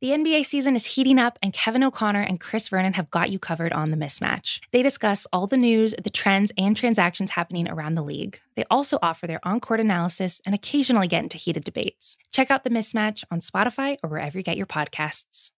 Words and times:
The 0.00 0.12
NBA 0.12 0.46
season 0.46 0.76
is 0.76 0.86
heating 0.86 1.18
up, 1.18 1.38
and 1.42 1.52
Kevin 1.52 1.84
O'Connor 1.84 2.22
and 2.22 2.40
Chris 2.40 2.70
Vernon 2.70 2.94
have 2.94 3.10
got 3.10 3.28
you 3.28 3.38
covered 3.38 3.70
on 3.74 3.90
the 3.90 3.98
mismatch. 3.98 4.58
They 4.70 4.82
discuss 4.82 5.26
all 5.30 5.46
the 5.46 5.58
news, 5.58 5.94
the 6.02 6.08
trends, 6.08 6.50
and 6.56 6.74
transactions 6.74 7.32
happening 7.32 7.68
around 7.68 7.96
the 7.96 8.02
league. 8.02 8.40
They 8.54 8.64
also 8.70 8.98
offer 9.02 9.26
their 9.26 9.46
on 9.46 9.60
court 9.60 9.78
analysis 9.78 10.40
and 10.46 10.54
occasionally 10.54 11.06
get 11.06 11.22
into 11.22 11.36
heated 11.36 11.64
debates. 11.64 12.16
Check 12.32 12.50
out 12.50 12.64
the 12.64 12.70
mismatch 12.70 13.24
on 13.30 13.40
Spotify 13.40 13.98
or 14.02 14.08
wherever 14.08 14.38
you 14.38 14.42
get 14.42 14.56
your 14.56 14.64
podcasts. 14.64 15.50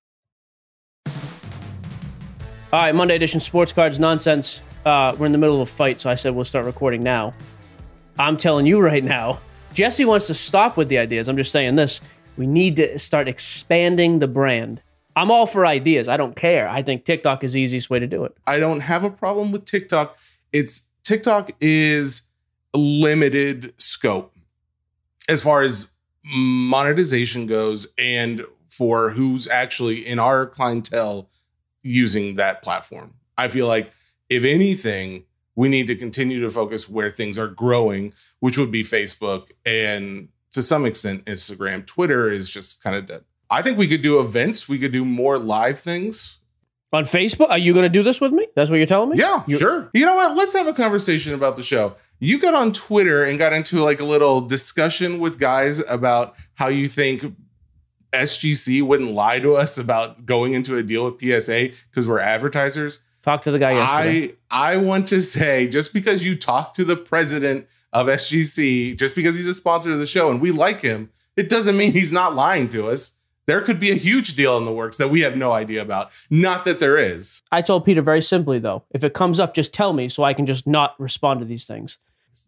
All 1.06 1.13
right, 2.72 2.93
Monday 2.97 3.15
edition 3.15 3.38
sports 3.38 3.72
cards 3.72 4.01
nonsense. 4.01 4.61
Uh, 4.85 5.15
we're 5.17 5.27
in 5.27 5.33
the 5.33 5.38
middle 5.38 5.63
of 5.63 5.69
a 5.69 5.72
fight, 5.72 6.01
so 6.01 6.11
I 6.11 6.17
said 6.17 6.35
we'll 6.35 6.45
start 6.45 6.67
recording 6.67 7.04
now. 7.04 7.33
I'm 8.19 8.37
telling 8.37 8.67
you 8.67 8.81
right 8.81 9.04
now, 9.04 9.38
Jesse 9.72 10.04
wants 10.04 10.27
to 10.27 10.35
stop 10.35 10.77
with 10.77 10.88
the 10.88 10.99
ideas. 10.99 11.29
I'm 11.29 11.37
just 11.37 11.53
saying 11.53 11.77
this. 11.77 12.01
We 12.37 12.46
need 12.46 12.76
to 12.76 12.99
start 12.99 13.28
expanding 13.28 14.19
the 14.19 14.28
brand. 14.28 14.82
I'm 15.14 15.31
all 15.31 15.46
for 15.46 15.67
ideas. 15.67 16.09
I 16.09 16.16
don't 16.16 16.34
care. 16.34 16.68
I 16.68 16.82
think 16.82 17.05
TikTok 17.05 17.45
is 17.45 17.52
the 17.52 17.60
easiest 17.60 17.91
way 17.91 17.98
to 17.98 18.06
do 18.06 18.24
it. 18.24 18.34
I 18.46 18.58
don't 18.58 18.80
have 18.80 19.05
a 19.05 19.10
problem 19.10 19.52
with 19.52 19.64
TikTok. 19.64 20.16
It's 20.52 20.88
TikTok 21.05 21.50
is 21.60 22.22
limited 22.74 23.74
scope 23.77 24.34
as 25.28 25.42
far 25.42 25.62
as 25.62 25.92
monetization 26.24 27.46
goes 27.46 27.86
and 27.98 28.44
for 28.69 29.10
who's 29.10 29.46
actually 29.46 30.06
in 30.06 30.19
our 30.19 30.46
clientele 30.46 31.28
using 31.83 32.36
that 32.36 32.62
platform. 32.62 33.14
I 33.36 33.48
feel 33.48 33.66
like 33.66 33.92
if 34.28 34.44
anything, 34.44 35.24
we 35.55 35.69
need 35.69 35.86
to 35.88 35.94
continue 35.94 36.41
to 36.41 36.50
focus 36.50 36.88
where 36.88 37.10
things 37.10 37.38
are 37.38 37.48
growing, 37.48 38.14
which 38.41 38.56
would 38.56 38.70
be 38.70 38.83
Facebook 38.83 39.50
and 39.66 40.28
to 40.52 40.62
some 40.62 40.84
extent 40.87 41.24
Instagram. 41.24 41.87
Twitter 41.87 42.30
is 42.30 42.51
just 42.51 42.83
kind 42.83 42.97
of 42.97 43.06
dead. 43.06 43.24
I 43.51 43.62
think 43.62 43.77
we 43.79 43.87
could 43.87 44.02
do 44.02 44.19
events. 44.20 44.69
We 44.69 44.78
could 44.78 44.92
do 44.92 45.05
more 45.05 45.38
live 45.38 45.78
things. 45.78 46.38
On 46.92 47.05
Facebook? 47.05 47.48
Are 47.51 47.59
you 47.59 47.73
going 47.73 47.84
to 47.84 47.88
do 47.88 48.02
this 48.02 48.20
with 48.20 48.33
me? 48.33 48.47
That's 48.55 48.70
what 48.70 48.77
you're 48.77 48.86
telling 48.86 49.11
me? 49.11 49.19
Yeah, 49.19 49.42
You- 49.47 49.59
sure. 49.59 49.91
You 49.94 50.05
know 50.06 50.14
what? 50.14 50.36
Let's 50.36 50.53
have 50.53 50.67
a 50.67 50.72
conversation 50.75 51.33
about 51.34 51.56
the 51.56 51.62
show. 51.62 51.97
You 52.19 52.39
got 52.39 52.55
on 52.55 52.72
Twitter 52.72 53.25
and 53.25 53.39
got 53.39 53.53
into 53.53 53.81
like 53.83 53.98
a 54.00 54.05
little 54.05 54.41
discussion 54.42 55.19
with 55.19 55.39
guys 55.39 55.81
about 55.89 56.34
how 56.55 56.69
you 56.69 56.87
think 56.87 57.34
SGC 58.12 58.83
wouldn't 58.83 59.12
lie 59.12 59.41
to 59.41 59.55
us 59.56 59.78
about 59.78 60.27
going 60.27 60.53
into 60.53 60.77
a 60.77 60.83
deal 60.83 61.05
with 61.05 61.20
PSA 61.20 61.70
because 61.91 62.06
we're 62.06 62.20
advertisers. 62.20 63.00
Talk 63.22 63.42
to 63.42 63.50
the 63.50 63.59
guy 63.59 63.72
yesterday. 63.72 64.34
I 64.50 64.72
I 64.75 64.77
want 64.77 65.09
to 65.09 65.20
say 65.20 65.66
just 65.66 65.94
because 65.94 66.25
you 66.25 66.37
talked 66.37 66.77
to 66.77 66.84
the 66.84 66.97
president 66.97 67.66
of 67.92 68.06
SGC, 68.06 68.98
just 68.98 69.14
because 69.14 69.36
he's 69.36 69.46
a 69.46 69.54
sponsor 69.54 69.92
of 69.92 69.98
the 69.98 70.06
show 70.06 70.30
and 70.30 70.40
we 70.40 70.50
like 70.50 70.80
him, 70.80 71.10
it 71.36 71.48
doesn't 71.48 71.76
mean 71.76 71.92
he's 71.92 72.12
not 72.12 72.34
lying 72.34 72.68
to 72.70 72.88
us. 72.88 73.12
There 73.46 73.60
could 73.60 73.80
be 73.80 73.90
a 73.90 73.96
huge 73.96 74.34
deal 74.34 74.56
in 74.56 74.64
the 74.64 74.72
works 74.72 74.98
that 74.98 75.08
we 75.08 75.22
have 75.22 75.36
no 75.36 75.52
idea 75.52 75.82
about. 75.82 76.10
Not 76.30 76.64
that 76.64 76.78
there 76.78 76.96
is. 76.96 77.42
I 77.50 77.60
told 77.60 77.84
Peter 77.84 78.00
very 78.00 78.22
simply, 78.22 78.58
though, 78.58 78.84
if 78.90 79.02
it 79.02 79.14
comes 79.14 79.40
up, 79.40 79.52
just 79.52 79.74
tell 79.74 79.92
me 79.92 80.08
so 80.08 80.22
I 80.22 80.32
can 80.32 80.46
just 80.46 80.66
not 80.66 80.98
respond 81.00 81.40
to 81.40 81.46
these 81.46 81.64
things. 81.64 81.98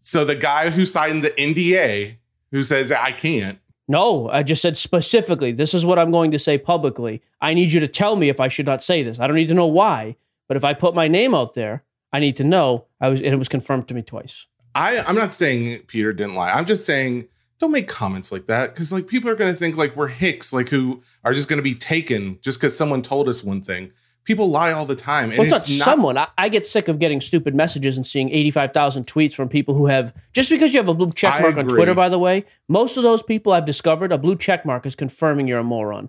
So 0.00 0.24
the 0.24 0.36
guy 0.36 0.70
who 0.70 0.86
signed 0.86 1.24
the 1.24 1.30
NDA, 1.30 2.16
who 2.52 2.62
says 2.62 2.92
I 2.92 3.10
can't, 3.10 3.58
No, 3.88 4.28
I 4.30 4.42
just 4.42 4.62
said 4.62 4.76
specifically, 4.76 5.50
this 5.50 5.74
is 5.74 5.84
what 5.84 5.98
I'm 5.98 6.12
going 6.12 6.30
to 6.30 6.38
say 6.38 6.58
publicly. 6.58 7.22
I 7.40 7.54
need 7.54 7.72
you 7.72 7.80
to 7.80 7.88
tell 7.88 8.14
me 8.16 8.28
if 8.28 8.38
I 8.38 8.48
should 8.48 8.66
not 8.66 8.82
say 8.82 9.02
this. 9.02 9.18
I 9.18 9.26
don't 9.26 9.36
need 9.36 9.48
to 9.48 9.54
know 9.54 9.66
why, 9.66 10.16
but 10.46 10.56
if 10.56 10.64
I 10.64 10.74
put 10.74 10.94
my 10.94 11.08
name 11.08 11.34
out 11.34 11.54
there, 11.54 11.82
I 12.12 12.20
need 12.20 12.36
to 12.36 12.44
know. 12.44 12.84
I 13.00 13.08
was, 13.08 13.20
and 13.20 13.34
it 13.34 13.36
was 13.36 13.48
confirmed 13.48 13.88
to 13.88 13.94
me 13.94 14.02
twice. 14.02 14.46
I 14.74 14.98
I'm 15.00 15.14
not 15.14 15.32
saying 15.32 15.80
Peter 15.86 16.12
didn't 16.12 16.34
lie. 16.34 16.52
I'm 16.52 16.66
just 16.66 16.84
saying 16.84 17.28
don't 17.58 17.70
make 17.70 17.88
comments 17.88 18.32
like 18.32 18.46
that 18.46 18.74
because 18.74 18.92
like 18.92 19.06
people 19.06 19.30
are 19.30 19.36
gonna 19.36 19.54
think 19.54 19.76
like 19.76 19.96
we're 19.96 20.08
hicks, 20.08 20.52
like 20.52 20.68
who 20.68 21.02
are 21.24 21.32
just 21.32 21.48
gonna 21.48 21.62
be 21.62 21.74
taken 21.74 22.38
just 22.42 22.58
because 22.60 22.76
someone 22.76 23.02
told 23.02 23.28
us 23.28 23.42
one 23.44 23.62
thing. 23.62 23.92
People 24.24 24.48
lie 24.48 24.72
all 24.72 24.86
the 24.86 24.96
time, 24.96 25.30
and 25.30 25.38
Well, 25.38 25.44
it's 25.44 25.52
not 25.52 25.60
it's 25.62 25.78
not 25.78 25.84
someone. 25.84 26.16
I, 26.16 26.28
I 26.38 26.48
get 26.48 26.66
sick 26.66 26.88
of 26.88 26.98
getting 26.98 27.20
stupid 27.20 27.54
messages 27.54 27.98
and 27.98 28.06
seeing 28.06 28.30
85,000 28.30 29.06
tweets 29.06 29.34
from 29.34 29.50
people 29.50 29.74
who 29.74 29.84
have, 29.86 30.14
just 30.32 30.48
because 30.48 30.72
you 30.72 30.80
have 30.80 30.88
a 30.88 30.94
blue 30.94 31.10
check 31.12 31.42
mark 31.42 31.58
on. 31.58 31.68
Twitter, 31.68 31.92
by 31.92 32.08
the 32.08 32.18
way, 32.18 32.46
most 32.66 32.96
of 32.96 33.02
those 33.02 33.22
people 33.22 33.52
I've 33.52 33.66
discovered, 33.66 34.12
a 34.12 34.18
blue 34.18 34.36
check 34.36 34.64
mark 34.64 34.86
is 34.86 34.96
confirming 34.96 35.46
you're 35.46 35.58
a 35.58 35.64
moron. 35.64 36.08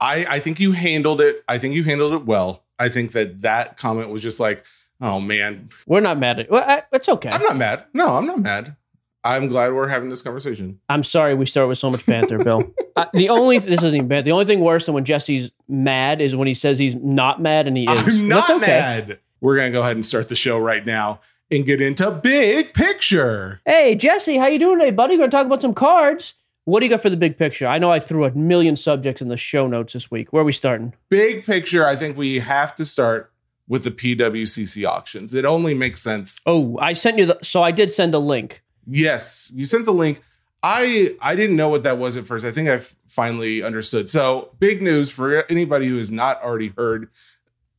I, 0.00 0.24
I 0.28 0.40
think 0.40 0.58
you 0.58 0.72
handled 0.72 1.20
it. 1.20 1.44
I 1.46 1.58
think 1.58 1.74
you 1.74 1.84
handled 1.84 2.14
it 2.14 2.24
well. 2.24 2.64
I 2.78 2.88
think 2.88 3.12
that 3.12 3.42
that 3.42 3.76
comment 3.76 4.08
was 4.08 4.22
just 4.22 4.40
like, 4.40 4.64
oh 5.00 5.20
man, 5.20 5.68
We're 5.86 6.00
not 6.00 6.18
mad 6.18 6.40
at 6.40 6.50
well, 6.50 6.64
I, 6.66 6.82
It's 6.92 7.08
okay. 7.08 7.30
I'm 7.32 7.42
not 7.42 7.56
mad. 7.56 7.84
No, 7.92 8.16
I'm 8.16 8.26
not 8.26 8.40
mad. 8.40 8.76
I'm 9.24 9.48
glad 9.48 9.72
we're 9.72 9.88
having 9.88 10.10
this 10.10 10.20
conversation. 10.20 10.80
I'm 10.90 11.02
sorry 11.02 11.34
we 11.34 11.46
start 11.46 11.68
with 11.68 11.78
so 11.78 11.90
much 11.90 12.04
banter, 12.04 12.38
Bill. 12.38 12.62
uh, 12.96 13.06
the 13.14 13.30
only 13.30 13.58
this 13.58 13.82
isn't 13.82 13.94
even 13.94 14.08
bad. 14.08 14.26
The 14.26 14.32
only 14.32 14.44
thing 14.44 14.60
worse 14.60 14.84
than 14.84 14.94
when 14.94 15.04
Jesse's 15.04 15.50
mad 15.66 16.20
is 16.20 16.36
when 16.36 16.46
he 16.46 16.54
says 16.54 16.78
he's 16.78 16.94
not 16.94 17.40
mad 17.40 17.66
and 17.66 17.76
he 17.76 17.88
is. 17.90 18.20
I'm 18.20 18.28
not 18.28 18.50
okay. 18.50 18.66
mad. 18.66 19.18
We're 19.40 19.56
gonna 19.56 19.70
go 19.70 19.80
ahead 19.80 19.96
and 19.96 20.04
start 20.04 20.28
the 20.28 20.36
show 20.36 20.58
right 20.58 20.84
now 20.84 21.20
and 21.50 21.64
get 21.64 21.80
into 21.80 22.10
big 22.10 22.74
picture. 22.74 23.60
Hey 23.64 23.94
Jesse, 23.94 24.36
how 24.36 24.46
you 24.46 24.58
doing 24.58 24.78
today, 24.78 24.90
buddy? 24.90 25.14
We're 25.14 25.20
Going 25.20 25.30
to 25.30 25.36
talk 25.36 25.46
about 25.46 25.62
some 25.62 25.74
cards. 25.74 26.34
What 26.66 26.80
do 26.80 26.86
you 26.86 26.90
got 26.90 27.02
for 27.02 27.10
the 27.10 27.16
big 27.16 27.36
picture? 27.36 27.66
I 27.66 27.78
know 27.78 27.90
I 27.90 28.00
threw 28.00 28.24
a 28.24 28.30
million 28.32 28.74
subjects 28.74 29.20
in 29.20 29.28
the 29.28 29.36
show 29.36 29.66
notes 29.66 29.92
this 29.92 30.10
week. 30.10 30.32
Where 30.32 30.40
are 30.40 30.46
we 30.46 30.52
starting? 30.52 30.94
Big 31.10 31.44
picture, 31.44 31.86
I 31.86 31.94
think 31.94 32.16
we 32.16 32.38
have 32.38 32.74
to 32.76 32.86
start 32.86 33.33
with 33.66 33.84
the 33.84 33.90
PWCC 33.90 34.86
auctions. 34.86 35.34
It 35.34 35.44
only 35.44 35.74
makes 35.74 36.00
sense. 36.00 36.40
Oh, 36.46 36.78
I 36.78 36.92
sent 36.92 37.18
you 37.18 37.26
the. 37.26 37.38
So 37.42 37.62
I 37.62 37.70
did 37.70 37.90
send 37.90 38.14
a 38.14 38.18
link. 38.18 38.62
Yes, 38.86 39.50
you 39.54 39.64
sent 39.64 39.86
the 39.86 39.92
link. 39.92 40.22
I 40.62 41.16
I 41.20 41.36
didn't 41.36 41.56
know 41.56 41.68
what 41.68 41.82
that 41.82 41.98
was 41.98 42.16
at 42.16 42.26
first. 42.26 42.44
I 42.44 42.50
think 42.50 42.68
I 42.68 42.80
finally 43.06 43.62
understood. 43.62 44.08
So, 44.08 44.54
big 44.58 44.82
news 44.82 45.10
for 45.10 45.44
anybody 45.50 45.88
who 45.88 45.98
has 45.98 46.10
not 46.10 46.42
already 46.42 46.72
heard. 46.76 47.08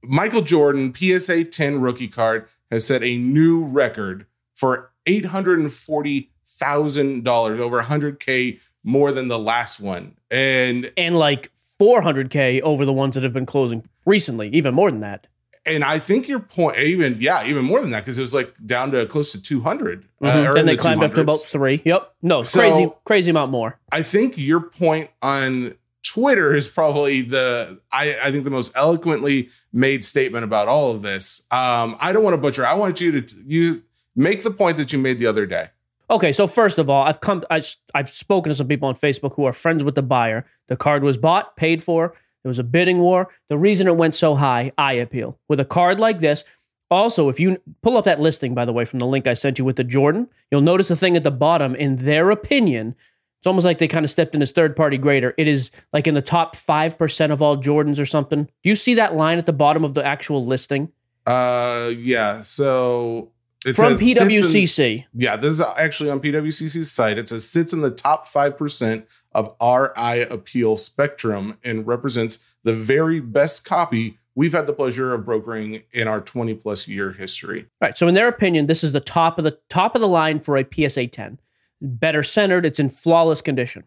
Michael 0.01 0.43
Jordan 0.43 0.93
PSA 0.93 1.45
10 1.45 1.81
rookie 1.81 2.07
card 2.07 2.47
has 2.69 2.85
set 2.85 3.01
a 3.01 3.17
new 3.17 3.65
record 3.65 4.27
for 4.53 4.91
$840,000, 5.07 7.59
over 7.59 7.81
100k 7.81 8.59
more 8.83 9.11
than 9.11 9.29
the 9.29 9.39
last 9.39 9.79
one. 9.79 10.15
And 10.29 10.91
and 10.95 11.17
like 11.17 11.51
400k 11.79 12.61
over 12.61 12.85
the 12.85 12.93
ones 12.93 13.15
that 13.15 13.23
have 13.23 13.33
been 13.33 13.47
closing 13.47 13.83
recently, 14.05 14.49
even 14.49 14.75
more 14.75 14.91
than 14.91 15.01
that. 15.01 15.25
And 15.65 15.83
I 15.83 15.99
think 15.99 16.27
your 16.27 16.39
point 16.39 16.77
even 16.77 17.17
yeah, 17.19 17.45
even 17.45 17.65
more 17.65 17.81
than 17.81 17.91
that 17.91 18.05
cuz 18.05 18.17
it 18.17 18.21
was 18.21 18.33
like 18.33 18.53
down 18.65 18.91
to 18.91 19.05
close 19.05 19.31
to 19.31 19.41
200. 19.41 20.05
uh, 20.23 20.27
or 20.27 20.31
in 20.31 20.57
and 20.59 20.67
they 20.69 20.75
the 20.75 20.81
climbed 20.81 21.03
up 21.03 21.13
to 21.13 21.21
about 21.21 21.41
three. 21.41 21.81
Yep. 21.85 22.13
No, 22.21 22.43
So- 22.43 22.59
crazy, 22.59 22.91
crazy 23.05 23.31
amount 23.31 23.51
more. 23.51 23.79
I 23.91 24.01
think 24.01 24.37
your 24.37 24.59
point 24.61 25.09
on 25.21 25.75
Twitter 26.03 26.53
is 26.53 26.67
probably 26.67 27.21
the 27.23 27.79
I, 27.91 28.15
I 28.23 28.31
think 28.31 28.43
the 28.43 28.49
most 28.51 28.71
eloquently 28.75 29.49
made 29.73 30.03
statement 30.03 30.43
about 30.43 30.67
all 30.67 30.91
of 30.91 31.01
this. 31.01 31.41
Um, 31.51 31.97
I 31.99 32.13
don't 32.13 32.23
want 32.23 32.33
to 32.35 32.37
butcher. 32.37 32.65
I 32.65 32.73
want 32.75 33.01
you 33.01 33.11
to 33.11 33.21
t- 33.21 33.37
you 33.45 33.83
make 34.15 34.43
the 34.43 34.51
point 34.51 34.77
that 34.77 34.93
you 34.93 34.99
made 34.99 35.19
the 35.19 35.25
other 35.27 35.45
day. 35.45 35.69
Okay, 36.09 36.31
so 36.31 36.45
first 36.45 36.77
of 36.77 36.87
all, 36.87 37.03
I've 37.03 37.19
come, 37.19 37.43
I, 37.49 37.63
I've 37.95 38.11
spoken 38.11 38.49
to 38.51 38.55
some 38.55 38.67
people 38.67 38.87
on 38.87 38.93
Facebook 38.95 39.33
who 39.35 39.45
are 39.45 39.53
friends 39.53 39.83
with 39.83 39.95
the 39.95 40.03
buyer. 40.03 40.45
The 40.67 40.75
card 40.77 41.03
was 41.03 41.17
bought, 41.17 41.55
paid 41.57 41.83
for. 41.83 42.13
There 42.45 42.49
was 42.51 42.59
a 42.59 42.63
bidding 42.63 42.99
war. 42.99 43.29
The 43.49 43.57
reason 43.57 43.87
it 43.87 43.97
went 43.97 44.13
so 44.13 44.35
high, 44.35 44.71
I 44.77 44.93
appeal. 44.93 45.39
With 45.49 45.59
a 45.59 45.65
card 45.65 45.99
like 45.99 46.19
this, 46.19 46.45
also, 46.91 47.27
if 47.27 47.39
you 47.39 47.59
pull 47.81 47.97
up 47.97 48.05
that 48.05 48.19
listing, 48.21 48.53
by 48.53 48.65
the 48.65 48.71
way, 48.71 48.85
from 48.85 48.99
the 48.99 49.07
link 49.07 49.25
I 49.25 49.33
sent 49.33 49.57
you 49.57 49.65
with 49.65 49.77
the 49.77 49.83
Jordan, 49.83 50.27
you'll 50.51 50.61
notice 50.61 50.91
a 50.91 50.95
thing 50.95 51.17
at 51.17 51.23
the 51.23 51.31
bottom. 51.31 51.73
In 51.73 51.95
their 51.95 52.29
opinion, 52.29 52.93
it's 53.39 53.47
almost 53.47 53.65
like 53.65 53.79
they 53.79 53.87
kind 53.87 54.05
of 54.05 54.11
stepped 54.11 54.35
in 54.35 54.43
as 54.43 54.51
third 54.51 54.75
party 54.75 54.99
grader. 54.99 55.33
It 55.39 55.47
is 55.47 55.71
like 55.91 56.05
in 56.05 56.13
the 56.13 56.21
top 56.21 56.55
5% 56.55 57.31
of 57.31 57.41
all 57.41 57.57
Jordans 57.57 57.99
or 57.99 58.05
something. 58.05 58.43
Do 58.43 58.69
you 58.69 58.75
see 58.75 58.93
that 58.93 59.15
line 59.15 59.39
at 59.39 59.47
the 59.47 59.53
bottom 59.53 59.83
of 59.83 59.95
the 59.95 60.05
actual 60.05 60.45
listing? 60.45 60.91
Uh, 61.25 61.91
yeah. 61.97 62.43
So 62.43 63.31
it 63.65 63.73
From 63.75 63.95
sits 63.95 64.19
in- 64.21 64.27
PWCC. 64.27 65.05
yeah, 65.15 65.35
this 65.37 65.53
is 65.53 65.61
actually 65.61 66.11
on 66.11 66.19
PWCC's 66.19 66.91
site. 66.91 67.17
It 67.17 67.29
says 67.29 67.49
sits 67.49 67.73
in 67.73 67.81
the 67.81 67.89
top 67.89 68.27
five 68.27 68.55
percent 68.55 69.07
of 69.35 69.53
RI 69.61 70.21
appeal 70.21 70.77
spectrum 70.77 71.57
and 71.63 71.85
represents 71.85 72.39
the 72.63 72.73
very 72.73 73.19
best 73.19 73.65
copy 73.65 74.17
we've 74.33 74.53
had 74.53 74.65
the 74.65 74.73
pleasure 74.73 75.13
of 75.13 75.25
brokering 75.25 75.83
in 75.91 76.07
our 76.07 76.21
20 76.21 76.55
plus 76.55 76.87
year 76.87 77.11
history. 77.11 77.59
All 77.59 77.87
right. 77.87 77.97
So 77.97 78.07
in 78.07 78.13
their 78.13 78.29
opinion, 78.29 78.65
this 78.65 78.83
is 78.83 78.93
the 78.93 78.99
top 78.99 79.37
of 79.37 79.43
the 79.43 79.59
top 79.69 79.93
of 79.93 80.01
the 80.01 80.07
line 80.07 80.39
for 80.39 80.57
a 80.57 80.65
PSA 80.65 81.07
10. 81.07 81.39
Better 81.81 82.23
centered, 82.23 82.65
it's 82.65 82.79
in 82.79 82.89
flawless 82.89 83.41
condition. 83.41 83.83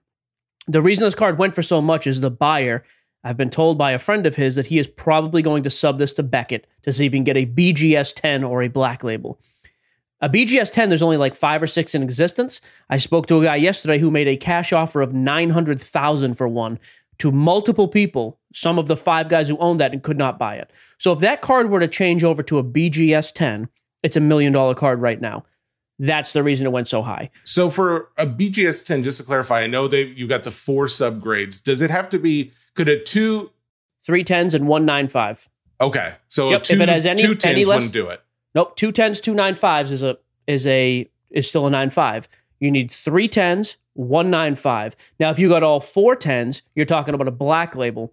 The 0.66 0.82
reason 0.82 1.04
this 1.04 1.14
card 1.14 1.38
went 1.38 1.54
for 1.54 1.62
so 1.62 1.80
much 1.80 2.06
is 2.06 2.20
the 2.20 2.30
buyer. 2.30 2.84
I've 3.24 3.38
been 3.38 3.50
told 3.50 3.78
by 3.78 3.92
a 3.92 3.98
friend 3.98 4.26
of 4.26 4.36
his 4.36 4.54
that 4.56 4.66
he 4.66 4.78
is 4.78 4.86
probably 4.86 5.40
going 5.40 5.62
to 5.62 5.70
sub 5.70 5.98
this 5.98 6.12
to 6.14 6.22
Beckett 6.22 6.66
to 6.82 6.92
see 6.92 7.06
if 7.06 7.12
he 7.12 7.18
can 7.18 7.24
get 7.24 7.38
a 7.38 7.46
BGS 7.46 8.14
10 8.14 8.44
or 8.44 8.62
a 8.62 8.68
black 8.68 9.02
label. 9.02 9.40
A 10.20 10.28
BGS 10.28 10.72
10, 10.72 10.88
there's 10.88 11.02
only 11.02 11.16
like 11.16 11.36
five 11.36 11.62
or 11.62 11.66
six 11.68 11.94
in 11.94 12.02
existence. 12.02 12.60
I 12.90 12.98
spoke 12.98 13.26
to 13.26 13.40
a 13.40 13.44
guy 13.44 13.56
yesterday 13.56 13.98
who 13.98 14.10
made 14.10 14.26
a 14.26 14.36
cash 14.36 14.72
offer 14.72 15.00
of 15.00 15.12
900,000 15.12 16.34
for 16.34 16.48
one 16.48 16.78
to 17.18 17.30
multiple 17.32 17.88
people, 17.88 18.38
some 18.52 18.78
of 18.78 18.86
the 18.88 18.96
five 18.96 19.28
guys 19.28 19.48
who 19.48 19.56
owned 19.58 19.80
that 19.80 19.92
and 19.92 20.02
could 20.02 20.18
not 20.18 20.38
buy 20.38 20.56
it. 20.56 20.72
So 20.98 21.12
if 21.12 21.20
that 21.20 21.40
card 21.40 21.70
were 21.70 21.80
to 21.80 21.88
change 21.88 22.24
over 22.24 22.42
to 22.44 22.58
a 22.58 22.64
BGS 22.64 23.32
10, 23.32 23.68
it's 24.02 24.16
a 24.16 24.20
million 24.20 24.52
dollar 24.52 24.74
card 24.74 25.00
right 25.00 25.20
now. 25.20 25.44
That's 26.00 26.32
the 26.32 26.44
reason 26.44 26.66
it 26.66 26.70
went 26.70 26.86
so 26.86 27.02
high. 27.02 27.30
So 27.42 27.70
for 27.70 28.10
a 28.16 28.26
BGS 28.26 28.86
10, 28.86 29.02
just 29.02 29.18
to 29.18 29.24
clarify, 29.24 29.62
I 29.62 29.66
know 29.66 29.88
they 29.88 30.02
you 30.04 30.28
got 30.28 30.44
the 30.44 30.52
four 30.52 30.86
subgrades. 30.86 31.62
Does 31.62 31.82
it 31.82 31.90
have 31.90 32.08
to 32.10 32.18
be 32.18 32.52
Could 32.74 32.88
a 32.88 33.02
two? 33.02 33.50
Three 34.04 34.22
tens 34.22 34.54
and 34.54 34.68
one 34.68 34.84
nine 34.84 35.08
five. 35.08 35.48
Okay, 35.80 36.14
so 36.28 36.50
Yep, 36.50 36.62
two, 36.62 36.74
if 36.74 36.80
it 36.80 36.88
has 36.88 37.06
any- 37.06 37.22
two 37.22 37.34
tens 37.34 37.54
any 37.56 37.64
less- 37.64 37.76
wouldn't 37.78 37.92
do 37.92 38.08
it. 38.08 38.20
Nope, 38.58 38.74
two 38.74 38.90
tens, 38.90 39.20
two 39.20 39.34
nine 39.34 39.54
fives 39.54 39.92
is 39.92 40.02
a 40.02 40.18
is 40.48 40.66
a 40.66 41.08
is 41.30 41.48
still 41.48 41.68
a 41.68 41.70
nine 41.70 41.90
five. 41.90 42.28
You 42.58 42.72
need 42.72 42.90
three 42.90 43.28
tens, 43.28 43.76
one 43.92 44.30
nine 44.30 44.56
five. 44.56 44.96
Now, 45.20 45.30
if 45.30 45.38
you 45.38 45.48
got 45.48 45.62
all 45.62 45.78
four 45.78 46.16
tens, 46.16 46.62
you're 46.74 46.84
talking 46.84 47.14
about 47.14 47.28
a 47.28 47.30
black 47.30 47.76
label. 47.76 48.12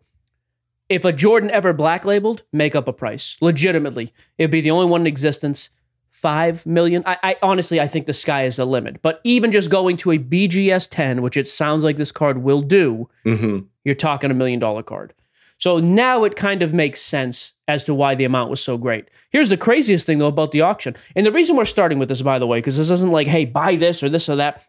If 0.87 1.03
a 1.03 1.11
Jordan 1.11 1.49
ever 1.49 1.73
black 1.73 2.05
labeled, 2.05 2.43
make 2.53 2.75
up 2.75 2.87
a 2.87 2.93
price. 2.93 3.37
Legitimately, 3.41 4.13
it'd 4.37 4.51
be 4.51 4.61
the 4.61 4.69
only 4.69 4.85
one 4.85 5.01
in 5.01 5.07
existence. 5.07 5.71
Five 6.11 6.63
million. 6.67 7.01
I, 7.07 7.17
I 7.23 7.37
honestly, 7.41 7.81
I 7.81 7.87
think 7.87 8.05
the 8.05 8.13
sky 8.13 8.45
is 8.45 8.57
the 8.57 8.65
limit. 8.65 9.01
But 9.01 9.21
even 9.23 9.51
just 9.51 9.71
going 9.71 9.97
to 9.97 10.11
a 10.11 10.19
BGS 10.19 10.89
ten, 10.91 11.23
which 11.23 11.37
it 11.37 11.47
sounds 11.47 11.83
like 11.83 11.97
this 11.97 12.11
card 12.11 12.43
will 12.43 12.61
do, 12.61 13.09
hmm 13.23 13.61
you're 13.83 13.95
talking 13.95 14.29
a 14.29 14.35
million 14.35 14.59
dollar 14.59 14.83
card. 14.83 15.15
So 15.57 15.79
now 15.79 16.23
it 16.23 16.35
kind 16.35 16.61
of 16.61 16.73
makes 16.73 17.01
sense 17.01 17.53
as 17.67 17.83
to 17.85 17.93
why 17.93 18.15
the 18.15 18.25
amount 18.25 18.49
was 18.49 18.61
so 18.61 18.77
great. 18.77 19.05
Here's 19.31 19.49
the 19.49 19.57
craziest 19.57 20.05
thing 20.05 20.19
though 20.19 20.27
about 20.27 20.51
the 20.51 20.61
auction. 20.61 20.95
And 21.15 21.25
the 21.25 21.31
reason 21.31 21.55
we're 21.55 21.65
starting 21.65 21.99
with 21.99 22.09
this, 22.09 22.21
by 22.21 22.39
the 22.39 22.47
way, 22.47 22.59
because 22.59 22.77
this 22.77 22.89
isn't 22.89 23.11
like, 23.11 23.27
hey, 23.27 23.45
buy 23.45 23.75
this 23.75 24.03
or 24.03 24.09
this 24.09 24.29
or 24.29 24.35
that. 24.35 24.63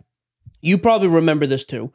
You 0.61 0.79
probably 0.79 1.09
remember 1.09 1.47
this 1.47 1.65
too. 1.65 1.93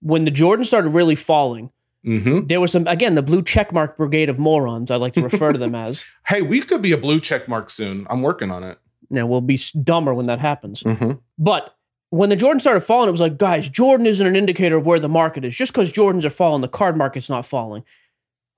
When 0.00 0.24
the 0.24 0.30
Jordan 0.30 0.64
started 0.64 0.90
really 0.90 1.14
falling, 1.14 1.70
hmm 2.04 2.40
there 2.46 2.60
was 2.60 2.72
some, 2.72 2.86
again, 2.88 3.14
the 3.14 3.22
blue 3.22 3.42
checkmark 3.42 3.96
brigade 3.96 4.28
of 4.28 4.38
morons, 4.38 4.90
I 4.90 4.96
like 4.96 5.14
to 5.14 5.22
refer 5.22 5.52
to 5.52 5.58
them 5.58 5.74
as. 5.74 6.04
Hey, 6.26 6.42
we 6.42 6.60
could 6.60 6.82
be 6.82 6.92
a 6.92 6.96
blue 6.96 7.20
check 7.20 7.48
mark 7.48 7.68
soon. 7.70 8.06
I'm 8.08 8.22
working 8.22 8.50
on 8.50 8.64
it. 8.64 8.78
Now, 9.10 9.26
we'll 9.26 9.40
be 9.42 9.60
dumber 9.82 10.14
when 10.14 10.26
that 10.26 10.38
happens. 10.38 10.82
Mm-hmm. 10.82 11.12
But 11.38 11.76
when 12.10 12.28
the 12.28 12.36
Jordan 12.36 12.60
started 12.60 12.80
falling, 12.80 13.08
it 13.08 13.12
was 13.12 13.20
like, 13.20 13.38
guys, 13.38 13.68
Jordan 13.68 14.06
isn't 14.06 14.26
an 14.26 14.36
indicator 14.36 14.76
of 14.76 14.86
where 14.86 14.98
the 14.98 15.08
market 15.08 15.44
is. 15.44 15.54
Just 15.54 15.72
because 15.72 15.92
Jordans 15.92 16.24
are 16.24 16.30
falling, 16.30 16.62
the 16.62 16.68
card 16.68 16.96
market's 16.96 17.28
not 17.28 17.44
falling. 17.44 17.84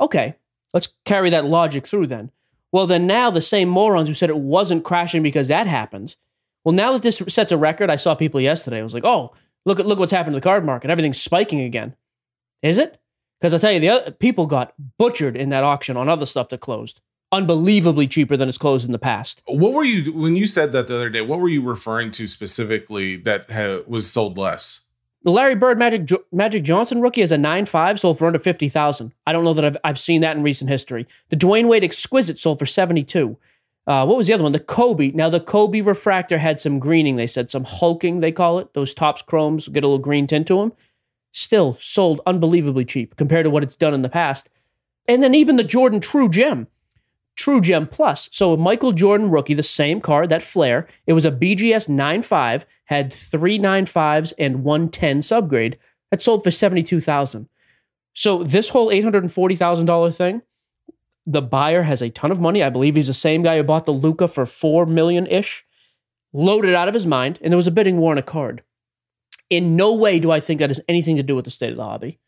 Okay, 0.00 0.37
let's 0.73 0.88
carry 1.05 1.31
that 1.31 1.44
logic 1.44 1.87
through 1.87 2.08
then. 2.08 2.31
Well, 2.73 2.87
then 2.87 3.06
now 3.06 3.31
the 3.31 3.41
same 3.41 3.69
morons 3.69 4.08
who 4.08 4.14
said 4.14 4.31
it 4.31 4.38
wasn't 4.38 4.85
crashing 4.85 5.23
because 5.23 5.49
that 5.49 5.67
happens. 5.67 6.17
Well, 6.64 6.75
now 6.75 6.93
that 6.93 7.02
this 7.02 7.23
sets 7.29 7.52
a 7.52 7.56
record, 7.56 7.91
I 7.91 7.96
saw 7.96 8.14
people 8.14 8.41
yesterday. 8.41 8.81
I 8.81 8.82
was 8.82 8.94
like, 8.94 9.05
oh, 9.05 9.32
look 9.64 9.79
at 9.79 9.87
look 9.87 9.99
what's 9.99 10.12
happened 10.12 10.35
to 10.35 10.41
the 10.41 10.44
card 10.44 10.64
market. 10.64 10.91
Everything's 10.91 11.20
spiking 11.20 11.61
again. 11.61 11.94
Is 12.62 12.79
it? 12.79 12.99
Because 13.41 13.55
I 13.55 13.58
tell 13.58 13.73
you, 13.73 13.81
the 13.81 13.91
other 13.91 14.11
people 14.11 14.46
got 14.46 14.73
butchered 14.99 15.37
in 15.37 15.50
that 15.50 15.64
auction 15.64 15.96
on 15.96 16.08
other 16.08 16.26
stuff 16.26 16.49
that 16.49 16.61
closed. 16.61 17.00
Unbelievably 17.31 18.08
cheaper 18.08 18.37
than 18.37 18.49
it's 18.49 18.58
closed 18.58 18.87
in 18.87 18.93
the 18.93 18.99
past. 18.99 19.43
What 19.46 19.73
were 19.73 19.85
you 19.85 20.12
when 20.12 20.37
you 20.37 20.46
said 20.46 20.73
that 20.73 20.87
the 20.87 20.96
other 20.96 21.11
day? 21.11 21.20
What 21.20 21.41
were 21.41 21.49
you 21.49 21.62
referring 21.62 22.11
to 22.12 22.26
specifically 22.26 23.17
that 23.19 23.50
ha- 23.50 23.82
was 23.87 24.11
sold 24.11 24.38
less? 24.38 24.83
The 25.24 25.30
Larry 25.30 25.54
Bird 25.54 25.78
Magic 25.78 26.04
Jo- 26.04 26.24
Magic 26.32 26.62
Johnson 26.62 27.00
rookie 27.00 27.22
is 27.22 27.32
a 27.32 27.36
9.5 27.36 27.98
sold 27.98 28.18
for 28.18 28.26
under 28.26 28.38
50,000. 28.38 29.14
I 29.26 29.32
don't 29.32 29.42
know 29.42 29.54
that 29.54 29.64
I've, 29.64 29.76
I've 29.82 29.98
seen 29.98 30.20
that 30.20 30.36
in 30.36 30.42
recent 30.42 30.68
history. 30.68 31.06
The 31.30 31.36
Dwyane 31.36 31.66
Wade 31.66 31.82
Exquisite 31.82 32.38
sold 32.38 32.58
for 32.58 32.66
72. 32.66 33.36
Uh, 33.86 34.04
what 34.04 34.18
was 34.18 34.26
the 34.26 34.34
other 34.34 34.42
one? 34.42 34.52
The 34.52 34.60
Kobe. 34.60 35.12
Now 35.12 35.30
the 35.30 35.40
Kobe 35.40 35.80
refractor 35.80 36.36
had 36.36 36.60
some 36.60 36.78
greening. 36.78 37.16
They 37.16 37.26
said 37.26 37.50
some 37.50 37.64
hulking. 37.64 38.20
They 38.20 38.32
call 38.32 38.58
it. 38.58 38.74
Those 38.74 38.92
Topps 38.92 39.22
chromes 39.22 39.68
get 39.68 39.82
a 39.82 39.86
little 39.86 39.98
green 39.98 40.26
tint 40.26 40.46
to 40.48 40.56
them. 40.56 40.72
Still 41.32 41.78
sold 41.80 42.20
unbelievably 42.26 42.84
cheap 42.84 43.16
compared 43.16 43.44
to 43.44 43.50
what 43.50 43.62
it's 43.62 43.76
done 43.76 43.94
in 43.94 44.02
the 44.02 44.10
past. 44.10 44.50
And 45.08 45.22
then 45.22 45.34
even 45.34 45.56
the 45.56 45.64
Jordan 45.64 46.00
True 46.00 46.28
Gem, 46.28 46.66
True 47.36 47.60
Gem 47.60 47.86
Plus. 47.86 48.28
So 48.32 48.52
a 48.52 48.56
Michael 48.56 48.92
Jordan 48.92 49.31
rookie, 49.31 49.54
the 49.54 49.62
same 49.62 50.00
card, 50.00 50.28
that 50.28 50.42
Fleer. 50.42 50.86
It 51.06 51.14
was 51.14 51.25
a 51.25 51.32
BGS 51.32 51.88
9.5, 51.88 52.64
had 52.84 53.12
three 53.12 53.58
9.5s 53.58 54.32
and 54.38 54.62
one 54.64 54.88
10 54.88 55.20
subgrade. 55.20 55.75
That 56.10 56.22
sold 56.22 56.44
for 56.44 56.50
72000 56.50 57.48
So 58.12 58.44
this 58.44 58.69
whole 58.69 58.88
$840,000 58.88 60.16
thing, 60.16 60.42
the 61.26 61.42
buyer 61.42 61.82
has 61.82 62.02
a 62.02 62.10
ton 62.10 62.31
of 62.31 62.40
money. 62.40 62.62
I 62.62 62.70
believe 62.70 62.94
he's 62.94 63.08
the 63.08 63.14
same 63.14 63.42
guy 63.42 63.56
who 63.56 63.62
bought 63.62 63.86
the 63.86 63.92
Luka 63.92 64.28
for 64.28 64.46
4 64.46 64.86
million 64.86 65.26
ish, 65.26 65.64
loaded 66.32 66.75
out 66.75 66.88
of 66.88 66.94
his 66.94 67.06
mind, 67.06 67.38
and 67.42 67.52
there 67.52 67.56
was 67.56 67.66
a 67.66 67.72
bidding 67.72 67.96
war 67.96 68.12
on 68.12 68.19
a 68.19 68.22
card. 68.22 68.62
In 69.50 69.76
no 69.76 69.92
way 69.94 70.19
do 70.19 70.31
I 70.31 70.40
think 70.40 70.60
that 70.60 70.70
has 70.70 70.81
anything 70.88 71.16
to 71.16 71.22
do 71.22 71.34
with 71.34 71.44
the 71.44 71.50
state 71.50 71.70
of 71.70 71.76
the 71.76 71.84
hobby. 71.84 72.19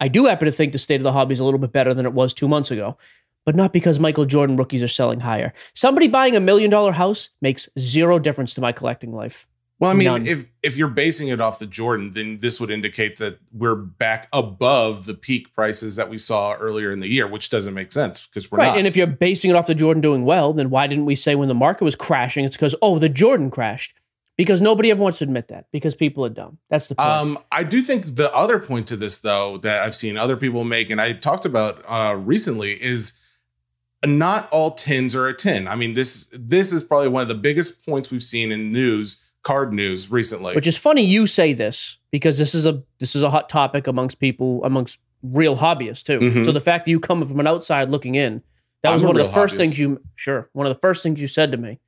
I 0.00 0.08
do 0.08 0.26
happen 0.26 0.46
to 0.46 0.52
think 0.52 0.72
the 0.72 0.78
state 0.78 0.96
of 0.96 1.04
the 1.04 1.12
hobby 1.12 1.32
is 1.32 1.40
a 1.40 1.44
little 1.44 1.60
bit 1.60 1.72
better 1.72 1.94
than 1.94 2.06
it 2.06 2.12
was 2.12 2.34
two 2.34 2.48
months 2.48 2.70
ago, 2.70 2.98
but 3.44 3.54
not 3.54 3.72
because 3.72 3.98
Michael 3.98 4.24
Jordan 4.24 4.56
rookies 4.56 4.82
are 4.82 4.88
selling 4.88 5.20
higher. 5.20 5.52
Somebody 5.74 6.08
buying 6.08 6.36
a 6.36 6.40
million 6.40 6.70
dollar 6.70 6.92
house 6.92 7.30
makes 7.40 7.68
zero 7.78 8.18
difference 8.18 8.54
to 8.54 8.60
my 8.60 8.72
collecting 8.72 9.12
life. 9.12 9.46
Well, 9.82 9.90
I 9.90 9.94
mean, 9.94 10.04
None. 10.04 10.26
if 10.28 10.46
if 10.62 10.76
you're 10.76 10.86
basing 10.86 11.26
it 11.26 11.40
off 11.40 11.58
the 11.58 11.66
Jordan, 11.66 12.12
then 12.12 12.38
this 12.38 12.60
would 12.60 12.70
indicate 12.70 13.16
that 13.16 13.40
we're 13.52 13.74
back 13.74 14.28
above 14.32 15.06
the 15.06 15.14
peak 15.14 15.52
prices 15.54 15.96
that 15.96 16.08
we 16.08 16.18
saw 16.18 16.54
earlier 16.54 16.92
in 16.92 17.00
the 17.00 17.08
year, 17.08 17.26
which 17.26 17.50
doesn't 17.50 17.74
make 17.74 17.90
sense 17.90 18.28
because 18.28 18.48
we're 18.48 18.58
right. 18.58 18.68
not. 18.68 18.78
And 18.78 18.86
if 18.86 18.96
you're 18.96 19.08
basing 19.08 19.50
it 19.50 19.56
off 19.56 19.66
the 19.66 19.74
Jordan 19.74 20.00
doing 20.00 20.24
well, 20.24 20.52
then 20.52 20.70
why 20.70 20.86
didn't 20.86 21.06
we 21.06 21.16
say 21.16 21.34
when 21.34 21.48
the 21.48 21.54
market 21.54 21.82
was 21.82 21.96
crashing, 21.96 22.44
it's 22.44 22.56
because, 22.56 22.76
oh, 22.80 23.00
the 23.00 23.08
Jordan 23.08 23.50
crashed? 23.50 23.92
Because 24.36 24.62
nobody 24.62 24.92
ever 24.92 25.02
wants 25.02 25.18
to 25.18 25.24
admit 25.24 25.48
that 25.48 25.66
because 25.72 25.96
people 25.96 26.24
are 26.24 26.30
dumb. 26.30 26.58
That's 26.70 26.86
the 26.86 26.94
point. 26.94 27.08
Um, 27.08 27.38
I 27.50 27.64
do 27.64 27.82
think 27.82 28.14
the 28.14 28.32
other 28.32 28.60
point 28.60 28.86
to 28.86 28.96
this, 28.96 29.18
though, 29.18 29.58
that 29.58 29.82
I've 29.82 29.96
seen 29.96 30.16
other 30.16 30.36
people 30.36 30.62
make, 30.62 30.90
and 30.90 31.00
I 31.00 31.12
talked 31.12 31.44
about 31.44 31.84
uh, 31.88 32.14
recently, 32.14 32.80
is 32.80 33.18
not 34.06 34.48
all 34.50 34.72
tins 34.72 35.14
are 35.14 35.26
a 35.28 35.34
10. 35.34 35.68
I 35.68 35.74
mean, 35.76 35.94
this 35.94 36.26
this 36.32 36.72
is 36.72 36.82
probably 36.82 37.08
one 37.08 37.22
of 37.22 37.28
the 37.28 37.34
biggest 37.34 37.84
points 37.84 38.10
we've 38.10 38.22
seen 38.22 38.50
in 38.52 38.72
news, 38.72 39.22
card 39.42 39.72
news 39.72 40.10
recently. 40.10 40.54
Which 40.54 40.66
is 40.66 40.76
funny 40.78 41.02
you 41.02 41.26
say 41.26 41.52
this 41.52 41.98
because 42.10 42.38
this 42.38 42.54
is 42.54 42.66
a 42.66 42.82
this 42.98 43.14
is 43.14 43.22
a 43.22 43.30
hot 43.30 43.48
topic 43.48 43.86
amongst 43.86 44.18
people 44.18 44.62
amongst 44.64 45.00
real 45.22 45.56
hobbyists 45.56 46.02
too. 46.02 46.18
Mhm. 46.18 46.44
So 46.44 46.50
the 46.52 46.60
fact 46.60 46.84
that 46.84 46.90
you 46.90 46.98
come 47.00 47.26
from 47.26 47.38
an 47.38 47.46
outside 47.46 47.90
looking 47.90 48.16
in, 48.16 48.42
that 48.82 48.88
I'm 48.88 48.94
was 48.94 49.04
one 49.04 49.16
of 49.18 49.24
the 49.26 49.32
first 49.32 49.54
hobbyist. 49.54 49.58
things 49.58 49.78
you 49.78 50.00
sure 50.16 50.48
one 50.52 50.66
of 50.66 50.74
the 50.74 50.80
first 50.80 51.02
things 51.02 51.20
you 51.20 51.28
said 51.28 51.52
to 51.52 51.58
me. 51.58 51.78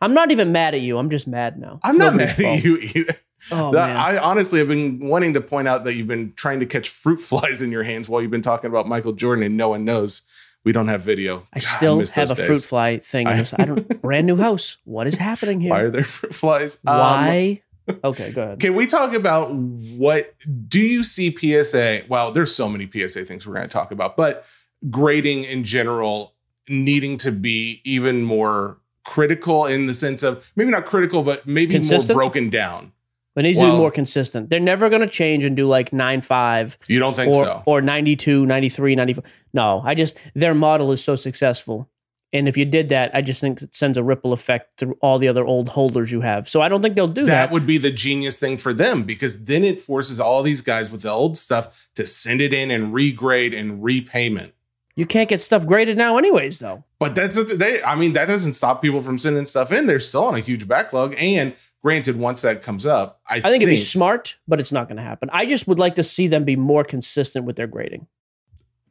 I'm 0.00 0.14
not 0.14 0.30
even 0.30 0.52
mad 0.52 0.74
at 0.74 0.80
you. 0.80 0.98
I'm 0.98 1.10
just 1.10 1.26
mad 1.26 1.58
now. 1.58 1.80
I'm 1.82 1.96
It's 1.96 1.98
not 1.98 2.14
mad 2.14 2.36
fault. 2.36 2.58
at 2.58 2.64
you 2.64 2.78
either. 2.78 3.16
Oh 3.52 3.70
That-. 3.70 3.96
I 3.96 4.18
honestly 4.18 4.58
have 4.58 4.66
been 4.66 4.98
wanting 4.98 5.32
to 5.34 5.40
point 5.40 5.68
out 5.68 5.84
that 5.84 5.94
you've 5.94 6.08
been 6.08 6.32
trying 6.34 6.58
to 6.58 6.66
catch 6.66 6.88
fruit 6.88 7.20
flies 7.30 7.62
in 7.62 7.70
your 7.70 7.84
hands 7.84 8.08
while 8.08 8.20
you've 8.20 8.32
been 8.32 8.42
talking 8.42 8.68
about 8.68 8.88
Michael 8.88 9.12
Jordan, 9.12 9.44
and 9.44 9.56
no 9.56 9.68
one 9.68 9.84
knows 9.84 10.22
we 10.64 10.72
don't 10.72 10.88
have 10.88 11.02
video. 11.02 11.44
I 11.52 11.60
God, 11.60 11.68
still 11.68 11.96
miss 11.96 12.10
have 12.12 12.30
a 12.30 12.34
those 12.34 12.46
fruit 12.46 12.62
fly 12.62 12.98
thing 12.98 13.26
I- 13.26 13.44
I 13.58 13.64
don't 13.64 14.02
brand 14.02 14.26
new 14.26 14.36
house. 14.36 14.78
What 14.84 15.06
is 15.06 15.16
happening 15.16 15.60
here? 15.60 15.70
Why 15.70 15.80
are 15.82 15.90
there 15.90 16.04
fruit 16.18 16.34
flies? 16.34 16.82
Um, 16.86 16.98
Why? 16.98 17.62
okay, 18.04 18.32
go 18.32 18.42
ahead. 18.42 18.60
Can 18.60 18.74
we 18.74 18.86
talk 18.86 19.14
about 19.14 19.52
what 19.54 20.34
do 20.68 20.80
you 20.80 21.02
see 21.02 21.34
PSA? 21.34 22.02
Well, 22.08 22.32
there's 22.32 22.54
so 22.54 22.68
many 22.68 22.88
PSA 22.90 23.24
things 23.24 23.46
we're 23.46 23.54
going 23.54 23.66
to 23.66 23.72
talk 23.72 23.92
about, 23.92 24.16
but 24.16 24.44
grading 24.90 25.44
in 25.44 25.64
general 25.64 26.34
needing 26.68 27.16
to 27.16 27.32
be 27.32 27.80
even 27.84 28.22
more 28.22 28.78
critical 29.04 29.64
in 29.64 29.86
the 29.86 29.94
sense 29.94 30.22
of 30.22 30.44
maybe 30.54 30.70
not 30.70 30.84
critical, 30.84 31.22
but 31.22 31.46
maybe 31.46 31.72
Consistent? 31.72 32.10
more 32.14 32.24
broken 32.24 32.50
down. 32.50 32.92
It 33.38 33.42
needs 33.42 33.58
to 33.60 33.64
Well- 33.64 33.74
be 33.74 33.78
more 33.78 33.90
consistent. 33.90 34.50
They're 34.50 34.60
never 34.60 34.88
going 34.90 35.02
to 35.02 35.08
change 35.08 35.44
and 35.44 35.56
do 35.56 35.66
like 35.68 35.92
9 35.92 36.20
5. 36.20 36.76
You 36.88 36.98
don't 36.98 37.14
think 37.14 37.34
or, 37.34 37.44
so? 37.44 37.62
or 37.66 37.80
92, 37.80 38.44
93, 38.46 38.94
94. 38.96 39.24
No, 39.54 39.82
I 39.84 39.94
just, 39.94 40.16
their 40.34 40.54
model 40.54 40.92
is 40.92 41.02
so 41.02 41.14
successful. 41.14 41.88
And 42.30 42.46
if 42.46 42.58
you 42.58 42.66
did 42.66 42.90
that, 42.90 43.10
I 43.14 43.22
just 43.22 43.40
think 43.40 43.62
it 43.62 43.74
sends 43.74 43.96
a 43.96 44.02
ripple 44.02 44.34
effect 44.34 44.78
through 44.78 44.98
all 45.00 45.18
the 45.18 45.28
other 45.28 45.46
old 45.46 45.70
holders 45.70 46.12
you 46.12 46.20
have. 46.20 46.46
So 46.46 46.60
I 46.60 46.68
don't 46.68 46.82
think 46.82 46.94
they'll 46.94 47.08
do 47.08 47.22
that 47.24 47.46
that. 47.46 47.50
would 47.52 47.66
be 47.66 47.78
the 47.78 47.90
genius 47.90 48.38
thing 48.38 48.58
for 48.58 48.74
them 48.74 49.04
because 49.04 49.44
then 49.44 49.64
it 49.64 49.80
forces 49.80 50.20
all 50.20 50.42
these 50.42 50.60
guys 50.60 50.90
with 50.90 51.00
the 51.00 51.10
old 51.10 51.38
stuff 51.38 51.68
to 51.94 52.04
send 52.04 52.42
it 52.42 52.52
in 52.52 52.70
and 52.70 52.92
regrade 52.92 53.58
and 53.58 53.82
repayment. 53.82 54.52
you 54.94 55.06
can't 55.06 55.28
get 55.30 55.40
stuff 55.40 55.64
graded 55.64 55.96
now, 55.96 56.18
anyways, 56.18 56.58
though. 56.58 56.84
But 56.98 57.14
that's 57.14 57.36
the 57.36 57.44
they. 57.44 57.80
I 57.82 57.94
mean, 57.94 58.12
that 58.14 58.26
doesn't 58.26 58.54
stop 58.54 58.82
people 58.82 59.00
from 59.00 59.16
sending 59.16 59.44
stuff 59.46 59.70
in. 59.72 59.86
They're 59.86 60.00
still 60.00 60.24
on 60.24 60.34
a 60.34 60.40
huge 60.40 60.66
backlog. 60.68 61.14
And 61.18 61.54
granted, 61.82 62.18
once 62.18 62.42
that 62.42 62.62
comes 62.62 62.86
up, 62.86 63.20
I, 63.28 63.36
I 63.36 63.40
think 63.40 63.62
it'd 63.62 63.68
be 63.68 63.76
smart, 63.76 64.36
but 64.46 64.60
it's 64.60 64.72
not 64.72 64.88
going 64.88 64.96
to 64.96 65.02
happen. 65.02 65.30
I 65.32 65.46
just 65.46 65.66
would 65.68 65.78
like 65.78 65.94
to 65.96 66.02
see 66.02 66.26
them 66.26 66.44
be 66.44 66.56
more 66.56 66.84
consistent 66.84 67.44
with 67.44 67.56
their 67.56 67.66
grading. 67.66 68.06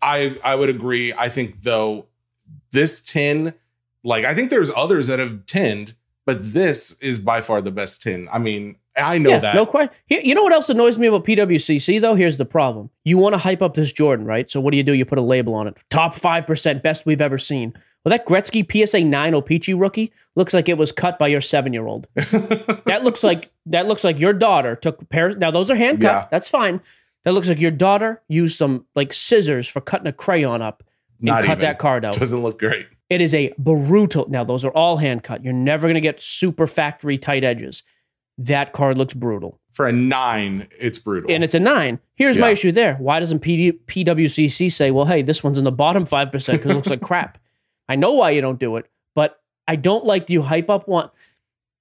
I 0.01 0.37
I 0.43 0.55
would 0.55 0.69
agree. 0.69 1.13
I 1.13 1.29
think 1.29 1.63
though 1.63 2.07
this 2.71 3.01
tin, 3.01 3.53
like 4.03 4.25
I 4.25 4.35
think 4.35 4.49
there's 4.49 4.71
others 4.75 5.07
that 5.07 5.19
have 5.19 5.45
tinned, 5.45 5.95
but 6.25 6.53
this 6.53 6.99
is 7.01 7.19
by 7.19 7.41
far 7.41 7.61
the 7.61 7.71
best 7.71 8.03
tin. 8.03 8.27
I 8.31 8.37
mean, 8.37 8.77
I 8.95 9.17
know 9.17 9.31
yeah, 9.31 9.39
that. 9.39 9.55
no 9.55 9.65
question. 9.65 9.95
You 10.09 10.35
know 10.35 10.43
what 10.43 10.53
else 10.53 10.69
annoys 10.69 10.97
me 10.97 11.07
about 11.07 11.23
PWCC 11.23 12.01
though? 12.01 12.15
Here's 12.15 12.37
the 12.37 12.45
problem: 12.45 12.89
you 13.05 13.17
want 13.17 13.33
to 13.33 13.39
hype 13.39 13.61
up 13.61 13.75
this 13.75 13.91
Jordan, 13.91 14.25
right? 14.25 14.49
So 14.49 14.59
what 14.59 14.71
do 14.71 14.77
you 14.77 14.83
do? 14.83 14.93
You 14.93 15.05
put 15.05 15.17
a 15.17 15.23
label 15.23 15.55
on 15.55 15.67
it. 15.67 15.77
Top 15.89 16.15
five 16.15 16.45
percent, 16.45 16.83
best 16.83 17.05
we've 17.05 17.21
ever 17.21 17.37
seen. 17.37 17.73
Well, 18.07 18.17
that 18.17 18.25
Gretzky 18.25 18.63
PSA 18.87 19.03
nine 19.03 19.33
O-Pee-Chee 19.33 19.73
rookie 19.73 20.13
looks 20.37 20.53
like 20.53 20.69
it 20.69 20.77
was 20.77 20.93
cut 20.93 21.19
by 21.19 21.27
your 21.27 21.41
seven 21.41 21.73
year 21.73 21.85
old. 21.85 22.07
That 22.85 23.03
looks 23.03 23.21
like 23.21 23.51
that 23.65 23.85
looks 23.85 24.05
like 24.05 24.17
your 24.17 24.31
daughter 24.31 24.77
took 24.77 25.09
pairs. 25.09 25.35
Now 25.35 25.51
those 25.51 25.69
are 25.69 25.75
hand 25.75 25.99
cut. 25.99 26.07
Yeah. 26.07 26.27
That's 26.31 26.49
fine. 26.49 26.79
That 27.25 27.33
looks 27.33 27.49
like 27.49 27.59
your 27.59 27.69
daughter 27.71 28.21
used 28.29 28.55
some 28.57 28.85
like 28.95 29.11
scissors 29.11 29.67
for 29.67 29.81
cutting 29.81 30.07
a 30.07 30.13
crayon 30.13 30.61
up 30.61 30.83
and 31.19 31.25
Not 31.25 31.43
cut 31.43 31.57
even. 31.57 31.61
that 31.63 31.79
card 31.79 32.05
out. 32.05 32.13
Doesn't 32.13 32.41
look 32.41 32.59
great. 32.59 32.87
It 33.09 33.19
is 33.19 33.33
a 33.33 33.53
brutal. 33.57 34.29
Now 34.29 34.45
those 34.45 34.63
are 34.63 34.71
all 34.71 34.95
hand 34.95 35.23
cut. 35.23 35.43
You're 35.43 35.51
never 35.51 35.83
going 35.87 35.95
to 35.95 35.99
get 36.01 36.21
super 36.21 36.65
factory 36.65 37.17
tight 37.17 37.43
edges. 37.43 37.83
that 38.37 38.71
card 38.71 38.97
looks 38.97 39.13
brutal. 39.13 39.59
For 39.73 39.85
a 39.85 39.91
nine, 39.91 40.69
it's 40.79 40.97
brutal. 40.97 41.29
And 41.29 41.43
it's 41.43 41.55
a 41.55 41.59
nine. 41.59 41.99
Here's 42.15 42.37
my 42.37 42.51
issue 42.51 42.71
there. 42.71 42.95
Why 42.95 43.19
doesn't 43.19 43.41
PD, 43.43 43.77
PWCC 43.85 44.71
say, 44.71 44.91
well, 44.91 45.05
hey, 45.05 45.23
this 45.23 45.43
one's 45.43 45.57
in 45.59 45.65
the 45.65 45.71
bottom 45.73 46.05
5% 46.05 46.31
because 46.31 46.49
it 46.71 46.73
looks 46.73 46.89
like 46.89 47.01
crap? 47.11 47.37
I 47.89 47.95
know 47.95 48.13
why 48.13 48.31
you 48.31 48.41
don't 48.41 48.59
do 48.59 48.75
it, 48.77 48.89
but 49.15 49.41
I 49.67 49.75
don't 49.75 50.05
like 50.05 50.29
you 50.29 50.41
hype 50.41 50.69
up 50.69 50.87
one 50.87 51.09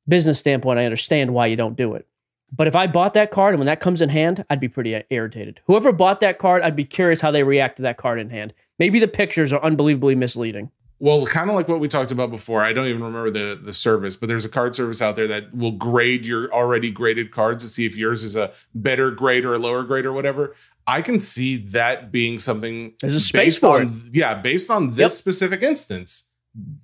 business 0.09 0.39
standpoint. 0.39 0.79
I 0.79 0.85
understand 0.85 1.35
why 1.35 1.47
you 1.47 1.57
don't 1.57 1.77
do 1.77 1.95
it. 1.95 2.07
But 2.55 2.69
if 2.69 2.77
I 2.77 2.87
bought 2.87 3.15
that 3.15 3.31
card 3.31 3.55
and 3.55 3.59
when 3.59 3.67
that 3.67 3.81
comes 3.81 4.01
in 4.01 4.09
hand, 4.09 4.45
I'd 4.49 4.61
be 4.61 4.69
pretty 4.69 4.95
uh, 4.95 5.03
irritated. 5.11 5.61
Whoever 5.67 5.93
bought 5.93 6.21
that 6.21 6.39
card, 6.39 6.63
I'd 6.63 6.77
be 6.77 6.85
curious 6.85 7.21
how 7.21 7.31
they 7.31 7.43
react 7.43 7.77
to 7.77 7.83
that 7.83 7.97
card 7.97 8.21
in 8.21 8.31
hand. 8.31 8.55
Maybe 8.79 9.01
the 9.01 9.09
pictures 9.09 9.53
are 9.53 9.63
unbelievably 9.63 10.15
misleading. 10.15 10.71
Well, 10.99 11.27
kind 11.27 11.51
of 11.51 11.57
like 11.57 11.69
what 11.69 11.81
we 11.81 11.89
talked 11.89 12.11
about 12.11 12.31
before. 12.31 12.63
I 12.63 12.73
don't 12.73 12.87
even 12.87 13.03
remember 13.03 13.31
the 13.31 13.61
the 13.63 13.75
service, 13.75 14.17
but 14.17 14.29
there's 14.29 14.47
a 14.47 14.49
card 14.49 14.75
service 14.75 15.03
out 15.03 15.15
there 15.15 15.27
that 15.27 15.55
will 15.55 15.73
grade 15.73 16.25
your 16.25 16.51
already 16.51 16.91
graded 16.91 17.31
cards 17.31 17.65
to 17.65 17.69
see 17.69 17.85
if 17.85 17.97
yours 17.97 18.25
is 18.25 18.35
a 18.35 18.53
better 18.75 19.11
grade 19.11 19.45
or 19.45 19.55
a 19.55 19.59
lower 19.59 19.83
grade 19.83 20.07
or 20.07 20.13
whatever. 20.15 20.55
I 20.87 21.03
can 21.03 21.19
see 21.19 21.57
that 21.69 22.13
being 22.13 22.39
something 22.39 22.95
There's 23.01 23.15
a 23.15 23.21
space 23.21 23.59
for 23.59 23.81
on 23.81 24.03
yeah, 24.13 24.35
based 24.35 24.71
on 24.71 24.91
this 24.91 24.99
Yep. 24.99 25.11
specific 25.11 25.63
instance 25.63 26.29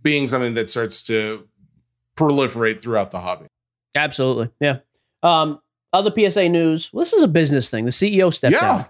being 0.03 0.29
something 0.29 0.55
that 0.55 0.69
starts 0.69 1.03
to 1.05 1.49
proliferate 2.17 2.81
throughout 2.81 3.11
the 3.11 3.21
hobby. 3.21 3.47
Absolutely. 3.95 4.51
Yeah. 4.61 4.79
Um, 5.23 5.61
other 5.93 6.11
PSA 6.11 6.49
news. 6.49 6.91
Well, 6.93 7.05
this 7.05 7.13
is 7.13 7.23
a 7.23 7.29
business 7.29 7.71
thing. 7.71 7.85
The 7.85 7.91
CEO 7.91 8.31
stepped 8.33 8.53
Yeah. 8.55 8.61
down. 8.61 8.87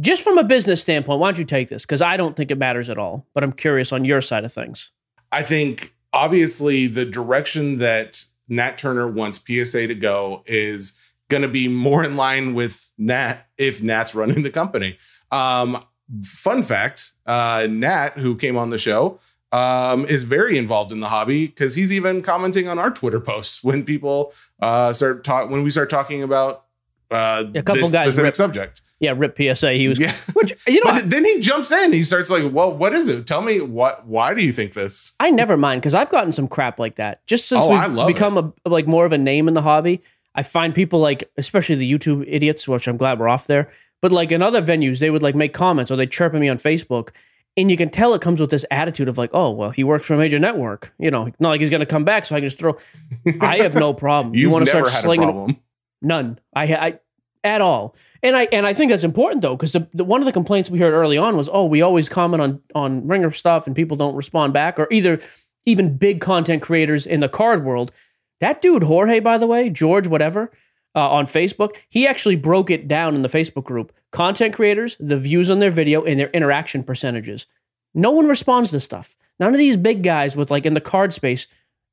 Just 0.00 0.22
from 0.24 0.38
a 0.38 0.44
business 0.44 0.80
standpoint, 0.80 1.20
why 1.20 1.28
don't 1.28 1.38
you 1.38 1.44
take 1.44 1.68
this? 1.68 1.84
Because 1.84 2.00
I 2.00 2.16
don't 2.16 2.34
think 2.34 2.50
it 2.50 2.56
matters 2.58 2.88
at 2.88 2.98
all. 2.98 3.26
But 3.34 3.44
I'm 3.44 3.52
curious 3.52 3.92
on 3.92 4.04
your 4.04 4.20
side 4.22 4.44
of 4.44 4.52
things. 4.52 4.90
I 5.30 5.42
think 5.42 5.94
obviously 6.12 6.86
the 6.86 7.04
direction 7.04 7.78
that 7.78 8.24
Nat 8.48 8.78
Turner 8.78 9.06
wants 9.06 9.38
PSA 9.38 9.86
to 9.88 9.94
go 9.94 10.42
is 10.46 10.98
going 11.28 11.42
to 11.42 11.48
be 11.48 11.68
more 11.68 12.04
in 12.04 12.16
line 12.16 12.54
with 12.54 12.92
Nat 12.98 13.38
if 13.58 13.82
Nat's 13.82 14.14
running 14.14 14.42
the 14.42 14.50
company. 14.50 14.98
Um, 15.30 15.84
fun 16.22 16.62
fact 16.62 17.12
uh, 17.26 17.66
Nat, 17.70 18.10
who 18.18 18.36
came 18.36 18.56
on 18.56 18.70
the 18.70 18.78
show, 18.78 19.18
um, 19.52 20.06
is 20.06 20.24
very 20.24 20.58
involved 20.58 20.92
in 20.92 21.00
the 21.00 21.08
hobby 21.08 21.46
because 21.46 21.74
he's 21.74 21.92
even 21.92 22.22
commenting 22.22 22.68
on 22.68 22.78
our 22.78 22.90
Twitter 22.90 23.20
posts 23.20 23.62
when 23.64 23.84
people 23.84 24.32
uh, 24.60 24.92
start 24.92 25.24
talk 25.24 25.50
when 25.50 25.62
we 25.62 25.70
start 25.70 25.88
talking 25.90 26.22
about 26.22 26.64
uh, 27.10 27.44
A 27.54 27.62
couple 27.62 27.82
this 27.82 27.92
guys 27.92 28.02
specific 28.14 28.24
ripped- 28.24 28.36
subject. 28.36 28.82
Yeah, 28.98 29.12
Rip 29.14 29.36
PSA. 29.36 29.74
He 29.74 29.88
was, 29.88 29.98
Yeah. 29.98 30.14
which 30.32 30.54
you 30.66 30.82
know, 30.82 31.00
then 31.02 31.22
he 31.22 31.38
jumps 31.38 31.70
in. 31.70 31.92
He 31.92 32.02
starts 32.02 32.30
like, 32.30 32.50
"Well, 32.50 32.72
what 32.72 32.94
is 32.94 33.08
it? 33.08 33.26
Tell 33.26 33.42
me 33.42 33.60
what. 33.60 34.06
Why 34.06 34.32
do 34.32 34.42
you 34.42 34.52
think 34.52 34.72
this?" 34.72 35.12
I 35.20 35.30
never 35.30 35.58
mind 35.58 35.82
because 35.82 35.94
I've 35.94 36.08
gotten 36.08 36.32
some 36.32 36.48
crap 36.48 36.78
like 36.78 36.96
that. 36.96 37.24
Just 37.26 37.46
since 37.46 37.66
Oh, 37.66 37.70
we've 37.70 37.92
love 37.92 38.08
become 38.08 38.38
a 38.64 38.68
like 38.68 38.86
more 38.86 39.04
of 39.04 39.12
a 39.12 39.18
name 39.18 39.48
in 39.48 39.54
the 39.54 39.60
hobby, 39.60 40.00
I 40.36 40.42
find 40.42 40.74
people 40.74 41.00
like, 41.00 41.28
especially 41.36 41.76
the 41.76 41.90
YouTube 41.90 42.24
idiots, 42.28 42.68
which 42.68 42.86
I'm 42.86 42.96
glad 42.96 43.18
we're 43.18 43.28
off 43.28 43.46
there. 43.46 43.72
But 44.02 44.12
like 44.12 44.30
in 44.30 44.42
other 44.42 44.62
venues, 44.62 45.00
they 45.00 45.10
would 45.10 45.22
like 45.22 45.34
make 45.34 45.54
comments 45.54 45.90
or 45.90 45.96
they 45.96 46.06
chirp 46.06 46.34
at 46.34 46.40
me 46.40 46.48
on 46.48 46.58
Facebook, 46.58 47.10
and 47.56 47.70
you 47.70 47.76
can 47.76 47.88
tell 47.88 48.12
it 48.12 48.20
comes 48.20 48.38
with 48.38 48.50
this 48.50 48.64
attitude 48.70 49.08
of 49.08 49.16
like, 49.16 49.30
oh 49.32 49.50
well, 49.50 49.70
he 49.70 49.82
works 49.82 50.06
for 50.06 50.14
a 50.14 50.18
major 50.18 50.38
network. 50.38 50.92
You 50.98 51.10
know, 51.10 51.32
not 51.40 51.48
like 51.48 51.60
he's 51.60 51.70
gonna 51.70 51.86
come 51.86 52.04
back, 52.04 52.26
so 52.26 52.36
I 52.36 52.40
can 52.40 52.46
just 52.46 52.58
throw. 52.58 52.76
I 53.40 53.58
have 53.58 53.74
no 53.74 53.94
problem. 53.94 54.34
You've 54.34 54.52
want 54.52 54.64
to 54.66 54.70
start 54.70 54.88
slinging 54.88 55.28
a 55.28 55.32
problem. 55.32 55.56
None. 56.02 56.38
I, 56.54 56.74
I 56.74 56.98
at 57.42 57.60
all. 57.60 57.96
And 58.22 58.36
I 58.36 58.48
and 58.52 58.66
I 58.66 58.74
think 58.74 58.90
that's 58.90 59.04
important 59.04 59.40
though 59.40 59.56
because 59.56 59.72
the, 59.72 59.88
the 59.94 60.04
one 60.04 60.20
of 60.20 60.26
the 60.26 60.32
complaints 60.32 60.68
we 60.68 60.78
heard 60.78 60.92
early 60.92 61.16
on 61.16 61.36
was, 61.36 61.48
oh, 61.50 61.64
we 61.64 61.80
always 61.80 62.08
comment 62.08 62.42
on 62.42 62.60
on 62.74 63.06
ringer 63.06 63.30
stuff 63.30 63.66
and 63.66 63.74
people 63.74 63.96
don't 63.96 64.14
respond 64.14 64.52
back, 64.52 64.78
or 64.78 64.88
either 64.90 65.20
even 65.64 65.96
big 65.96 66.20
content 66.20 66.62
creators 66.62 67.06
in 67.06 67.20
the 67.20 67.28
card 67.28 67.64
world. 67.64 67.92
That 68.40 68.60
dude 68.60 68.82
Jorge, 68.82 69.20
by 69.20 69.38
the 69.38 69.46
way, 69.46 69.70
George, 69.70 70.06
whatever, 70.06 70.50
uh, 70.94 71.10
on 71.10 71.26
Facebook, 71.26 71.76
he 71.88 72.06
actually 72.06 72.36
broke 72.36 72.70
it 72.70 72.88
down 72.88 73.14
in 73.14 73.22
the 73.22 73.28
Facebook 73.28 73.64
group. 73.64 73.92
Content 74.12 74.54
creators, 74.54 74.96
the 74.98 75.18
views 75.18 75.50
on 75.50 75.58
their 75.58 75.70
video, 75.70 76.04
and 76.04 76.18
their 76.18 76.30
interaction 76.30 76.82
percentages. 76.82 77.46
No 77.94 78.10
one 78.10 78.26
responds 78.26 78.70
to 78.70 78.80
stuff. 78.80 79.16
None 79.38 79.52
of 79.52 79.58
these 79.58 79.76
big 79.76 80.02
guys 80.02 80.36
with 80.36 80.50
like 80.50 80.66
in 80.66 80.74
the 80.74 80.80
card 80.80 81.12
space 81.12 81.46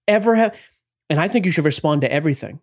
ever 0.07 0.35
have. 0.35 0.55
And 1.09 1.19
I 1.19 1.27
think 1.27 1.45
you 1.45 1.51
should 1.51 1.65
respond 1.65 2.01
to 2.01 2.11
everything. 2.11 2.59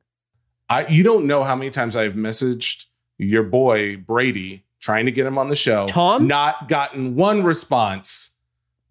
I 0.69 0.87
you 0.87 1.03
don't 1.03 1.27
know 1.27 1.43
how 1.43 1.57
many 1.57 1.71
times 1.71 1.97
I've 1.97 2.15
messaged 2.15 2.87
your 3.19 3.43
boy 3.43 3.97
Brady 3.99 4.65
trying 4.79 5.05
to 5.07 5.13
get 5.13 5.27
him 5.27 5.37
on 5.37 5.49
the 5.49 5.57
show. 5.57 5.87
Tom? 5.87 6.27
not 6.27 6.69
gotten 6.69 7.17
one 7.17 7.43
response. 7.43 8.31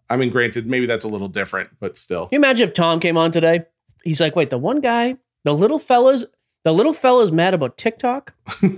I 0.10 0.17
mean, 0.17 0.29
granted, 0.29 0.67
maybe 0.67 0.86
that's 0.86 1.05
a 1.05 1.08
little 1.08 1.27
different, 1.27 1.69
but 1.79 1.98
still. 1.98 2.27
Can 2.27 2.36
you 2.38 2.39
imagine 2.39 2.67
if 2.67 2.74
Tom 2.74 3.00
came 3.00 3.17
on 3.17 3.31
today? 3.31 3.65
He's 4.03 4.20
like, 4.22 4.36
wait, 4.36 4.50
the 4.50 4.58
one 4.58 4.82
guy, 4.82 5.18
the 5.44 5.53
little 5.53 5.79
fellas, 5.79 6.25
the 6.63 6.74
little 6.74 6.94
fella's 6.94 7.32
mad 7.32 7.53
about 7.53 7.77
TikTok. 7.77 8.34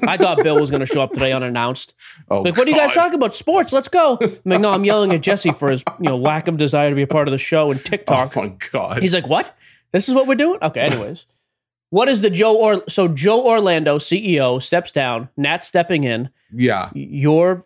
I 0.08 0.18
thought 0.18 0.44
Bill 0.44 0.60
was 0.60 0.70
going 0.70 0.82
to 0.82 0.86
show 0.86 1.01
up 1.01 1.13
today 1.13 1.32
unannounced. 1.32 1.94
Oh, 2.30 2.42
Like, 2.44 2.56
what 2.56 2.66
are 2.68 2.70
you 2.70 2.78
guys 2.78 2.94
talking 2.94 3.16
about? 3.16 3.36
Sports, 3.36 3.74
let's 3.74 3.90
go. 3.90 4.18
I'm 4.22 4.30
like, 4.46 4.62
no, 4.62 4.72
I'm 4.72 4.86
yelling 4.86 5.12
at 5.12 5.22
Jesse 5.22 5.51
for 5.51 5.70
his, 5.70 5.84
you 6.00 6.08
know, 6.08 6.18
lack 6.18 6.48
of 6.48 6.56
desire 6.58 6.90
to 6.90 6.96
be 6.96 7.01
a 7.01 7.08
part 7.08 7.28
of 7.28 7.32
the 7.34 7.38
show 7.38 7.72
and 7.72 7.84
TikTok. 7.84 8.38
Oh 8.38 8.42
my 8.44 8.54
god! 8.72 9.01
He's 9.01 9.13
like, 9.13 9.28
what? 9.28 9.58
This 9.92 10.08
is 10.08 10.16
what 10.16 10.28
we're 10.28 10.36
doing? 10.36 10.60
Okay, 10.62 10.80
anyways. 10.82 11.25
What 11.90 12.08
is 12.08 12.22
the 12.22 12.30
Joe 12.30 12.56
or 12.56 12.84
so 12.88 13.10
Joe 13.10 13.46
Orlando 13.46 13.98
CEO 13.98 14.62
steps 14.62 14.92
down, 14.92 15.28
Nat 15.36 15.66
stepping 15.66 16.06
in. 16.06 16.30
yeah, 16.54 16.90
Your 16.94 17.66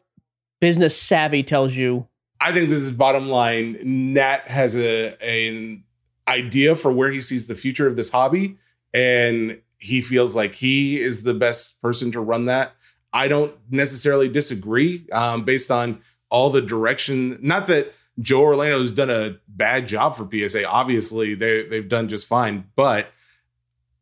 business 0.60 1.00
savvy 1.00 1.44
tells 1.44 1.76
you 1.76 2.08
I 2.42 2.52
think 2.52 2.70
this 2.70 2.80
is 2.82 2.92
bottom 2.92 3.30
line. 3.30 3.78
Nat 4.14 4.48
has 4.48 4.76
a 4.78 5.16
an 5.24 5.84
idea 6.28 6.76
for 6.76 6.92
where 6.92 7.12
he 7.12 7.22
sees 7.22 7.48
the 7.48 7.56
future 7.56 7.88
of 7.88 7.96
this 7.96 8.12
hobby, 8.12 8.58
and 8.94 9.62
he 9.80 10.02
feels 10.02 10.36
like 10.36 10.56
he 10.56 11.00
is 11.00 11.24
the 11.24 11.34
best 11.34 11.82
person 11.82 12.12
to 12.12 12.20
run 12.20 12.46
that. 12.46 12.76
I 13.14 13.28
don't 13.28 13.56
necessarily 13.70 14.28
disagree, 14.28 15.08
um, 15.12 15.44
based 15.44 15.72
on 15.72 16.02
all 16.30 16.50
the 16.50 16.62
direction. 16.62 17.38
Not 17.42 17.68
that 17.68 17.94
Joe 18.20 18.42
Orlando 18.42 18.80
has 18.80 18.92
done 18.92 19.10
a 19.10 19.38
bad 19.48 19.88
job 19.88 20.16
for 20.16 20.28
PSA. 20.30 20.68
Obviously, 20.68 21.36
they 21.36 21.64
they've 21.64 21.88
done 21.88 22.08
just 22.08 22.28
fine, 22.28 22.66
but 22.76 23.08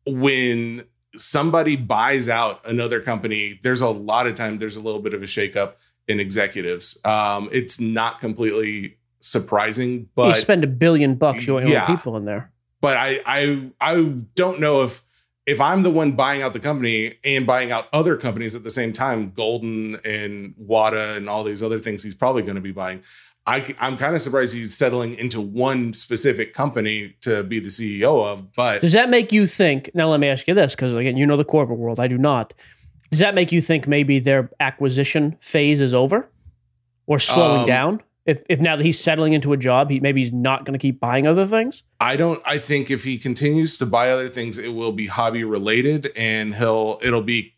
when 0.06 0.84
somebody 1.16 1.76
buys 1.76 2.28
out 2.28 2.60
another 2.66 3.00
company, 3.00 3.58
there's 3.62 3.80
a 3.80 3.88
lot 3.88 4.26
of 4.26 4.34
time 4.34 4.58
there's 4.58 4.76
a 4.76 4.82
little 4.82 5.00
bit 5.00 5.14
of 5.14 5.22
a 5.22 5.26
shakeup 5.26 5.74
in 6.06 6.20
executives. 6.20 6.98
Um, 7.04 7.48
it's 7.52 7.80
not 7.80 8.20
completely 8.20 8.98
surprising, 9.24 10.08
But 10.14 10.28
you 10.28 10.34
spend 10.34 10.64
a 10.64 10.66
billion 10.68 11.14
bucks, 11.14 11.46
you 11.46 11.58
your 11.58 11.68
Yeah. 11.68 11.86
people 11.86 12.16
in 12.16 12.24
there. 12.24 12.50
but 12.80 12.96
I 12.96 13.20
I 13.26 13.70
I 13.80 13.94
don't 14.34 14.60
know 14.60 14.82
if 14.82 15.02
if 15.46 15.60
I'm 15.60 15.82
the 15.82 15.90
one 15.90 16.12
buying 16.12 16.40
out 16.42 16.52
the 16.54 16.60
company 16.60 17.14
and 17.24 17.46
buying 17.46 17.70
out 17.70 17.86
other 17.92 18.16
companies 18.16 18.54
at 18.54 18.64
the 18.64 18.70
same 18.70 18.92
time, 18.92 19.30
Goldin 19.32 20.00
and 20.04 20.54
Wata 20.56 21.16
and 21.16 21.28
all 21.28 21.44
these 21.44 21.62
other 21.62 21.78
things, 21.78 22.02
he's 22.02 22.14
probably 22.14 22.42
going 22.42 22.54
to 22.54 22.62
be 22.62 22.72
buying. 22.72 23.02
I, 23.46 23.74
I'm 23.78 23.98
kind 23.98 24.14
of 24.14 24.22
surprised 24.22 24.54
he's 24.54 24.74
settling 24.74 25.12
into 25.14 25.38
one 25.38 25.92
specific 25.92 26.54
company 26.54 27.14
to 27.20 27.42
be 27.42 27.60
the 27.60 27.68
CEO 27.68 28.24
of, 28.24 28.54
but 28.54 28.80
Does 28.80 28.92
that 28.92 29.10
make 29.10 29.32
you 29.32 29.46
think? 29.46 29.90
Now, 29.92 30.08
let 30.08 30.18
me 30.18 30.28
ask 30.28 30.48
you 30.48 30.54
this, 30.54 30.74
because 30.74 30.94
again, 30.94 31.18
you 31.18 31.26
know 31.26 31.36
the 31.36 31.44
corporate 31.44 31.78
world. 31.78 32.00
I 32.00 32.06
do 32.08 32.16
not. 32.16 32.54
Does 33.10 33.20
that 33.20 33.34
make 33.34 33.52
you 33.52 33.60
think 33.60 33.86
maybe 33.86 34.18
their 34.18 34.48
acquisition 34.60 35.36
phase 35.42 35.82
is 35.82 35.92
over, 35.92 36.26
or 37.06 37.18
slowing 37.18 37.60
Um, 37.62 37.66
down? 37.66 38.02
If 38.26 38.42
if 38.48 38.60
now 38.60 38.76
that 38.76 38.84
he's 38.84 38.98
settling 38.98 39.34
into 39.34 39.52
a 39.52 39.56
job, 39.56 39.90
he 39.90 40.00
maybe 40.00 40.20
he's 40.20 40.32
not 40.32 40.64
going 40.64 40.72
to 40.72 40.78
keep 40.78 40.98
buying 40.98 41.26
other 41.26 41.46
things. 41.46 41.82
I 42.00 42.16
don't 42.16 42.40
I 42.46 42.58
think 42.58 42.90
if 42.90 43.04
he 43.04 43.18
continues 43.18 43.76
to 43.78 43.86
buy 43.86 44.10
other 44.10 44.28
things 44.28 44.58
it 44.58 44.74
will 44.74 44.92
be 44.92 45.06
hobby 45.06 45.44
related 45.44 46.10
and 46.16 46.54
he'll 46.54 46.98
it'll 47.02 47.22
be 47.22 47.54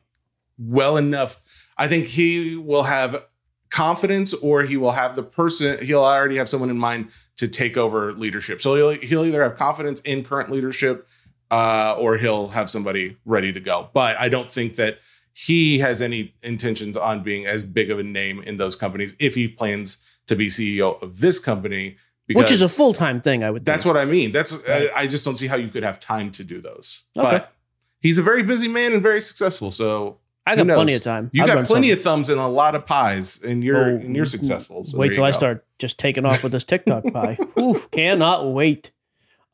well 0.59 0.97
enough 0.97 1.43
I 1.79 1.89
think 1.89 2.07
he 2.07 2.57
will 2.57 2.85
have 2.85 3.25
confidence 3.71 4.33
or 4.35 4.63
he 4.63 4.77
will 4.77 4.93
have 4.93 5.17
the 5.17 5.23
person 5.23 5.85
he'll 5.85 6.05
already 6.05 6.37
have 6.37 6.49
someone 6.49 6.71
in 6.71 6.79
mind 6.79 7.11
to 7.37 7.47
take 7.47 7.77
over 7.77 8.13
leadership. 8.13 8.61
So 8.61 8.75
he'll 8.75 9.01
he'll 9.07 9.25
either 9.25 9.43
have 9.43 9.57
confidence 9.57 10.01
in 10.01 10.25
current 10.25 10.51
leadership 10.51 11.07
uh 11.51 11.95
or 11.97 12.17
he'll 12.17 12.49
have 12.49 12.71
somebody 12.71 13.19
ready 13.25 13.53
to 13.53 13.61
go. 13.61 13.91
But 13.93 14.19
I 14.19 14.29
don't 14.29 14.51
think 14.51 14.75
that 14.77 14.99
he 15.33 15.81
has 15.81 16.01
any 16.01 16.35
intentions 16.43 16.97
on 16.97 17.23
being 17.23 17.47
as 17.47 17.63
big 17.63 17.91
of 17.91 17.99
a 17.99 18.03
name 18.03 18.41
in 18.43 18.57
those 18.57 18.75
companies 18.75 19.15
if 19.21 19.35
he 19.35 19.47
plans 19.47 19.99
to 20.27 20.37
be 20.37 20.49
CEO 20.49 21.01
of 21.03 21.21
this 21.21 21.39
company 21.39 21.97
Which 22.33 22.51
is 22.51 22.63
a 22.63 22.69
full 22.69 22.93
time 22.95 23.21
thing, 23.21 23.45
I 23.45 23.51
would. 23.51 23.65
that's 23.65 23.85
think. 23.85 23.95
what 23.95 24.01
I 24.01 24.05
mean. 24.05 24.33
That's. 24.33 24.57
I, 24.69 24.91
I 24.95 25.07
just 25.07 25.25
don't 25.25 25.37
see 25.37 25.47
how 25.47 25.57
you 25.57 25.69
could 25.69 25.85
have 25.85 25.99
time 25.99 26.31
to 26.33 26.45
do 26.45 26.61
those. 26.61 27.05
Okay. 27.17 27.31
But 27.31 27.53
he's 28.01 28.19
a 28.19 28.23
very 28.23 28.43
busy 28.43 28.69
man 28.69 28.93
and 28.93 29.03
very 29.03 29.21
successful. 29.21 29.71
So 29.71 30.19
I 30.45 30.57
got 30.57 30.67
plenty 30.67 30.95
of 30.95 31.03
time. 31.03 31.31
you 31.33 31.43
I've 31.43 31.49
got 31.49 31.67
plenty 31.67 31.91
some. 31.91 31.99
of 31.99 32.05
thumbs 32.05 32.29
and 32.29 32.41
a 32.41 32.47
lot 32.47 32.75
of 32.75 32.87
pies, 32.87 33.41
and 33.43 33.63
you're 33.65 33.91
Oh, 33.91 33.97
and 33.97 34.15
you're 34.17 34.25
successful. 34.25 34.85
So 34.85 34.99
wait 34.99 35.13
till 35.13 35.25
I 35.25 35.31
start 35.33 35.65
just 35.79 35.99
taking 35.99 36.25
off 36.25 36.43
with 36.43 36.53
this 36.53 36.65
TikTok 36.65 37.05
pie. 37.13 37.39
Oof, 37.61 37.91
cannot 37.91 38.53
wait. 38.53 38.91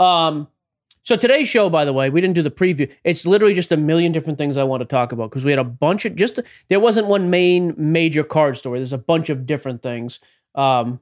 Um, 0.00 0.48
so 1.04 1.16
today's 1.16 1.48
show, 1.48 1.68
by 1.68 1.84
the 1.84 1.92
way, 1.92 2.10
we 2.10 2.20
didn't 2.20 2.34
do 2.36 2.42
the 2.42 2.50
preview. 2.50 2.88
It's 3.04 3.26
literally 3.26 3.54
just 3.54 3.72
a 3.72 3.76
million 3.76 4.12
different 4.12 4.38
things 4.38 4.56
I 4.56 4.62
want 4.62 4.82
to 4.82 4.84
talk 4.86 5.12
about 5.12 5.30
because 5.30 5.44
we 5.44 5.50
had 5.50 5.58
a 5.58 5.64
bunch 5.64 6.04
of 6.04 6.14
just 6.14 6.38
there 6.68 6.78
wasn't 6.78 7.08
one 7.08 7.28
main 7.28 7.74
major 7.76 8.22
card 8.22 8.56
story. 8.56 8.78
There's 8.78 8.92
a 8.92 8.98
bunch 8.98 9.28
of 9.28 9.46
different 9.46 9.82
things. 9.82 10.20
Um, 10.54 11.00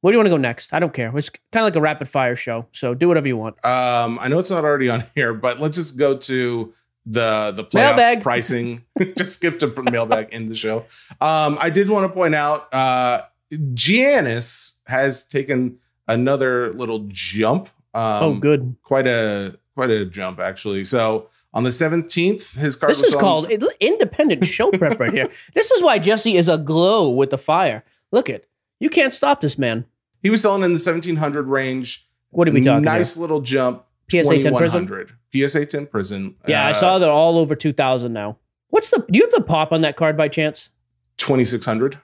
where 0.00 0.12
do 0.12 0.16
you 0.16 0.18
want 0.18 0.26
to 0.26 0.30
go 0.30 0.36
next? 0.36 0.72
I 0.72 0.78
don't 0.78 0.92
care. 0.94 1.16
It's 1.16 1.30
kind 1.30 1.40
of 1.56 1.64
like 1.64 1.76
a 1.76 1.80
rapid 1.80 2.08
fire 2.08 2.36
show, 2.36 2.66
so 2.72 2.94
do 2.94 3.08
whatever 3.08 3.26
you 3.26 3.36
want. 3.36 3.56
Um, 3.64 4.18
I 4.20 4.28
know 4.28 4.38
it's 4.38 4.50
not 4.50 4.64
already 4.64 4.88
on 4.88 5.04
here, 5.14 5.34
but 5.34 5.58
let's 5.60 5.76
just 5.76 5.98
go 5.98 6.16
to 6.16 6.72
the 7.06 7.52
the 7.52 7.64
playoff 7.64 7.96
Mailbag. 7.96 8.22
pricing. 8.22 8.84
Just 9.16 9.34
skipped 9.34 9.62
a 9.62 9.82
mailbag 9.90 10.32
in 10.34 10.48
the 10.48 10.54
show. 10.54 10.84
Um, 11.20 11.56
I 11.60 11.70
did 11.70 11.88
want 11.88 12.04
to 12.04 12.12
point 12.12 12.34
out 12.34 12.72
uh, 12.74 13.22
Giannis 13.52 14.74
has 14.86 15.24
taken 15.24 15.78
another 16.08 16.72
little 16.72 17.04
jump. 17.08 17.68
Um, 17.94 18.22
oh, 18.22 18.34
good. 18.34 18.76
quite 18.82 19.06
a 19.06 19.58
quite 19.74 19.90
a 19.90 20.04
jump 20.04 20.40
actually. 20.40 20.84
So 20.84 21.28
on 21.54 21.62
the 21.62 21.70
seventeenth, 21.70 22.56
his 22.56 22.76
card 22.76 22.90
This 22.90 23.00
was 23.00 23.14
is 23.14 23.20
called 23.20 23.50
independent 23.80 24.44
show 24.44 24.70
prep 24.70 24.98
right 24.98 25.12
here. 25.12 25.28
This 25.54 25.70
is 25.70 25.82
why 25.82 25.98
Jesse 25.98 26.36
is 26.36 26.48
aglow 26.48 27.08
with 27.08 27.30
the 27.30 27.38
fire. 27.38 27.84
Look 28.12 28.28
it. 28.28 28.48
You 28.80 28.90
can't 28.90 29.12
stop 29.12 29.40
this 29.40 29.58
man. 29.58 29.84
He 30.22 30.30
was 30.30 30.42
selling 30.42 30.62
in 30.62 30.72
the 30.72 30.78
seventeen 30.78 31.16
hundred 31.16 31.46
range. 31.46 32.08
What 32.30 32.48
are 32.48 32.52
we 32.52 32.60
talking 32.60 32.82
Nice 32.84 33.16
little 33.16 33.40
jump. 33.40 33.84
PSA 34.10 34.22
10 34.42 34.52
Prizm? 34.52 34.86
2100. 34.86 35.12
PSA 35.32 35.66
ten 35.66 35.86
Prizm. 35.86 36.34
Yeah, 36.46 36.66
I 36.66 36.70
Uh, 36.70 36.74
saw 36.74 36.98
they're 36.98 37.10
all 37.10 37.38
over 37.38 37.54
2000 37.54 38.12
now. 38.12 38.36
What's 38.68 38.90
the 38.90 38.98
Do 39.10 39.18
you 39.18 39.22
have 39.24 39.30
the 39.32 39.40
pop 39.42 39.72
on 39.72 39.80
that 39.82 39.96
card 39.96 40.16
by 40.16 40.28
chance? 40.28 40.70
twenty 41.16 41.44
six 41.44 41.64
hundred. 41.64 41.98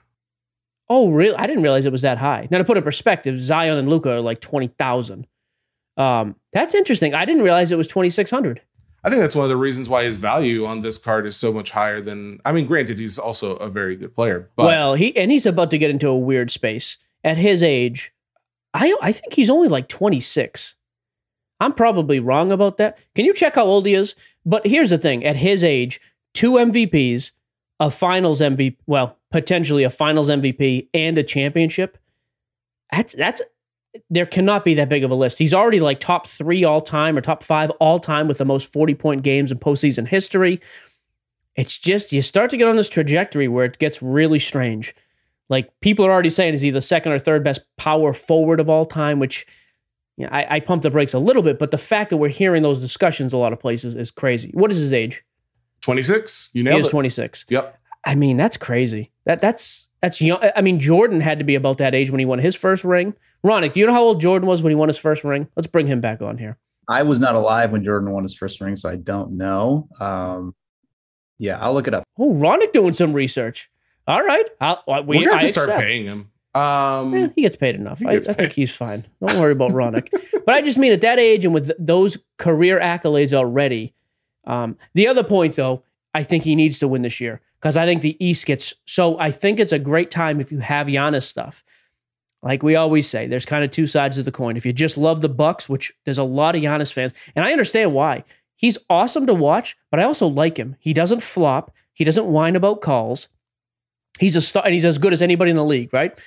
Oh, 0.89 1.11
really? 1.11 1.35
I 1.35 1.47
didn't 1.47 1.63
realize 1.63 1.85
it 1.85 1.91
was 1.91 2.01
that 2.01 2.17
high. 2.17 2.47
Now 2.51 2.57
to 2.57 2.63
put 2.65 2.75
it 2.77 2.79
in 2.79 2.83
perspective, 2.83 3.39
Zion 3.39 3.77
and 3.77 3.89
Luka 3.89 4.11
are 4.15 4.19
like 4.21 4.41
20,000. 4.41 5.25
Um, 5.95 6.35
that's 6.51 6.75
interesting. 6.75 7.13
I 7.13 7.23
didn't 7.25 7.43
realize 7.43 7.71
it 7.71 7.77
was 7.77 7.87
2600. 7.87 8.61
I 9.03 9.09
think 9.09 9.21
that's 9.21 9.35
one 9.35 9.43
of 9.43 9.49
the 9.49 9.57
reasons 9.57 9.89
why 9.89 10.05
his 10.05 10.15
value 10.15 10.65
on 10.65 10.81
this 10.81 10.97
card 10.97 11.25
is 11.25 11.35
so 11.35 11.51
much 11.51 11.71
higher 11.71 11.99
than. 11.99 12.39
I 12.45 12.53
mean, 12.53 12.65
granted, 12.65 12.99
he's 12.99 13.19
also 13.19 13.57
a 13.57 13.69
very 13.69 13.95
good 13.95 14.15
player, 14.15 14.49
but 14.55 14.65
well, 14.65 14.93
he 14.93 15.15
and 15.17 15.29
he's 15.29 15.45
about 15.45 15.71
to 15.71 15.77
get 15.77 15.89
into 15.89 16.07
a 16.07 16.17
weird 16.17 16.51
space 16.51 16.97
at 17.23 17.37
his 17.37 17.61
age. 17.63 18.13
I 18.73 18.95
I 19.01 19.11
think 19.11 19.33
he's 19.33 19.49
only 19.49 19.67
like 19.67 19.89
26. 19.89 20.75
I'm 21.59 21.73
probably 21.73 22.19
wrong 22.19 22.51
about 22.51 22.77
that. 22.77 22.97
Can 23.15 23.25
you 23.25 23.33
check 23.33 23.55
how 23.55 23.63
old 23.63 23.85
he 23.85 23.93
is? 23.93 24.15
But 24.45 24.65
here's 24.65 24.89
the 24.89 24.97
thing: 24.97 25.25
at 25.25 25.35
his 25.35 25.63
age, 25.63 25.99
two 26.33 26.53
MVPs, 26.53 27.31
a 27.79 27.91
Finals 27.91 28.39
MVP, 28.39 28.77
well, 28.87 29.17
potentially 29.31 29.83
a 29.83 29.89
Finals 29.89 30.29
MVP 30.29 30.87
and 30.93 31.17
a 31.17 31.23
championship. 31.23 31.97
That's 32.91 33.13
that's 33.13 33.41
there 34.09 34.25
cannot 34.25 34.63
be 34.63 34.73
that 34.75 34.89
big 34.89 35.03
of 35.03 35.11
a 35.11 35.15
list. 35.15 35.37
He's 35.37 35.53
already 35.53 35.79
like 35.79 35.99
top 35.99 36.27
three 36.27 36.63
all 36.63 36.81
time 36.81 37.17
or 37.17 37.21
top 37.21 37.43
five 37.43 37.69
all 37.79 37.99
time 37.99 38.27
with 38.27 38.37
the 38.37 38.45
most 38.45 38.71
40 38.71 38.95
point 38.95 39.23
games 39.23 39.51
in 39.51 39.57
postseason 39.59 40.07
history. 40.07 40.59
It's 41.55 41.77
just 41.77 42.11
you 42.11 42.21
start 42.21 42.49
to 42.49 42.57
get 42.57 42.67
on 42.67 42.75
this 42.75 42.89
trajectory 42.89 43.47
where 43.47 43.65
it 43.65 43.77
gets 43.77 44.01
really 44.01 44.39
strange. 44.39 44.95
Like 45.49 45.69
people 45.81 46.05
are 46.05 46.11
already 46.11 46.31
saying, 46.31 46.55
is 46.55 46.61
he 46.61 46.71
the 46.71 46.81
second 46.81 47.11
or 47.11 47.19
third 47.19 47.43
best 47.43 47.61
power 47.77 48.13
forward 48.13 48.59
of 48.59 48.69
all 48.69 48.85
time? 48.85 49.19
Which 49.19 49.45
you 50.17 50.25
know, 50.25 50.31
I, 50.31 50.55
I 50.55 50.59
pump 50.59 50.81
the 50.83 50.89
brakes 50.89 51.13
a 51.13 51.19
little 51.19 51.43
bit, 51.43 51.59
but 51.59 51.71
the 51.71 51.77
fact 51.77 52.09
that 52.09 52.17
we're 52.17 52.29
hearing 52.29 52.63
those 52.63 52.81
discussions 52.81 53.33
a 53.33 53.37
lot 53.37 53.53
of 53.53 53.59
places 53.59 53.95
is 53.95 54.09
crazy. 54.09 54.51
What 54.53 54.71
is 54.71 54.77
his 54.77 54.93
age? 54.93 55.23
twenty 55.81 56.01
six. 56.01 56.49
You 56.53 56.63
He 56.63 56.69
nailed 56.69 56.79
is 56.79 56.87
it. 56.87 56.91
26. 56.91 57.45
Yep. 57.49 57.79
I 58.05 58.15
mean, 58.15 58.37
that's 58.37 58.57
crazy. 58.57 59.11
That 59.25 59.41
that's 59.41 59.89
that's 60.01 60.21
young. 60.21 60.39
I 60.55 60.61
mean, 60.61 60.79
Jordan 60.79 61.21
had 61.21 61.39
to 61.39 61.45
be 61.45 61.55
about 61.55 61.77
that 61.77 61.93
age 61.93 62.09
when 62.09 62.19
he 62.19 62.25
won 62.25 62.39
his 62.39 62.55
first 62.55 62.83
ring. 62.83 63.13
Ronak, 63.45 63.73
do 63.73 63.79
you 63.79 63.85
know 63.85 63.93
how 63.93 64.03
old 64.03 64.21
Jordan 64.21 64.47
was 64.47 64.61
when 64.63 64.71
he 64.71 64.75
won 64.75 64.87
his 64.89 64.97
first 64.97 65.23
ring? 65.23 65.47
Let's 65.55 65.67
bring 65.67 65.87
him 65.87 65.99
back 66.01 66.21
on 66.21 66.37
here. 66.37 66.57
I 66.87 67.03
was 67.03 67.19
not 67.19 67.35
alive 67.35 67.71
when 67.71 67.83
Jordan 67.83 68.11
won 68.11 68.23
his 68.23 68.35
first 68.35 68.59
ring, 68.61 68.75
so 68.75 68.89
I 68.89 68.95
don't 68.97 69.31
know. 69.37 69.87
Um, 69.99 70.55
yeah, 71.39 71.57
I'll 71.59 71.73
look 71.73 71.87
it 71.87 71.93
up. 71.93 72.03
Oh, 72.17 72.31
Ronak 72.33 72.71
doing 72.71 72.93
some 72.93 73.13
research. 73.13 73.69
All 74.07 74.21
right, 74.21 74.45
I'll, 74.61 74.83
I- 74.87 74.99
we, 75.01 75.17
We're 75.17 75.25
gonna 75.25 75.31
I 75.31 75.35
have 75.35 75.41
to 75.43 75.47
start 75.49 75.69
accept. 75.69 75.81
paying 75.81 76.05
him. 76.05 76.29
Um, 76.55 77.13
Eh, 77.15 77.29
he 77.35 77.41
gets 77.41 77.55
paid 77.55 77.75
enough. 77.75 77.99
he 77.99 78.05
I, 78.07 78.11
I 78.13 78.19
think 78.19 78.51
he's 78.51 78.75
fine. 78.75 79.07
Don't 79.25 79.39
worry 79.39 79.53
about 79.53 79.71
Ronak. 79.71 80.09
but 80.45 80.53
I 80.53 80.61
just 80.61 80.77
mean 80.77 80.91
at 80.93 81.01
that 81.01 81.17
age 81.19 81.45
and 81.45 81.53
with 81.53 81.71
those 81.79 82.17
career 82.37 82.79
accolades 82.79 83.33
already. 83.33 83.93
Um, 84.45 84.77
the 84.93 85.07
other 85.07 85.23
point, 85.23 85.55
though, 85.55 85.83
I 86.13 86.21
think 86.23 86.43
he 86.43 86.55
needs 86.55 86.77
to 86.79 86.87
win 86.87 87.01
this 87.01 87.19
year 87.19 87.41
because 87.59 87.75
I 87.75 87.85
think 87.85 88.01
the 88.03 88.23
East 88.23 88.45
gets 88.45 88.73
so. 88.85 89.17
I 89.19 89.31
think 89.31 89.59
it's 89.59 89.71
a 89.71 89.79
great 89.79 90.11
time 90.11 90.39
if 90.39 90.51
you 90.51 90.59
have 90.59 90.87
Giannis 90.87 91.23
stuff. 91.23 91.63
Like 92.43 92.61
we 92.61 92.75
always 92.75 93.09
say, 93.09 93.25
there's 93.25 93.45
kind 93.45 93.63
of 93.63 93.71
two 93.71 93.87
sides 93.87 94.17
of 94.17 94.25
the 94.25 94.31
coin. 94.31 94.57
If 94.57 94.65
you 94.65 94.73
just 94.73 94.97
love 94.97 95.21
the 95.21 95.29
Bucks, 95.29 95.69
which 95.69 95.93
there's 96.05 96.17
a 96.17 96.23
lot 96.23 96.55
of 96.55 96.61
Giannis 96.61 96.93
fans, 96.93 97.13
and 97.35 97.43
I 97.45 97.51
understand 97.51 97.93
why. 97.93 98.23
He's 98.55 98.77
awesome 98.89 99.25
to 99.27 99.33
watch, 99.33 99.75
but 99.89 99.99
I 99.99 100.03
also 100.03 100.27
like 100.27 100.57
him. 100.57 100.75
He 100.79 100.93
doesn't 100.93 101.23
flop. 101.23 101.73
He 101.93 102.03
doesn't 102.03 102.25
whine 102.25 102.55
about 102.55 102.81
calls. 102.81 103.29
He's 104.19 104.35
a 104.35 104.41
star, 104.41 104.63
and 104.63 104.73
he's 104.73 104.85
as 104.85 104.97
good 104.97 105.13
as 105.13 105.21
anybody 105.21 105.49
in 105.49 105.55
the 105.55 105.65
league, 105.65 105.93
right? 105.93 106.19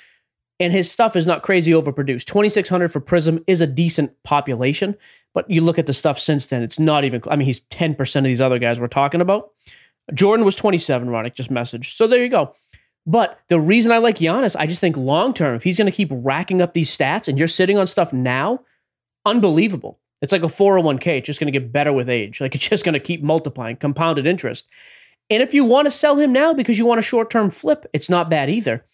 and 0.59 0.73
his 0.73 0.91
stuff 0.91 1.17
is 1.17 1.27
not 1.27 1.43
crazy 1.43 1.73
overproduced. 1.73 2.25
2600 2.25 2.91
for 2.91 3.01
Prizm 3.01 3.43
is 3.47 3.61
a 3.61 3.67
decent 3.67 4.23
population, 4.23 4.97
but 5.35 5.49
you 5.51 5.61
look 5.61 5.79
at 5.79 5.87
the 5.87 5.93
stuff 5.93 6.19
since 6.19 6.47
then, 6.47 6.63
it's 6.63 6.79
not 6.79 7.05
even 7.05 7.23
I 7.29 7.37
mean 7.37 7.47
he's 7.47 7.61
10% 7.61 8.17
of 8.17 8.25
these 8.25 8.41
other 8.41 8.59
guys 8.59 8.81
we're 8.81 8.89
talking 8.89 9.21
about. 9.21 9.51
Jordan 10.15 10.47
was 10.47 10.57
27, 10.57 11.09
Ronak 11.09 11.35
just 11.35 11.51
messaged. 11.51 11.97
So 11.97 12.07
there 12.07 12.23
you 12.23 12.29
go. 12.29 12.55
But 13.07 13.39
the 13.49 13.61
reason 13.61 13.93
I 13.93 13.99
like 13.99 14.17
Giannis, 14.17 14.57
I 14.59 14.67
just 14.67 14.81
think 14.81 14.97
long 14.97 15.33
term, 15.33 15.55
if 15.55 15.63
he's 15.63 15.79
going 15.79 15.91
to 15.91 15.97
keep 15.97 16.09
racking 16.11 16.61
up 16.61 16.75
these 16.75 16.95
stats 16.95 17.29
and 17.29 17.39
you're 17.39 17.49
sitting 17.49 17.79
on 17.79 17.87
stuff 17.87 18.13
now, 18.13 18.61
unbelievable. 19.25 20.01
It's 20.23 20.33
like 20.33 20.43
a 20.43 20.47
401k. 20.47 21.19
It's 21.19 21.27
just 21.27 21.39
going 21.39 21.53
to 21.53 21.59
get 21.59 21.73
better 21.73 21.93
with 21.93 22.09
age. 22.09 22.41
Like 22.41 22.55
it's 22.57 22.69
just 22.69 22.85
going 22.85 22.95
to 22.95 23.01
keep 23.01 23.23
multiplying, 23.23 23.77
compounded 23.77 24.27
interest. 24.27 24.67
And 25.31 25.43
if 25.43 25.55
you 25.55 25.65
want 25.65 25.87
to 25.87 25.91
sell 25.91 26.17
him 26.17 26.33
now 26.33 26.53
because 26.53 26.79
you 26.79 26.87
want 26.87 27.01
a 27.01 27.03
short 27.03 27.31
term 27.31 27.51
flip, 27.51 27.87
it's 27.93 28.11
not 28.11 28.31
bad 28.31 28.51
either. 28.51 28.85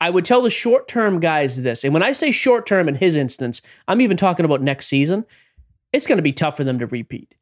I 0.00 0.10
would 0.10 0.24
tell 0.24 0.42
the 0.42 0.50
short 0.50 0.88
term 0.88 1.20
guys 1.20 1.62
this. 1.62 1.84
And 1.84 1.94
when 1.94 2.02
I 2.02 2.12
say 2.12 2.30
short 2.30 2.66
term 2.66 2.88
in 2.88 2.96
his 2.96 3.14
instance, 3.16 3.62
I'm 3.86 4.00
even 4.00 4.16
talking 4.16 4.44
about 4.44 4.62
next 4.62 4.86
season. 4.86 5.24
It's 5.92 6.06
going 6.08 6.18
to 6.18 6.22
be 6.22 6.32
tough 6.32 6.56
for 6.56 6.64
them 6.64 6.80
to 6.80 6.86
repeat. 6.86 7.36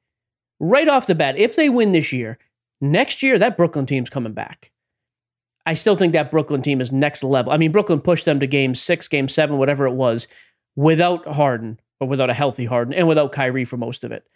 Right 0.61 0.89
off 0.89 1.07
the 1.07 1.15
bat, 1.15 1.39
if 1.39 1.57
they 1.57 1.71
win 1.71 1.93
this 1.93 2.13
year, 2.13 2.39
next 2.81 3.23
year, 3.23 3.39
that 3.39 3.57
Brooklyn 3.57 3.87
team's 3.87 4.11
coming 4.11 4.35
back. 4.35 4.72
I 5.65 5.75
still 5.75 5.97
think 5.97 6.13
that 6.13 6.31
Brooklyn 6.31 6.63
team 6.63 6.81
is 6.81 6.91
next 6.91 7.23
level. 7.23 7.53
I 7.53 7.57
mean, 7.57 7.73
Brooklyn 7.73 8.01
pushed 8.01 8.25
them 8.25 8.41
to 8.41 8.47
game 8.47 8.75
six, 8.75 9.07
game 9.09 9.29
seven, 9.29 9.59
whatever 9.59 9.87
it 9.87 9.93
was, 9.93 10.27
without 10.75 11.27
Harden 11.27 11.79
or 12.01 12.09
without 12.09 12.31
a 12.31 12.35
healthy 12.35 12.65
Harden 12.65 12.95
and 12.95 13.07
without 13.07 13.33
Kyrie 13.33 13.65
for 13.65 13.77
most 13.77 14.03
of 14.03 14.11
it. 14.11 14.27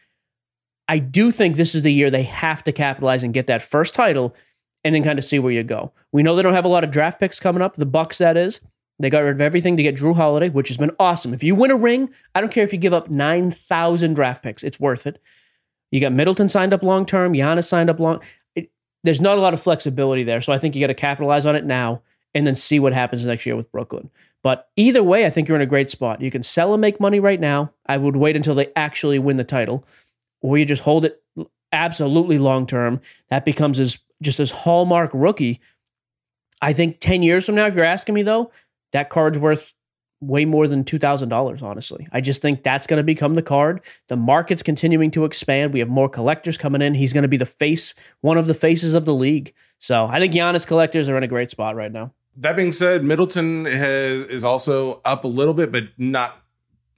I 0.89 0.99
do 0.99 1.33
think 1.33 1.57
this 1.57 1.75
is 1.75 1.83
the 1.83 1.93
year 1.93 2.11
they 2.11 2.23
have 2.23 2.63
to 2.65 2.73
capitalize 2.73 3.25
and 3.25 3.35
get 3.35 3.49
that 3.49 3.63
first 3.63 3.95
title 3.95 4.37
and 4.85 4.95
then 4.95 5.03
kind 5.03 5.19
of 5.19 5.25
see 5.25 5.41
where 5.41 5.53
you 5.53 5.65
go. 5.65 5.93
We 6.13 6.23
know 6.23 6.37
they 6.37 6.43
don't 6.43 6.55
have 6.55 6.65
a 6.65 6.69
lot 6.69 6.85
of 6.85 6.93
draft 6.93 7.19
picks 7.19 7.41
coming 7.41 7.63
up. 7.63 7.75
The 7.75 7.87
Bucks, 7.87 8.19
that 8.19 8.37
is. 8.37 8.61
They 9.01 9.11
got 9.11 9.21
rid 9.21 9.35
of 9.35 9.41
everything 9.41 9.77
to 9.77 9.83
get 9.83 9.97
Jrue 9.97 10.15
Holiday, 10.15 10.49
which 10.49 10.69
has 10.69 10.79
been 10.79 10.93
awesome. 10.99 11.35
If 11.35 11.43
you 11.43 11.55
win 11.55 11.73
a 11.73 11.77
ring, 11.77 12.09
I 12.35 12.41
don't 12.41 12.53
care 12.53 12.65
if 12.65 12.73
you 12.73 12.79
give 12.79 12.95
up 12.95 13.11
9,000 13.11 14.15
draft 14.15 14.43
picks. 14.43 14.63
It's 14.63 14.81
worth 14.81 15.07
it. 15.07 15.21
You 15.91 16.01
got 16.01 16.13
Middleton 16.13 16.49
signed 16.49 16.73
up 16.73 16.83
long 16.83 17.05
term, 17.05 17.33
Giannis 17.33 17.67
signed 17.67 17.91
up 17.91 18.01
long. 18.01 18.23
There's 19.07 19.21
not 19.21 19.39
a 19.39 19.41
lot 19.41 19.55
of 19.55 19.61
flexibility 19.61 20.25
there. 20.25 20.41
So 20.41 20.53
I 20.53 20.59
think 20.59 20.75
you 20.75 20.81
got 20.81 20.89
to 20.89 20.95
capitalize 20.95 21.47
on 21.47 21.57
it 21.57 21.65
now 21.65 22.03
and 22.35 22.47
then 22.47 22.55
see 22.55 22.79
what 22.79 22.93
happens 22.93 23.25
next 23.25 23.47
year 23.47 23.57
with 23.57 23.71
Brooklyn. 23.73 24.11
But 24.43 24.69
either 24.77 25.03
way, 25.03 25.27
I 25.27 25.31
think 25.31 25.49
you're 25.49 25.57
in 25.57 25.63
a 25.63 25.67
great 25.67 25.91
spot. 25.91 26.21
You 26.21 26.31
can 26.31 26.43
sell 26.43 26.75
and 26.75 26.81
make 26.81 27.01
money 27.01 27.19
right 27.19 27.41
now. 27.41 27.73
I 27.87 27.97
would 27.97 28.17
wait 28.17 28.37
until 28.37 28.55
they 28.55 28.71
actually 28.77 29.19
win 29.19 29.39
the 29.39 29.45
title, 29.45 29.85
or 30.41 30.59
you 30.59 30.65
just 30.65 30.83
hold 30.83 31.05
it 31.05 31.23
absolutely 31.73 32.39
long 32.39 32.67
term. 32.67 33.01
That 33.31 33.45
becomes 33.45 33.81
as 33.81 33.99
just 34.23 34.39
as 34.41 34.51
hallmark 34.51 35.11
rookie. 35.13 35.61
I 36.61 36.73
think 36.73 37.01
10 37.01 37.23
years 37.23 37.47
from 37.47 37.55
now, 37.55 37.67
if 37.67 37.75
you're 37.75 37.85
asking 37.85 38.15
me 38.15 38.23
though, 38.23 38.51
that 38.93 39.11
card's 39.11 39.39
worth 39.39 39.75
way 40.27 40.45
more 40.45 40.67
than 40.67 40.85
$2,000, 40.85 41.63
honestly. 41.63 42.09
I 42.13 42.21
just 42.21 42.43
think 42.43 42.63
that's 42.63 42.87
going 42.87 42.99
to 42.99 43.05
become 43.05 43.35
the 43.35 43.43
card. 43.43 43.81
The 44.09 44.17
market's 44.17 44.63
continuing 44.63 45.11
to 45.13 45.25
expand. 45.25 45.73
We 45.73 45.81
have 45.81 45.89
more 45.89 46.09
collectors 46.09 46.59
coming 46.59 46.83
in. 46.83 46.95
He's 46.95 47.13
going 47.13 47.23
to 47.23 47.29
be 47.29 47.37
the 47.37 47.47
face, 47.47 47.95
one 48.21 48.39
of 48.39 48.47
the 48.47 48.55
faces 48.55 48.95
of 48.95 49.05
the 49.05 49.15
league. 49.15 49.55
So 49.79 50.07
I 50.07 50.19
think 50.19 50.33
Giannis 50.33 50.67
collectors 50.67 51.09
are 51.09 51.17
in 51.17 51.23
a 51.23 51.29
great 51.29 51.51
spot 51.51 51.77
right 51.77 51.93
now. 51.93 52.13
That 52.37 52.57
being 52.57 52.73
said, 52.73 53.05
Middleton 53.05 53.65
has, 53.65 54.25
is 54.27 54.45
also 54.45 55.01
up 55.05 55.25
a 55.25 55.29
little 55.29 55.55
bit, 55.55 55.73
but 55.73 55.85
not 55.97 56.43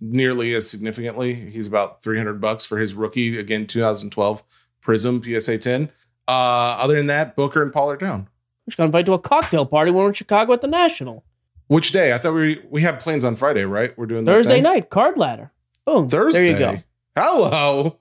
nearly 0.01 0.55
as 0.55 0.69
significantly. 0.69 1.35
He's 1.35 1.67
about 1.67 2.03
300 2.03 2.41
bucks 2.41 2.65
for 2.65 2.79
his 2.79 2.95
rookie, 2.95 3.39
again, 3.39 3.67
2012 3.67 4.43
Prizm 4.83 5.41
PSA 5.41 5.59
10. 5.59 5.91
Uh, 6.27 6.31
other 6.81 6.97
than 6.97 7.07
that, 7.07 7.37
Booker 7.37 7.63
and 7.63 7.73
Paul 7.73 7.91
are 7.91 7.97
down. 7.97 8.29
We're 8.67 8.71
just 8.71 8.79
going 8.79 8.91
to 8.91 8.97
invite 8.97 9.07
to 9.07 9.13
a 9.13 9.19
cocktail 9.19 9.67
party 9.67 9.91
we're 9.91 10.09
in 10.09 10.13
Chicago 10.13 10.53
at 10.53 10.61
the 10.61 10.67
National. 10.67 11.25
Which 11.69 11.93
day? 11.93 12.13
I 12.13 12.19
thought 12.19 12.35
we 12.35 12.63
we 12.71 12.83
had 12.83 12.99
plans 13.01 13.25
on 13.25 13.37
Friday, 13.37 13.65
right? 13.65 13.97
We're 13.97 14.07
doing 14.07 14.25
Thursday 14.25 14.61
night, 14.61 14.91
card 14.91 15.17
ladder. 15.17 15.53
Boom. 15.85 16.09
Thursday. 16.09 16.53
There 16.53 16.73
you 16.73 16.77
go. 16.77 16.83
Hello. 17.17 17.99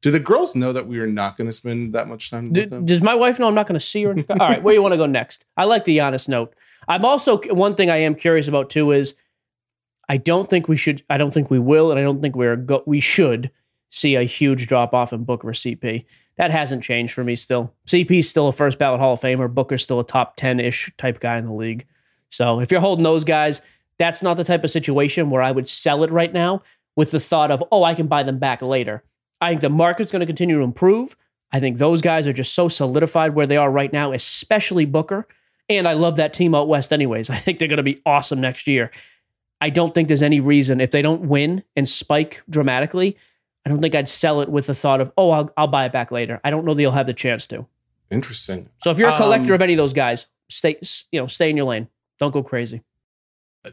Do 0.00 0.10
the 0.10 0.20
girls 0.20 0.54
know 0.54 0.72
that 0.72 0.86
we 0.86 1.00
are 1.00 1.06
not 1.08 1.36
going 1.36 1.48
to 1.48 1.52
spend 1.52 1.94
that 1.94 2.06
much 2.06 2.30
time 2.30 2.52
D- 2.52 2.60
with 2.62 2.70
them? 2.70 2.86
does 2.86 3.02
my 3.02 3.14
wife 3.16 3.38
know 3.38 3.48
I'm 3.48 3.54
not 3.54 3.66
going 3.66 3.78
to 3.78 3.84
see 3.84 4.04
her? 4.04 4.14
All 4.30 4.36
right, 4.36 4.62
where 4.62 4.72
you 4.72 4.80
want 4.80 4.92
to 4.92 4.98
go 4.98 5.06
next? 5.06 5.44
I 5.56 5.64
like 5.64 5.84
the 5.84 6.00
honest 6.00 6.28
note. 6.28 6.54
I'm 6.86 7.04
also 7.04 7.40
one 7.50 7.74
thing 7.74 7.90
I 7.90 7.96
am 7.96 8.14
curious 8.14 8.46
about 8.48 8.70
too 8.70 8.92
is 8.92 9.14
I 10.08 10.16
don't 10.16 10.48
think 10.48 10.68
we 10.68 10.76
should. 10.76 11.02
I 11.10 11.18
don't 11.18 11.34
think 11.34 11.50
we 11.50 11.58
will, 11.58 11.90
and 11.90 11.98
I 12.00 12.02
don't 12.02 12.22
think 12.22 12.36
we're 12.36 12.56
go, 12.56 12.82
we 12.86 13.00
should 13.00 13.50
see 13.90 14.14
a 14.14 14.22
huge 14.22 14.66
drop 14.66 14.94
off 14.94 15.12
in 15.12 15.24
Booker 15.24 15.48
or 15.48 15.52
CP. 15.52 16.04
That 16.36 16.50
hasn't 16.50 16.84
changed 16.84 17.12
for 17.12 17.24
me. 17.24 17.34
Still, 17.36 17.74
CP's 17.86 18.28
still 18.28 18.48
a 18.48 18.52
first 18.52 18.78
ballot 18.78 19.00
Hall 19.00 19.14
of 19.14 19.20
Famer. 19.20 19.52
Booker's 19.52 19.82
still 19.82 20.00
a 20.00 20.04
top 20.06 20.36
ten 20.36 20.60
ish 20.60 20.90
type 20.96 21.20
guy 21.20 21.36
in 21.36 21.46
the 21.46 21.52
league. 21.52 21.84
So 22.28 22.60
if 22.60 22.70
you're 22.70 22.80
holding 22.80 23.04
those 23.04 23.24
guys, 23.24 23.60
that's 23.98 24.22
not 24.22 24.36
the 24.36 24.44
type 24.44 24.64
of 24.64 24.70
situation 24.70 25.30
where 25.30 25.42
I 25.42 25.50
would 25.50 25.68
sell 25.68 26.04
it 26.04 26.10
right 26.10 26.32
now 26.32 26.62
with 26.96 27.10
the 27.10 27.20
thought 27.20 27.50
of 27.50 27.62
oh 27.72 27.84
I 27.84 27.94
can 27.94 28.06
buy 28.06 28.22
them 28.22 28.38
back 28.38 28.62
later. 28.62 29.02
I 29.40 29.50
think 29.50 29.60
the 29.60 29.70
market's 29.70 30.12
going 30.12 30.20
to 30.20 30.26
continue 30.26 30.58
to 30.58 30.64
improve. 30.64 31.16
I 31.52 31.60
think 31.60 31.78
those 31.78 32.02
guys 32.02 32.26
are 32.26 32.32
just 32.32 32.54
so 32.54 32.68
solidified 32.68 33.34
where 33.34 33.46
they 33.46 33.56
are 33.56 33.70
right 33.70 33.92
now, 33.92 34.12
especially 34.12 34.84
Booker. 34.84 35.26
And 35.68 35.86
I 35.86 35.92
love 35.94 36.16
that 36.16 36.32
team 36.32 36.54
out 36.54 36.68
west, 36.68 36.92
anyways. 36.92 37.30
I 37.30 37.36
think 37.36 37.58
they're 37.58 37.68
going 37.68 37.78
to 37.78 37.82
be 37.82 38.02
awesome 38.04 38.40
next 38.40 38.66
year. 38.66 38.90
I 39.60 39.70
don't 39.70 39.94
think 39.94 40.08
there's 40.08 40.22
any 40.22 40.40
reason 40.40 40.80
if 40.80 40.90
they 40.90 41.02
don't 41.02 41.22
win 41.22 41.64
and 41.74 41.88
spike 41.88 42.42
dramatically. 42.48 43.16
I 43.66 43.70
don't 43.70 43.80
think 43.80 43.94
I'd 43.94 44.08
sell 44.08 44.40
it 44.40 44.48
with 44.48 44.66
the 44.66 44.74
thought 44.74 45.00
of, 45.00 45.12
oh, 45.16 45.30
I'll, 45.30 45.52
I'll 45.56 45.66
buy 45.66 45.84
it 45.84 45.92
back 45.92 46.10
later. 46.10 46.40
I 46.44 46.50
don't 46.50 46.64
know 46.64 46.74
that 46.74 46.80
you'll 46.80 46.92
have 46.92 47.06
the 47.06 47.14
chance 47.14 47.46
to. 47.48 47.66
Interesting. 48.10 48.68
So 48.78 48.90
if 48.90 48.98
you're 48.98 49.10
a 49.10 49.16
collector 49.16 49.52
Um, 49.52 49.54
of 49.56 49.62
any 49.62 49.74
of 49.74 49.76
those 49.76 49.92
guys, 49.92 50.26
stay 50.48 50.78
you 51.12 51.20
know 51.20 51.26
stay 51.26 51.50
in 51.50 51.56
your 51.56 51.66
lane. 51.66 51.88
Don't 52.18 52.30
go 52.32 52.42
crazy. 52.42 52.82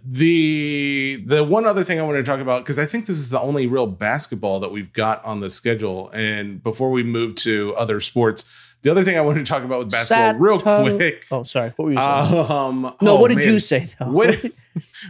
The 0.04 1.22
the 1.26 1.44
one 1.44 1.66
other 1.66 1.84
thing 1.84 2.00
I 2.00 2.04
want 2.04 2.18
to 2.18 2.24
talk 2.24 2.40
about 2.40 2.64
because 2.64 2.80
I 2.80 2.86
think 2.86 3.06
this 3.06 3.18
is 3.18 3.30
the 3.30 3.40
only 3.40 3.68
real 3.68 3.88
basketball 3.88 4.60
that 4.62 4.72
we've 4.72 4.92
got 4.92 5.24
on 5.24 5.40
the 5.40 5.50
schedule. 5.50 6.10
And 6.10 6.62
before 6.62 6.92
we 6.92 7.04
move 7.04 7.36
to 7.38 7.74
other 7.78 8.00
sports, 8.00 8.46
the 8.82 8.92
other 8.92 9.04
thing 9.04 9.18
I 9.18 9.22
wanted 9.22 9.46
to 9.46 9.50
talk 9.52 9.64
about 9.64 9.80
with 9.80 9.92
basketball 9.92 10.34
real 10.36 10.60
quick. 10.60 11.26
Oh, 11.32 11.44
sorry. 11.44 11.72
What 11.76 11.86
were 11.86 11.92
you 11.92 11.98
saying? 11.98 12.52
Um, 12.52 12.82
no, 13.02 13.18
oh, 13.18 13.22
what 13.22 13.30
did 13.30 13.38
man. 13.40 13.48
you 13.48 13.60
say? 13.60 13.86
Though? 14.00 14.08
What- 14.12 14.44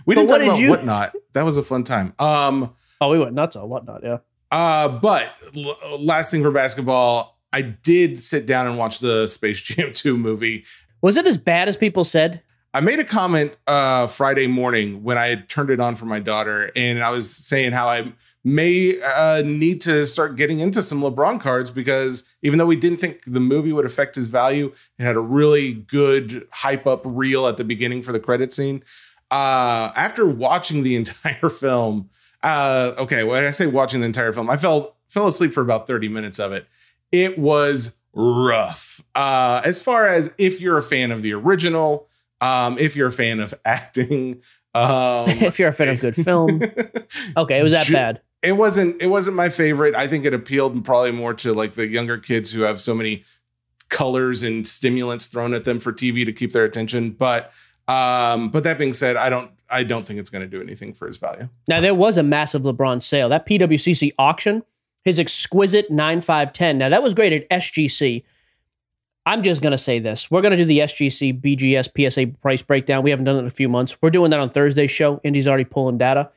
We 0.05 0.13
didn't 0.13 0.29
talk 0.29 0.37
did 0.39 0.47
about 0.49 0.59
you- 0.59 0.69
whatnot. 0.69 1.15
That 1.33 1.43
was 1.43 1.57
a 1.57 1.63
fun 1.63 1.83
time. 1.83 2.13
Um, 2.19 2.75
oh, 3.01 3.09
we 3.09 3.17
went 3.17 3.33
nuts 3.33 3.55
on 3.55 3.67
whatnot. 3.67 4.03
Yeah. 4.03 4.17
Uh, 4.51 4.87
but 4.99 5.31
l- 5.55 5.75
last 5.99 6.29
thing 6.29 6.43
for 6.43 6.51
basketball, 6.51 7.39
I 7.51 7.63
did 7.63 8.21
sit 8.21 8.45
down 8.45 8.67
and 8.67 8.77
watch 8.77 8.99
the 8.99 9.25
Space 9.25 9.59
Jam 9.63 9.91
2 9.91 10.17
movie. 10.17 10.65
Was 11.01 11.17
it 11.17 11.25
as 11.25 11.37
bad 11.37 11.67
as 11.67 11.75
people 11.77 12.03
said? 12.03 12.43
I 12.75 12.81
made 12.81 12.99
a 12.99 13.05
comment 13.05 13.55
uh, 13.67 14.05
Friday 14.05 14.47
morning 14.47 15.01
when 15.01 15.17
I 15.17 15.27
had 15.27 15.47
turned 15.47 15.69
it 15.69 15.79
on 15.79 15.95
for 15.95 16.03
my 16.03 16.19
daughter, 16.19 16.73
and 16.75 17.01
I 17.01 17.09
was 17.09 17.33
saying 17.33 17.71
how 17.71 17.87
I 17.87 18.11
may 18.43 18.99
uh, 19.01 19.43
need 19.45 19.79
to 19.81 20.05
start 20.05 20.35
getting 20.35 20.59
into 20.59 20.83
some 20.83 21.01
LeBron 21.01 21.39
cards 21.39 21.71
because 21.71 22.27
even 22.41 22.59
though 22.59 22.65
we 22.65 22.75
didn't 22.75 22.97
think 22.97 23.21
the 23.25 23.39
movie 23.39 23.71
would 23.71 23.85
affect 23.85 24.17
his 24.17 24.27
value, 24.27 24.73
it 24.99 25.03
had 25.03 25.15
a 25.15 25.21
really 25.21 25.73
good 25.73 26.49
hype 26.51 26.85
up 26.85 27.03
reel 27.05 27.47
at 27.47 27.55
the 27.55 27.63
beginning 27.63 28.01
for 28.01 28.11
the 28.11 28.19
credit 28.19 28.51
scene. 28.51 28.83
Uh, 29.31 29.93
after 29.95 30.25
watching 30.25 30.83
the 30.83 30.95
entire 30.97 31.49
film, 31.49 32.09
uh, 32.43 32.91
okay, 32.97 33.23
when 33.23 33.45
I 33.45 33.51
say 33.51 33.67
watching 33.67 34.01
the 34.01 34.05
entire 34.05 34.33
film, 34.33 34.49
I 34.49 34.57
fell 34.57 34.97
fell 35.07 35.27
asleep 35.27 35.53
for 35.53 35.61
about 35.61 35.87
30 35.87 36.09
minutes 36.09 36.39
of 36.39 36.51
it. 36.51 36.67
It 37.09 37.39
was 37.39 37.95
rough. 38.13 39.01
Uh, 39.15 39.61
as 39.63 39.81
far 39.81 40.09
as 40.09 40.33
if 40.37 40.59
you're 40.59 40.77
a 40.77 40.83
fan 40.83 41.13
of 41.13 41.21
the 41.21 41.31
original, 41.31 42.09
um, 42.41 42.77
if 42.77 42.95
you're 42.95 43.07
a 43.07 43.11
fan 43.11 43.39
of 43.39 43.53
acting, 43.65 44.41
um, 44.73 45.29
if 45.29 45.59
you're 45.59 45.69
a 45.69 45.73
fan 45.73 45.89
of 45.89 45.99
good 45.99 46.15
film. 46.15 46.61
Okay, 47.37 47.59
it 47.59 47.63
was 47.63 47.71
that 47.71 47.85
Ju- 47.85 47.93
bad. 47.93 48.21
it 48.41 48.53
wasn't 48.53 49.01
it 49.01 49.07
wasn't 49.07 49.35
my 49.35 49.49
favorite. 49.49 49.95
I 49.95 50.07
think 50.07 50.25
it 50.25 50.33
appealed 50.33 50.83
probably 50.83 51.11
more 51.11 51.33
to 51.35 51.53
like 51.53 51.73
the 51.73 51.87
younger 51.87 52.17
kids 52.17 52.51
who 52.51 52.61
have 52.61 52.81
so 52.81 52.93
many 52.93 53.23
colors 53.89 54.41
and 54.43 54.67
stimulants 54.67 55.27
thrown 55.27 55.53
at 55.53 55.63
them 55.63 55.79
for 55.79 55.93
TV 55.93 56.25
to 56.25 56.33
keep 56.33 56.51
their 56.51 56.65
attention. 56.65 57.11
But 57.11 57.51
um, 57.87 58.49
but 58.49 58.63
that 58.63 58.77
being 58.77 58.93
said, 58.93 59.15
I 59.15 59.29
don't 59.29 59.51
I 59.69 59.83
don't 59.83 60.05
think 60.05 60.19
it's 60.19 60.29
going 60.29 60.43
to 60.43 60.47
do 60.49 60.61
anything 60.61 60.93
for 60.93 61.07
his 61.07 61.17
value. 61.17 61.49
Now 61.67 61.79
there 61.81 61.95
was 61.95 62.17
a 62.17 62.23
massive 62.23 62.63
LeBron 62.63 63.01
sale. 63.01 63.29
That 63.29 63.45
PWCC 63.45 64.13
auction, 64.17 64.63
his 65.03 65.19
exquisite 65.19 65.89
9510. 65.91 66.77
Now 66.77 66.89
that 66.89 67.03
was 67.03 67.13
great 67.13 67.33
at 67.33 67.49
SGC. 67.49 68.23
I'm 69.25 69.41
just 69.41 69.61
going 69.61 69.71
to 69.71 69.77
say 69.77 69.99
this. 69.99 70.29
We're 70.29 70.41
going 70.41 70.51
to 70.51 70.57
do 70.57 70.65
the 70.65 70.79
SGC 70.79 71.41
BGS 71.41 72.11
PSA 72.11 72.37
price 72.41 72.61
breakdown. 72.61 73.03
We 73.03 73.09
haven't 73.09 73.25
done 73.25 73.37
it 73.37 73.39
in 73.39 73.47
a 73.47 73.51
few 73.51 73.67
months. 73.67 73.97
We're 74.01 74.11
doing 74.11 74.29
that 74.31 74.39
on 74.39 74.51
Thursday's 74.51 74.91
show. 74.91 75.19
Indy's 75.23 75.47
already 75.47 75.65
pulling 75.65 75.97
data. 75.97 76.29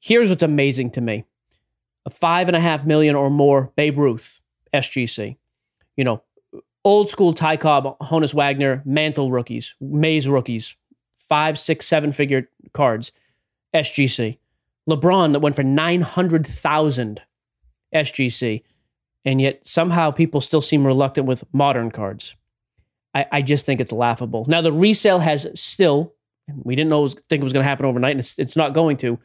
Here's 0.00 0.28
what's 0.28 0.42
amazing 0.42 0.90
to 0.92 1.00
me. 1.00 1.24
A 2.04 2.10
five 2.10 2.48
and 2.48 2.56
a 2.56 2.60
half 2.60 2.84
million 2.84 3.14
or 3.14 3.30
more 3.30 3.72
Babe 3.76 3.98
Ruth 3.98 4.40
SGC. 4.74 5.36
You 5.96 6.04
know, 6.04 6.22
old 6.84 7.08
school 7.08 7.32
Ty 7.32 7.56
Cobb, 7.58 7.96
Honus 8.00 8.34
Wagner, 8.34 8.82
Mantle 8.84 9.30
rookies, 9.30 9.76
Mays 9.80 10.28
rookies, 10.28 10.76
five, 11.14 11.56
six, 11.56 11.86
seven 11.86 12.10
figure 12.10 12.48
cards. 12.72 13.12
SGC. 13.74 14.38
LeBron 14.88 15.32
that 15.32 15.40
went 15.40 15.54
for 15.56 15.62
900,000 15.62 17.22
SGC. 17.94 18.62
And 19.24 19.40
yet 19.40 19.66
somehow 19.66 20.10
people 20.10 20.40
still 20.40 20.60
seem 20.60 20.86
reluctant 20.86 21.26
with 21.26 21.44
modern 21.52 21.90
cards. 21.90 22.36
I, 23.14 23.26
I 23.30 23.42
just 23.42 23.66
think 23.66 23.80
it's 23.80 23.92
laughable. 23.92 24.44
Now, 24.48 24.60
the 24.60 24.72
resale 24.72 25.20
has 25.20 25.46
still, 25.54 26.14
we 26.64 26.74
didn't 26.74 26.90
was, 26.90 27.14
think 27.28 27.40
it 27.40 27.42
was 27.42 27.52
going 27.52 27.62
to 27.62 27.68
happen 27.68 27.86
overnight, 27.86 28.12
and 28.12 28.20
it's, 28.20 28.38
it's 28.38 28.56
not 28.56 28.74
going 28.74 28.96
to. 28.98 29.18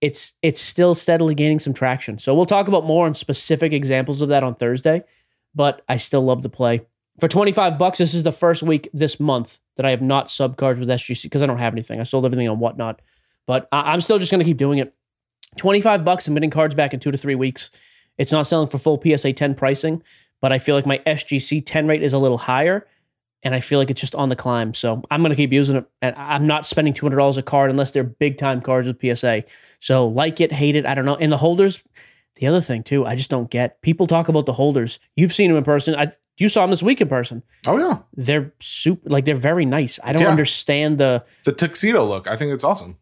It's 0.00 0.34
it's 0.42 0.60
still 0.60 0.94
steadily 0.94 1.34
gaining 1.34 1.58
some 1.58 1.74
traction. 1.74 2.18
So 2.18 2.32
we'll 2.32 2.46
talk 2.46 2.68
about 2.68 2.84
more 2.84 3.06
on 3.06 3.14
specific 3.14 3.72
examples 3.72 4.22
of 4.22 4.28
that 4.28 4.44
on 4.44 4.54
Thursday. 4.54 5.02
But 5.56 5.82
I 5.88 5.96
still 5.96 6.22
love 6.22 6.42
the 6.42 6.48
play. 6.48 6.82
For 7.18 7.26
25 7.26 7.78
bucks, 7.78 7.98
this 7.98 8.14
is 8.14 8.22
the 8.22 8.30
first 8.30 8.62
week 8.62 8.88
this 8.92 9.18
month 9.18 9.58
that 9.74 9.84
I 9.84 9.90
have 9.90 10.02
not 10.02 10.30
sub 10.30 10.56
cards 10.56 10.78
with 10.78 10.88
SGC 10.88 11.24
because 11.24 11.42
I 11.42 11.46
don't 11.46 11.58
have 11.58 11.72
anything. 11.74 11.98
I 11.98 12.04
sold 12.04 12.24
everything 12.24 12.48
on 12.48 12.60
whatnot. 12.60 13.02
But 13.46 13.66
I- 13.72 13.92
I'm 13.92 14.00
still 14.00 14.20
just 14.20 14.30
going 14.30 14.38
to 14.38 14.44
keep 14.44 14.56
doing 14.56 14.78
it. 14.78 14.94
25 15.56 16.04
bucks, 16.04 16.28
I'm 16.28 16.34
getting 16.34 16.50
cards 16.50 16.76
back 16.76 16.94
in 16.94 17.00
two 17.00 17.10
to 17.10 17.18
three 17.18 17.34
weeks. 17.34 17.70
It's 18.18 18.32
not 18.32 18.46
selling 18.46 18.68
for 18.68 18.78
full 18.78 19.00
PSA 19.02 19.32
10 19.32 19.54
pricing, 19.54 20.02
but 20.40 20.52
I 20.52 20.58
feel 20.58 20.74
like 20.76 20.86
my 20.86 20.98
SGC 21.06 21.62
10 21.64 21.86
rate 21.86 22.02
is 22.02 22.12
a 22.12 22.18
little 22.18 22.38
higher. 22.38 22.86
And 23.44 23.54
I 23.54 23.60
feel 23.60 23.78
like 23.78 23.88
it's 23.88 24.00
just 24.00 24.16
on 24.16 24.28
the 24.30 24.36
climb. 24.36 24.74
So 24.74 25.00
I'm 25.12 25.20
going 25.22 25.30
to 25.30 25.36
keep 25.36 25.52
using 25.52 25.76
it. 25.76 25.84
And 26.02 26.14
I'm 26.16 26.46
not 26.48 26.66
spending 26.66 26.92
$200 26.92 27.38
a 27.38 27.42
card 27.42 27.70
unless 27.70 27.92
they're 27.92 28.02
big 28.02 28.36
time 28.36 28.60
cards 28.60 28.88
with 28.88 29.00
PSA. 29.00 29.44
So 29.78 30.08
like 30.08 30.40
it, 30.40 30.50
hate 30.52 30.74
it, 30.74 30.84
I 30.84 30.96
don't 30.96 31.04
know. 31.04 31.14
And 31.14 31.30
the 31.30 31.36
holders, 31.36 31.80
the 32.34 32.48
other 32.48 32.60
thing 32.60 32.82
too, 32.82 33.06
I 33.06 33.14
just 33.14 33.30
don't 33.30 33.48
get. 33.48 33.80
People 33.80 34.08
talk 34.08 34.28
about 34.28 34.46
the 34.46 34.52
holders. 34.52 34.98
You've 35.14 35.32
seen 35.32 35.48
them 35.50 35.56
in 35.56 35.62
person. 35.62 35.94
I, 35.94 36.10
you 36.36 36.48
saw 36.48 36.62
them 36.62 36.70
this 36.70 36.82
week 36.82 37.00
in 37.00 37.06
person. 37.08 37.44
Oh 37.68 37.78
yeah, 37.78 37.98
They're 38.16 38.52
super, 38.58 39.08
like 39.08 39.24
they're 39.24 39.36
very 39.36 39.64
nice. 39.64 40.00
I 40.02 40.12
don't 40.12 40.22
Yeah. 40.22 40.28
understand 40.30 40.98
the, 40.98 41.24
the 41.44 41.52
tuxedo 41.52 42.04
look. 42.04 42.26
I 42.26 42.36
think 42.36 42.52
it's 42.52 42.64
awesome. 42.64 42.96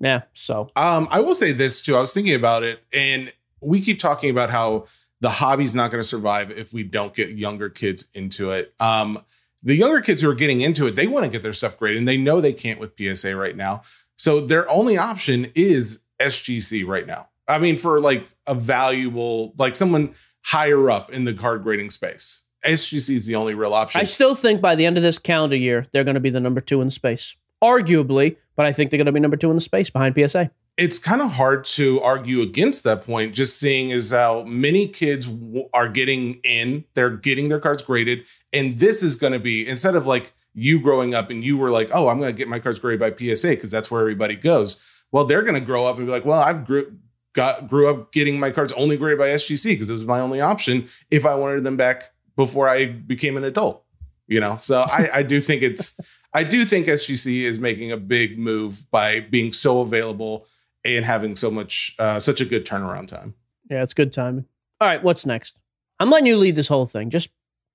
yeah. 0.00 0.22
So 0.32 0.70
Um, 0.74 1.06
I 1.10 1.20
will 1.20 1.34
say 1.34 1.52
this 1.52 1.82
too. 1.82 1.96
I 1.96 2.00
was 2.00 2.14
thinking 2.14 2.34
about 2.34 2.62
it, 2.62 2.82
and 2.94 3.30
we 3.62 3.80
keep 3.80 3.98
talking 3.98 4.30
about 4.30 4.50
how 4.50 4.86
the 5.20 5.30
hobby's 5.30 5.74
not 5.74 5.90
going 5.90 6.02
to 6.02 6.08
survive 6.08 6.50
if 6.50 6.72
we 6.72 6.82
don't 6.82 7.14
get 7.14 7.30
younger 7.30 7.70
kids 7.70 8.08
into 8.12 8.50
it. 8.50 8.74
Um, 8.80 9.22
the 9.62 9.76
younger 9.76 10.00
kids 10.00 10.20
who 10.20 10.28
are 10.28 10.34
getting 10.34 10.60
into 10.60 10.86
it, 10.86 10.96
they 10.96 11.06
want 11.06 11.24
to 11.24 11.30
get 11.30 11.42
their 11.42 11.52
stuff 11.52 11.78
graded, 11.78 11.98
and 11.98 12.08
they 12.08 12.16
know 12.16 12.40
they 12.40 12.52
can't 12.52 12.80
with 12.80 12.92
PSA 12.98 13.36
right 13.36 13.56
now. 13.56 13.82
So 14.16 14.40
their 14.40 14.68
only 14.68 14.98
option 14.98 15.52
is 15.54 16.00
SGC 16.20 16.86
right 16.86 17.06
now. 17.06 17.28
I 17.46 17.58
mean, 17.58 17.76
for 17.76 18.00
like 18.00 18.28
a 18.46 18.54
valuable, 18.54 19.54
like 19.58 19.74
someone 19.74 20.14
higher 20.44 20.90
up 20.90 21.12
in 21.12 21.24
the 21.24 21.34
card 21.34 21.62
grading 21.62 21.90
space, 21.90 22.42
SGC 22.64 23.14
is 23.14 23.26
the 23.26 23.36
only 23.36 23.54
real 23.54 23.74
option. 23.74 24.00
I 24.00 24.04
still 24.04 24.34
think 24.34 24.60
by 24.60 24.74
the 24.74 24.86
end 24.86 24.96
of 24.96 25.02
this 25.02 25.18
calendar 25.18 25.56
year, 25.56 25.86
they're 25.92 26.04
going 26.04 26.14
to 26.14 26.20
be 26.20 26.30
the 26.30 26.40
number 26.40 26.60
two 26.60 26.80
in 26.80 26.88
the 26.88 26.92
space. 26.92 27.36
Arguably, 27.62 28.36
but 28.56 28.66
I 28.66 28.72
think 28.72 28.90
they're 28.90 28.98
going 28.98 29.06
to 29.06 29.12
be 29.12 29.20
number 29.20 29.36
two 29.36 29.50
in 29.50 29.56
the 29.56 29.60
space 29.60 29.90
behind 29.90 30.16
PSA. 30.16 30.50
It's 30.76 30.98
kind 30.98 31.20
of 31.20 31.32
hard 31.32 31.64
to 31.64 32.00
argue 32.00 32.40
against 32.40 32.82
that 32.84 33.04
point 33.04 33.34
just 33.34 33.58
seeing 33.58 33.92
as 33.92 34.10
how 34.10 34.42
many 34.44 34.88
kids 34.88 35.26
w- 35.26 35.68
are 35.72 35.88
getting 35.88 36.34
in 36.44 36.84
they're 36.94 37.10
getting 37.10 37.48
their 37.48 37.60
cards 37.60 37.82
graded 37.82 38.24
and 38.52 38.78
this 38.78 39.02
is 39.02 39.16
going 39.16 39.32
to 39.32 39.38
be 39.38 39.66
instead 39.66 39.94
of 39.94 40.06
like 40.06 40.32
you 40.54 40.80
growing 40.80 41.14
up 41.14 41.30
and 41.30 41.44
you 41.44 41.56
were 41.56 41.70
like 41.70 41.90
oh 41.92 42.08
i'm 42.08 42.18
going 42.18 42.32
to 42.32 42.36
get 42.36 42.48
my 42.48 42.58
cards 42.58 42.78
graded 42.78 43.00
by 43.00 43.34
psa 43.34 43.50
because 43.50 43.70
that's 43.70 43.90
where 43.90 44.00
everybody 44.00 44.36
goes 44.36 44.80
well 45.10 45.24
they're 45.24 45.42
going 45.42 45.54
to 45.54 45.60
grow 45.60 45.86
up 45.86 45.98
and 45.98 46.06
be 46.06 46.12
like 46.12 46.24
well 46.24 46.40
i 46.40 46.52
grew 46.52 46.96
got 47.34 47.68
grew 47.68 47.88
up 47.88 48.12
getting 48.12 48.38
my 48.38 48.50
cards 48.50 48.72
only 48.74 48.96
graded 48.96 49.18
by 49.18 49.28
sgc 49.28 49.64
because 49.64 49.90
it 49.90 49.94
was 49.94 50.04
my 50.04 50.20
only 50.20 50.40
option 50.40 50.88
if 51.10 51.24
i 51.24 51.34
wanted 51.34 51.64
them 51.64 51.76
back 51.76 52.12
before 52.36 52.68
i 52.68 52.86
became 52.86 53.36
an 53.36 53.44
adult 53.44 53.84
you 54.28 54.40
know? 54.40 54.56
So 54.56 54.80
i 54.80 55.08
i 55.14 55.22
do 55.22 55.40
think 55.40 55.62
it's 55.62 55.98
i 56.34 56.44
do 56.44 56.64
think 56.64 56.86
sgc 56.86 57.42
is 57.42 57.58
making 57.58 57.92
a 57.92 57.96
big 57.96 58.38
move 58.38 58.90
by 58.90 59.20
being 59.20 59.52
so 59.52 59.80
available 59.80 60.46
and 60.84 61.04
having 61.04 61.36
so 61.36 61.50
much 61.50 61.94
uh, 61.98 62.18
such 62.20 62.40
a 62.40 62.44
good 62.44 62.66
turnaround 62.66 63.08
time. 63.08 63.34
Yeah, 63.70 63.82
it's 63.82 63.94
good 63.94 64.12
timing. 64.12 64.46
All 64.80 64.88
right, 64.88 65.02
what's 65.02 65.24
next? 65.24 65.56
I'm 66.00 66.10
letting 66.10 66.26
you 66.26 66.36
lead 66.36 66.56
this 66.56 66.68
whole 66.68 66.86
thing. 66.86 67.10
Just 67.10 67.30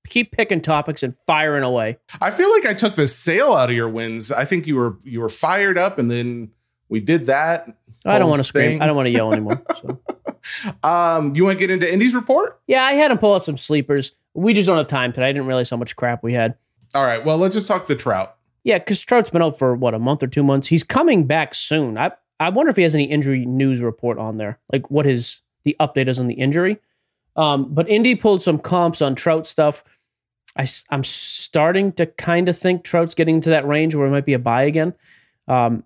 keep 0.10 0.32
picking 0.32 0.62
topics 0.62 1.04
and 1.04 1.16
firing 1.26 1.64
away. 1.64 1.98
I 2.22 2.32
feel 2.32 2.52
like 2.52 2.66
I 2.66 2.74
took 2.74 2.96
the 2.96 3.08
sail 3.08 3.54
out 3.54 3.70
of 3.70 3.76
your 3.76 3.90
wins. 3.90 4.32
I 4.32 4.46
think 4.46 4.68
you 4.68 4.76
were 4.76 4.98
you 5.04 5.22
were 5.22 5.30
fired 5.30 5.78
up, 5.78 5.98
and 6.00 6.12
then 6.12 6.52
we 6.90 7.00
did 7.00 7.28
that. 7.28 7.76
I 8.06 8.20
don't 8.20 8.30
want 8.30 8.40
to 8.40 8.46
scream. 8.46 8.82
I 8.82 8.88
don't 8.88 8.96
want 8.96 9.08
to 9.08 9.12
yell 9.12 9.32
anymore. 9.32 9.62
So. 9.82 10.00
Um, 10.82 11.36
you 11.36 11.44
want 11.44 11.58
to 11.58 11.60
get 11.60 11.72
into 11.72 11.92
Indy's 11.92 12.16
report? 12.16 12.62
Yeah, 12.68 12.84
I 12.84 12.94
had 12.94 13.12
him 13.12 13.18
pull 13.18 13.36
out 13.36 13.44
some 13.44 13.58
sleepers. 13.58 14.14
We 14.34 14.54
just 14.54 14.66
don't 14.66 14.78
have 14.78 14.88
time 14.88 15.12
today. 15.12 15.28
I 15.28 15.34
didn't 15.34 15.48
realize 15.48 15.70
how 15.70 15.76
much 15.76 15.98
crap 15.98 16.24
we 16.24 16.32
had. 16.32 16.56
All 16.96 17.04
right. 17.04 17.24
Well, 17.26 17.38
let's 17.38 17.56
just 17.56 17.68
talk 17.68 17.88
the 17.88 17.96
Trout. 17.96 18.38
Yeah, 18.64 18.78
because 18.78 19.02
Trout's 19.02 19.30
been 19.30 19.42
out 19.42 19.60
for 19.60 19.76
what 19.76 19.94
a 19.94 20.00
month 20.00 20.24
or 20.24 20.28
two 20.28 20.44
months. 20.44 20.68
He's 20.68 20.84
coming 20.84 21.26
back 21.26 21.54
soon. 21.54 21.98
I 21.98 22.12
I 22.40 22.50
wonder 22.50 22.70
if 22.70 22.76
he 22.76 22.84
has 22.84 22.96
any 22.96 23.06
injury 23.06 23.46
news 23.46 23.82
report 23.82 24.18
on 24.18 24.38
there, 24.38 24.60
like 24.72 24.90
what 24.92 25.06
his 25.06 25.42
the 25.64 25.76
update 25.80 26.08
is 26.08 26.20
on 26.20 26.28
the 26.28 26.36
injury. 26.36 26.78
Um, 27.36 27.74
but 27.74 27.90
Indy 27.90 28.16
pulled 28.16 28.42
some 28.42 28.58
comps 28.58 29.02
on 29.02 29.16
Trout 29.16 29.48
stuff. 29.48 29.84
I 30.56 30.68
am 30.92 31.04
starting 31.04 31.92
to 31.94 32.06
kind 32.06 32.50
of 32.50 32.58
think 32.58 32.84
Trout's 32.84 33.14
getting 33.14 33.36
into 33.36 33.52
that 33.52 33.68
range 33.68 33.94
where 33.94 34.08
it 34.08 34.12
might 34.12 34.26
be 34.26 34.34
a 34.34 34.40
buy 34.40 34.64
again. 34.64 34.94
Um, 35.48 35.84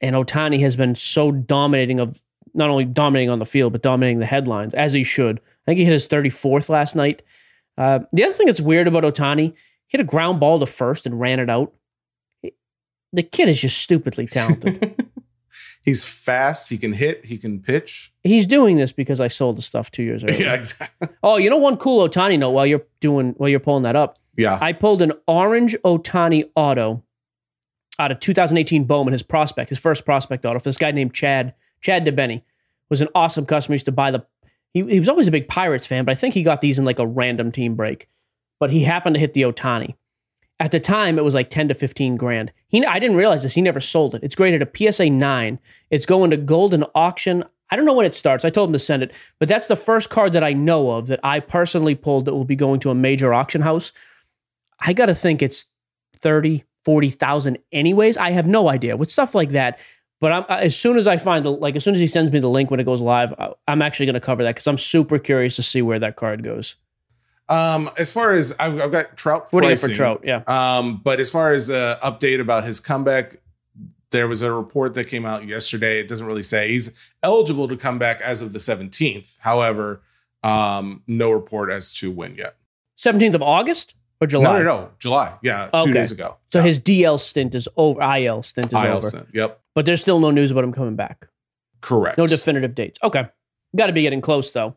and 0.00 0.14
Ohtani 0.14 0.60
has 0.60 0.76
been 0.76 0.94
so 0.94 1.32
dominating 1.32 2.00
of 2.00 2.20
not 2.52 2.70
only 2.70 2.84
dominating 2.84 3.30
on 3.30 3.38
the 3.40 3.46
field 3.46 3.72
but 3.72 3.82
dominating 3.82 4.20
the 4.20 4.26
headlines 4.26 4.74
as 4.74 4.92
he 4.92 5.02
should. 5.02 5.38
I 5.38 5.64
think 5.66 5.78
he 5.78 5.84
hit 5.84 5.92
his 5.92 6.06
34th 6.06 6.68
last 6.68 6.94
night. 6.94 7.22
Uh, 7.76 8.00
the 8.12 8.24
other 8.24 8.34
thing 8.34 8.46
that's 8.46 8.60
weird 8.60 8.86
about 8.86 9.02
Ohtani, 9.02 9.52
he 9.52 9.54
hit 9.88 10.00
a 10.00 10.04
ground 10.04 10.38
ball 10.38 10.60
to 10.60 10.66
first 10.66 11.06
and 11.06 11.18
ran 11.18 11.40
it 11.40 11.50
out. 11.50 11.72
The 13.12 13.22
kid 13.22 13.48
is 13.48 13.60
just 13.60 13.78
stupidly 13.78 14.26
talented. 14.26 14.94
He's 15.84 16.04
fast. 16.04 16.70
He 16.70 16.78
can 16.78 16.92
hit. 16.94 17.26
He 17.26 17.36
can 17.36 17.60
pitch. 17.60 18.12
He's 18.22 18.46
doing 18.46 18.76
this 18.76 18.90
because 18.90 19.20
I 19.20 19.28
sold 19.28 19.56
the 19.58 19.62
stuff 19.62 19.90
two 19.90 20.02
years 20.02 20.24
earlier. 20.24 20.38
Yeah, 20.44 20.54
exactly. 20.54 21.08
Oh, 21.22 21.36
you 21.36 21.50
know 21.50 21.58
one 21.58 21.76
cool 21.76 22.08
Ohtani 22.08 22.38
note 22.38 22.50
while 22.50 22.66
you're 22.66 22.84
doing 23.00 23.34
while 23.36 23.48
you're 23.50 23.60
pulling 23.60 23.82
that 23.82 23.94
up. 23.96 24.18
Yeah. 24.36 24.58
I 24.60 24.72
pulled 24.72 25.02
an 25.02 25.12
orange 25.28 25.76
Ohtani 25.84 26.50
auto 26.56 27.02
out 27.98 28.10
of 28.10 28.18
2018 28.18 28.84
Bowman, 28.84 29.12
his 29.12 29.22
prospect, 29.22 29.68
his 29.68 29.78
first 29.78 30.04
prospect 30.04 30.44
auto 30.44 30.58
for 30.58 30.64
this 30.64 30.78
guy 30.78 30.90
named 30.90 31.14
Chad. 31.14 31.54
Chad 31.80 32.04
DeBenny 32.04 32.42
was 32.88 33.00
an 33.00 33.08
awesome 33.14 33.46
customer. 33.46 33.74
He 33.74 33.76
used 33.76 33.84
to 33.86 33.92
buy 33.92 34.10
the. 34.10 34.24
He, 34.72 34.82
he 34.84 34.98
was 34.98 35.08
always 35.08 35.28
a 35.28 35.32
big 35.32 35.48
Pirates 35.48 35.86
fan, 35.86 36.04
but 36.04 36.12
I 36.12 36.14
think 36.14 36.34
he 36.34 36.42
got 36.42 36.60
these 36.60 36.78
in 36.78 36.84
like 36.84 36.98
a 36.98 37.06
random 37.06 37.52
team 37.52 37.74
break. 37.74 38.08
But 38.58 38.70
he 38.70 38.82
happened 38.82 39.14
to 39.14 39.20
hit 39.20 39.34
the 39.34 39.42
Ohtani. 39.42 39.94
At 40.60 40.70
the 40.70 40.80
time, 40.80 41.18
it 41.18 41.24
was 41.24 41.34
like 41.34 41.50
10 41.50 41.68
to 41.68 41.74
15 41.74 42.16
grand. 42.16 42.52
He, 42.68 42.84
I 42.84 42.98
didn't 42.98 43.16
realize 43.16 43.42
this. 43.42 43.54
He 43.54 43.60
never 43.60 43.80
sold 43.80 44.14
it. 44.14 44.22
It's 44.22 44.36
graded 44.36 44.62
a 44.62 44.92
PSA 44.92 45.10
9. 45.10 45.58
It's 45.90 46.06
going 46.06 46.30
to 46.30 46.36
Goldin 46.36 46.88
Auction. 46.94 47.44
I 47.70 47.76
don't 47.76 47.84
know 47.84 47.94
when 47.94 48.06
it 48.06 48.14
starts. 48.14 48.44
I 48.44 48.50
told 48.50 48.68
him 48.68 48.74
to 48.74 48.78
send 48.78 49.02
it, 49.02 49.12
but 49.40 49.48
that's 49.48 49.66
the 49.66 49.76
first 49.76 50.10
card 50.10 50.32
that 50.34 50.44
I 50.44 50.52
know 50.52 50.90
of 50.92 51.08
that 51.08 51.18
I 51.24 51.40
personally 51.40 51.96
pulled 51.96 52.26
that 52.26 52.34
will 52.34 52.44
be 52.44 52.56
going 52.56 52.78
to 52.80 52.90
a 52.90 52.94
major 52.94 53.34
auction 53.34 53.62
house. 53.62 53.90
I 54.78 54.92
got 54.92 55.06
to 55.06 55.14
think 55.14 55.42
it's 55.42 55.66
30, 56.18 56.62
40,000 56.84 57.58
anyways. 57.72 58.16
I 58.16 58.30
have 58.30 58.46
no 58.46 58.68
idea 58.68 58.96
with 58.96 59.10
stuff 59.10 59.34
like 59.34 59.50
that. 59.50 59.80
But 60.20 60.32
I'm, 60.32 60.44
uh, 60.48 60.60
as 60.60 60.76
soon 60.76 60.96
as 60.96 61.06
I 61.06 61.16
find 61.16 61.44
the, 61.44 61.50
like, 61.50 61.74
as 61.74 61.84
soon 61.84 61.94
as 61.94 62.00
he 62.00 62.06
sends 62.06 62.30
me 62.30 62.38
the 62.38 62.48
link 62.48 62.70
when 62.70 62.80
it 62.80 62.84
goes 62.84 63.00
live, 63.00 63.34
I, 63.38 63.52
I'm 63.66 63.82
actually 63.82 64.06
going 64.06 64.14
to 64.14 64.20
cover 64.20 64.42
that 64.44 64.54
because 64.54 64.66
I'm 64.66 64.78
super 64.78 65.18
curious 65.18 65.56
to 65.56 65.62
see 65.62 65.82
where 65.82 65.98
that 65.98 66.16
card 66.16 66.42
goes. 66.42 66.76
Um, 67.48 67.90
as 67.98 68.10
far 68.10 68.32
as 68.32 68.54
I've, 68.58 68.80
I've 68.80 68.92
got 68.92 69.16
Trout. 69.16 69.48
What 69.50 69.62
do 69.62 69.68
you 69.68 69.76
for. 69.76 69.88
Trout? 69.88 70.22
Yeah. 70.24 70.42
Um, 70.46 71.00
but 71.04 71.20
as 71.20 71.30
far 71.30 71.52
as 71.52 71.68
uh, 71.70 71.98
update 72.02 72.40
about 72.40 72.64
his 72.64 72.80
comeback, 72.80 73.36
there 74.10 74.28
was 74.28 74.42
a 74.42 74.52
report 74.52 74.94
that 74.94 75.08
came 75.08 75.26
out 75.26 75.46
yesterday. 75.46 75.98
It 75.98 76.08
doesn't 76.08 76.26
really 76.26 76.42
say 76.42 76.68
he's 76.70 76.90
eligible 77.22 77.68
to 77.68 77.76
come 77.76 77.98
back 77.98 78.20
as 78.20 78.40
of 78.42 78.52
the 78.52 78.58
17th. 78.58 79.38
However, 79.40 80.02
um, 80.42 81.02
no 81.06 81.30
report 81.30 81.70
as 81.70 81.92
to 81.94 82.10
when 82.10 82.34
yet. 82.36 82.56
17th 82.96 83.34
of 83.34 83.42
August 83.42 83.94
or 84.20 84.26
July? 84.26 84.44
No, 84.44 84.58
no, 84.58 84.64
no, 84.64 84.90
July. 84.98 85.34
Yeah, 85.42 85.68
Okay. 85.74 85.86
two 85.86 85.92
days 85.92 86.12
ago. 86.12 86.36
So 86.52 86.60
yeah. 86.60 86.64
his 86.66 86.78
DL 86.80 87.18
stint 87.18 87.54
is 87.54 87.68
over. 87.76 88.00
IL 88.00 88.42
stint 88.42 88.66
is 88.66 88.72
IL 88.72 88.96
over. 88.98 89.08
stint. 89.08 89.28
Yep, 89.34 89.60
But 89.74 89.84
there's 89.84 90.00
still 90.00 90.20
no 90.20 90.30
news 90.30 90.50
about 90.50 90.64
him 90.64 90.72
coming 90.72 90.96
back. 90.96 91.28
correct. 91.80 92.16
No 92.16 92.26
definitive 92.26 92.74
dates. 92.74 92.98
Okay. 93.02 93.26
Got 93.76 93.88
to 93.88 93.92
be 93.92 94.02
getting 94.02 94.20
close 94.20 94.50
though. 94.52 94.76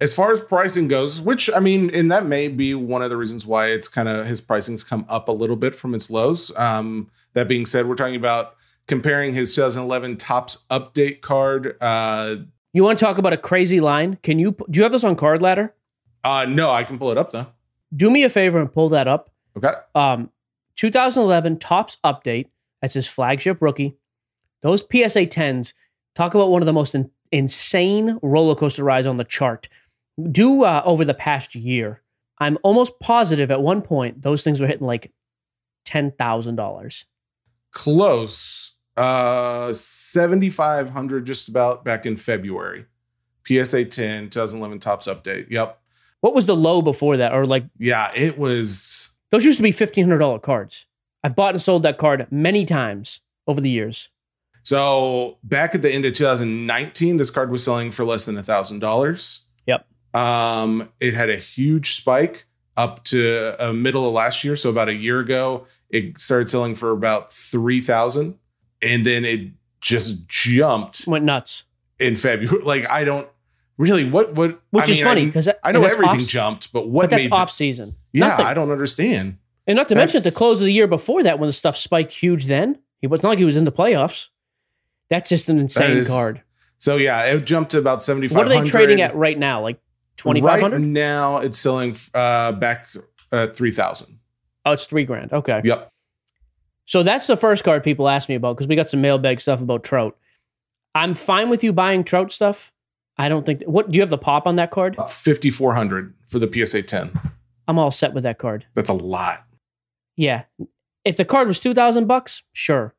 As 0.00 0.12
far 0.12 0.32
as 0.32 0.40
pricing 0.40 0.88
goes, 0.88 1.20
which 1.20 1.48
I 1.54 1.58
mean, 1.60 1.90
and 1.94 2.10
that 2.10 2.26
may 2.26 2.48
be 2.48 2.74
one 2.74 3.02
of 3.02 3.08
the 3.10 3.16
reasons 3.16 3.46
why 3.46 3.68
it's 3.68 3.88
kind 3.88 4.08
of 4.08 4.26
his 4.26 4.40
pricing's 4.42 4.84
come 4.84 5.06
up 5.08 5.28
a 5.28 5.32
little 5.32 5.56
bit 5.56 5.74
from 5.74 5.94
its 5.94 6.10
lows. 6.10 6.54
Um, 6.56 7.10
that 7.32 7.48
being 7.48 7.64
said, 7.64 7.86
we're 7.86 7.94
talking 7.94 8.16
about 8.16 8.56
comparing 8.86 9.32
his 9.34 9.54
2011 9.54 10.16
Topps 10.18 10.64
update 10.70 11.22
card. 11.22 11.76
Uh, 11.80 12.36
You 12.74 12.84
want 12.84 12.98
to 12.98 13.04
talk 13.04 13.16
about 13.18 13.32
a 13.32 13.38
crazy 13.38 13.80
line? 13.80 14.18
Can 14.22 14.38
you 14.38 14.54
do 14.70 14.78
you 14.78 14.82
have 14.82 14.92
this 14.92 15.02
on 15.04 15.16
Card 15.16 15.40
Ladder? 15.40 15.74
uh, 16.24 16.44
no, 16.46 16.70
I 16.70 16.82
can 16.84 16.98
pull 16.98 17.10
it 17.10 17.16
up 17.18 17.30
though. 17.32 17.46
Do 17.94 18.10
me 18.10 18.22
a 18.24 18.28
favor 18.28 18.58
and 18.60 18.70
pull 18.70 18.88
that 18.90 19.08
up. 19.08 19.30
Okay. 19.56 19.72
Um, 19.94 20.30
2011 20.74 21.58
Topps 21.58 21.96
Update. 22.04 22.48
That's 22.82 22.94
his 22.94 23.06
flagship 23.08 23.62
rookie. 23.62 23.96
Those 24.62 24.80
PSA 24.82 25.26
10s 25.26 25.72
talk 26.14 26.34
about 26.34 26.50
one 26.50 26.60
of 26.62 26.66
the 26.66 26.72
most 26.72 26.94
in- 26.94 27.10
insane 27.32 28.18
roller 28.22 28.54
coaster 28.54 28.84
rides 28.84 29.06
on 29.06 29.16
the 29.16 29.24
chart. 29.24 29.68
Do 30.30 30.64
uh, 30.64 30.82
over 30.84 31.04
the 31.04 31.14
past 31.14 31.54
year. 31.54 32.02
I'm 32.38 32.58
almost 32.62 32.98
positive 33.00 33.50
at 33.50 33.62
one 33.62 33.82
point 33.82 34.22
those 34.22 34.42
things 34.42 34.60
were 34.60 34.66
hitting 34.66 34.86
like 34.86 35.12
ten 35.84 36.12
thousand 36.12 36.56
dollars. 36.56 37.06
Close. 37.72 38.72
Uh, 38.96 39.74
7,500 39.74 41.26
just 41.26 41.48
about 41.48 41.84
back 41.84 42.06
in 42.06 42.16
February. 42.16 42.86
PSA 43.46 43.84
10, 43.84 44.30
2011 44.30 44.80
Topps 44.80 45.06
update. 45.06 45.50
Yep. 45.50 45.78
What 46.22 46.34
was 46.34 46.46
the 46.46 46.56
low 46.56 46.80
before 46.80 47.18
that? 47.18 47.34
Or 47.34 47.46
like 47.46 47.64
Yeah, 47.78 48.10
it 48.14 48.38
was. 48.38 49.10
those 49.30 49.44
used 49.44 49.58
to 49.58 49.62
be 49.62 49.70
fifteen 49.70 50.04
hundred 50.04 50.18
dollar 50.18 50.38
cards. 50.38 50.86
I've 51.22 51.36
bought 51.36 51.54
and 51.54 51.62
sold 51.62 51.82
that 51.82 51.98
card 51.98 52.26
many 52.30 52.64
times 52.64 53.20
over 53.46 53.60
the 53.60 53.68
years. 53.70 54.08
So 54.62 55.38
back 55.44 55.74
at 55.74 55.82
the 55.82 55.92
end 55.92 56.04
of 56.06 56.14
2019, 56.14 57.18
this 57.18 57.30
card 57.30 57.50
was 57.50 57.62
selling 57.62 57.92
for 57.92 58.04
less 58.04 58.24
than 58.24 58.36
a 58.36 58.42
thousand 58.42 58.80
dollars. 58.80 59.42
Um, 60.16 60.88
it 60.98 61.12
had 61.12 61.28
a 61.28 61.36
huge 61.36 61.94
spike 61.94 62.46
up 62.76 63.04
to 63.04 63.54
uh, 63.58 63.72
middle 63.72 64.06
of 64.06 64.14
last 64.14 64.44
year. 64.44 64.56
So 64.56 64.70
about 64.70 64.88
a 64.88 64.94
year 64.94 65.20
ago, 65.20 65.66
it 65.90 66.18
started 66.18 66.48
selling 66.48 66.74
for 66.74 66.90
about 66.90 67.32
three 67.32 67.80
thousand, 67.82 68.38
and 68.80 69.04
then 69.04 69.24
it 69.24 69.50
just 69.80 70.26
jumped 70.26 71.06
Went 71.06 71.24
nuts, 71.24 71.64
in 71.98 72.16
February. 72.16 72.62
Like 72.64 72.88
I 72.88 73.04
don't 73.04 73.28
really 73.76 74.08
what 74.08 74.34
what 74.34 74.60
which 74.70 74.88
I 74.88 74.92
is 74.92 74.96
mean, 74.98 75.04
funny 75.04 75.26
because 75.26 75.48
I 75.62 75.72
know 75.72 75.84
everything 75.84 76.20
jumped, 76.20 76.72
but 76.72 76.88
what 76.88 77.02
but 77.02 77.10
that's 77.10 77.24
made 77.26 77.32
off 77.32 77.50
season. 77.50 77.94
yeah, 78.12 78.28
Nothing. 78.28 78.46
I 78.46 78.54
don't 78.54 78.70
understand. 78.70 79.36
And 79.66 79.76
not 79.76 79.88
to 79.88 79.96
mention 79.96 80.18
at 80.18 80.24
the 80.24 80.30
close 80.30 80.60
of 80.60 80.64
the 80.66 80.72
year 80.72 80.86
before 80.86 81.24
that, 81.24 81.40
when 81.40 81.48
the 81.48 81.52
stuff 81.52 81.76
spiked 81.76 82.12
huge, 82.12 82.46
then 82.46 82.78
he 83.00 83.06
was 83.06 83.22
not 83.22 83.30
like 83.30 83.38
he 83.38 83.44
was 83.44 83.56
in 83.56 83.64
the 83.64 83.72
playoffs. 83.72 84.28
That's 85.10 85.28
just 85.28 85.48
an 85.48 85.58
insane 85.58 85.96
is 85.96 86.08
card. 86.08 86.42
So 86.78 86.96
yeah, 86.96 87.22
it 87.24 87.44
jumped 87.44 87.72
to 87.72 87.78
about 87.78 88.02
seventy 88.02 88.28
five. 88.28 88.38
What 88.38 88.46
are 88.46 88.60
they 88.60 88.64
trading 88.64 89.02
at 89.02 89.14
right 89.14 89.38
now? 89.38 89.62
Like 89.62 89.78
twenty 90.16 90.40
five 90.40 90.62
Right 90.62 90.80
now, 90.80 91.38
it's 91.38 91.58
selling 91.58 91.96
uh, 92.14 92.52
back 92.52 92.88
at 93.32 93.56
three 93.56 93.70
thousand. 93.70 94.18
Oh, 94.64 94.72
it's 94.72 94.86
three 94.86 95.04
grand. 95.04 95.32
Okay. 95.32 95.60
Yep. 95.64 95.88
So 96.86 97.02
that's 97.02 97.26
the 97.26 97.36
first 97.36 97.64
card 97.64 97.82
people 97.82 98.08
ask 98.08 98.28
me 98.28 98.34
about 98.36 98.56
because 98.56 98.68
we 98.68 98.76
got 98.76 98.90
some 98.90 99.00
mailbag 99.00 99.40
stuff 99.40 99.60
about 99.60 99.84
Trout. 99.84 100.16
I'm 100.94 101.14
fine 101.14 101.50
with 101.50 101.62
you 101.62 101.72
buying 101.72 102.04
Trout 102.04 102.32
stuff. 102.32 102.72
I 103.18 103.28
don't 103.28 103.44
think. 103.44 103.62
What 103.64 103.90
do 103.90 103.96
you 103.96 104.02
have 104.02 104.10
the 104.10 104.18
pop 104.18 104.46
on 104.46 104.56
that 104.56 104.70
card? 104.70 104.96
Four 105.52 105.74
hundred 105.74 106.14
for 106.26 106.38
the 106.38 106.66
PSA 106.66 106.82
ten. 106.82 107.18
I'm 107.68 107.78
all 107.78 107.90
set 107.90 108.12
with 108.14 108.22
that 108.22 108.38
card. 108.38 108.66
That's 108.74 108.90
a 108.90 108.94
lot. 108.94 109.44
Yeah. 110.16 110.44
If 111.04 111.16
the 111.16 111.24
card 111.24 111.48
was 111.48 111.60
two 111.60 111.74
thousand 111.74 112.06
bucks, 112.06 112.42
sure. 112.52 112.94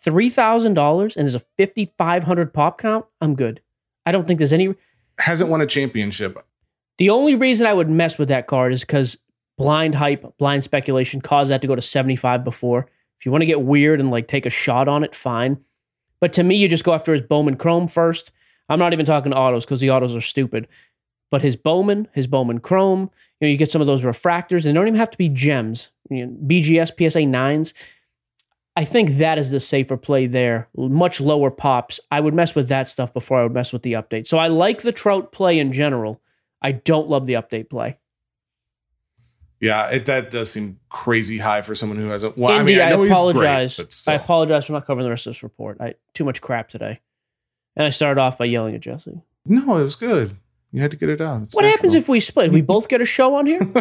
Three 0.00 0.30
thousand 0.30 0.74
dollars 0.74 1.16
and 1.16 1.24
there's 1.24 1.34
a 1.34 1.44
fifty 1.56 1.92
five 1.98 2.24
hundred 2.24 2.52
pop 2.52 2.78
count. 2.78 3.06
I'm 3.20 3.34
good. 3.34 3.60
I 4.04 4.12
don't 4.12 4.26
think 4.26 4.38
there's 4.38 4.52
any. 4.52 4.74
Hasn't 5.18 5.50
won 5.50 5.60
a 5.60 5.66
championship. 5.66 6.38
The 6.98 7.10
only 7.10 7.34
reason 7.34 7.66
I 7.66 7.74
would 7.74 7.90
mess 7.90 8.18
with 8.18 8.28
that 8.28 8.46
card 8.46 8.72
is 8.72 8.82
because 8.82 9.18
blind 9.58 9.94
hype, 9.94 10.36
blind 10.38 10.64
speculation 10.64 11.20
caused 11.20 11.50
that 11.50 11.60
to 11.62 11.68
go 11.68 11.74
to 11.74 11.82
75 11.82 12.44
before. 12.44 12.86
If 13.18 13.26
you 13.26 13.32
want 13.32 13.42
to 13.42 13.46
get 13.46 13.62
weird 13.62 14.00
and 14.00 14.10
like 14.10 14.28
take 14.28 14.46
a 14.46 14.50
shot 14.50 14.88
on 14.88 15.04
it, 15.04 15.14
fine. 15.14 15.58
But 16.20 16.32
to 16.34 16.42
me, 16.42 16.56
you 16.56 16.68
just 16.68 16.84
go 16.84 16.92
after 16.92 17.12
his 17.12 17.22
Bowman 17.22 17.56
Chrome 17.56 17.88
first. 17.88 18.32
I'm 18.68 18.78
not 18.78 18.92
even 18.92 19.06
talking 19.06 19.32
autos 19.32 19.64
because 19.64 19.80
the 19.80 19.90
autos 19.90 20.14
are 20.14 20.20
stupid. 20.20 20.68
But 21.30 21.42
his 21.42 21.56
Bowman, 21.56 22.08
his 22.12 22.26
Bowman 22.26 22.60
Chrome, 22.60 23.10
you 23.40 23.46
know, 23.46 23.50
you 23.50 23.56
get 23.56 23.70
some 23.70 23.80
of 23.80 23.86
those 23.86 24.04
refractors, 24.04 24.64
and 24.64 24.64
they 24.64 24.72
don't 24.72 24.86
even 24.86 24.98
have 24.98 25.10
to 25.10 25.18
be 25.18 25.28
gems. 25.28 25.90
You 26.08 26.26
know, 26.26 26.36
BGS 26.46 26.88
PSA 26.88 27.20
9s. 27.20 27.74
I 28.78 28.84
think 28.84 29.12
that 29.12 29.38
is 29.38 29.50
the 29.50 29.58
safer 29.60 29.96
play 29.96 30.26
there. 30.26 30.68
Much 30.76 31.20
lower 31.20 31.50
pops. 31.50 31.98
I 32.10 32.20
would 32.20 32.34
mess 32.34 32.54
with 32.54 32.68
that 32.68 32.88
stuff 32.90 33.14
before 33.14 33.38
I 33.40 33.42
would 33.42 33.54
mess 33.54 33.72
with 33.72 33.82
the 33.82 33.94
update. 33.94 34.26
So 34.26 34.36
I 34.38 34.48
like 34.48 34.82
the 34.82 34.92
Trout 34.92 35.32
play 35.32 35.58
in 35.58 35.72
general. 35.72 36.20
I 36.60 36.72
don't 36.72 37.08
love 37.08 37.24
the 37.26 37.34
update 37.34 37.70
play. 37.70 37.98
Yeah, 39.60 39.88
it, 39.88 40.04
that 40.06 40.30
does 40.30 40.50
seem 40.50 40.78
crazy 40.90 41.38
high 41.38 41.62
for 41.62 41.74
someone 41.74 41.98
who 41.98 42.08
hasn't. 42.08 42.36
Well, 42.36 42.60
Indy, 42.60 42.78
I 42.80 42.84
I, 42.84 42.88
mean, 42.90 42.92
I 42.92 42.96
know 42.96 43.02
he's 43.04 43.12
apologize. 43.12 43.76
great. 43.76 44.02
I 44.06 44.12
apologize 44.14 44.66
for 44.66 44.72
not 44.72 44.86
covering 44.86 45.04
the 45.04 45.10
rest 45.10 45.26
of 45.26 45.30
this 45.32 45.42
report. 45.42 45.80
I 45.80 45.94
too 46.12 46.24
much 46.24 46.42
crap 46.42 46.68
today. 46.68 47.00
And 47.74 47.86
I 47.86 47.90
started 47.90 48.20
off 48.20 48.36
by 48.36 48.44
yelling 48.44 48.74
at 48.74 48.82
Jesse. 48.82 49.22
no, 49.46 49.78
it 49.78 49.82
was 49.82 49.94
good. 49.94 50.36
You 50.72 50.82
had 50.82 50.90
to 50.90 50.96
get 50.98 51.08
it 51.08 51.22
out. 51.22 51.42
It's 51.44 51.54
what 51.54 51.64
happens 51.64 51.94
if 51.94 52.08
we 52.08 52.20
split? 52.20 52.52
We 52.52 52.60
both 52.74 52.88
get 52.88 53.00
a 53.00 53.06
show 53.06 53.34
on 53.36 53.46
here? 53.46 53.60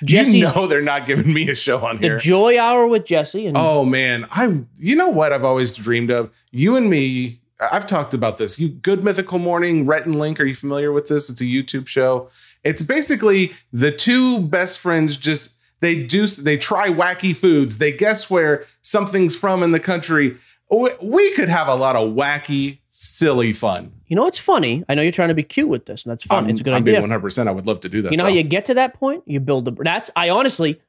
you 0.00 0.06
Jesse's 0.06 0.54
know 0.54 0.66
they're 0.66 0.82
not 0.82 1.06
giving 1.06 1.32
me 1.32 1.48
a 1.48 1.54
show 1.54 1.84
on 1.84 1.98
the 1.98 2.08
here. 2.08 2.18
joy 2.18 2.58
hour 2.58 2.86
with 2.86 3.04
Jesse 3.04 3.46
and 3.46 3.56
Oh 3.56 3.84
man, 3.84 4.26
I 4.30 4.62
you 4.76 4.96
know 4.96 5.08
what 5.08 5.32
I've 5.32 5.44
always 5.44 5.76
dreamed 5.76 6.10
of? 6.10 6.30
You 6.50 6.76
and 6.76 6.90
me, 6.90 7.40
I've 7.60 7.86
talked 7.86 8.14
about 8.14 8.38
this. 8.38 8.58
You 8.58 8.68
good 8.68 9.02
mythical 9.02 9.38
morning, 9.38 9.86
Rhett 9.86 10.06
and 10.06 10.18
Link, 10.18 10.40
are 10.40 10.44
you 10.44 10.54
familiar 10.54 10.92
with 10.92 11.08
this? 11.08 11.30
It's 11.30 11.40
a 11.40 11.44
YouTube 11.44 11.86
show. 11.86 12.28
It's 12.64 12.82
basically 12.82 13.54
the 13.72 13.92
two 13.92 14.40
best 14.40 14.80
friends 14.80 15.16
just 15.16 15.56
they 15.80 16.02
do 16.02 16.26
they 16.26 16.56
try 16.56 16.88
wacky 16.88 17.36
foods. 17.36 17.78
They 17.78 17.92
guess 17.92 18.30
where 18.30 18.64
something's 18.82 19.36
from 19.36 19.62
in 19.62 19.72
the 19.72 19.80
country. 19.80 20.36
We 20.70 21.30
could 21.34 21.48
have 21.48 21.68
a 21.68 21.74
lot 21.74 21.96
of 21.96 22.14
wacky, 22.14 22.78
silly 23.08 23.52
fun. 23.52 23.92
you 24.06 24.16
know 24.16 24.24
what's 24.24 24.38
funny? 24.38 24.84
I 24.88 24.94
know 24.94 25.02
you're 25.02 25.12
trying 25.12 25.28
to 25.28 25.34
be 25.34 25.42
cute 25.42 25.68
with 25.68 25.86
this, 25.86 26.04
and 26.04 26.10
that's 26.10 26.24
fun. 26.24 26.44
I'm, 26.44 26.50
it's 26.50 26.60
a 26.60 26.64
good 26.64 26.74
I'm 26.74 26.82
idea. 26.82 27.00
being 27.00 27.10
100%. 27.10 27.48
I 27.48 27.50
would 27.50 27.66
love 27.66 27.80
to 27.80 27.88
do 27.88 28.02
that. 28.02 28.10
You 28.10 28.18
know 28.18 28.24
how 28.24 28.30
you 28.30 28.42
get 28.42 28.66
to 28.66 28.74
that 28.74 28.94
point? 28.94 29.22
You 29.26 29.40
build 29.40 29.64
the 29.64 29.72
that's 29.72 30.10
I 30.16 30.30
honestly 30.30 30.80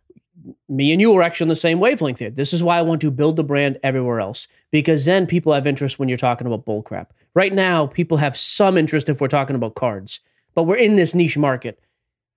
me 0.69 0.91
and 0.91 1.01
you 1.01 1.13
are 1.15 1.23
actually 1.23 1.45
on 1.45 1.49
the 1.49 1.56
same 1.56 1.80
wavelength 1.80 2.19
here. 2.19 2.30
This 2.30 2.53
is 2.53 2.63
why 2.63 2.77
I 2.77 2.82
want 2.82 3.01
to 3.01 3.12
build 3.12 3.36
the 3.36 3.43
brand 3.43 3.80
everywhere 3.84 4.19
else. 4.19 4.47
Because 4.71 5.06
then 5.06 5.25
people 5.25 5.53
have 5.53 5.67
interest 5.67 5.99
when 5.99 6.10
you're 6.10 6.17
talking 6.17 6.47
about 6.47 6.65
bull 6.65 6.84
crap. 6.84 7.13
Right 7.34 7.53
now, 7.53 7.88
people 7.88 8.17
have 8.17 8.38
some 8.38 8.77
interest 8.77 9.10
if 9.10 9.21
we're 9.21 9.27
talking 9.27 9.56
about 9.56 9.75
cards. 9.75 10.19
But 10.53 10.63
we're 10.63 10.75
in 10.75 10.95
this 10.95 11.15
niche 11.15 11.38
market. 11.38 11.80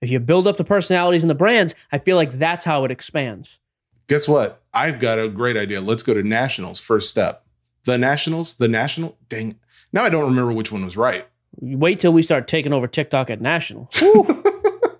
If 0.00 0.10
you 0.10 0.18
build 0.18 0.46
up 0.46 0.56
the 0.56 0.64
personalities 0.64 1.22
and 1.22 1.30
the 1.30 1.34
brands, 1.34 1.74
I 1.92 1.98
feel 1.98 2.16
like 2.16 2.38
that's 2.38 2.64
how 2.64 2.84
it 2.84 2.90
expands. 2.90 3.58
Guess 4.06 4.28
what? 4.28 4.62
I've 4.72 4.98
got 4.98 5.18
a 5.18 5.28
great 5.28 5.56
idea. 5.56 5.80
Let's 5.80 6.02
go 6.02 6.14
to 6.14 6.22
nationals. 6.22 6.80
First 6.80 7.10
step. 7.10 7.44
The 7.84 7.98
nationals. 7.98 8.54
The 8.54 8.68
national. 8.68 9.18
Dang. 9.28 9.58
Now 9.92 10.04
I 10.04 10.08
don't 10.08 10.24
remember 10.24 10.52
which 10.52 10.70
one 10.72 10.84
was 10.84 10.96
right. 10.96 11.26
Wait 11.60 12.00
till 12.00 12.12
we 12.12 12.22
start 12.22 12.46
taking 12.46 12.72
over 12.72 12.86
TikTok 12.86 13.28
at 13.30 13.40
national. 13.40 13.90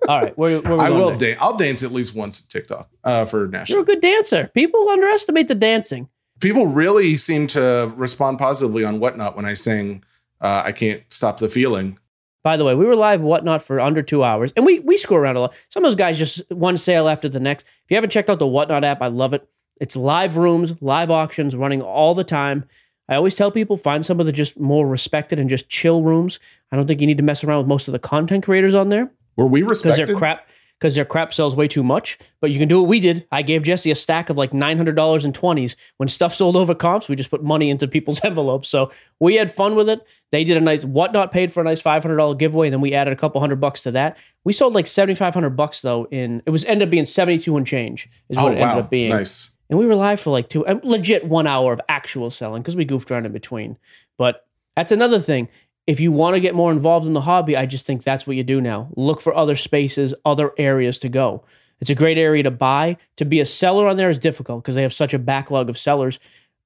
All 0.08 0.20
right, 0.20 0.36
where, 0.36 0.60
where 0.60 0.80
I 0.80 0.90
will. 0.90 1.16
dance. 1.16 1.38
I'll 1.40 1.56
dance 1.56 1.82
at 1.84 1.92
least 1.92 2.14
once 2.16 2.42
at 2.42 2.48
TikTok 2.48 2.88
uh, 3.04 3.24
for 3.26 3.46
national. 3.46 3.76
You're 3.76 3.82
a 3.82 3.86
good 3.86 4.00
dancer. 4.00 4.50
People 4.54 4.88
underestimate 4.88 5.46
the 5.46 5.54
dancing. 5.54 6.08
People 6.40 6.66
really 6.66 7.16
seem 7.16 7.46
to 7.48 7.92
respond 7.96 8.38
positively 8.38 8.82
on 8.82 8.98
whatnot 8.98 9.36
when 9.36 9.44
I 9.44 9.54
sing. 9.54 10.02
Uh, 10.40 10.62
I 10.64 10.72
can't 10.72 11.02
stop 11.10 11.38
the 11.38 11.48
feeling. 11.48 11.98
By 12.42 12.56
the 12.56 12.64
way, 12.64 12.74
we 12.74 12.86
were 12.86 12.96
live 12.96 13.20
whatnot 13.20 13.62
for 13.62 13.78
under 13.78 14.02
two 14.02 14.24
hours, 14.24 14.52
and 14.56 14.64
we 14.64 14.80
we 14.80 14.96
screw 14.96 15.18
around 15.18 15.36
a 15.36 15.40
lot. 15.40 15.54
Some 15.68 15.84
of 15.84 15.90
those 15.90 15.96
guys 15.96 16.18
just 16.18 16.50
one 16.50 16.76
sale 16.76 17.06
after 17.06 17.28
the 17.28 17.38
next. 17.38 17.66
If 17.84 17.90
you 17.90 17.96
haven't 17.96 18.10
checked 18.10 18.30
out 18.30 18.38
the 18.38 18.46
whatnot 18.46 18.82
app, 18.82 19.02
I 19.02 19.08
love 19.08 19.34
it. 19.34 19.46
It's 19.80 19.94
live 19.94 20.36
rooms, 20.38 20.72
live 20.80 21.10
auctions 21.10 21.54
running 21.54 21.82
all 21.82 22.14
the 22.14 22.24
time. 22.24 22.64
I 23.10 23.16
always 23.16 23.34
tell 23.34 23.50
people 23.50 23.76
find 23.76 24.06
some 24.06 24.20
of 24.20 24.26
the 24.26 24.32
just 24.32 24.58
more 24.58 24.86
respected 24.86 25.38
and 25.38 25.50
just 25.50 25.68
chill 25.68 26.02
rooms. 26.02 26.38
I 26.72 26.76
don't 26.76 26.86
think 26.86 27.00
you 27.00 27.06
need 27.06 27.18
to 27.18 27.24
mess 27.24 27.42
around 27.44 27.58
with 27.58 27.66
most 27.66 27.88
of 27.88 27.92
the 27.92 27.98
content 27.98 28.44
creators 28.44 28.74
on 28.74 28.88
there 28.88 29.10
Were 29.36 29.46
we 29.46 29.62
respected? 29.62 29.82
because 29.82 30.08
their 30.08 30.16
crap 30.16 30.48
because 30.78 30.94
their 30.94 31.04
crap 31.04 31.34
sells 31.34 31.54
way 31.54 31.68
too 31.68 31.82
much. 31.82 32.18
But 32.40 32.50
you 32.50 32.58
can 32.58 32.66
do 32.66 32.80
what 32.80 32.88
we 32.88 33.00
did. 33.00 33.26
I 33.30 33.42
gave 33.42 33.62
Jesse 33.62 33.90
a 33.90 33.94
stack 33.94 34.30
of 34.30 34.38
like 34.38 34.54
nine 34.54 34.76
hundred 34.78 34.96
dollars 34.96 35.24
in 35.24 35.32
twenties. 35.32 35.76
When 35.98 36.08
stuff 36.08 36.32
sold 36.32 36.56
over 36.56 36.74
comps, 36.74 37.08
we 37.08 37.16
just 37.16 37.30
put 37.30 37.42
money 37.44 37.68
into 37.68 37.86
people's 37.86 38.20
envelopes. 38.24 38.68
So 38.68 38.90
we 39.18 39.34
had 39.34 39.52
fun 39.52 39.74
with 39.74 39.88
it. 39.90 40.00
They 40.30 40.44
did 40.44 40.56
a 40.56 40.60
nice 40.60 40.84
whatnot 40.84 41.32
paid 41.32 41.52
for 41.52 41.60
a 41.60 41.64
nice 41.64 41.80
five 41.80 42.02
hundred 42.02 42.16
dollar 42.16 42.34
giveaway, 42.36 42.68
and 42.68 42.72
then 42.72 42.80
we 42.80 42.94
added 42.94 43.12
a 43.12 43.16
couple 43.16 43.40
hundred 43.40 43.60
bucks 43.60 43.82
to 43.82 43.90
that. 43.90 44.16
We 44.44 44.52
sold 44.52 44.74
like 44.74 44.86
seventy 44.86 45.14
five 45.14 45.34
hundred 45.34 45.50
bucks 45.50 45.82
though. 45.82 46.06
In 46.10 46.42
it 46.46 46.50
was 46.50 46.64
ended 46.64 46.86
up 46.88 46.90
being 46.90 47.04
seventy 47.04 47.38
two 47.38 47.56
and 47.56 47.66
change 47.66 48.08
is 48.28 48.38
oh 48.38 48.44
what 48.44 48.52
it 48.54 48.60
wow, 48.60 48.70
ended 48.70 48.84
up 48.84 48.90
being. 48.90 49.10
nice. 49.10 49.50
And 49.70 49.78
we 49.78 49.86
were 49.86 49.94
live 49.94 50.20
for 50.20 50.30
like 50.30 50.48
two, 50.48 50.66
uh, 50.66 50.80
legit 50.82 51.24
one 51.24 51.46
hour 51.46 51.72
of 51.72 51.80
actual 51.88 52.30
selling 52.30 52.60
because 52.60 52.76
we 52.76 52.84
goofed 52.84 53.10
around 53.10 53.24
in 53.24 53.32
between. 53.32 53.78
But 54.18 54.44
that's 54.76 54.92
another 54.92 55.20
thing. 55.20 55.48
If 55.86 56.00
you 56.00 56.12
want 56.12 56.34
to 56.34 56.40
get 56.40 56.54
more 56.54 56.72
involved 56.72 57.06
in 57.06 57.12
the 57.12 57.20
hobby, 57.20 57.56
I 57.56 57.66
just 57.66 57.86
think 57.86 58.02
that's 58.02 58.26
what 58.26 58.36
you 58.36 58.42
do 58.42 58.60
now. 58.60 58.88
Look 58.96 59.20
for 59.20 59.34
other 59.34 59.56
spaces, 59.56 60.12
other 60.24 60.52
areas 60.58 60.98
to 61.00 61.08
go. 61.08 61.44
It's 61.80 61.88
a 61.88 61.94
great 61.94 62.18
area 62.18 62.42
to 62.42 62.50
buy. 62.50 62.96
To 63.16 63.24
be 63.24 63.40
a 63.40 63.46
seller 63.46 63.88
on 63.88 63.96
there 63.96 64.10
is 64.10 64.18
difficult 64.18 64.62
because 64.62 64.74
they 64.74 64.82
have 64.82 64.92
such 64.92 65.14
a 65.14 65.18
backlog 65.18 65.70
of 65.70 65.78
sellers, 65.78 66.18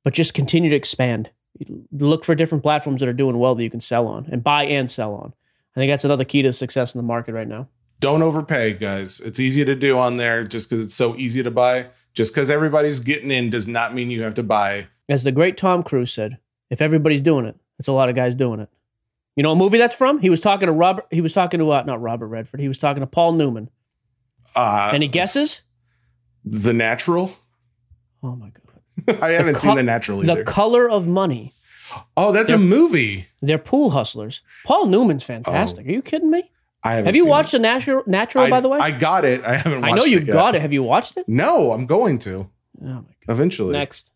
but 0.02 0.14
just 0.14 0.34
continue 0.34 0.70
to 0.70 0.76
expand. 0.76 1.30
Look 1.92 2.24
for 2.24 2.34
different 2.34 2.64
platforms 2.64 3.00
that 3.00 3.08
are 3.08 3.14
doing 3.14 3.38
well 3.38 3.54
that 3.54 3.62
you 3.62 3.70
can 3.70 3.80
sell 3.80 4.08
on 4.08 4.28
and 4.32 4.42
buy 4.42 4.64
and 4.64 4.90
sell 4.90 5.14
on. 5.14 5.32
I 5.76 5.80
think 5.80 5.90
that's 5.90 6.04
another 6.04 6.24
key 6.24 6.42
to 6.42 6.52
success 6.52 6.94
in 6.94 6.98
the 6.98 7.06
market 7.06 7.34
right 7.34 7.46
now. 7.46 7.68
Don't 8.00 8.22
overpay, 8.22 8.74
guys. 8.74 9.20
It's 9.20 9.38
easy 9.38 9.64
to 9.64 9.74
do 9.74 9.96
on 9.96 10.16
there 10.16 10.44
just 10.44 10.68
because 10.68 10.84
it's 10.84 10.94
so 10.94 11.14
easy 11.16 11.42
to 11.42 11.50
buy. 11.50 11.86
Just 12.14 12.32
because 12.34 12.50
everybody's 12.50 13.00
getting 13.00 13.30
in 13.30 13.50
does 13.50 13.66
not 13.68 13.92
mean 13.94 14.10
you 14.10 14.22
have 14.22 14.34
to 14.34 14.42
buy. 14.42 14.86
As 15.08 15.24
the 15.24 15.32
great 15.32 15.56
Tom 15.56 15.82
Cruise 15.82 16.12
said, 16.12 16.38
if 16.70 16.80
everybody's 16.80 17.20
doing 17.20 17.44
it, 17.44 17.56
it's 17.78 17.88
a 17.88 17.92
lot 17.92 18.08
of 18.08 18.14
guys 18.14 18.34
doing 18.34 18.60
it. 18.60 18.68
You 19.36 19.42
know 19.42 19.50
a 19.52 19.56
movie 19.56 19.78
that's 19.78 19.96
from? 19.96 20.20
He 20.20 20.30
was 20.30 20.40
talking 20.40 20.66
to 20.68 20.72
Robert. 20.72 21.06
He 21.10 21.20
was 21.20 21.32
talking 21.32 21.58
to 21.58 21.70
uh, 21.72 21.82
not 21.82 22.00
Robert 22.00 22.28
Redford. 22.28 22.60
He 22.60 22.68
was 22.68 22.78
talking 22.78 23.00
to 23.00 23.06
Paul 23.06 23.32
Newman. 23.32 23.68
Uh, 24.54 24.90
Any 24.94 25.08
guesses? 25.08 25.62
The 26.44 26.72
Natural. 26.72 27.32
Oh 28.22 28.36
my 28.36 28.50
god! 28.50 29.18
I 29.22 29.30
haven't 29.30 29.54
co- 29.54 29.60
seen 29.60 29.74
The 29.76 29.82
Natural 29.82 30.22
either. 30.22 30.36
The 30.36 30.44
Color 30.44 30.88
of 30.88 31.08
Money. 31.08 31.52
oh, 32.16 32.30
that's 32.30 32.48
a 32.50 32.56
they're- 32.56 32.64
movie. 32.66 33.26
They're 33.42 33.58
pool 33.58 33.90
hustlers. 33.90 34.42
Paul 34.64 34.86
Newman's 34.86 35.24
fantastic. 35.24 35.86
Are 35.86 35.90
you 35.90 36.00
kidding 36.00 36.30
me? 36.30 36.50
I. 36.84 36.94
Have 36.96 37.16
you 37.16 37.26
watched 37.26 37.54
it. 37.54 37.58
The 37.58 37.62
Natural? 37.62 38.02
Natural, 38.06 38.44
I, 38.44 38.50
by 38.50 38.60
the 38.60 38.68
way, 38.68 38.78
I 38.78 38.90
got 38.90 39.24
it. 39.24 39.44
I 39.44 39.56
haven't. 39.56 39.80
Watched 39.80 39.90
it. 39.90 39.92
I 39.92 39.98
know 39.98 40.04
you 40.04 40.20
got 40.20 40.54
it. 40.54 40.62
Have 40.62 40.72
you 40.72 40.82
watched 40.82 41.16
it? 41.16 41.28
No, 41.28 41.72
I'm 41.72 41.86
going 41.86 42.18
to 42.20 42.50
Oh 42.82 42.86
my 42.86 42.92
god! 42.92 43.04
eventually. 43.28 43.72
Next, 43.72 44.10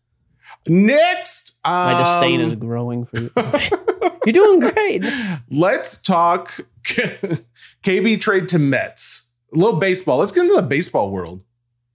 Next, 0.67 1.57
my 1.65 1.97
disdain 1.97 2.41
um, 2.41 2.47
is 2.47 2.55
growing 2.55 3.05
for 3.05 3.19
you. 3.19 3.31
You're 4.25 4.33
doing 4.33 4.59
great. 4.59 5.05
Let's 5.49 5.97
talk 6.01 6.59
KB 6.83 8.21
trade 8.21 8.49
to 8.49 8.59
Mets. 8.59 9.27
A 9.53 9.57
little 9.57 9.79
baseball. 9.79 10.19
Let's 10.19 10.31
get 10.31 10.43
into 10.43 10.55
the 10.55 10.61
baseball 10.61 11.09
world. 11.09 11.41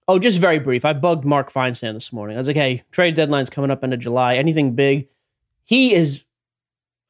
Oh, 0.09 0.19
just 0.19 0.39
very 0.39 0.59
brief. 0.59 0.85
I 0.85 0.93
bugged 0.93 1.25
Mark 1.25 1.53
Feinsand 1.53 1.95
this 1.95 2.13
morning. 2.13 2.37
I 2.37 2.41
was 2.41 2.47
like, 2.47 2.57
hey, 2.57 2.83
trade 2.91 3.15
deadline's 3.15 3.49
coming 3.49 3.71
up 3.71 3.85
into 3.85 3.97
July. 3.97 4.35
Anything 4.37 4.75
big? 4.75 5.09
He 5.65 5.95
is, 5.95 6.24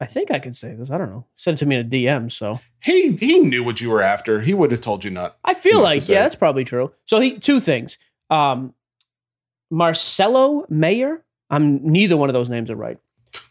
I 0.00 0.06
think 0.06 0.30
I 0.30 0.38
can 0.38 0.52
say 0.52 0.74
this. 0.74 0.90
I 0.90 0.98
don't 0.98 1.08
know. 1.10 1.24
Sent 1.36 1.56
it 1.56 1.58
to 1.60 1.66
me 1.66 1.76
in 1.76 1.86
a 1.86 1.88
DM. 1.88 2.30
So 2.30 2.60
He 2.82 3.12
he 3.12 3.40
knew 3.40 3.62
what 3.62 3.80
you 3.80 3.90
were 3.90 4.02
after. 4.02 4.40
He 4.40 4.52
would 4.52 4.70
have 4.70 4.80
told 4.80 5.04
you 5.04 5.10
not. 5.10 5.36
I 5.44 5.54
feel 5.54 5.74
Not 5.78 5.82
like, 5.84 6.08
yeah, 6.08 6.22
that's 6.22 6.34
probably 6.36 6.64
true. 6.64 6.92
So 7.06 7.20
he, 7.20 7.38
two 7.38 7.60
things. 7.60 7.96
Um, 8.30 8.74
Marcelo 9.70 10.66
Mayer. 10.68 11.22
I'm 11.50 11.84
neither 11.92 12.16
one 12.16 12.28
of 12.28 12.32
those 12.34 12.50
names 12.50 12.70
are 12.70 12.76
right. 12.76 12.98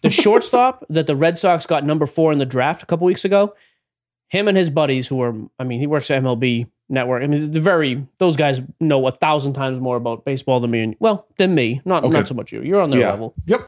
The 0.02 0.10
shortstop 0.24 0.86
that 0.90 1.08
the 1.08 1.16
Red 1.16 1.40
Sox 1.40 1.66
got 1.66 1.86
number 1.86 2.06
four 2.06 2.32
in 2.32 2.38
the 2.38 2.46
draft 2.46 2.84
a 2.84 2.86
couple 2.86 3.06
weeks 3.06 3.26
ago. 3.26 3.56
Him 4.30 4.48
and 4.48 4.58
his 4.58 4.70
buddies, 4.70 5.08
who 5.08 5.22
are, 5.22 5.34
I 5.60 5.64
mean, 5.64 5.80
he 5.80 5.86
works 5.88 6.10
at 6.10 6.24
MLB 6.24 6.68
Network. 6.90 7.24
I 7.24 7.28
mean, 7.28 7.52
the 7.52 7.62
very 7.62 8.06
those 8.18 8.36
guys 8.36 8.62
know 8.80 9.06
a 9.08 9.12
thousand 9.12 9.54
times 9.54 9.80
more 9.80 9.96
about 9.96 10.26
baseball 10.26 10.60
than 10.60 10.72
me. 10.72 10.82
And, 10.82 10.96
well, 11.00 11.28
than 11.38 11.54
me. 11.56 11.82
Not 11.86 12.04
Okay. 12.04 12.14
not 12.18 12.28
so 12.28 12.34
much 12.34 12.52
you. 12.52 12.62
You're 12.62 12.82
on 12.82 12.90
their 12.90 13.00
Yeah. 13.02 13.12
level. 13.12 13.34
Yep. 13.46 13.68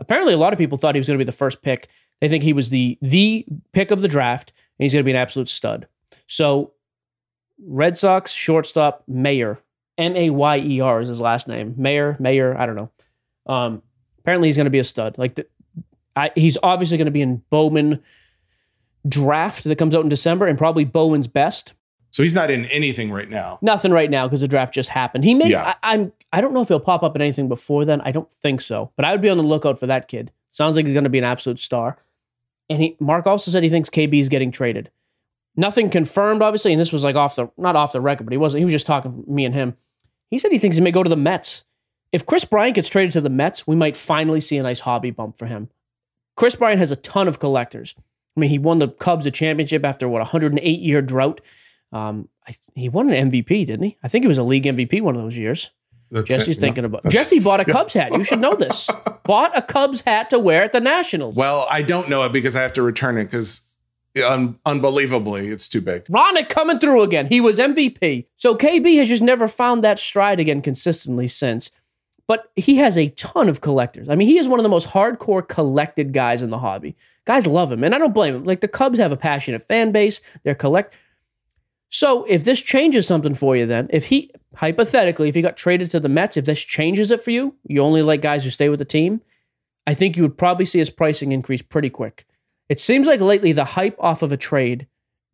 Apparently, 0.00 0.34
a 0.34 0.38
lot 0.38 0.52
of 0.52 0.58
people 0.58 0.78
thought 0.78 0.94
he 0.94 0.98
was 1.00 1.06
going 1.06 1.18
to 1.18 1.24
be 1.24 1.28
the 1.28 1.32
first 1.36 1.62
pick. 1.62 1.88
They 2.20 2.28
think 2.28 2.42
he 2.42 2.52
was 2.52 2.70
the 2.70 2.98
the 3.02 3.46
pick 3.72 3.90
of 3.90 4.00
the 4.00 4.08
draft, 4.08 4.52
and 4.78 4.84
he's 4.84 4.92
going 4.92 5.02
to 5.02 5.04
be 5.04 5.12
an 5.12 5.16
absolute 5.16 5.48
stud. 5.48 5.86
So, 6.26 6.72
Red 7.64 7.96
Sox 7.96 8.32
shortstop 8.32 9.04
Mayer, 9.06 9.58
M 9.98 10.16
A 10.16 10.30
Y 10.30 10.58
E 10.58 10.80
R 10.80 11.00
is 11.00 11.08
his 11.08 11.20
last 11.20 11.48
name. 11.48 11.74
Mayer, 11.76 12.16
Mayer, 12.18 12.56
I 12.58 12.66
don't 12.66 12.76
know. 12.76 12.90
Um, 13.46 13.82
apparently, 14.18 14.48
he's 14.48 14.56
going 14.56 14.66
to 14.66 14.70
be 14.70 14.78
a 14.78 14.84
stud. 14.84 15.18
Like, 15.18 15.36
the, 15.36 15.46
I, 16.16 16.30
he's 16.34 16.58
obviously 16.62 16.98
going 16.98 17.06
to 17.06 17.12
be 17.12 17.22
in 17.22 17.42
Bowman 17.50 18.02
draft 19.08 19.64
that 19.64 19.76
comes 19.76 19.94
out 19.94 20.02
in 20.02 20.08
December, 20.08 20.46
and 20.46 20.58
probably 20.58 20.84
Bowman's 20.84 21.28
best. 21.28 21.74
So 22.10 22.22
he's 22.22 22.34
not 22.34 22.50
in 22.50 22.64
anything 22.66 23.10
right 23.10 23.28
now. 23.28 23.58
Nothing 23.62 23.92
right 23.92 24.10
now 24.10 24.26
because 24.26 24.40
the 24.40 24.48
draft 24.48 24.74
just 24.74 24.88
happened. 24.88 25.24
He 25.24 25.34
may. 25.34 25.50
Yeah. 25.50 25.74
I, 25.82 25.94
I'm. 25.94 26.12
I 26.32 26.40
don't 26.40 26.52
know 26.52 26.60
if 26.60 26.68
he'll 26.68 26.80
pop 26.80 27.02
up 27.02 27.16
in 27.16 27.22
anything 27.22 27.48
before 27.48 27.84
then. 27.84 28.00
I 28.02 28.12
don't 28.12 28.30
think 28.42 28.60
so. 28.60 28.90
But 28.96 29.04
I 29.04 29.12
would 29.12 29.20
be 29.20 29.28
on 29.28 29.36
the 29.36 29.42
lookout 29.42 29.78
for 29.78 29.86
that 29.86 30.08
kid. 30.08 30.30
Sounds 30.52 30.76
like 30.76 30.84
he's 30.84 30.92
going 30.92 31.04
to 31.04 31.10
be 31.10 31.18
an 31.18 31.24
absolute 31.24 31.60
star. 31.60 31.98
And 32.68 32.82
he, 32.82 32.96
Mark 33.00 33.26
also 33.26 33.50
said 33.50 33.62
he 33.62 33.70
thinks 33.70 33.90
KB 33.90 34.20
is 34.20 34.28
getting 34.28 34.52
traded. 34.52 34.90
Nothing 35.56 35.90
confirmed, 35.90 36.42
obviously. 36.42 36.72
And 36.72 36.80
this 36.80 36.92
was 36.92 37.04
like 37.04 37.16
off 37.16 37.36
the 37.36 37.50
not 37.56 37.76
off 37.76 37.92
the 37.92 38.00
record, 38.00 38.24
but 38.24 38.32
he 38.32 38.38
wasn't. 38.38 38.60
He 38.60 38.64
was 38.64 38.72
just 38.72 38.86
talking 38.86 39.24
me 39.26 39.44
and 39.44 39.54
him. 39.54 39.76
He 40.30 40.38
said 40.38 40.52
he 40.52 40.58
thinks 40.58 40.76
he 40.76 40.82
may 40.82 40.92
go 40.92 41.02
to 41.02 41.10
the 41.10 41.16
Mets. 41.16 41.64
If 42.12 42.26
Kris 42.26 42.44
Bryant 42.44 42.74
gets 42.74 42.88
traded 42.88 43.12
to 43.12 43.20
the 43.20 43.30
Mets, 43.30 43.66
we 43.66 43.76
might 43.76 43.96
finally 43.96 44.40
see 44.40 44.56
a 44.56 44.62
nice 44.62 44.80
hobby 44.80 45.10
bump 45.10 45.38
for 45.38 45.46
him. 45.46 45.68
Kris 46.36 46.56
Bryant 46.56 46.78
has 46.78 46.90
a 46.90 46.96
ton 46.96 47.28
of 47.28 47.38
collectors. 47.38 47.94
I 48.36 48.40
mean, 48.40 48.50
he 48.50 48.58
won 48.58 48.78
the 48.78 48.88
Cubs 48.88 49.26
a 49.26 49.30
championship 49.30 49.84
after 49.84 50.08
what 50.08 50.20
108 50.20 50.80
year 50.80 51.02
drought. 51.02 51.40
Um, 51.92 52.28
I, 52.46 52.52
he 52.74 52.88
won 52.88 53.10
an 53.10 53.30
MVP, 53.30 53.66
didn't 53.66 53.82
he? 53.82 53.98
I 54.02 54.08
think 54.08 54.24
he 54.24 54.28
was 54.28 54.38
a 54.38 54.42
league 54.42 54.64
MVP 54.64 55.02
one 55.02 55.16
of 55.16 55.22
those 55.22 55.36
years. 55.36 55.70
That's 56.10 56.28
Jesse's 56.28 56.56
it, 56.56 56.60
thinking 56.60 56.84
about. 56.84 57.08
Jesse 57.08 57.38
bought 57.40 57.60
a 57.60 57.64
yeah. 57.66 57.72
Cubs 57.72 57.92
hat. 57.92 58.12
You 58.12 58.24
should 58.24 58.40
know 58.40 58.54
this. 58.54 58.90
bought 59.24 59.56
a 59.56 59.62
Cubs 59.62 60.00
hat 60.00 60.30
to 60.30 60.38
wear 60.38 60.64
at 60.64 60.72
the 60.72 60.80
Nationals. 60.80 61.36
Well, 61.36 61.66
I 61.70 61.82
don't 61.82 62.08
know 62.08 62.24
it 62.24 62.32
because 62.32 62.56
I 62.56 62.62
have 62.62 62.72
to 62.74 62.82
return 62.82 63.16
it 63.16 63.24
because 63.24 63.68
un- 64.16 64.58
unbelievably 64.66 65.48
it's 65.48 65.68
too 65.68 65.80
big. 65.80 66.04
Ronak 66.06 66.48
coming 66.48 66.80
through 66.80 67.02
again. 67.02 67.26
He 67.26 67.40
was 67.40 67.58
MVP. 67.58 68.26
So 68.36 68.56
KB 68.56 68.96
has 68.98 69.08
just 69.08 69.22
never 69.22 69.46
found 69.46 69.84
that 69.84 69.98
stride 69.98 70.40
again 70.40 70.62
consistently 70.62 71.28
since. 71.28 71.70
But 72.26 72.50
he 72.54 72.76
has 72.76 72.96
a 72.96 73.08
ton 73.10 73.48
of 73.48 73.60
collectors. 73.60 74.08
I 74.08 74.14
mean, 74.14 74.28
he 74.28 74.38
is 74.38 74.46
one 74.46 74.60
of 74.60 74.62
the 74.62 74.68
most 74.68 74.88
hardcore 74.88 75.46
collected 75.46 76.12
guys 76.12 76.42
in 76.42 76.50
the 76.50 76.58
hobby. 76.58 76.96
Guys 77.24 77.44
love 77.44 77.72
him, 77.72 77.82
and 77.82 77.92
I 77.92 77.98
don't 77.98 78.14
blame 78.14 78.36
him. 78.36 78.44
Like 78.44 78.60
the 78.60 78.68
Cubs 78.68 79.00
have 79.00 79.10
a 79.10 79.16
passionate 79.16 79.66
fan 79.66 79.90
base. 79.90 80.20
They're 80.44 80.54
collect. 80.54 80.96
So 81.90 82.24
if 82.24 82.44
this 82.44 82.60
changes 82.60 83.06
something 83.06 83.34
for 83.34 83.56
you, 83.56 83.66
then 83.66 83.88
if 83.90 84.06
he 84.06 84.30
hypothetically, 84.54 85.28
if 85.28 85.34
he 85.34 85.42
got 85.42 85.56
traded 85.56 85.90
to 85.90 86.00
the 86.00 86.08
Mets, 86.08 86.36
if 86.36 86.44
this 86.44 86.60
changes 86.60 87.10
it 87.10 87.20
for 87.20 87.30
you, 87.30 87.54
you 87.64 87.82
only 87.82 88.02
like 88.02 88.22
guys 88.22 88.44
who 88.44 88.50
stay 88.50 88.68
with 88.68 88.78
the 88.78 88.84
team. 88.84 89.20
I 89.86 89.94
think 89.94 90.16
you 90.16 90.22
would 90.22 90.38
probably 90.38 90.66
see 90.66 90.78
his 90.78 90.90
pricing 90.90 91.32
increase 91.32 91.62
pretty 91.62 91.90
quick. 91.90 92.26
It 92.68 92.78
seems 92.78 93.08
like 93.08 93.20
lately 93.20 93.52
the 93.52 93.64
hype 93.64 93.96
off 93.98 94.22
of 94.22 94.30
a 94.30 94.36
trade 94.36 94.86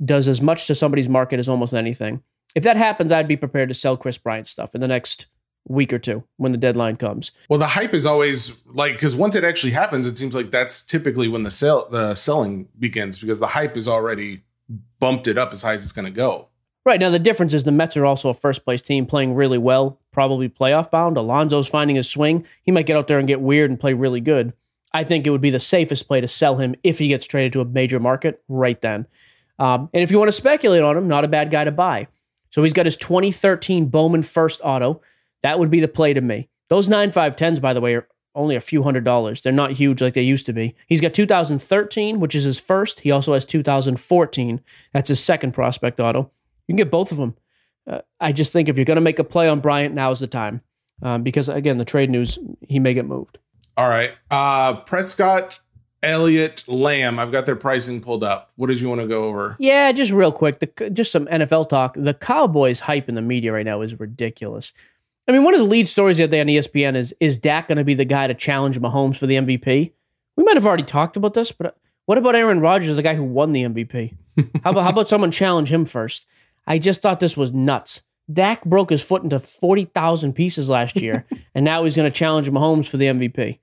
does 0.03 0.29
as 0.29 0.41
much 0.41 0.67
to 0.67 0.75
somebody's 0.75 1.09
market 1.09 1.39
as 1.39 1.49
almost 1.49 1.75
anything. 1.75 2.23
If 2.55 2.65
that 2.65 2.79
happens, 2.79 3.13
I'd 3.13 3.29
be 3.29 3.37
prepared 3.37 3.69
to 3.69 3.75
sell 3.75 3.97
Kris 3.97 4.17
Bryant 4.17 4.49
stuff 4.49 4.75
in 4.75 4.81
the 4.81 4.89
next 4.89 5.27
week 5.69 5.93
or 5.93 5.99
two 5.99 6.25
when 6.37 6.53
the 6.53 6.59
deadline 6.59 6.97
comes. 6.97 7.33
Well, 7.51 7.59
the 7.59 7.67
hype 7.67 7.93
is 7.93 8.07
always 8.07 8.63
like 8.67 8.95
because 8.95 9.15
once 9.15 9.35
it 9.35 9.45
actually 9.45 9.73
happens, 9.73 10.07
it 10.07 10.17
seems 10.17 10.35
like 10.35 10.51
that's 10.51 10.81
typically 10.83 11.29
when 11.29 11.43
the 11.43 11.51
sell 11.51 11.89
the 11.91 12.15
selling 12.15 12.69
begins 12.79 13.19
because 13.19 13.41
the 13.41 13.49
hype 13.49 13.77
is 13.77 13.89
already 13.89 14.43
bumped 14.99 15.27
it 15.27 15.39
up 15.39 15.53
as 15.53 15.62
high 15.62 15.75
as 15.75 15.83
it's 15.83 15.93
going 15.93 16.07
to 16.07 16.11
go. 16.11 16.49
Right 16.85 17.01
now, 17.01 17.11
the 17.11 17.19
difference 17.19 17.53
is 17.53 17.64
the 17.64 17.73
Mets 17.73 17.97
are 17.97 18.07
also 18.07 18.29
a 18.29 18.35
first 18.35 18.64
place 18.64 18.81
team 18.81 19.07
playing 19.07 19.35
really 19.35 19.59
well, 19.59 19.99
probably 20.12 20.49
playoff 20.49 20.91
bound. 20.91 21.17
Alonso's 21.17 21.67
finding 21.67 21.97
his 21.97 22.09
swing. 22.09 22.47
He 22.62 22.71
might 22.71 22.87
get 22.87 22.97
out 22.97 23.09
there 23.09 23.19
and 23.19 23.27
get 23.27 23.41
weird 23.41 23.71
and 23.71 23.81
play 23.81 23.93
really 23.93 24.21
good. 24.21 24.53
I 24.93 25.03
think 25.03 25.27
it 25.27 25.31
would 25.31 25.41
be 25.41 25.51
the 25.51 25.59
safest 25.59 26.07
play 26.07 26.21
to 26.21 26.29
sell 26.29 26.57
him 26.57 26.77
if 26.85 26.99
he 26.99 27.09
gets 27.09 27.27
traded 27.27 27.53
to 27.55 27.61
a 27.61 27.64
major 27.64 27.99
market 27.99 28.43
right 28.49 28.81
then. 28.81 29.07
Um, 29.59 29.91
and 29.93 30.03
if 30.03 30.11
you 30.11 30.19
want 30.19 30.29
to 30.29 30.33
speculate 30.33 30.83
on 30.83 30.97
him, 30.97 31.09
not 31.09 31.25
a 31.25 31.29
bad 31.29 31.51
guy 31.51 31.64
to 31.64 31.73
buy. 31.73 32.07
So 32.51 32.62
he's 32.62 32.73
got 32.73 32.87
his 32.87 32.97
2013 32.97 33.87
Bowman 33.87 34.23
first 34.23 34.61
auto. 34.62 35.01
That 35.43 35.59
would 35.59 35.71
be 35.71 35.81
the 35.81 35.89
play 35.89 36.14
to 36.14 36.21
me. 36.21 36.49
Those 36.69 36.89
9510s, 36.89 37.61
by 37.61 37.75
the 37.75 37.81
way, 37.81 37.95
are 37.95 38.09
only 38.37 38.55
a 38.55 38.61
few 38.61 38.82
hundred 38.82 39.05
dollars. 39.05 39.41
They're 39.43 39.53
not 39.53 39.72
huge 39.72 40.01
like 40.01 40.14
they 40.14 40.22
used 40.22 40.47
to 40.47 40.53
be. 40.53 40.74
He's 40.87 41.01
got 41.01 41.14
2013, 41.14 42.20
which 42.20 42.34
is 42.34 42.45
his 42.45 42.61
first. 42.61 43.01
He 43.01 43.11
also 43.11 43.34
has 43.34 43.45
2014. 43.45 44.61
That's 44.93 45.09
his 45.09 45.22
second 45.22 45.53
prospect 45.53 45.99
auto. 45.99 46.30
You 46.68 46.72
can 46.72 46.76
get 46.76 46.91
both 46.91 47.11
of 47.11 47.18
them. 47.18 47.34
Uh, 47.89 48.01
I 48.20 48.32
just 48.32 48.53
think 48.53 48.68
if 48.68 48.76
you're 48.76 48.84
going 48.84 48.97
to 48.97 49.01
make 49.01 49.18
a 49.18 49.24
play 49.24 49.49
on 49.49 49.61
Bryant, 49.61 49.95
now 49.95 50.11
is 50.11 50.20
the 50.20 50.26
time. 50.26 50.61
Um, 51.03 51.22
because 51.22 51.49
again, 51.49 51.78
the 51.78 51.84
trade 51.84 52.11
news, 52.11 52.39
he 52.61 52.78
may 52.78 52.95
get 52.95 53.07
moved. 53.07 53.39
All 53.76 53.89
right. 53.89 54.16
Uh 54.30 54.74
Prescott, 54.80 55.61
Elliott, 56.03 56.64
Lamb. 56.66 57.18
I've 57.18 57.32
got 57.32 57.45
their 57.47 57.57
pricing 57.57 58.01
pulled 58.01 58.24
up. 58.24 58.51
What 58.57 58.68
did 58.68 58.80
you 58.80 58.89
want 58.89 59.03
to 59.03 59.07
go 59.07 59.24
over? 59.24 59.57
Yeah, 59.59 59.93
just 59.93 60.12
real 60.12 60.32
quick, 60.32 60.61
the, 60.61 60.91
just 60.91 61.12
some 61.12 61.26
NFL 61.26 61.68
talk. 61.68 61.95
The 61.99 62.14
Cowboys 62.14 62.80
hype 62.80 63.09
in 63.09 63.14
the 63.14 63.22
media 63.22 63.53
right 63.53 63.66
now 63.66 63.82
is 63.82 63.99
ridiculous. 64.01 64.72
I 65.29 65.33
mean, 65.33 65.43
one 65.43 65.55
of 65.55 65.61
the 65.61 65.66
lead 65.66 65.89
stories 65.89 66.18
the 66.18 66.24
other 66.24 66.31
day 66.31 66.41
on 66.41 66.47
ESPN 66.47 66.95
is 66.95 67.14
is 67.18 67.37
Dak 67.37 67.68
going 67.68 67.79
to 67.79 67.85
be 67.85 67.95
the 67.95 68.05
guy 68.05 68.27
to 68.27 68.35
challenge 68.35 68.81
Mahomes 68.81 69.18
for 69.18 69.27
the 69.27 69.35
MVP? 69.35 69.93
We 70.37 70.45
might 70.45 70.57
have 70.57 70.66
already 70.66 70.85
talked 70.85 71.16
about 71.16 71.35
this, 71.35 71.51
but 71.51 71.68
uh, 71.68 71.70
what 72.05 72.18
about 72.18 72.37
Aaron 72.37 72.61
Rodgers, 72.61 72.95
the 72.95 73.03
guy 73.03 73.14
who 73.14 73.24
won 73.24 73.53
the 73.53 73.64
MVP? 73.64 74.16
how 74.62 74.70
about 74.70 74.85
how 74.85 74.91
about 74.91 75.09
someone 75.09 75.31
challenge 75.31 75.72
him 75.72 75.85
first? 75.85 76.27
I 76.66 76.79
just 76.79 77.03
thought 77.03 77.20
this 77.20 77.37
was 77.37 77.53
nuts. 77.53 78.03
Dak 78.33 78.64
broke 78.64 78.91
his 78.91 79.03
foot 79.03 79.24
into 79.24 79.41
forty 79.41 79.85
thousand 79.85 80.35
pieces 80.35 80.70
last 80.70 81.01
year, 81.01 81.27
and 81.55 81.64
now 81.64 81.83
he's 81.85 81.97
going 81.97 82.11
to 82.11 82.16
challenge 82.16 82.49
Mahomes 82.49 82.89
for 82.89 82.97
the 82.97 83.07
MVP. 83.07 83.59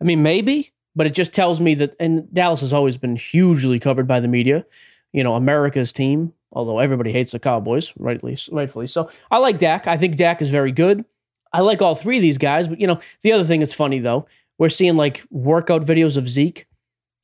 I 0.00 0.04
mean, 0.04 0.22
maybe, 0.22 0.72
but 0.94 1.06
it 1.06 1.14
just 1.14 1.32
tells 1.34 1.60
me 1.60 1.74
that. 1.74 1.96
And 1.98 2.32
Dallas 2.32 2.60
has 2.60 2.72
always 2.72 2.96
been 2.96 3.16
hugely 3.16 3.80
covered 3.80 4.06
by 4.06 4.20
the 4.20 4.28
media. 4.28 4.64
You 5.12 5.24
know, 5.24 5.34
America's 5.34 5.92
team, 5.92 6.32
although 6.56 6.78
everybody 6.78 7.12
hates 7.12 7.32
the 7.32 7.38
Cowboys, 7.38 7.92
rightly, 7.98 8.36
rightfully 8.50 8.86
so. 8.86 9.10
I 9.30 9.38
like 9.38 9.58
Dak. 9.58 9.86
I 9.86 9.98
think 9.98 10.16
Dak 10.16 10.40
is 10.40 10.48
very 10.48 10.72
good. 10.72 11.04
I 11.52 11.60
like 11.60 11.82
all 11.82 11.94
three 11.94 12.16
of 12.16 12.22
these 12.22 12.38
guys. 12.38 12.66
But 12.66 12.80
you 12.80 12.86
know, 12.86 12.98
the 13.20 13.32
other 13.32 13.44
thing 13.44 13.60
that's 13.60 13.74
funny 13.74 13.98
though, 13.98 14.26
we're 14.58 14.70
seeing 14.70 14.96
like 14.96 15.22
workout 15.30 15.84
videos 15.84 16.16
of 16.16 16.28
Zeke, 16.28 16.66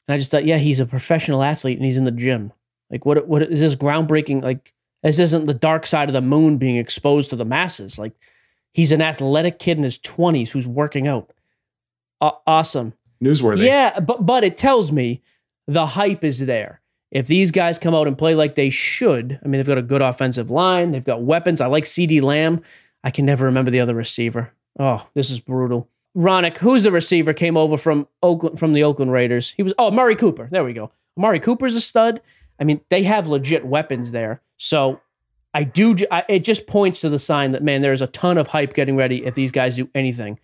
and 0.07 0.15
I 0.15 0.19
just 0.19 0.31
thought, 0.31 0.45
yeah, 0.45 0.59
he's 0.59 0.81
a 0.81 0.87
professional 0.87 1.43
athlete 1.43 1.79
and 1.79 1.87
he's 1.87 1.97
in 1.97 2.05
the 2.05 2.11
gym. 2.11 2.53
Like, 2.91 3.07
what? 3.07 3.27
What 3.27 3.43
is 3.43 3.61
this 3.61 3.75
groundbreaking? 3.75 4.43
Like, 4.43 4.75
this 5.03 5.19
isn't 5.19 5.47
the 5.47 5.55
dark 5.55 5.87
side 5.87 6.11
of 6.11 6.13
the 6.13 6.21
moon 6.21 6.59
being 6.59 6.77
exposed 6.77 7.31
to 7.31 7.37
the 7.37 7.47
masses. 7.47 7.99
Like, 7.99 8.13
he's 8.75 8.93
an 8.93 9.01
athletic 9.01 9.59
kid 9.59 9.79
in 9.79 9.83
his 9.83 9.97
twenties 9.97 10.53
who's 10.53 10.69
working 10.69 11.09
out. 11.09 11.33
Aw- 12.21 12.39
awesome. 12.47 12.93
Newsworthy. 13.25 13.65
Yeah, 13.65 13.99
but 14.01 14.27
but 14.27 14.45
it 14.45 14.59
tells 14.59 14.93
me 14.93 15.23
the 15.67 15.87
hype 15.87 16.23
is 16.23 16.41
there. 16.41 16.82
If 17.13 17.27
these 17.27 17.51
guys 17.51 17.79
come 17.79 17.95
out 17.95 18.09
and 18.09 18.17
play 18.17 18.35
like 18.35 18.55
they 18.55 18.71
should, 18.71 19.39
I 19.45 19.47
mean, 19.47 19.59
they've 19.59 19.67
got 19.67 19.77
a 19.77 19.83
good 19.83 20.01
offensive 20.01 20.51
line, 20.51 20.91
they've 20.91 21.05
got 21.05 21.23
weapons. 21.23 21.61
I 21.61 21.67
like 21.67 21.85
CeeDee 21.85 22.23
Lamb. 22.23 22.63
I 23.05 23.11
can 23.11 23.27
never 23.27 23.45
remember 23.45 23.71
the 23.71 23.81
other 23.81 23.95
receiver. 23.95 24.51
Oh, 24.79 25.07
this 25.13 25.31
is 25.31 25.39
brutal. 25.39 25.89
Ronak, 26.17 26.57
who's 26.57 26.85
the 26.85 26.91
receiver, 26.91 27.35
came 27.35 27.57
over 27.57 27.77
from 27.77 28.09
Oakland 28.23 28.59
from 28.59 28.73
the 28.73 28.83
Oakland 28.83 29.13
Raiders. 29.13 29.51
He 29.51 29.63
was 29.63 29.75
oh 29.79 29.89
Amari 29.89 30.17
Cooper. 30.17 30.49
There 30.51 30.65
we 30.65 30.73
go. 30.73 30.91
Amari 31.19 31.41
Cooper's 31.41 31.77
a 31.77 31.81
stud. 31.81 32.23
I 32.59 32.65
mean, 32.65 32.81
they 32.89 33.03
have 33.03 33.29
legit 33.29 33.67
weapons 33.67 34.13
there. 34.13 34.41
So 34.57 35.01
I 35.53 35.65
do. 35.65 35.97
I, 36.11 36.25
it 36.29 36.41
just 36.41 36.67
points 36.67 37.03
to 37.03 37.11
the 37.11 37.19
sign 37.19 37.53
that 37.53 37.63
man, 37.63 37.83
there's 37.83 38.03
a 38.03 38.07
ton 38.07 38.39
of 38.39 38.49
hype 38.49 38.73
getting 38.73 38.97
ready 38.97 39.25
if 39.25 39.35
these 39.35 39.53
guys 39.53 39.77
do 39.77 39.89
anything. 39.95 40.39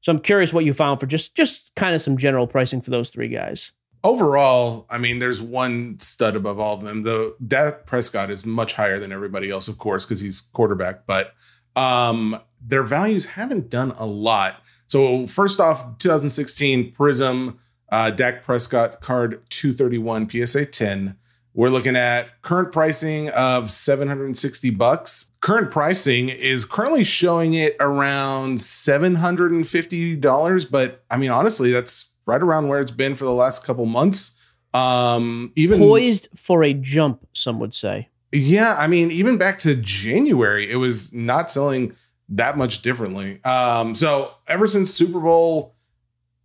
So 0.00 0.12
I'm 0.12 0.20
curious 0.20 0.52
what 0.52 0.64
you 0.64 0.72
found 0.72 1.00
for 1.00 1.06
just 1.06 1.34
just 1.34 1.74
kind 1.74 1.94
of 1.94 2.00
some 2.00 2.16
general 2.16 2.46
pricing 2.46 2.80
for 2.82 2.90
those 2.90 3.10
three 3.10 3.28
guys. 3.28 3.72
Overall, 4.04 4.86
I 4.90 4.98
mean, 4.98 5.18
there's 5.18 5.40
one 5.40 5.98
stud 5.98 6.36
above 6.36 6.60
all 6.60 6.74
of 6.74 6.82
them. 6.82 7.04
The 7.04 7.34
Dak 7.44 7.86
Prescott 7.86 8.30
is 8.30 8.44
much 8.44 8.74
higher 8.74 8.98
than 8.98 9.12
everybody 9.12 9.50
else, 9.50 9.66
of 9.66 9.78
course, 9.78 10.04
because 10.04 10.20
he's 10.20 10.42
quarterback. 10.42 11.06
But 11.06 11.32
um, 11.74 12.38
their 12.60 12.82
values 12.82 13.24
haven't 13.24 13.70
done 13.70 13.92
a 13.92 14.04
lot. 14.04 14.62
So 14.86 15.26
first 15.26 15.58
off, 15.58 15.98
2016 15.98 16.92
Prizm 16.92 17.56
uh, 17.88 18.10
Dak 18.10 18.44
Prescott 18.44 19.00
card 19.00 19.42
231 19.50 20.28
PSA 20.28 20.66
10. 20.66 21.16
We're 21.54 21.68
looking 21.68 21.96
at 21.96 22.42
current 22.42 22.72
pricing 22.72 23.30
of 23.30 23.70
760 23.70 24.70
bucks. 24.70 25.30
Current 25.40 25.70
pricing 25.70 26.28
is 26.28 26.64
currently 26.64 27.04
showing 27.04 27.54
it 27.54 27.76
around 27.78 28.58
$750, 28.58 30.70
but 30.70 31.04
I 31.10 31.16
mean 31.16 31.30
honestly, 31.30 31.70
that's 31.70 32.10
right 32.26 32.42
around 32.42 32.68
where 32.68 32.80
it's 32.80 32.90
been 32.90 33.16
for 33.16 33.24
the 33.24 33.32
last 33.32 33.64
couple 33.64 33.84
months. 33.86 34.38
Um 34.72 35.52
even 35.56 35.78
Poised 35.78 36.28
for 36.34 36.62
a 36.64 36.72
jump, 36.74 37.26
some 37.32 37.60
would 37.60 37.74
say. 37.74 38.08
yeah, 38.32 38.76
I 38.78 38.86
mean, 38.88 39.10
even 39.10 39.38
back 39.38 39.58
to 39.60 39.76
January, 39.76 40.68
it 40.70 40.76
was 40.76 41.12
not 41.12 41.50
selling 41.50 41.94
that 42.28 42.56
much 42.58 42.82
differently. 42.82 43.42
Um, 43.44 43.94
so 43.94 44.32
ever 44.48 44.66
since 44.66 44.92
Super 44.92 45.20
Bowl, 45.20 45.74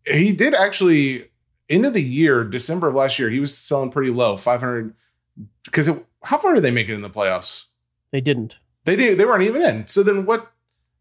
he 0.05 0.31
did 0.31 0.53
actually 0.53 1.29
end 1.69 1.85
of 1.85 1.93
the 1.93 2.03
year, 2.03 2.43
December 2.43 2.89
of 2.89 2.95
last 2.95 3.17
year, 3.17 3.29
he 3.29 3.39
was 3.39 3.57
selling 3.57 3.89
pretty 3.89 4.11
low, 4.11 4.37
500. 4.37 4.93
Because 5.65 5.89
how 6.23 6.37
far 6.37 6.53
did 6.53 6.63
they 6.63 6.71
make 6.71 6.89
it 6.89 6.93
in 6.93 7.01
the 7.01 7.09
playoffs? 7.09 7.65
They 8.11 8.21
didn't. 8.21 8.59
They 8.85 8.95
did. 8.95 9.17
They 9.17 9.25
weren't 9.25 9.43
even 9.43 9.61
in. 9.61 9.87
So 9.87 10.03
then 10.03 10.25
what? 10.25 10.51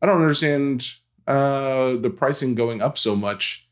I 0.00 0.06
don't 0.06 0.20
understand 0.20 0.86
uh, 1.26 1.96
the 1.96 2.10
pricing 2.14 2.54
going 2.54 2.80
up 2.80 2.96
so 2.96 3.16
much 3.16 3.67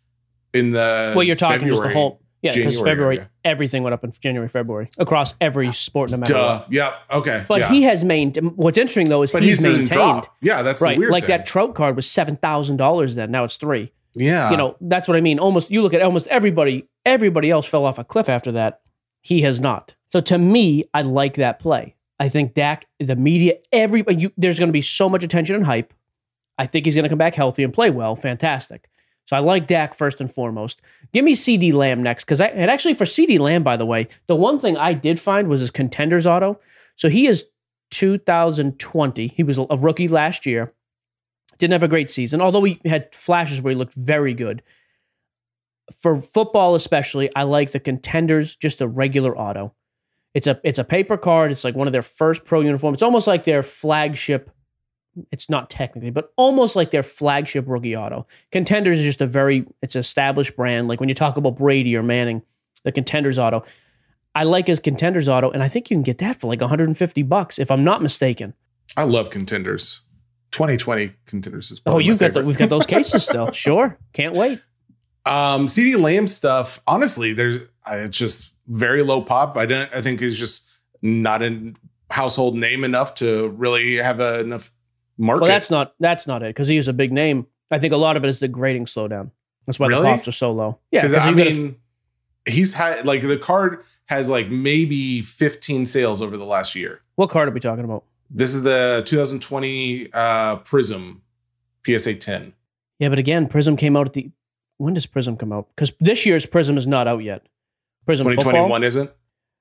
in 0.59 0.71
the. 0.71 1.13
well, 1.15 1.23
you're 1.23 1.37
talking 1.37 1.69
just 1.69 1.83
the 1.83 1.91
whole. 1.91 2.21
Yeah, 2.43 2.55
because 2.55 2.81
February, 2.81 3.17
area. 3.17 3.31
everything 3.45 3.83
went 3.83 3.95
up 3.95 4.05
in 4.05 4.13
January, 4.21 4.49
February 4.49 4.91
across 4.99 5.35
every 5.41 5.73
sport, 5.73 6.11
no 6.11 6.19
matter 6.19 6.35
Duh. 6.35 6.59
what. 6.61 6.73
Yep. 6.73 6.95
Okay. 7.13 7.45
But 7.49 7.61
yeah. 7.61 7.69
he 7.71 7.83
has 7.83 8.05
maintained. 8.05 8.57
What's 8.57 8.79
interesting 8.79 9.09
though 9.09 9.23
is 9.23 9.33
but 9.33 9.43
he's 9.43 9.61
he's 9.61 9.63
maintained. 9.79 10.29
Yeah, 10.41 10.63
that's 10.63 10.81
Right, 10.81 10.99
weird 10.99 11.11
like 11.11 11.25
thing. 11.25 11.39
that 11.39 11.47
Trout 11.47 11.75
card 11.75 11.97
was 11.97 12.09
seven 12.09 12.37
thousand 12.37 12.77
dollars 12.77 13.15
then. 13.17 13.31
Now 13.31 13.45
it's 13.45 13.57
three. 13.57 13.93
Yeah. 14.19 14.51
you 14.51 14.57
know 14.57 14.77
that's 14.81 15.09
what 15.09 15.17
i 15.19 15.21
mean 15.21 15.39
almost 15.39 15.71
you 15.71 15.83
look 15.83 15.93
at 15.93 16.01
almost 16.01 16.27
everybody 16.29 16.89
everybody 17.05 17.51
else 17.51 17.67
fell 17.67 17.85
off 17.85 17.99
a 17.99 18.05
cliff 18.05 18.31
after 18.31 18.51
that 18.53 18.81
he 19.21 19.43
has 19.43 19.61
not 19.61 19.95
so 20.09 20.21
to 20.21 20.39
me 20.39 20.89
i 20.95 21.03
like 21.03 21.35
that 21.35 21.61
play 21.61 21.95
i 22.19 22.27
think 22.27 22.55
Dak, 22.55 22.87
the 22.99 23.15
media 23.15 23.57
everybody 23.73 24.17
you, 24.17 24.33
there's 24.39 24.59
going 24.59 24.71
to 24.71 24.73
be 24.73 24.81
so 24.81 25.11
much 25.11 25.23
attention 25.23 25.55
and 25.57 25.67
hype 25.67 25.93
i 26.57 26.65
think 26.65 26.87
he's 26.87 26.95
going 26.95 27.03
to 27.03 27.11
come 27.11 27.19
back 27.19 27.35
healthy 27.35 27.63
and 27.63 27.75
play 27.75 27.91
well 27.91 28.17
fantastic 28.17 28.89
so 29.27 29.37
i 29.37 29.41
like 29.41 29.67
Dak 29.67 29.95
first 29.95 30.21
and 30.21 30.31
foremost 30.33 30.81
give 31.13 31.25
me 31.25 31.35
CeeDee 31.35 31.73
Lamb 31.73 32.03
next 32.03 32.25
because 32.25 32.41
i 32.41 32.47
and 32.47 32.71
actually 32.71 32.95
for 32.95 33.05
CeeDee 33.05 33.39
Lamb 33.39 33.63
by 33.63 33.77
the 33.77 33.87
way 33.87 34.09
the 34.27 34.37
one 34.37 34.59
thing 34.59 34.77
i 34.77 34.93
did 34.93 35.21
find 35.21 35.49
was 35.49 35.61
his 35.61 35.71
contenders 35.71 36.27
auto 36.27 36.59
so 36.95 37.09
he 37.09 37.27
is 37.27 37.45
2020 37.91 39.27
he 39.29 39.43
was 39.43 39.59
a 39.59 39.77
rookie 39.77 40.09
last 40.09 40.47
year 40.47 40.73
didn't 41.59 41.73
have 41.73 41.83
a 41.83 41.89
great 41.89 42.11
season, 42.11 42.41
although 42.41 42.65
he 42.65 42.81
had 42.85 43.15
flashes 43.15 43.61
where 43.61 43.73
he 43.73 43.77
looked 43.77 43.95
very 43.95 44.35
good. 44.35 44.63
For 46.01 46.17
football, 46.17 46.75
especially, 46.75 47.31
I 47.37 47.45
like 47.45 47.71
the 47.71 47.81
contenders, 47.81 48.57
just 48.57 48.81
the 48.81 48.89
regular 48.89 49.37
auto. 49.37 49.73
It's 50.35 50.47
a 50.47 50.61
it's 50.65 50.79
a 50.79 50.85
paper 50.85 51.17
card. 51.17 51.51
It's 51.51 51.65
like 51.65 51.77
one 51.77 51.87
of 51.87 51.93
their 51.93 52.03
first 52.03 52.45
pro 52.45 52.61
uniforms. 52.61 52.97
It's 52.97 53.03
almost 53.03 53.27
like 53.27 53.45
their 53.45 53.63
flagship. 53.63 54.51
It's 55.33 55.49
not 55.49 55.71
technically, 55.71 56.11
but 56.11 56.33
almost 56.37 56.77
like 56.77 56.91
their 56.91 57.03
flagship 57.03 57.65
rookie 57.67 57.97
auto. 57.97 58.27
Contenders 58.53 58.99
is 58.99 59.05
just 59.05 59.21
a 59.21 59.27
very 59.27 59.67
it's 59.83 59.95
an 59.95 60.01
established 60.01 60.57
brand. 60.57 60.89
Like 60.89 61.01
when 61.01 61.09
you 61.09 61.15
talk 61.15 61.37
about 61.37 61.57
Brady 61.57 61.97
or 61.97 62.03
Manning, 62.03 62.43
the 62.85 62.93
contenders 62.93 63.39
auto. 63.39 63.65
I 64.35 64.45
like 64.45 64.67
his 64.67 64.81
contenders 64.81 65.29
auto, 65.29 65.51
and 65.51 65.63
I 65.63 65.69
think 65.69 65.91
you 65.91 65.97
can 65.97 66.03
get 66.03 66.19
that 66.19 66.39
for 66.39 66.47
like 66.47 66.61
150 66.61 67.23
bucks, 67.23 67.59
if 67.59 67.71
I'm 67.71 67.85
not 67.85 68.03
mistaken. 68.03 68.53
I 68.95 69.05
love 69.05 69.31
contenders. 69.31 70.03
2020 70.53 71.13
contenders 71.27 71.71
is 71.71 71.81
Oh, 71.87 71.99
you've 71.99 72.19
got 72.19 72.35
the, 72.35 72.43
we've 72.43 72.57
got 72.57 72.69
those 72.69 72.87
cases 72.87 73.25
still. 73.29 73.51
Sure, 73.53 73.99
can't 74.13 74.35
wait. 74.35 74.61
Um, 75.25 75.67
CeeDee 75.67 75.99
Lamb 75.99 76.29
stuff. 76.29 76.81
Honestly, 76.87 77.33
there's 77.33 77.67
it's 77.91 78.17
just 78.17 78.55
very 78.67 79.03
low 79.03 79.23
pop. 79.23 79.57
I 79.57 79.67
don't. 79.67 79.93
I 79.95 80.03
think 80.03 80.23
it's 80.23 80.39
just 80.39 80.69
not 81.03 81.43
a 81.43 81.75
household 82.11 82.57
name 82.57 82.85
enough 82.85 83.15
to 83.17 83.49
really 83.49 83.97
have 83.97 84.21
a, 84.21 84.41
enough 84.41 84.73
market. 85.19 85.43
Well, 85.43 85.49
that's 85.49 85.71
not 85.71 85.95
that's 86.01 86.27
not 86.27 86.43
it 86.43 86.49
because 86.51 86.69
he 86.69 86.77
was 86.77 86.89
a 86.89 86.93
big 86.93 87.13
name. 87.13 87.47
I 87.71 87.79
think 87.79 87.93
a 87.93 87.97
lot 87.97 88.17
of 88.17 88.25
it 88.25 88.29
is 88.29 88.41
the 88.41 88.49
grading 88.49 88.87
slowdown. 88.87 89.31
That's 89.67 89.79
why 89.81 89.89
Really? 89.89 90.03
the 90.03 90.17
pops 90.17 90.29
are 90.29 90.33
so 90.33 90.53
low. 90.53 90.79
Yeah, 90.93 91.01
because 91.03 91.15
'cause 91.15 91.27
I 91.27 91.31
mean, 91.33 91.77
he's 92.47 92.75
had 92.75 93.05
like 93.07 93.23
the 93.23 93.37
card 93.39 93.83
has 94.07 94.31
like 94.31 94.49
maybe 94.51 95.21
15 95.23 95.85
sales 95.87 96.23
over 96.23 96.37
the 96.37 96.45
last 96.45 96.75
year. 96.77 97.01
what 97.17 97.29
card 97.31 97.49
are 97.49 97.53
we 97.53 97.59
talking 97.61 97.85
about? 97.85 98.05
This 98.31 98.55
is 98.55 98.63
the 98.63 99.03
2020 99.07 100.13
uh, 100.13 100.59
Prizm 100.59 101.21
PSA 101.85 102.15
10. 102.15 102.53
Yeah, 102.99 103.09
but 103.09 103.19
again, 103.19 103.49
Prizm 103.49 103.79
came 103.79 103.97
out 103.97 104.07
at 104.07 104.13
the. 104.15 104.31
When 104.79 104.95
does 104.95 105.07
Prizm 105.07 105.39
come 105.39 105.53
out? 105.53 105.69
Because 105.75 105.93
this 106.01 106.27
year's 106.27 106.45
Prizm 106.47 106.77
is 106.77 106.87
not 106.87 107.07
out 107.09 107.19
yet. 107.23 107.47
Prizm 108.07 108.19
2021 108.25 108.63
football? 108.71 108.83
isn't. 108.85 109.11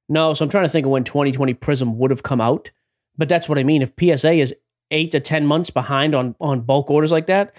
No, 0.10 0.34
so 0.34 0.44
I'm 0.46 0.50
trying 0.50 0.66
to 0.66 0.70
think 0.70 0.86
of 0.86 0.92
when 0.92 1.04
2020 1.04 1.54
Prizm 1.56 1.96
would 1.96 2.12
have 2.12 2.22
come 2.24 2.42
out. 2.42 2.70
But 3.18 3.30
that's 3.30 3.48
what 3.50 3.58
I 3.58 3.64
mean. 3.64 3.82
If 3.82 3.94
PSA 4.00 4.34
is 4.34 4.54
eight 4.96 5.12
to 5.12 5.20
ten 5.20 5.46
months 5.46 5.70
behind 5.70 6.16
on 6.16 6.36
on 6.42 6.62
bulk 6.62 6.90
orders 6.90 7.12
like 7.12 7.28
that, 7.28 7.54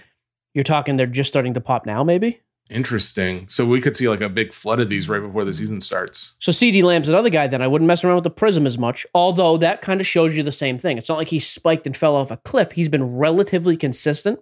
you're 0.55 0.65
talking 0.65 0.97
they're 0.97 1.07
just 1.07 1.29
starting 1.29 1.55
to 1.55 1.61
pop 1.61 1.87
now, 1.87 2.03
maybe. 2.03 2.41
Interesting. 2.69 3.47
So 3.47 3.65
we 3.65 3.81
could 3.81 3.97
see 3.97 4.09
like 4.09 4.21
a 4.21 4.29
big 4.29 4.53
flood 4.53 4.81
of 4.81 4.89
these 4.89 5.09
right 5.09 5.23
before 5.23 5.45
the 5.45 5.53
season 5.53 5.81
starts. 5.81 6.35
So 6.41 6.51
CeeDee 6.51 6.83
Lamb's 6.83 7.09
another 7.09 7.31
guy. 7.31 7.47
Then 7.47 7.63
I 7.63 7.69
wouldn't 7.69 7.87
mess 7.87 8.03
around 8.03 8.17
with 8.17 8.25
the 8.25 8.31
Prizm 8.31 8.67
as 8.67 8.77
much. 8.77 9.07
Although 9.15 9.57
that 9.59 9.83
kind 9.83 10.01
of 10.01 10.07
shows 10.07 10.37
you 10.37 10.43
the 10.43 10.51
same 10.51 10.77
thing. 10.77 10.99
It's 10.99 11.09
not 11.09 11.19
like 11.19 11.29
he 11.29 11.39
spiked 11.39 11.87
and 11.87 11.97
fell 11.97 12.17
off 12.17 12.33
a 12.33 12.39
cliff. 12.39 12.73
He's 12.73 12.89
been 12.89 13.17
relatively 13.17 13.77
consistent. 13.77 14.41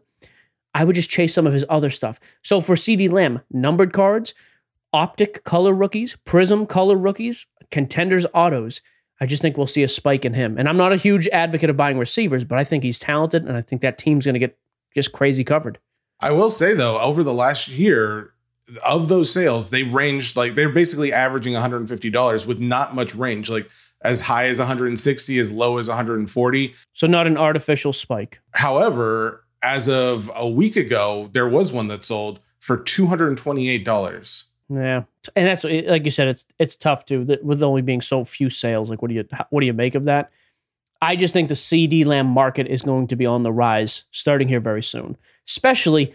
I 0.72 0.84
would 0.84 0.94
just 0.94 1.10
chase 1.10 1.34
some 1.34 1.46
of 1.46 1.52
his 1.52 1.66
other 1.68 1.90
stuff. 1.90 2.18
So 2.42 2.62
for 2.62 2.76
CeeDee 2.76 3.12
Lamb, 3.12 3.42
numbered 3.50 3.92
cards, 3.92 4.32
optic 4.92 5.44
color 5.44 5.74
rookies, 5.74 6.16
Prizm 6.24 6.66
color 6.66 6.96
rookies, 6.96 7.46
contenders 7.70 8.24
autos. 8.32 8.80
I 9.20 9.26
just 9.26 9.42
think 9.42 9.56
we'll 9.56 9.66
see 9.66 9.82
a 9.82 9.88
spike 9.88 10.24
in 10.24 10.34
him. 10.34 10.58
And 10.58 10.68
I'm 10.68 10.76
not 10.76 10.92
a 10.92 10.96
huge 10.96 11.28
advocate 11.28 11.70
of 11.70 11.76
buying 11.76 11.98
receivers, 11.98 12.44
but 12.44 12.58
I 12.58 12.64
think 12.64 12.82
he's 12.82 12.98
talented, 12.98 13.44
and 13.46 13.56
I 13.56 13.62
think 13.62 13.82
that 13.82 13.98
team's 13.98 14.24
going 14.24 14.34
to 14.34 14.40
get 14.40 14.58
just 14.94 15.12
crazy 15.12 15.44
covered. 15.44 15.78
I 16.20 16.30
will 16.30 16.50
say 16.50 16.74
though, 16.74 16.98
over 16.98 17.22
the 17.22 17.34
last 17.34 17.68
year, 17.68 18.34
of 18.84 19.08
those 19.08 19.32
sales, 19.32 19.70
they 19.70 19.82
ranged 19.82 20.36
like 20.36 20.54
they're 20.54 20.70
basically 20.70 21.12
averaging 21.12 21.54
$150 21.54 22.46
with 22.46 22.60
not 22.60 22.94
much 22.94 23.14
range, 23.14 23.50
like 23.50 23.68
as 24.02 24.22
high 24.22 24.46
as 24.46 24.58
160, 24.58 25.38
as 25.38 25.52
low 25.52 25.78
as 25.78 25.88
140. 25.88 26.74
So 26.92 27.06
not 27.06 27.26
an 27.26 27.36
artificial 27.36 27.92
spike. 27.92 28.40
However, 28.52 29.44
as 29.62 29.88
of 29.88 30.30
a 30.34 30.48
week 30.48 30.76
ago, 30.76 31.30
there 31.32 31.48
was 31.48 31.72
one 31.72 31.88
that 31.88 32.04
sold 32.04 32.40
for 32.58 32.78
$228. 32.78 34.44
Yeah, 34.68 35.04
and 35.36 35.46
that's 35.46 35.64
like 35.64 36.04
you 36.04 36.10
said, 36.10 36.28
it's 36.28 36.46
it's 36.58 36.76
tough 36.76 37.04
too. 37.04 37.38
With 37.42 37.62
only 37.62 37.82
being 37.82 38.00
so 38.00 38.24
few 38.24 38.48
sales, 38.48 38.88
like 38.88 39.02
what 39.02 39.08
do 39.08 39.14
you 39.14 39.24
what 39.50 39.60
do 39.60 39.66
you 39.66 39.72
make 39.72 39.94
of 39.94 40.04
that? 40.04 40.30
I 41.02 41.16
just 41.16 41.34
think 41.34 41.48
the 41.48 41.54
CeeDee 41.54 42.06
Lamb 42.06 42.26
market 42.26 42.66
is 42.66 42.80
going 42.80 43.08
to 43.08 43.16
be 43.16 43.26
on 43.26 43.42
the 43.42 43.52
rise 43.52 44.06
starting 44.10 44.48
here 44.48 44.60
very 44.60 44.82
soon. 44.82 45.18
Especially, 45.46 46.14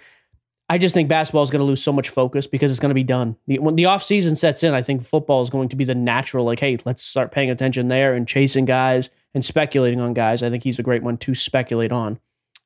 I 0.67 0.79
just 0.79 0.95
think 0.95 1.09
basketball 1.09 1.43
is 1.43 1.51
going 1.51 1.59
to 1.59 1.65
lose 1.65 1.83
so 1.83 1.93
much 1.93 2.09
focus 2.09 2.47
because 2.47 2.71
it's 2.71 2.79
going 2.79 2.89
to 2.89 2.95
be 2.95 3.03
done. 3.03 3.35
The, 3.45 3.59
when 3.59 3.75
the 3.75 3.85
off 3.85 4.01
season 4.01 4.35
sets 4.35 4.63
in, 4.63 4.73
I 4.73 4.81
think 4.81 5.03
football 5.03 5.43
is 5.43 5.51
going 5.51 5.69
to 5.69 5.75
be 5.75 5.83
the 5.83 5.93
natural, 5.93 6.45
like, 6.45 6.59
hey, 6.59 6.79
let's 6.85 7.03
start 7.03 7.31
paying 7.31 7.51
attention 7.51 7.87
there 7.87 8.15
and 8.15 8.27
chasing 8.27 8.65
guys 8.65 9.11
and 9.35 9.45
speculating 9.45 9.99
on 9.99 10.13
guys. 10.15 10.41
I 10.41 10.49
think 10.49 10.63
he's 10.63 10.79
a 10.79 10.83
great 10.83 11.03
one 11.03 11.17
to 11.17 11.35
speculate 11.35 11.91
on. 11.91 12.19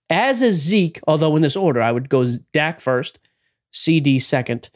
As 0.09 0.41
is 0.41 0.61
Zeke, 0.61 1.01
although 1.07 1.35
in 1.35 1.41
this 1.41 1.55
order, 1.55 1.81
I 1.81 1.91
would 1.91 2.07
go 2.07 2.25
Dak 2.53 2.79
first, 2.79 3.19
CeeDee 3.73 4.21
second. 4.21 4.69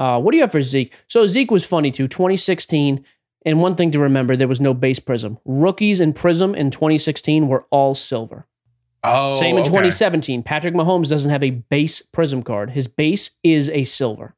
Uh, 0.00 0.18
what 0.18 0.32
do 0.32 0.38
you 0.38 0.42
have 0.42 0.50
for 0.50 0.62
Zeke? 0.62 0.94
So 1.08 1.26
Zeke 1.26 1.50
was 1.50 1.66
funny 1.66 1.90
too. 1.90 2.08
2016, 2.08 3.04
and 3.44 3.60
one 3.60 3.74
thing 3.74 3.90
to 3.90 3.98
remember, 3.98 4.34
there 4.34 4.48
was 4.48 4.60
no 4.60 4.72
base 4.72 4.98
Prizm. 4.98 5.38
Rookies 5.44 6.00
in 6.00 6.14
Prizm 6.14 6.56
in 6.56 6.70
2016 6.70 7.48
were 7.48 7.66
all 7.70 7.94
silver. 7.94 8.46
Oh, 9.04 9.34
Same 9.34 9.56
in 9.56 9.62
okay. 9.62 9.68
2017. 9.68 10.42
Patrick 10.42 10.74
Mahomes 10.74 11.10
doesn't 11.10 11.30
have 11.30 11.44
a 11.44 11.50
base 11.50 12.02
Prizm 12.14 12.44
card. 12.44 12.70
His 12.70 12.88
base 12.88 13.30
is 13.42 13.68
a 13.70 13.84
silver. 13.84 14.34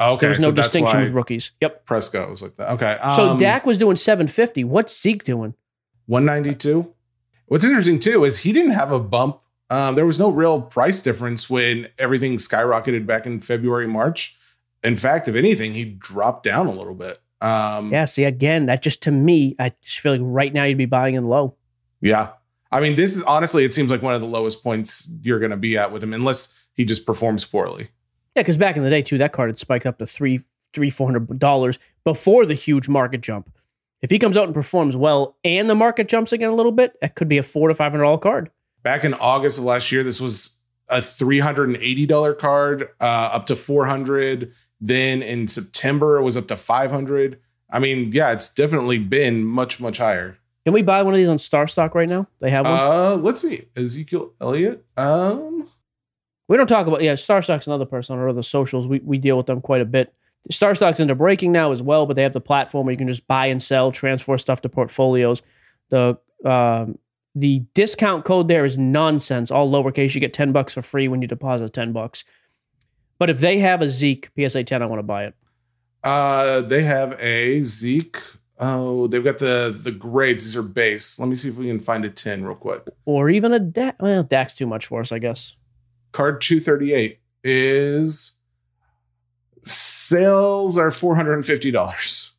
Okay, 0.00 0.26
There's 0.26 0.40
no 0.40 0.48
so 0.48 0.52
distinction 0.52 1.00
with 1.00 1.12
rookies. 1.12 1.52
Yep. 1.60 1.84
Prescott 1.84 2.28
was 2.28 2.42
like 2.42 2.56
that. 2.56 2.70
Okay, 2.70 2.98
So 3.14 3.30
um, 3.30 3.38
Dak 3.38 3.64
was 3.66 3.78
doing 3.78 3.96
750. 3.96 4.64
What's 4.64 5.00
Zeke 5.00 5.22
doing? 5.24 5.54
192. 6.06 6.92
What's 7.46 7.64
interesting 7.64 8.00
too 8.00 8.24
is 8.24 8.38
he 8.38 8.52
didn't 8.52 8.72
have 8.72 8.90
a 8.90 8.98
bump. 8.98 9.40
Um, 9.70 9.94
there 9.94 10.06
was 10.06 10.18
no 10.18 10.30
real 10.30 10.60
price 10.60 11.02
difference 11.02 11.48
when 11.48 11.88
everything 11.98 12.36
skyrocketed 12.36 13.06
back 13.06 13.26
in 13.26 13.40
February, 13.40 13.86
March. 13.86 14.36
In 14.82 14.96
fact, 14.96 15.28
if 15.28 15.34
anything, 15.34 15.74
he 15.74 15.84
dropped 15.84 16.44
down 16.44 16.66
a 16.66 16.72
little 16.72 16.94
bit. 16.94 17.20
Um, 17.40 17.92
Yeah, 17.92 18.04
see, 18.04 18.24
again, 18.24 18.66
that 18.66 18.82
just 18.82 19.02
to 19.02 19.10
me, 19.10 19.56
I 19.58 19.72
just 19.82 20.00
feel 20.00 20.12
like 20.12 20.20
right 20.22 20.52
now 20.52 20.64
you'd 20.64 20.78
be 20.78 20.86
buying 20.86 21.14
in 21.14 21.28
low. 21.28 21.56
yeah. 22.00 22.30
I 22.74 22.80
mean, 22.80 22.94
this 22.96 23.14
is 23.14 23.22
honestly, 23.24 23.64
it 23.64 23.74
seems 23.74 23.90
like 23.90 24.00
one 24.00 24.14
of 24.14 24.22
the 24.22 24.26
lowest 24.26 24.62
points 24.62 25.06
you're 25.20 25.38
going 25.38 25.50
to 25.50 25.58
be 25.58 25.76
at 25.76 25.92
with 25.92 26.02
him, 26.02 26.14
unless 26.14 26.58
he 26.72 26.86
just 26.86 27.04
performs 27.04 27.44
poorly. 27.44 27.88
Yeah, 28.34 28.42
because 28.42 28.56
back 28.56 28.78
in 28.78 28.82
the 28.82 28.88
day, 28.88 29.02
too, 29.02 29.18
that 29.18 29.32
card 29.32 29.50
had 29.50 29.58
spiked 29.58 29.84
up 29.84 29.98
to 29.98 30.06
three, 30.06 30.40
three, 30.72 30.88
four 30.88 31.06
hundred 31.06 31.38
dollars 31.38 31.78
before 32.02 32.46
the 32.46 32.54
huge 32.54 32.88
market 32.88 33.20
jump. 33.20 33.52
If 34.00 34.10
he 34.10 34.18
comes 34.18 34.38
out 34.38 34.46
and 34.46 34.54
performs 34.54 34.96
well 34.96 35.36
and 35.44 35.68
the 35.68 35.74
market 35.74 36.08
jumps 36.08 36.32
again 36.32 36.48
a 36.48 36.54
little 36.54 36.72
bit, 36.72 36.98
that 37.02 37.14
could 37.14 37.28
be 37.28 37.36
a 37.36 37.42
four 37.42 37.68
to 37.68 37.74
five 37.74 37.92
hundred 37.92 38.04
dollar 38.04 38.16
card. 38.16 38.50
Back 38.82 39.04
in 39.04 39.12
August 39.12 39.58
of 39.58 39.64
last 39.64 39.92
year, 39.92 40.02
this 40.02 40.18
was 40.18 40.58
a 40.88 40.98
$380 40.98 42.38
card, 42.38 42.88
uh, 43.00 43.04
up 43.04 43.46
to 43.46 43.56
400. 43.56 44.52
Then 44.84 45.22
in 45.22 45.46
September, 45.46 46.18
it 46.18 46.22
was 46.22 46.36
up 46.36 46.48
to 46.48 46.56
500. 46.56 47.38
I 47.70 47.78
mean, 47.78 48.10
yeah, 48.12 48.32
it's 48.32 48.52
definitely 48.52 48.98
been 48.98 49.44
much, 49.44 49.80
much 49.80 49.98
higher. 49.98 50.38
Can 50.64 50.74
we 50.74 50.82
buy 50.82 51.02
one 51.02 51.14
of 51.14 51.18
these 51.18 51.28
on 51.28 51.36
StarStock 51.38 51.94
right 51.94 52.08
now? 52.08 52.26
They 52.40 52.50
have 52.50 52.66
one. 52.66 52.74
Uh, 52.74 53.16
let's 53.16 53.40
see. 53.40 53.66
Ezekiel 53.76 54.32
Elliott. 54.40 54.84
Um, 54.96 55.68
we 56.48 56.56
don't 56.56 56.66
talk 56.66 56.88
about 56.88 57.02
yeah. 57.02 57.14
StarStock's 57.14 57.68
another 57.68 57.84
person 57.84 58.14
on 58.14 58.20
our 58.20 58.28
other 58.28 58.42
socials. 58.42 58.86
We 58.86 58.98
we 59.00 59.18
deal 59.18 59.36
with 59.36 59.46
them 59.46 59.60
quite 59.60 59.80
a 59.80 59.86
bit. 59.86 60.12
StarStock's 60.50 61.00
into 61.00 61.14
breaking 61.14 61.52
now 61.52 61.72
as 61.72 61.80
well, 61.80 62.06
but 62.06 62.14
they 62.14 62.22
have 62.22 62.32
the 62.32 62.40
platform 62.40 62.86
where 62.86 62.92
you 62.92 62.98
can 62.98 63.08
just 63.08 63.26
buy 63.28 63.46
and 63.46 63.62
sell, 63.62 63.92
transfer 63.92 64.36
stuff 64.38 64.60
to 64.62 64.68
portfolios. 64.68 65.42
The 65.90 66.18
um, 66.44 66.98
the 67.34 67.60
discount 67.74 68.24
code 68.24 68.48
there 68.48 68.64
is 68.64 68.76
nonsense, 68.76 69.50
all 69.50 69.70
lowercase. 69.70 70.14
You 70.14 70.20
get 70.20 70.34
ten 70.34 70.52
bucks 70.52 70.74
for 70.74 70.82
free 70.82 71.08
when 71.08 71.22
you 71.22 71.28
deposit 71.28 71.72
ten 71.72 71.92
bucks. 71.92 72.24
But 73.22 73.30
if 73.30 73.38
they 73.38 73.60
have 73.60 73.82
a 73.82 73.88
Zeke 73.88 74.30
PSA 74.36 74.64
ten, 74.64 74.82
I 74.82 74.86
want 74.86 74.98
to 74.98 75.04
buy 75.04 75.26
it. 75.26 75.34
uh, 76.02 76.60
they 76.60 76.82
have 76.82 77.16
a 77.20 77.62
Zeke. 77.62 78.18
Oh, 78.58 79.06
they've 79.06 79.22
got 79.22 79.38
the 79.38 79.72
the 79.80 79.92
grades. 79.92 80.42
These 80.42 80.56
are 80.56 80.62
base. 80.64 81.20
Let 81.20 81.28
me 81.28 81.36
see 81.36 81.48
if 81.48 81.56
we 81.56 81.68
can 81.68 81.78
find 81.78 82.04
a 82.04 82.10
10 82.10 82.44
real 82.44 82.56
quick. 82.56 82.82
Or 83.04 83.30
even 83.30 83.52
a 83.52 83.60
Dak. 83.60 84.02
Well, 84.02 84.24
Dak's 84.24 84.54
too 84.54 84.66
much 84.66 84.86
for 84.86 85.02
us, 85.02 85.12
I 85.12 85.20
guess. 85.20 85.54
Card 86.10 86.40
238 86.40 87.20
is 87.44 88.38
sales 89.62 90.76
are 90.76 90.90
$450. 90.90 92.32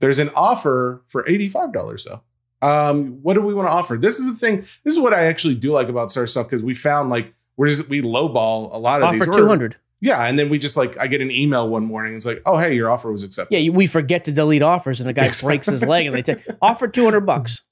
There's 0.00 0.18
an 0.18 0.28
offer 0.36 1.04
for 1.06 1.22
$85 1.24 2.04
though. 2.04 2.20
Um, 2.60 3.22
what 3.22 3.32
do 3.32 3.40
we 3.40 3.54
want 3.54 3.68
to 3.68 3.72
offer? 3.72 3.96
This 3.96 4.18
is 4.18 4.26
the 4.26 4.34
thing. 4.34 4.66
This 4.84 4.94
is 4.94 5.00
what 5.00 5.14
I 5.14 5.24
actually 5.24 5.54
do 5.54 5.72
like 5.72 5.88
about 5.88 6.10
StarStock 6.10 6.44
because 6.44 6.62
we 6.62 6.74
found 6.74 7.08
like 7.08 7.32
we're 7.56 7.68
just 7.68 7.88
we 7.88 8.02
lowball 8.02 8.74
a 8.74 8.76
lot 8.76 9.00
of 9.00 9.08
Offer 9.08 9.24
these. 9.24 9.34
Two 9.34 9.48
hundred. 9.48 9.76
Yeah, 10.00 10.22
and 10.24 10.38
then 10.38 10.50
we 10.50 10.58
just 10.58 10.76
like 10.76 10.98
I 10.98 11.06
get 11.06 11.20
an 11.20 11.30
email 11.30 11.68
one 11.68 11.84
morning. 11.84 12.14
It's 12.14 12.26
like, 12.26 12.42
oh 12.44 12.58
hey, 12.58 12.74
your 12.74 12.90
offer 12.90 13.10
was 13.10 13.24
accepted. 13.24 13.56
Yeah, 13.56 13.70
we 13.70 13.86
forget 13.86 14.24
to 14.26 14.32
delete 14.32 14.62
offers, 14.62 15.00
and 15.00 15.08
a 15.08 15.12
guy 15.12 15.30
breaks 15.40 15.66
his 15.66 15.82
leg, 15.82 16.06
and 16.06 16.14
they 16.14 16.22
take 16.22 16.46
offer 16.60 16.86
two 16.86 17.04
hundred 17.04 17.22
bucks. 17.22 17.62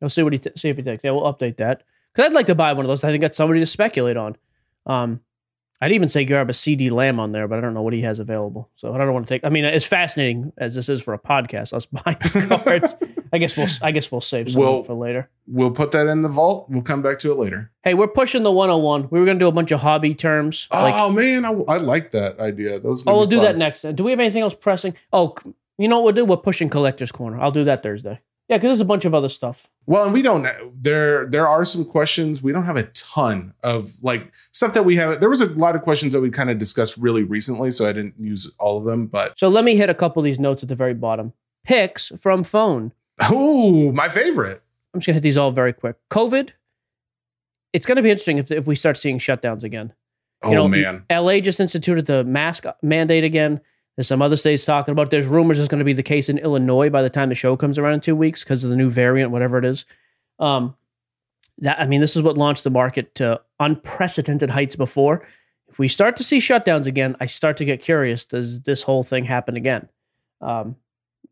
We'll 0.00 0.10
see 0.10 0.22
what 0.22 0.32
he 0.32 0.38
t- 0.38 0.50
see 0.56 0.68
if 0.68 0.76
he 0.76 0.82
takes. 0.82 1.04
Yeah, 1.04 1.12
we'll 1.12 1.32
update 1.32 1.56
that 1.58 1.82
because 2.14 2.30
I'd 2.30 2.34
like 2.34 2.46
to 2.46 2.54
buy 2.54 2.72
one 2.72 2.84
of 2.84 2.88
those. 2.88 3.04
I 3.04 3.10
think 3.10 3.20
that's 3.20 3.36
somebody 3.36 3.60
to 3.60 3.66
speculate 3.66 4.16
on. 4.16 4.36
Um, 4.86 5.20
I'd 5.80 5.92
even 5.92 6.08
say 6.08 6.24
grab 6.24 6.50
a 6.50 6.52
CeeDee 6.52 6.90
Lamb 6.90 7.20
on 7.20 7.30
there, 7.30 7.46
but 7.46 7.58
I 7.58 7.60
don't 7.60 7.72
know 7.72 7.82
what 7.82 7.92
he 7.92 8.00
has 8.00 8.18
available, 8.18 8.68
so 8.74 8.92
I 8.92 8.98
don't 8.98 9.12
want 9.14 9.28
to 9.28 9.34
take. 9.34 9.44
I 9.44 9.48
mean, 9.48 9.64
as 9.64 9.84
fascinating 9.84 10.52
as 10.58 10.74
this 10.74 10.88
is 10.88 11.00
for 11.00 11.14
a 11.14 11.18
podcast, 11.18 11.72
us 11.72 11.86
buying 12.04 12.16
the 12.18 12.60
cards, 12.64 12.96
I 13.32 13.38
guess 13.38 13.56
we'll 13.56 13.68
I 13.80 13.92
guess 13.92 14.10
we'll 14.10 14.20
save 14.20 14.50
some 14.50 14.60
Well- 14.60 14.82
for 14.82 14.94
later. 14.94 15.30
We'll 15.50 15.70
put 15.70 15.92
that 15.92 16.06
in 16.08 16.20
the 16.20 16.28
vault. 16.28 16.68
We'll 16.68 16.82
come 16.82 17.00
back 17.00 17.18
to 17.20 17.32
it 17.32 17.38
later. 17.38 17.70
Hey, 17.82 17.94
we're 17.94 18.06
pushing 18.08 18.42
the 18.42 18.50
101. 18.52 19.08
We 19.10 19.18
were 19.18 19.24
going 19.24 19.38
to 19.38 19.42
do 19.42 19.48
a 19.48 19.52
bunch 19.52 19.72
of 19.72 19.80
hobby 19.80 20.14
terms. 20.14 20.68
Oh, 20.70 20.82
like, 20.82 20.94
oh 20.94 21.10
man, 21.10 21.44
I, 21.46 21.52
I 21.52 21.76
like 21.78 22.10
that 22.10 22.38
idea. 22.38 22.78
Those. 22.80 23.06
oh, 23.06 23.14
we'll 23.14 23.26
do 23.26 23.40
that 23.40 23.56
next. 23.56 23.82
Do 23.94 24.04
we 24.04 24.10
have 24.10 24.20
anything 24.20 24.42
else 24.42 24.52
pressing? 24.54 24.94
Oh, 25.10 25.34
you 25.78 25.88
know 25.88 26.00
what 26.00 26.04
we'll 26.14 26.24
do? 26.24 26.24
We're 26.26 26.36
pushing 26.36 26.68
Collector's 26.68 27.12
Corner. 27.12 27.40
I'll 27.40 27.50
do 27.52 27.64
that 27.64 27.82
Thursday. 27.82 28.20
Yeah, 28.48 28.56
because 28.56 28.68
there's 28.68 28.80
a 28.80 28.86
bunch 28.86 29.04
of 29.04 29.14
other 29.14 29.28
stuff. 29.28 29.68
Well, 29.84 30.04
and 30.04 30.12
we 30.12 30.22
don't. 30.22 30.46
There, 30.82 31.26
there 31.26 31.46
are 31.46 31.66
some 31.66 31.84
questions. 31.84 32.42
We 32.42 32.50
don't 32.50 32.64
have 32.64 32.78
a 32.78 32.84
ton 32.84 33.52
of 33.62 34.02
like 34.02 34.32
stuff 34.52 34.72
that 34.72 34.84
we 34.84 34.96
have. 34.96 35.20
There 35.20 35.28
was 35.28 35.42
a 35.42 35.50
lot 35.50 35.76
of 35.76 35.82
questions 35.82 36.14
that 36.14 36.22
we 36.22 36.30
kind 36.30 36.48
of 36.48 36.56
discussed 36.56 36.96
really 36.96 37.22
recently, 37.22 37.70
so 37.70 37.86
I 37.86 37.92
didn't 37.92 38.14
use 38.18 38.54
all 38.58 38.78
of 38.78 38.84
them. 38.84 39.06
But 39.06 39.38
So 39.38 39.48
let 39.48 39.64
me 39.64 39.76
hit 39.76 39.90
a 39.90 39.94
couple 39.94 40.20
of 40.20 40.24
these 40.24 40.38
notes 40.38 40.62
at 40.62 40.70
the 40.70 40.74
very 40.74 40.94
bottom. 40.94 41.34
Picks 41.64 42.08
from 42.18 42.42
phone. 42.42 42.92
oh, 43.20 43.92
my 43.92 44.08
favorite. 44.08 44.62
I'm 44.94 45.00
just 45.00 45.06
gonna 45.08 45.14
hit 45.14 45.22
these 45.22 45.36
all 45.36 45.52
very 45.52 45.74
quick. 45.74 45.96
COVID. 46.10 46.50
It's 47.74 47.84
gonna 47.84 48.02
be 48.02 48.10
interesting 48.10 48.38
if 48.38 48.50
if 48.50 48.66
we 48.66 48.74
start 48.74 48.96
seeing 48.96 49.18
shutdowns 49.18 49.62
again. 49.62 49.92
Oh 50.42 50.52
know, 50.52 50.68
man, 50.68 51.04
LA 51.10 51.40
just 51.40 51.60
instituted 51.60 52.06
the 52.06 52.24
mask 52.24 52.64
mandate 52.82 53.24
again. 53.24 53.60
There's 53.98 54.06
some 54.06 54.22
other 54.22 54.36
states 54.36 54.64
talking 54.64 54.92
about. 54.92 55.10
There's 55.10 55.26
rumors 55.26 55.58
it's 55.58 55.66
going 55.66 55.80
to 55.80 55.84
be 55.84 55.92
the 55.92 56.04
case 56.04 56.28
in 56.28 56.38
Illinois 56.38 56.88
by 56.88 57.02
the 57.02 57.10
time 57.10 57.30
the 57.30 57.34
show 57.34 57.56
comes 57.56 57.80
around 57.80 57.94
in 57.94 58.00
two 58.00 58.14
weeks 58.14 58.44
because 58.44 58.62
of 58.62 58.70
the 58.70 58.76
new 58.76 58.88
variant, 58.88 59.32
whatever 59.32 59.58
it 59.58 59.64
is. 59.64 59.86
Um, 60.38 60.76
that 61.58 61.80
I 61.80 61.88
mean, 61.88 62.00
this 62.00 62.14
is 62.14 62.22
what 62.22 62.38
launched 62.38 62.62
the 62.62 62.70
market 62.70 63.16
to 63.16 63.40
unprecedented 63.58 64.50
heights 64.50 64.76
before. 64.76 65.26
If 65.68 65.80
we 65.80 65.88
start 65.88 66.14
to 66.18 66.22
see 66.22 66.38
shutdowns 66.38 66.86
again, 66.86 67.16
I 67.18 67.26
start 67.26 67.56
to 67.56 67.64
get 67.64 67.82
curious. 67.82 68.24
Does 68.24 68.60
this 68.60 68.84
whole 68.84 69.02
thing 69.02 69.24
happen 69.24 69.56
again? 69.56 69.88
Um, 70.40 70.76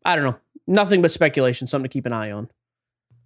I 0.03 0.17
don't 0.17 0.25
know. 0.25 0.35
Nothing 0.67 1.01
but 1.01 1.11
speculation. 1.11 1.67
Something 1.67 1.89
to 1.89 1.93
keep 1.93 2.05
an 2.05 2.11
eye 2.11 2.31
on. 2.31 2.49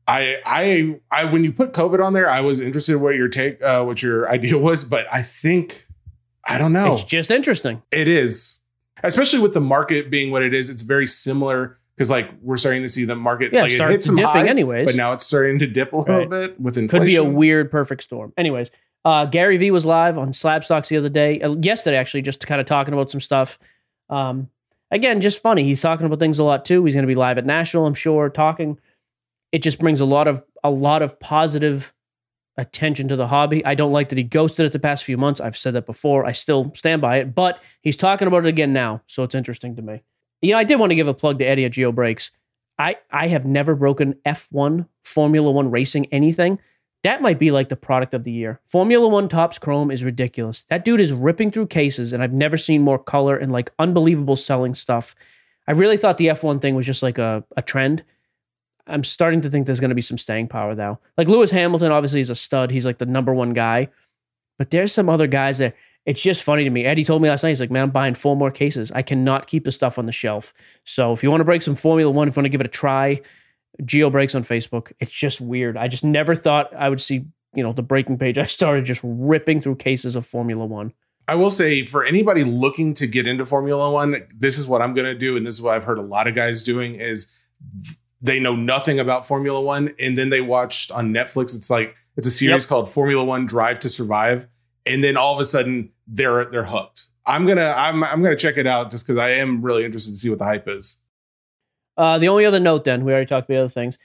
I, 0.08 0.38
I, 0.46 1.00
I. 1.10 1.26
When 1.26 1.44
you 1.44 1.52
put 1.52 1.74
COVID 1.74 2.00
on 2.04 2.14
there, 2.14 2.30
I 2.30 2.42
was 2.42 2.62
interested 2.62 2.94
in 2.94 3.02
what 3.02 3.16
your 3.16 3.28
take, 3.28 3.60
uh, 3.64 3.84
what 3.84 4.04
your 4.04 4.30
idea 4.30 4.60
was, 4.60 4.84
but 4.84 5.08
I 5.12 5.24
think 5.24 5.88
I 6.46 6.60
don't 6.60 6.74
know. 6.74 6.94
It's 6.94 7.04
just 7.04 7.32
interesting. 7.32 7.82
It 7.92 8.08
is, 8.08 8.60
especially 9.04 9.40
with 9.40 9.54
the 9.54 9.62
market 9.62 10.10
being 10.10 10.32
what 10.32 10.44
it 10.44 10.54
is. 10.54 10.70
It's 10.70 10.82
very 10.82 11.06
similar 11.08 11.78
because 11.96 12.10
like 12.10 12.30
we're 12.42 12.58
starting 12.58 12.82
to 12.82 12.90
see 12.90 13.06
the 13.06 13.16
market 13.16 13.54
Yeah, 13.54 13.64
like 13.64 13.72
it 13.72 13.76
start 13.76 13.92
hit 13.92 14.04
some 14.06 14.16
dipping 14.16 14.30
highs, 14.32 14.50
anyways. 14.50 14.88
but 14.88 14.96
now 14.96 15.14
it's 15.14 15.26
starting 15.26 15.60
to 15.60 15.68
dip 15.68 15.94
a 15.94 15.98
little 15.98 16.16
Right. 16.20 16.30
bit 16.30 16.60
with 16.60 16.78
inflation. 16.78 17.02
Could 17.02 17.08
be 17.08 17.16
a 17.18 17.24
weird 17.24 17.70
perfect 17.72 18.04
storm. 18.04 18.34
Anyways, 18.38 18.72
Uh, 19.04 19.26
Gary 19.26 19.58
Vee 19.58 19.72
was 19.72 19.84
live 19.86 20.16
on 20.18 20.30
Slabstox 20.32 20.88
the 20.90 20.98
other 20.98 21.10
day, 21.10 21.42
uh, 21.42 21.56
yesterday 21.60 21.98
actually, 21.98 22.22
just 22.22 22.46
kind 22.46 22.62
of 22.62 22.68
talking 22.68 22.94
about 22.94 23.10
some 23.10 23.20
stuff. 23.20 23.58
Um, 24.12 24.50
again, 24.92 25.22
just 25.22 25.42
funny. 25.42 25.64
He's 25.64 25.82
talking 25.82 26.06
about 26.06 26.20
things 26.20 26.38
a 26.38 26.44
lot 26.44 26.66
too. 26.66 26.86
He's 26.86 26.94
going 26.94 27.02
to 27.04 27.08
be 27.08 27.16
live 27.16 27.40
at 27.40 27.46
National, 27.48 27.88
I'm 27.88 27.96
sure, 27.96 28.30
talking. 28.30 28.78
It 29.52 29.64
just 29.64 29.80
brings 29.80 30.02
a 30.02 30.06
lot 30.06 30.28
of 30.28 30.44
a 30.64 30.70
lot 30.70 31.02
of 31.02 31.20
positive 31.20 31.94
attention 32.58 33.08
to 33.08 33.16
the 33.16 33.28
hobby. 33.28 33.66
I 33.66 33.76
don't 33.76 33.92
like 33.92 34.10
that 34.10 34.18
he 34.18 34.24
ghosted 34.24 34.66
it 34.66 34.72
the 34.72 34.80
past 34.80 35.04
few 35.04 35.18
months. 35.18 35.40
I've 35.40 35.58
said 35.58 35.74
that 35.76 35.86
before. 35.86 36.26
I 36.26 36.32
still 36.32 36.72
stand 36.76 37.02
by 37.02 37.18
it, 37.18 37.34
but 37.34 37.62
he's 37.82 37.98
talking 37.98 38.28
about 38.28 38.46
it 38.46 38.50
again 38.50 38.74
now, 38.74 39.02
so 39.08 39.24
it's 39.24 39.36
interesting 39.36 39.76
to 39.78 39.82
me. 39.82 40.04
You 40.42 40.52
know, 40.52 40.58
I 40.58 40.64
did 40.64 40.80
want 40.80 40.92
to 40.92 40.96
give 40.96 41.08
a 41.08 41.14
plug 41.14 41.40
to 41.40 41.46
Eddie 41.46 41.66
at 41.66 41.72
Geo 41.72 41.92
Breaks. 41.92 42.32
I 42.78 42.98
I 43.12 43.28
have 43.28 43.46
never 43.46 43.76
broken 43.76 44.16
F1 44.26 44.88
Formula 45.04 45.52
1 45.52 45.72
racing 45.72 46.08
anything. 46.08 46.60
That 47.04 47.22
might 47.22 47.40
be 47.40 47.52
like 47.52 47.70
the 47.70 47.76
product 47.76 48.14
of 48.14 48.24
the 48.24 48.32
year. 48.32 48.60
Formula 48.66 49.08
1 49.08 49.28
Topps 49.28 49.58
Chrome 49.58 49.90
is 49.90 50.04
ridiculous. 50.04 50.64
That 50.70 50.86
dude 50.86 51.02
is 51.02 51.14
ripping 51.14 51.52
through 51.52 51.68
cases 51.68 52.14
and 52.14 52.22
I've 52.22 52.34
never 52.34 52.58
seen 52.58 52.82
more 52.82 53.00
color 53.00 53.36
and 53.36 53.52
like 53.52 53.72
unbelievable 53.80 54.36
selling 54.36 54.76
stuff. 54.76 55.16
I 55.68 55.72
really 55.72 55.98
thought 55.98 56.18
the 56.18 56.28
F1 56.28 56.62
thing 56.62 56.76
was 56.76 56.86
just 56.86 57.02
like 57.02 57.18
a, 57.18 57.44
a 57.58 57.62
trend. 57.62 58.04
I'm 58.88 59.04
starting 59.04 59.42
to 59.42 59.50
think 59.50 59.66
there's 59.66 59.80
going 59.80 59.90
to 59.90 59.96
be 59.96 60.02
some 60.02 60.18
staying 60.18 60.48
power 60.48 60.76
though. 60.76 61.00
Like 61.18 61.28
Lewis 61.28 61.52
Hamilton 61.52 61.92
obviously 61.92 62.22
is 62.22 62.30
a 62.30 62.36
stud. 62.36 62.72
He's 62.72 62.86
like 62.86 62.98
the 62.98 63.06
number 63.06 63.34
one 63.34 63.54
guy. 63.54 63.90
But 64.58 64.70
there's 64.70 64.94
some 64.94 65.10
other 65.10 65.28
guys 65.28 65.58
that 65.58 65.76
it's 66.06 66.22
just 66.22 66.44
funny 66.44 66.64
to 66.64 66.70
me. 66.70 66.86
Eddie 66.86 67.04
told 67.04 67.22
me 67.22 67.30
last 67.30 67.44
night, 67.44 67.50
he's 67.50 67.62
like, 67.62 67.72
man, 67.72 67.84
I'm 67.84 67.90
buying 67.92 68.16
four 68.16 68.36
more 68.36 68.52
cases. 68.52 68.92
I 68.92 69.02
cannot 69.02 69.48
keep 69.48 69.66
the 69.66 69.72
stuff 69.72 70.00
on 70.00 70.08
the 70.08 70.12
shelf. 70.12 70.54
So 70.84 71.12
if 71.12 71.24
you 71.24 71.30
want 71.30 71.42
to 71.42 71.46
break 71.46 71.62
some 71.62 71.76
Formula 71.76 72.12
One, 72.12 72.28
if 72.28 72.36
you 72.36 72.40
want 72.40 72.46
to 72.46 72.50
give 72.50 72.62
it 72.62 72.68
a 72.68 72.70
try, 72.70 73.22
Geo 73.86 74.10
Breaks 74.10 74.36
on 74.36 74.44
Facebook. 74.44 74.92
It's 75.00 75.12
just 75.12 75.40
weird. 75.42 75.78
I 75.78 75.88
just 75.88 76.04
never 76.04 76.36
thought 76.36 76.74
I 76.76 76.90
would 76.90 77.02
see, 77.02 77.26
you 77.54 77.64
know, 77.64 77.72
the 77.72 77.84
breaking 77.84 78.18
page. 78.18 78.38
I 78.38 78.46
started 78.46 78.86
just 78.86 79.02
ripping 79.04 79.62
through 79.62 79.76
cases 79.76 80.16
of 80.16 80.26
Formula 80.26 80.66
One. 80.66 80.94
I 81.28 81.36
will 81.36 81.52
say 81.52 81.86
for 81.86 82.04
anybody 82.04 82.44
looking 82.44 82.94
to 82.96 83.08
get 83.08 83.28
into 83.28 83.46
Formula 83.46 83.92
One, 83.92 84.28
this 84.36 84.58
is 84.58 84.68
what 84.68 84.82
I'm 84.82 84.94
going 84.94 85.06
to 85.06 85.18
do, 85.18 85.38
and 85.38 85.46
this 85.46 85.54
is 85.54 85.62
what 85.62 85.76
I've 85.76 85.84
heard 85.84 86.00
a 86.00 86.04
lot 86.04 86.28
of 86.28 86.36
guys 86.36 86.64
doing 86.64 86.96
is 86.96 87.36
they 88.22 88.40
know 88.40 88.56
nothing 88.56 89.00
about 89.00 89.26
Formula 89.28 89.60
One, 89.60 89.94
and 90.00 90.18
then 90.18 90.30
they 90.30 90.42
watched 90.42 90.92
on 90.92 91.14
Netflix. 91.14 91.56
It's 91.56 91.70
like 91.70 91.96
it's 92.18 92.28
a 92.28 92.32
series 92.32 92.64
yep. 92.64 92.70
called 92.70 92.90
Formula 92.90 93.24
One 93.24 93.46
Drive 93.46 93.80
to 93.80 93.90
Survive, 93.90 94.48
and 94.86 95.04
then 95.04 95.18
all 95.18 95.34
of 95.34 95.40
a 95.40 95.46
sudden 95.46 95.92
they're 96.08 96.46
they're 96.46 96.66
hooked. 96.66 97.10
I'm 97.26 97.46
gonna 97.48 97.74
I'm 97.76 98.04
I'm 98.04 98.22
gonna 98.22 98.36
check 98.36 98.58
it 98.58 98.68
out 98.68 98.92
just 98.92 99.06
because 99.06 99.18
I 99.18 99.30
am 99.32 99.62
really 99.62 99.86
interested 99.86 100.12
to 100.12 100.18
see 100.18 100.30
what 100.30 100.40
the 100.40 100.46
hype 100.46 100.68
is. 100.68 100.98
Uh, 101.98 102.18
the 102.18 102.28
only 102.28 102.46
other 102.46 102.60
note, 102.60 102.84
then 102.84 103.04
we 103.04 103.12
already 103.12 103.28
talked 103.28 103.50
about 103.50 103.60
other 103.60 103.70
things. 103.70 103.98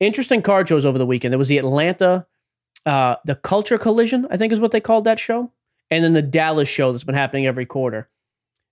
Interesting 0.00 0.42
card 0.42 0.68
shows 0.68 0.84
over 0.84 0.98
the 0.98 1.06
weekend. 1.06 1.32
There 1.32 1.38
was 1.38 1.48
the 1.48 1.58
Atlanta, 1.58 2.26
uh, 2.86 3.16
the 3.24 3.34
Culture 3.34 3.78
Collision, 3.78 4.26
I 4.30 4.36
think 4.36 4.52
is 4.52 4.60
what 4.60 4.70
they 4.70 4.80
called 4.80 5.04
that 5.04 5.18
show, 5.18 5.50
and 5.90 6.04
then 6.04 6.12
the 6.12 6.22
Dallas 6.22 6.68
show 6.68 6.92
that's 6.92 7.04
been 7.04 7.14
happening 7.14 7.46
every 7.46 7.66
quarter. 7.66 8.08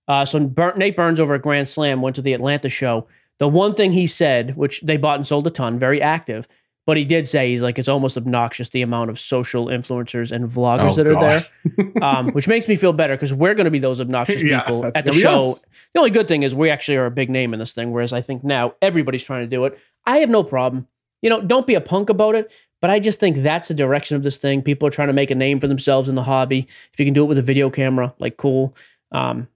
Uh, 0.07 0.25
so 0.25 0.51
Nate 0.75 0.95
Burns 0.95 1.19
over 1.19 1.35
at 1.35 1.41
Grand 1.41 1.69
Slam 1.69 2.01
went 2.01 2.15
to 2.15 2.21
the 2.21 2.33
Atlanta 2.33 2.69
show. 2.69 3.07
The 3.39 3.47
one 3.47 3.73
thing 3.75 3.91
he 3.91 4.07
said, 4.07 4.55
which 4.55 4.81
they 4.81 4.97
bought 4.97 5.17
and 5.17 5.27
sold 5.27 5.47
a 5.47 5.49
ton, 5.49 5.79
very 5.79 6.01
active, 6.01 6.47
but 6.85 6.97
he 6.97 7.05
did 7.05 7.27
say 7.27 7.49
he's 7.49 7.61
like 7.61 7.79
it's 7.79 7.87
almost 7.87 8.17
obnoxious 8.17 8.69
the 8.69 8.81
amount 8.81 9.09
of 9.09 9.19
social 9.19 9.67
influencers 9.67 10.31
and 10.31 10.49
vloggers 10.49 10.91
oh, 10.91 10.95
that 10.95 11.07
are 11.07 11.13
God. 11.13 11.47
there, 11.63 11.91
um, 12.03 12.29
which 12.31 12.47
makes 12.47 12.67
me 12.67 12.75
feel 12.75 12.93
better 12.93 13.15
because 13.15 13.33
we're 13.33 13.53
going 13.53 13.65
to 13.65 13.71
be 13.71 13.79
those 13.79 14.01
obnoxious 14.01 14.43
yeah, 14.43 14.61
people 14.61 14.85
at 14.85 15.05
the 15.05 15.13
show. 15.13 15.37
Us. 15.37 15.65
The 15.93 15.99
only 15.99 16.11
good 16.11 16.27
thing 16.27 16.43
is 16.43 16.53
we 16.53 16.69
actually 16.69 16.97
are 16.97 17.05
a 17.05 17.11
big 17.11 17.29
name 17.29 17.53
in 17.53 17.59
this 17.59 17.73
thing, 17.73 17.91
whereas 17.91 18.13
I 18.13 18.21
think 18.21 18.43
now 18.43 18.75
everybody's 18.81 19.23
trying 19.23 19.43
to 19.43 19.47
do 19.47 19.65
it. 19.65 19.79
I 20.05 20.17
have 20.17 20.29
no 20.29 20.43
problem. 20.43 20.87
You 21.21 21.29
know, 21.29 21.41
don't 21.41 21.65
be 21.65 21.75
a 21.75 21.81
punk 21.81 22.09
about 22.09 22.35
it. 22.35 22.51
But 22.83 22.89
I 22.89 22.99
just 22.99 23.17
think 23.17 23.37
that's 23.37 23.69
the 23.69 23.73
direction 23.73 24.17
of 24.17 24.23
this 24.23 24.37
thing. 24.37 24.61
People 24.61 24.89
are 24.89 24.91
trying 24.91 25.07
to 25.07 25.13
make 25.13 25.31
a 25.31 25.35
name 25.35 25.61
for 25.61 25.69
themselves 25.69 26.09
in 26.09 26.15
the 26.15 26.23
hobby. 26.23 26.67
If 26.91 26.99
you 26.99 27.05
can 27.05 27.13
do 27.13 27.23
it 27.23 27.27
with 27.27 27.37
a 27.37 27.41
video 27.41 27.69
camera, 27.69 28.13
like 28.19 28.35
cool. 28.35 28.75
Um, 29.13 29.47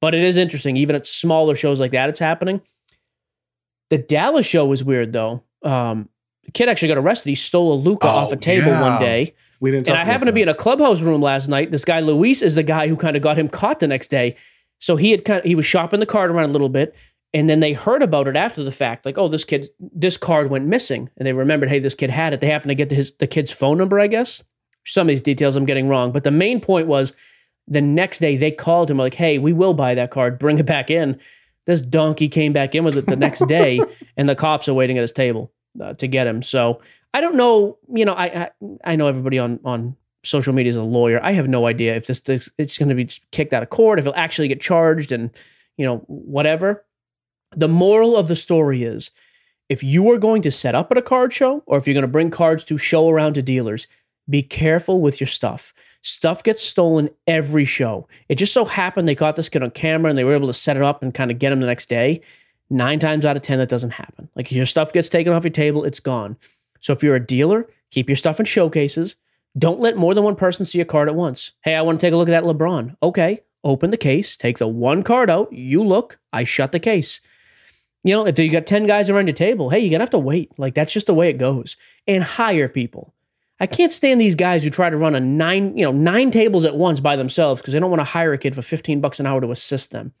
but 0.00 0.14
it 0.14 0.22
is 0.22 0.36
interesting, 0.36 0.76
even 0.76 0.94
at 0.94 1.04
smaller 1.04 1.56
shows 1.56 1.80
like 1.80 1.90
that, 1.90 2.08
it's 2.08 2.20
happening. 2.20 2.60
The 3.90 3.98
Dallas 3.98 4.46
show 4.46 4.64
was 4.64 4.82
weird 4.82 5.12
though. 5.12 5.42
Um, 5.62 6.08
the 6.44 6.52
kid 6.52 6.68
actually 6.68 6.88
got 6.88 6.98
arrested. 6.98 7.28
He 7.28 7.34
stole 7.34 7.74
a 7.74 7.78
Luka 7.78 8.06
oh, 8.06 8.10
off 8.10 8.32
a 8.32 8.36
table 8.36 8.68
yeah. 8.68 8.90
one 8.90 9.00
day. 9.00 9.34
We 9.60 9.70
didn't. 9.70 9.88
and 9.88 9.98
I 9.98 10.04
happened 10.04 10.28
to 10.28 10.32
be 10.32 10.42
in 10.42 10.48
a 10.48 10.54
clubhouse 10.54 11.02
room 11.02 11.20
last 11.20 11.48
night. 11.48 11.70
This 11.70 11.84
guy 11.84 12.00
Luis 12.00 12.40
is 12.40 12.54
the 12.54 12.62
guy 12.62 12.88
who 12.88 12.96
kind 12.96 13.14
of 13.14 13.22
got 13.22 13.38
him 13.38 13.48
caught 13.48 13.80
the 13.80 13.86
next 13.86 14.08
day. 14.08 14.36
So 14.78 14.96
he 14.96 15.10
had 15.10 15.24
kind 15.26 15.40
of 15.40 15.44
he 15.44 15.54
was 15.54 15.66
shopping 15.66 16.00
the 16.00 16.06
card 16.06 16.30
around 16.30 16.48
a 16.48 16.52
little 16.52 16.70
bit, 16.70 16.94
and 17.34 17.48
then 17.48 17.60
they 17.60 17.74
heard 17.74 18.02
about 18.02 18.26
it 18.26 18.36
after 18.36 18.64
the 18.64 18.72
fact. 18.72 19.04
Like, 19.04 19.18
oh, 19.18 19.28
this 19.28 19.44
kid, 19.44 19.68
this 19.78 20.16
card 20.16 20.48
went 20.48 20.64
missing, 20.64 21.10
and 21.18 21.26
they 21.26 21.34
remembered, 21.34 21.68
hey, 21.68 21.78
this 21.78 21.94
kid 21.94 22.08
had 22.08 22.32
it. 22.32 22.40
They 22.40 22.48
happened 22.48 22.70
to 22.70 22.74
get 22.74 22.90
his 22.90 23.12
the 23.12 23.26
kid's 23.26 23.52
phone 23.52 23.76
number, 23.76 24.00
I 24.00 24.06
guess. 24.06 24.42
Some 24.86 25.06
of 25.06 25.08
these 25.08 25.20
details 25.20 25.56
I'm 25.56 25.66
getting 25.66 25.88
wrong, 25.88 26.10
but 26.10 26.24
the 26.24 26.30
main 26.30 26.60
point 26.60 26.86
was 26.86 27.12
the 27.68 27.82
next 27.82 28.20
day 28.20 28.36
they 28.36 28.50
called 28.50 28.90
him 28.90 28.96
like, 28.96 29.14
hey, 29.14 29.38
we 29.38 29.52
will 29.52 29.74
buy 29.74 29.94
that 29.94 30.10
card, 30.10 30.38
bring 30.38 30.58
it 30.58 30.66
back 30.66 30.90
in. 30.90 31.20
This 31.66 31.80
donkey 31.80 32.28
came 32.28 32.52
back 32.52 32.74
in 32.74 32.84
with 32.84 32.96
it 32.96 33.06
the 33.06 33.16
next 33.16 33.46
day, 33.46 33.80
and 34.16 34.28
the 34.28 34.34
cops 34.34 34.68
are 34.68 34.74
waiting 34.74 34.98
at 34.98 35.02
his 35.02 35.12
table 35.12 35.52
uh, 35.80 35.94
to 35.94 36.06
get 36.06 36.26
him. 36.26 36.42
So 36.42 36.80
I 37.14 37.20
don't 37.20 37.36
know. 37.36 37.78
You 37.92 38.04
know, 38.04 38.14
I, 38.14 38.24
I, 38.26 38.50
I 38.84 38.96
know 38.96 39.06
everybody 39.06 39.38
on 39.38 39.60
on 39.64 39.96
social 40.22 40.52
media 40.52 40.70
is 40.70 40.76
a 40.76 40.82
lawyer. 40.82 41.20
I 41.22 41.32
have 41.32 41.48
no 41.48 41.66
idea 41.66 41.94
if 41.96 42.06
this, 42.06 42.20
this 42.20 42.50
it's 42.58 42.78
going 42.78 42.88
to 42.88 42.94
be 42.94 43.08
kicked 43.30 43.52
out 43.52 43.62
of 43.62 43.70
court, 43.70 43.98
if 43.98 44.04
he'll 44.04 44.14
actually 44.16 44.48
get 44.48 44.60
charged, 44.60 45.12
and 45.12 45.30
you 45.76 45.84
know 45.84 45.98
whatever. 46.06 46.84
The 47.56 47.68
moral 47.68 48.16
of 48.16 48.28
the 48.28 48.36
story 48.36 48.84
is, 48.84 49.10
if 49.68 49.82
you 49.82 50.10
are 50.10 50.18
going 50.18 50.42
to 50.42 50.50
set 50.50 50.74
up 50.74 50.90
at 50.90 50.98
a 50.98 51.02
card 51.02 51.32
show, 51.32 51.62
or 51.66 51.78
if 51.78 51.86
you're 51.86 51.94
going 51.94 52.02
to 52.02 52.08
bring 52.08 52.30
cards 52.30 52.64
to 52.64 52.78
show 52.78 53.08
around 53.08 53.34
to 53.34 53.42
dealers, 53.42 53.88
be 54.28 54.42
careful 54.42 55.00
with 55.00 55.20
your 55.20 55.26
stuff. 55.26 55.74
Stuff 56.02 56.42
gets 56.42 56.62
stolen 56.62 57.10
every 57.26 57.64
show. 57.64 58.08
It 58.28 58.36
just 58.36 58.52
so 58.52 58.64
happened 58.64 59.06
they 59.06 59.14
caught 59.14 59.36
this 59.36 59.48
kid 59.48 59.62
on 59.62 59.70
camera 59.70 60.08
and 60.08 60.18
they 60.18 60.24
were 60.24 60.34
able 60.34 60.46
to 60.46 60.54
set 60.54 60.76
it 60.76 60.82
up 60.82 61.02
and 61.02 61.12
kind 61.12 61.30
of 61.30 61.38
get 61.38 61.52
him 61.52 61.60
the 61.60 61.66
next 61.66 61.88
day. 61.88 62.22
Nine 62.70 62.98
times 62.98 63.26
out 63.26 63.36
of 63.36 63.42
10, 63.42 63.58
that 63.58 63.68
doesn't 63.68 63.90
happen. 63.90 64.28
Like 64.34 64.50
your 64.50 64.66
stuff 64.66 64.92
gets 64.92 65.08
taken 65.08 65.32
off 65.32 65.44
your 65.44 65.50
table, 65.50 65.84
it's 65.84 66.00
gone. 66.00 66.36
So 66.80 66.92
if 66.92 67.02
you're 67.02 67.16
a 67.16 67.26
dealer, 67.26 67.68
keep 67.90 68.08
your 68.08 68.16
stuff 68.16 68.40
in 68.40 68.46
showcases. 68.46 69.16
Don't 69.58 69.80
let 69.80 69.96
more 69.96 70.14
than 70.14 70.24
one 70.24 70.36
person 70.36 70.64
see 70.64 70.80
a 70.80 70.84
card 70.84 71.08
at 71.08 71.16
once. 71.16 71.52
Hey, 71.62 71.74
I 71.74 71.82
want 71.82 72.00
to 72.00 72.06
take 72.06 72.14
a 72.14 72.16
look 72.16 72.28
at 72.28 72.32
that 72.32 72.44
LeBron. 72.44 72.96
Okay, 73.02 73.40
open 73.64 73.90
the 73.90 73.96
case, 73.96 74.36
take 74.36 74.58
the 74.58 74.68
one 74.68 75.02
card 75.02 75.28
out, 75.28 75.52
you 75.52 75.84
look, 75.84 76.18
I 76.32 76.44
shut 76.44 76.72
the 76.72 76.80
case. 76.80 77.20
You 78.04 78.14
know, 78.14 78.26
if 78.26 78.38
you 78.38 78.50
got 78.50 78.66
10 78.66 78.86
guys 78.86 79.10
around 79.10 79.26
your 79.26 79.34
table, 79.34 79.68
hey, 79.68 79.80
you're 79.80 79.90
going 79.90 79.98
to 79.98 80.04
have 80.04 80.10
to 80.10 80.18
wait. 80.18 80.58
Like 80.58 80.74
that's 80.74 80.92
just 80.92 81.06
the 81.06 81.14
way 81.14 81.28
it 81.28 81.38
goes. 81.38 81.76
And 82.06 82.22
hire 82.22 82.68
people. 82.68 83.12
I 83.60 83.66
can't 83.66 83.92
stand 83.92 84.20
these 84.20 84.34
guys 84.34 84.64
who 84.64 84.70
try 84.70 84.90
to 84.90 84.96
run 84.96 85.14
a 85.14 85.20
nine, 85.20 85.76
you 85.76 85.84
know, 85.84 85.92
nine 85.92 86.30
tables 86.30 86.64
at 86.64 86.76
once 86.76 86.98
by 86.98 87.14
themselves 87.16 87.60
because 87.60 87.74
they 87.74 87.80
don't 87.80 87.90
want 87.90 88.00
to 88.00 88.04
hire 88.04 88.32
a 88.32 88.38
kid 88.38 88.54
for 88.54 88.62
15 88.62 89.00
bucks 89.00 89.20
an 89.20 89.26
hour 89.26 89.40
to 89.40 89.50
assist 89.50 89.90
them. 89.90 90.12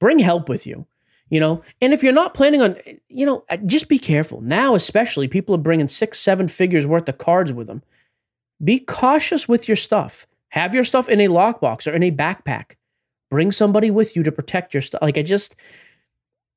Bring 0.00 0.18
help 0.18 0.48
with 0.48 0.66
you 0.66 0.86
you 1.30 1.40
know? 1.40 1.62
And 1.80 1.92
if 1.92 2.02
you're 2.02 2.12
not 2.12 2.34
planning 2.34 2.62
on 2.62 2.76
you 3.08 3.26
know 3.26 3.44
uh, 3.50 3.56
just 3.58 3.88
be 3.88 3.98
careful. 3.98 4.40
Now 4.40 4.74
especially 4.74 5.28
people 5.28 5.54
are 5.54 5.58
bringing 5.58 5.88
six 5.88 6.18
seven 6.18 6.48
figures 6.48 6.86
worth 6.86 7.08
of 7.08 7.18
cards 7.18 7.52
with 7.52 7.66
them. 7.66 7.82
Be 8.62 8.78
cautious 8.78 9.48
with 9.48 9.68
your 9.68 9.76
stuff. 9.76 10.26
Have 10.48 10.74
your 10.74 10.84
stuff 10.84 11.08
in 11.08 11.20
a 11.20 11.28
lockbox 11.28 11.90
or 11.90 11.94
in 11.94 12.02
a 12.02 12.12
backpack. 12.12 12.76
Bring 13.30 13.50
somebody 13.50 13.90
with 13.90 14.14
you 14.14 14.22
to 14.22 14.30
protect 14.30 14.74
your 14.74 14.80
stuff 14.80 15.02
like 15.02 15.18
i 15.18 15.22
just 15.22 15.56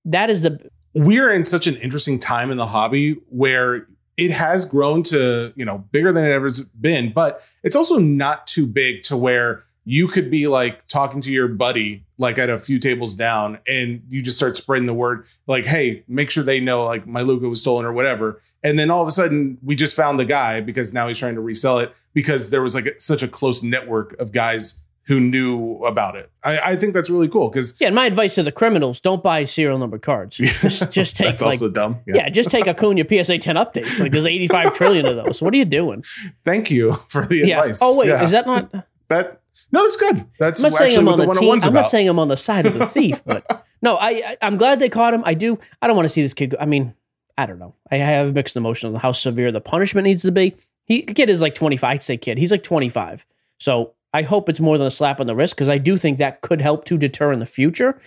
that 0.06 0.30
is 0.30 0.42
the 0.42 0.70
we're 0.94 1.34
in 1.34 1.46
such 1.46 1.68
an 1.68 1.76
interesting 1.78 2.20
time 2.20 2.52
in 2.52 2.58
the 2.58 2.68
hobby 2.68 3.14
where 3.30 3.88
it 4.18 4.32
has 4.32 4.66
grown 4.66 5.04
to 5.04 5.54
you 5.56 5.64
know 5.64 5.80
bigger 5.92 6.12
than 6.12 6.26
it 6.26 6.32
ever's 6.32 6.62
been 6.62 7.12
but 7.14 7.44
it's 7.64 7.76
also 7.76 7.98
not 7.98 8.48
too 8.48 8.66
big 8.66 9.04
to 9.04 9.16
where 9.16 9.64
you 9.90 10.06
could 10.06 10.30
be 10.30 10.48
like 10.48 10.86
talking 10.88 11.22
to 11.22 11.32
your 11.32 11.48
buddy 11.48 12.04
like 12.18 12.38
at 12.38 12.50
a 12.50 12.58
few 12.58 12.78
tables 12.78 13.16
down 13.16 13.58
and 13.70 14.02
you 14.10 14.22
just 14.22 14.36
start 14.36 14.58
spreading 14.58 14.86
the 14.86 14.94
word 14.94 15.26
like 15.48 15.66
hey 15.66 16.04
make 16.10 16.30
sure 16.30 16.44
they 16.44 16.60
know 16.60 16.84
like 16.84 17.08
my 17.08 17.22
Luka 17.22 17.48
was 17.48 17.62
stolen 17.62 17.86
or 17.86 17.94
whatever. 17.94 18.42
And 18.64 18.78
then 18.78 18.92
all 18.92 19.02
of 19.02 19.08
a 19.08 19.12
sudden 19.12 19.58
we 19.64 19.76
just 19.76 19.96
found 19.96 20.20
the 20.20 20.26
guy 20.26 20.60
because 20.60 20.94
now 20.94 21.08
he's 21.08 21.20
trying 21.20 21.36
to 21.36 21.42
resell 21.42 21.80
it 21.80 21.94
because 22.14 22.50
there 22.50 22.62
was 22.62 22.76
like 22.76 23.00
such 23.00 23.24
a 23.24 23.28
close 23.30 23.64
network 23.64 24.20
of 24.20 24.34
guys 24.34 24.84
who 25.08 25.22
knew 25.22 25.78
about 25.86 26.18
it. 26.18 26.30
I, 26.44 26.60
I 26.72 26.76
think 26.76 26.94
that's 26.94 27.10
really 27.10 27.30
cool 27.30 27.48
because 27.48 27.80
yeah. 27.80 27.90
My 27.90 28.06
advice 28.06 28.36
to 28.36 28.44
the 28.44 28.52
criminals: 28.52 29.00
don't 29.00 29.24
buy 29.24 29.46
serial 29.46 29.80
number 29.80 29.98
cards. 29.98 30.38
Just, 30.38 30.92
just 30.92 31.18
take. 31.18 31.28
that's 31.28 31.42
like, 31.42 31.54
also 31.54 31.72
dumb. 31.72 32.00
Yeah. 32.06 32.16
yeah, 32.16 32.30
just 32.30 32.50
take 32.50 32.68
Acuna 32.68 33.04
PSA 33.04 33.40
10 33.40 33.56
updates. 33.56 34.00
Like 34.00 34.12
there's 34.12 34.26
85 34.26 34.74
trillion 34.74 35.06
of 35.06 35.16
those. 35.16 35.42
What 35.42 35.54
are 35.54 35.58
you 35.58 35.66
doing? 35.66 36.04
Thank 36.44 36.70
you 36.70 36.94
for 37.10 37.26
the 37.26 37.38
yeah. 37.38 37.60
advice. 37.60 37.80
Oh 37.82 37.98
wait, 37.98 38.10
is 38.10 38.32
that 38.32 38.46
not 38.46 38.72
that? 39.08 39.42
No, 39.72 39.84
that's 39.84 39.96
good. 39.96 40.26
That's 40.40 40.60
I'm 40.60 40.72
not 40.72 40.78
saying 40.78 40.98
I'm 40.98 41.08
on 41.08 41.18
the, 41.18 41.26
the 41.26 41.30
oh 41.30 41.34
team. 41.34 41.60
I'm 41.64 41.74
not 41.74 41.90
saying 41.90 42.08
I'm 42.08 42.20
on 42.20 42.28
the 42.28 42.38
side 42.38 42.66
of 42.66 42.74
the 42.74 42.86
thief, 42.86 43.24
but 43.26 43.66
no, 43.82 43.96
I, 43.96 44.36
I 44.42 44.48
am 44.48 44.58
glad 44.58 44.80
they 44.80 44.90
caught 44.90 45.14
him. 45.14 45.24
I 45.26 45.34
do. 45.34 45.58
I 45.82 45.88
don't 45.88 45.96
want 45.96 46.06
to 46.06 46.10
see 46.10 46.22
this 46.22 46.34
kid. 46.34 46.52
Go, 46.52 46.58
I 46.60 46.66
mean, 46.66 46.94
I 47.38 47.46
don't 47.46 47.60
know. 47.60 47.76
I 47.92 47.98
have 47.98 48.34
mixed 48.34 48.56
emotions 48.56 48.94
on 48.94 49.00
how 49.00 49.12
severe 49.14 49.52
the 49.52 49.62
punishment 49.62 50.06
needs 50.06 50.22
to 50.24 50.32
be. 50.32 50.56
He 50.86 51.02
kid 51.02 51.30
is 51.30 51.42
like 51.42 51.56
25. 51.56 51.90
I'd 51.90 52.04
say 52.04 52.18
kid. 52.18 52.38
He's 52.38 52.52
like 52.52 52.64
25. 52.64 53.26
So 53.60 53.94
I 54.18 54.24
hope 54.24 54.50
it's 54.50 54.60
more 54.60 54.80
than 54.80 54.88
a 54.88 54.92
slap 54.92 55.20
on 55.20 55.28
the 55.28 55.36
wrist 55.36 55.54
because 55.56 55.70
I 55.70 55.78
do 55.78 55.96
think 55.96 56.18
that 56.18 56.42
could 56.42 56.60
help 56.60 56.86
to 56.86 56.98
deter 56.98 57.32
in 57.32 57.40
the 57.40 57.46
future. 57.46 58.02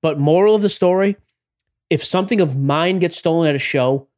But 0.00 0.18
moral 0.18 0.54
of 0.54 0.62
the 0.62 0.70
story: 0.70 1.16
if 1.90 2.02
something 2.02 2.40
of 2.40 2.56
mine 2.56 2.98
gets 2.98 3.18
stolen 3.18 3.46
at 3.46 3.54
a 3.54 3.58
show, 3.58 4.08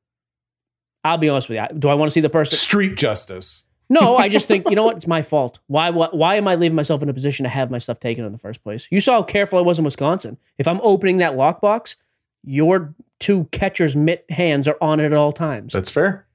I'll 1.03 1.19
be 1.19 1.29
honest 1.29 1.49
with 1.49 1.59
you. 1.59 1.79
Do 1.79 1.89
I 1.89 1.95
want 1.95 2.11
to 2.11 2.13
see 2.13 2.21
the 2.21 2.31
person 2.31 2.57
street 2.57 2.97
justice? 2.97 3.65
No, 3.91 4.17
I 4.17 4.29
just 4.29 4.47
think 4.47 4.71
you 4.71 4.77
know 4.77 4.85
what? 4.85 4.97
It's 4.97 5.09
my 5.09 5.23
fault. 5.23 5.59
Why? 5.67 5.91
Why, 5.91 6.09
why 6.13 6.37
am 6.37 6.47
I 6.47 6.55
leaving 6.55 6.77
myself 6.77 7.03
in 7.03 7.09
a 7.09 7.13
position 7.13 7.43
to 7.43 7.51
have 7.51 7.73
my 7.73 7.79
stuff 7.79 7.99
taken 7.99 8.25
in 8.25 8.31
the 8.31 8.39
first 8.39 8.63
place? 8.63 8.87
You 8.91 9.01
saw 9.01 9.15
how 9.15 9.23
careful 9.25 9.59
I 9.59 9.63
was 9.63 9.79
in 9.81 9.85
Wisconsin. 9.85 10.39
If 10.59 10.69
I'm 10.69 10.81
opening 10.83 11.17
that 11.19 11.33
lockbox, 11.33 11.97
your 12.45 12.95
two 13.19 13.49
catcher's 13.51 13.97
mitt 13.97 14.25
hands 14.31 14.69
are 14.69 14.79
on 14.81 15.01
it 15.01 15.07
at 15.07 15.13
all 15.13 15.33
times. 15.33 15.73
That's 15.73 15.91
fair. 15.91 16.27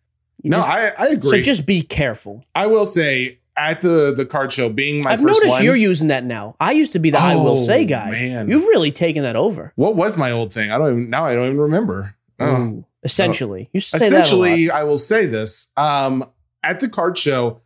You 0.43 0.51
no, 0.51 0.58
just- 0.58 0.70
I, 0.70 0.88
I 0.99 1.08
agree. 1.08 1.30
so 1.30 1.41
just 1.41 1.66
be 1.66 1.82
careful. 1.82 2.43
I 2.53 2.68
will 2.68 2.86
say 2.86 3.39
at 3.58 3.82
the 3.82 4.14
the 4.16 4.26
card 4.26 4.51
show 4.51 4.70
being 4.70 5.01
my 5.03 5.14
I've 5.14 5.22
first 5.22 5.36
noticed 5.39 5.49
one. 5.49 5.64
you're 5.64 5.76
using 5.76 6.08
that 6.08 6.24
now. 6.24 6.55
I 6.60 6.72
used 6.74 6.91
to 6.93 6.99
be 6.99 7.10
the 7.10 7.20
I 7.20 7.36
will 7.36 7.49
Oh, 7.49 7.55
say 7.55 7.86
guy. 7.86 8.10
man. 8.12 8.49
You've 8.49 8.66
really 8.66 8.91
taken 8.91 9.24
that 9.24 9.36
over. 9.36 9.74
what 9.76 9.95
was 9.95 10.16
my 10.18 10.32
old 10.32 10.53
thing? 10.53 10.72
I 10.72 10.78
don't 10.78 10.91
even 10.91 11.10
now. 11.10 11.26
I 11.26 11.34
don't 11.36 11.45
even 11.45 11.58
remember. 11.60 12.16
Oh. 12.39 12.45
Ooh, 12.55 12.86
essentially, 13.03 13.70
you 13.74 13.80
say 13.80 13.97
that 13.97 14.05
a 14.12 14.16
lot. 14.16 14.22
essentially 14.24 14.70
i 14.72 14.84
will 14.84 14.97
say 14.97 15.26
this 15.26 15.72
um 15.78 16.24
at 16.64 16.80
the 16.80 16.89
card 16.89 17.18
show 17.18 17.62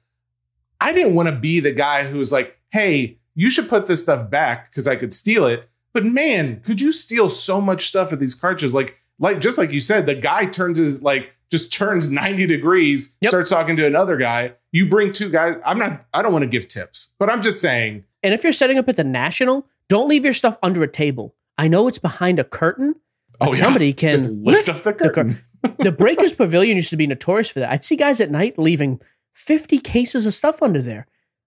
i 0.80 0.94
didn't 0.94 1.16
want 1.16 1.28
to 1.28 1.36
be 1.36 1.60
the 1.60 1.72
guy 1.72 2.06
who's 2.06 2.32
like 2.32 2.58
hey 2.72 3.18
you 3.36 3.50
should 3.50 3.68
put 3.68 3.88
this 3.88 4.04
stuff 4.04 4.30
back 4.30 4.70
because 4.70 4.88
i 4.88 4.96
could 4.96 5.14
steal 5.14 5.46
it 5.46 5.70
but 5.94 6.06
man 6.06 6.60
could 6.62 6.80
you 6.80 6.92
steal 6.92 7.28
so 7.30 7.60
much 7.60 7.88
stuff 7.88 8.14
at 8.14 8.20
these 8.20 8.36
card 8.36 8.60
shows 8.62 8.74
like 8.74 8.98
like 9.20 9.40
just 9.40 9.58
like 9.58 9.72
you 9.72 9.80
said 9.80 10.06
the 10.06 10.16
guy 10.16 10.46
turns 10.46 10.78
his 10.78 11.02
like 11.02 11.34
just 11.52 11.72
turns 11.74 12.10
90 12.10 12.46
degrees 12.48 13.18
Yep. 13.22 13.30
starts 13.30 13.50
talking 13.50 13.76
to 13.78 13.86
another 13.86 14.18
guy 14.18 14.54
you 14.72 14.88
bring 14.90 15.12
two 15.12 15.30
guys 15.30 15.58
i'm 15.66 15.78
not 15.78 16.06
i 16.14 16.22
don't 16.22 16.32
want 16.32 16.44
to 16.44 16.48
give 16.48 16.68
tips 16.68 17.14
but 17.20 17.30
i'm 17.30 17.42
just 17.42 17.60
saying 17.62 18.04
And 18.24 18.34
if 18.34 18.44
you're 18.44 18.54
setting 18.54 18.78
up 18.78 18.88
at 18.90 18.96
the 18.96 19.04
National, 19.04 19.68
don't 19.90 20.08
leave 20.08 20.24
your 20.24 20.34
stuff 20.34 20.58
under 20.64 20.82
a 20.84 20.88
table. 20.88 21.36
I 21.58 21.68
know 21.68 21.88
it's 21.88 22.00
behind 22.00 22.40
a 22.40 22.44
curtain. 22.44 22.96
oh 23.42 23.48
yeah 23.54 23.60
somebody 23.66 23.92
can 23.94 24.12
just 24.12 24.30
lift 24.30 24.70
up 24.70 24.84
the 24.84 24.94
curtain 24.94 25.42
the 25.80 25.92
Breakers 25.92 26.34
Pavilion 26.42 26.76
used 26.78 26.90
to 26.92 26.98
be 26.98 27.06
notorious 27.08 27.50
for 27.52 27.60
that. 27.60 27.72
I'd 27.72 27.84
see 27.86 27.96
guys 27.96 28.22
at 28.22 28.32
night 28.32 28.58
leaving 28.58 29.00
50 29.34 29.78
cases 29.80 30.26
of 30.26 30.34
stuff 30.34 30.62
under 30.64 30.82
there. 30.82 31.06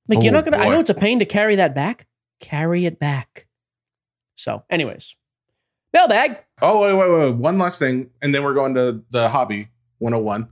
Like, 0.09 0.23
you're 0.23 0.33
Oh, 0.33 0.37
not 0.37 0.45
going 0.45 0.53
to, 0.53 0.65
I 0.65 0.69
know 0.69 0.81
it's 0.81 0.91
a 0.91 0.95
pain 0.95 1.19
to 1.21 1.25
carry 1.25 1.57
that 1.57 1.75
back. 1.75 2.07
Carry 2.41 2.85
it 2.87 2.99
back. 3.01 3.47
So, 4.37 4.63
anyways, 4.71 5.17
mailbag. 5.93 6.39
Oh, 6.63 6.83
wait, 6.83 6.93
wait, 6.95 7.11
wait. 7.19 7.35
One 7.37 7.59
last 7.59 7.79
thing. 7.79 8.11
And 8.23 8.35
then 8.35 8.43
we're 8.45 8.55
going 8.55 8.75
to 8.75 9.03
the 9.11 9.29
hobby 9.31 9.69
101. 10.05 10.43
Um, 10.43 10.49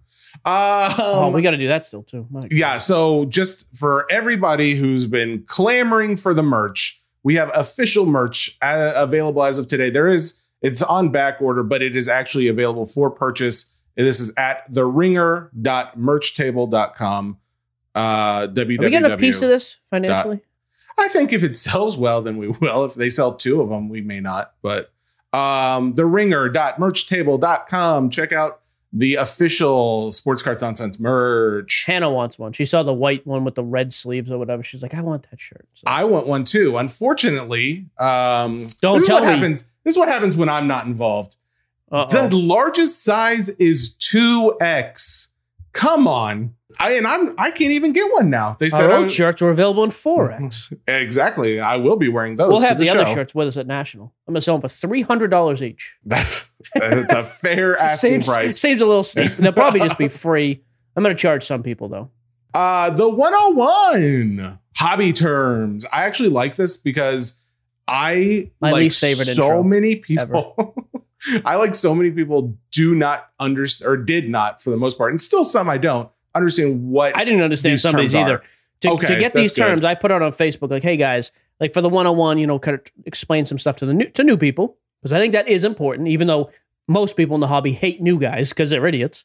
oh, 0.98 1.30
we 1.30 1.42
got 1.42 1.52
to 1.52 1.58
do 1.58 1.68
that 1.68 1.86
still, 1.86 2.02
too. 2.02 2.26
Yeah. 2.50 2.78
So, 2.78 3.26
just 3.26 3.68
for 3.76 4.10
everybody 4.10 4.74
who's 4.74 5.06
been 5.06 5.44
clamoring 5.44 6.16
for 6.16 6.34
the 6.34 6.42
merch, 6.42 7.00
we 7.22 7.36
have 7.36 7.52
official 7.54 8.04
merch 8.06 8.58
uh, 8.62 8.94
available 8.96 9.44
as 9.44 9.58
of 9.58 9.68
today. 9.68 9.90
There 9.90 10.08
is, 10.08 10.42
it's 10.62 10.82
on 10.82 11.10
back 11.10 11.40
order, 11.40 11.62
but 11.62 11.82
it 11.82 11.94
is 11.94 12.08
actually 12.08 12.48
available 12.48 12.86
for 12.86 13.08
purchase. 13.10 13.76
And 13.96 14.04
this 14.06 14.18
is 14.18 14.32
at 14.36 14.68
theringer.merchtable.com. 14.72 17.38
Uh, 17.94 18.48
Are 18.56 18.64
we 18.64 18.78
getting 18.78 19.04
a 19.04 19.18
piece 19.18 19.42
of 19.42 19.50
this 19.50 19.76
financially? 19.90 20.40
I 20.98 21.08
think 21.08 21.32
if 21.32 21.42
it 21.42 21.54
sells 21.54 21.96
well, 21.96 22.20
then 22.22 22.38
we 22.38 22.48
will. 22.48 22.84
If 22.84 22.94
they 22.94 23.10
sell 23.10 23.34
two 23.34 23.60
of 23.60 23.68
them, 23.68 23.90
we 23.90 24.00
may 24.00 24.20
not. 24.20 24.54
But 24.62 24.92
um, 25.32 25.94
theringer.merchtable.com. 25.94 28.10
Check 28.10 28.32
out 28.32 28.61
the 28.92 29.14
official 29.14 30.12
Sports 30.12 30.42
Cards 30.42 30.60
Nonsense 30.62 31.00
merch. 31.00 31.84
Hannah 31.86 32.10
wants 32.10 32.38
one. 32.38 32.52
She 32.52 32.64
saw 32.66 32.82
the 32.82 32.92
white 32.92 33.26
one 33.26 33.44
with 33.44 33.54
the 33.54 33.64
red 33.64 33.92
sleeves 33.92 34.30
or 34.30 34.36
whatever. 34.38 34.62
She's 34.62 34.82
like, 34.82 34.92
I 34.94 35.00
want 35.00 35.26
that 35.30 35.40
shirt. 35.40 35.66
So- 35.74 35.84
I 35.86 36.04
want 36.04 36.26
one 36.26 36.44
too. 36.44 36.76
Unfortunately, 36.76 37.86
um, 37.98 38.66
Don't 38.82 38.94
this 38.94 39.02
is 39.02 39.08
tell 39.08 39.20
what 39.20 39.28
me. 39.28 39.34
happens. 39.34 39.62
This 39.84 39.94
is 39.94 39.98
what 39.98 40.08
happens 40.08 40.36
when 40.36 40.48
I'm 40.48 40.66
not 40.66 40.86
involved. 40.86 41.36
Uh-oh. 41.90 42.28
The 42.28 42.36
largest 42.36 43.02
size 43.04 43.48
is 43.50 43.94
two 43.94 44.56
X. 44.60 45.28
Come 45.72 46.06
on, 46.06 46.54
I 46.80 46.92
and 46.94 47.06
I'm 47.06 47.34
I 47.38 47.50
can't 47.50 47.72
even 47.72 47.92
get 47.92 48.12
one 48.12 48.30
now. 48.30 48.56
They 48.58 48.68
said 48.68 48.90
Our 48.90 48.98
old 48.98 49.10
shirts 49.10 49.40
were 49.40 49.50
available 49.50 49.84
in 49.84 49.90
4X. 49.90 50.76
exactly. 50.86 51.60
I 51.60 51.76
will 51.76 51.96
be 51.96 52.08
wearing 52.08 52.36
those. 52.36 52.48
We'll 52.48 52.60
have 52.62 52.78
the, 52.78 52.88
other 52.90 53.06
show. 53.06 53.14
shirts 53.14 53.34
with 53.34 53.48
us 53.48 53.56
at 53.56 53.66
National. 53.66 54.12
I'm 54.26 54.34
going 54.34 54.40
to 54.40 54.44
sell 54.44 54.58
them 54.58 54.68
for 54.68 54.86
$300 54.88 55.62
each. 55.62 55.96
That's 56.04 56.52
that's 56.74 57.12
a 57.12 57.24
fair 57.24 57.76
asking 57.78 58.22
Saves, 58.22 58.26
price. 58.26 58.60
saves 58.60 58.80
a 58.80 58.86
little 58.86 59.04
steep. 59.04 59.32
They'll 59.32 59.52
probably 59.52 59.80
just 59.80 59.98
be 59.98 60.08
free. 60.08 60.62
I'm 60.96 61.02
going 61.02 61.14
to 61.14 61.20
charge 61.20 61.44
some 61.44 61.62
people, 61.62 61.88
though. 61.88 62.10
Uh, 62.54 62.90
the 62.90 63.08
101 63.08 64.58
hobby 64.76 65.12
terms. 65.12 65.86
I 65.92 66.04
actually 66.04 66.28
like 66.28 66.56
this 66.56 66.76
because 66.76 67.42
I 67.88 68.50
My 68.60 68.72
like 68.72 68.80
least 68.80 69.00
favorite 69.00 69.28
so 69.28 69.62
many 69.62 69.96
people. 69.96 70.74
I 71.44 71.56
like 71.56 71.74
so 71.74 71.94
many 71.94 72.10
people 72.10 72.56
do 72.72 72.94
not 72.94 73.30
understand 73.38 73.90
or 73.90 73.96
did 73.96 74.28
not 74.28 74.62
for 74.62 74.70
the 74.70 74.76
most 74.76 74.98
part, 74.98 75.12
and 75.12 75.20
still 75.20 75.44
some 75.44 75.68
I 75.68 75.78
don't 75.78 76.10
understand 76.34 76.88
what 76.88 77.16
I 77.16 77.24
didn't 77.24 77.42
understand 77.42 77.80
some 77.80 77.94
of 77.94 78.00
these 78.00 78.14
either. 78.14 78.38
are. 78.38 78.42
To, 78.80 78.90
Okay, 78.90 79.06
to 79.06 79.20
get 79.20 79.32
these 79.32 79.52
good. 79.52 79.60
terms, 79.64 79.84
I 79.84 79.94
put 79.94 80.10
out 80.10 80.22
on 80.22 80.32
Facebook, 80.32 80.70
like, 80.70 80.82
hey 80.82 80.96
guys, 80.96 81.30
like 81.60 81.72
for 81.72 81.80
the 81.80 81.88
101, 81.88 82.38
you 82.38 82.48
know, 82.48 82.58
kind 82.58 82.74
of 82.74 82.84
explain 83.06 83.44
some 83.44 83.56
stuff 83.56 83.76
to 83.76 83.86
the 83.86 83.94
new 83.94 84.06
to 84.10 84.24
new 84.24 84.36
people. 84.36 84.76
Because 85.00 85.12
I 85.12 85.20
think 85.20 85.32
that 85.32 85.48
is 85.48 85.62
important, 85.64 86.08
even 86.08 86.26
though 86.26 86.50
most 86.88 87.16
people 87.16 87.34
in 87.34 87.40
the 87.40 87.46
hobby 87.46 87.72
hate 87.72 88.00
new 88.02 88.18
guys 88.18 88.48
because 88.50 88.70
they're 88.70 88.86
idiots. 88.86 89.24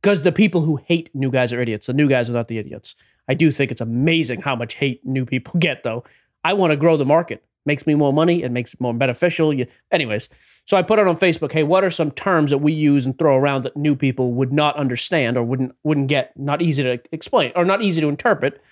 Because 0.00 0.22
the 0.22 0.32
people 0.32 0.62
who 0.62 0.76
hate 0.76 1.10
new 1.14 1.30
guys 1.30 1.52
are 1.52 1.60
idiots. 1.60 1.86
The 1.86 1.92
new 1.92 2.08
guys 2.08 2.30
are 2.30 2.32
not 2.32 2.48
the 2.48 2.58
idiots. 2.58 2.94
I 3.28 3.34
do 3.34 3.50
think 3.50 3.70
it's 3.70 3.82
amazing 3.82 4.40
how 4.40 4.56
much 4.56 4.74
hate 4.74 5.04
new 5.04 5.26
people 5.26 5.54
get, 5.58 5.82
though. 5.82 6.04
I 6.42 6.54
want 6.54 6.70
to 6.70 6.76
grow 6.76 6.96
the 6.96 7.04
market. 7.04 7.44
Makes 7.66 7.86
me 7.86 7.94
more 7.94 8.12
money. 8.12 8.42
It 8.42 8.50
makes 8.50 8.72
it 8.74 8.80
more 8.80 8.94
beneficial. 8.94 9.52
You, 9.52 9.66
anyways, 9.92 10.28
so 10.64 10.76
I 10.76 10.82
put 10.82 10.98
it 10.98 11.06
on 11.06 11.16
Facebook. 11.16 11.52
Hey, 11.52 11.62
what 11.62 11.84
are 11.84 11.90
some 11.90 12.10
terms 12.10 12.50
that 12.50 12.58
we 12.58 12.72
use 12.72 13.04
and 13.04 13.18
throw 13.18 13.36
around 13.36 13.64
that 13.64 13.76
new 13.76 13.94
people 13.94 14.32
would 14.32 14.52
not 14.52 14.76
understand 14.76 15.36
or 15.36 15.42
wouldn't 15.42 15.74
wouldn't 15.84 16.08
get? 16.08 16.32
Not 16.38 16.62
easy 16.62 16.82
to 16.82 17.00
explain 17.12 17.52
or 17.54 17.64
not 17.64 17.82
easy 17.82 18.00
to 18.00 18.08
interpret. 18.08 18.62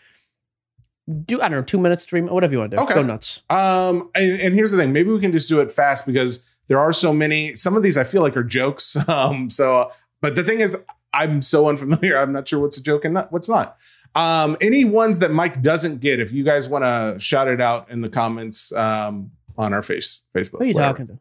Do 1.25 1.41
I 1.41 1.49
don't 1.49 1.61
know, 1.61 1.63
two 1.63 1.79
minutes, 1.79 2.05
three 2.07 2.21
minutes, 2.21 2.33
whatever 2.33 2.53
you 2.53 2.59
want 2.61 2.71
to 2.71 2.77
do. 2.79 2.83
Okay. 2.85 2.95
Go 2.95 3.03
nuts. 3.03 3.43
Um, 3.51 4.11
and, 4.15 4.41
and 4.41 4.55
here's 4.55 4.73
the 4.73 4.79
thing: 4.79 4.93
maybe 4.93 5.11
we 5.11 5.21
can 5.21 5.33
just 5.33 5.49
do 5.49 5.61
it 5.61 5.73
fast 5.73 6.07
because 6.07 6.49
there 6.69 6.79
are 6.79 6.93
so 6.93 7.13
many. 7.13 7.55
Some 7.55 7.77
of 7.77 7.83
these 7.83 7.99
I 7.99 8.05
feel 8.05 8.23
like 8.23 8.37
are 8.37 8.45
jokes. 8.45 8.97
Um, 9.09 9.51
so, 9.51 9.91
but 10.21 10.37
the 10.37 10.45
thing 10.45 10.61
is, 10.61 10.85
I'm 11.13 11.43
so 11.43 11.69
unfamiliar. 11.69 12.19
I'm 12.19 12.33
not 12.33 12.49
sure 12.49 12.61
what's 12.61 12.77
a 12.77 12.83
joke 12.83 13.05
and 13.05 13.15
not, 13.15 13.33
what's 13.33 13.49
not. 13.49 13.77
Um, 14.15 14.57
any 14.61 14.85
ones 14.85 15.21
that 15.21 15.31
Mike 15.31 15.63
doesn't 15.63 16.01
get, 16.01 16.19
if 16.19 16.33
you 16.33 16.43
guys 16.45 16.69
want 16.69 16.83
to 16.85 17.21
shout 17.21 17.47
it 17.49 17.61
out 17.61 17.91
in 17.91 18.01
the 18.01 18.09
comments 18.09 18.73
um, 18.73 19.31
on 19.57 19.73
our 19.73 19.83
face 19.83 20.23
Facebook. 20.35 20.59
Who 20.59 20.65
are 20.65 20.67
you 20.67 20.75
whatever. 20.75 20.93
talking 20.93 21.07
to? 21.09 21.19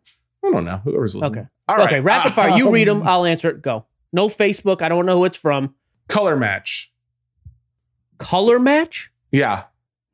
I 0.48 0.52
don't 0.52 0.66
know. 0.66 0.78
Whoever's 0.84 1.16
listening. 1.16 1.40
Okay. 1.40 1.48
All 1.68 1.76
right. 1.78 1.86
Okay, 1.88 2.00
rapid 2.00 2.34
fire. 2.34 2.58
You 2.58 2.70
read 2.72 2.88
them. 2.88 3.04
I'll 3.08 3.26
answer 3.26 3.50
it. 3.50 3.62
Go. 3.62 3.86
No 4.14 4.30
Facebook. 4.30 4.82
I 4.82 4.90
don't 4.90 5.06
know 5.06 5.18
who 5.18 5.26
it's 5.26 5.38
from. 5.38 5.76
color 6.08 6.36
match. 6.38 6.92
Color 8.18 8.60
match? 8.60 9.12
Yeah, 9.32 9.66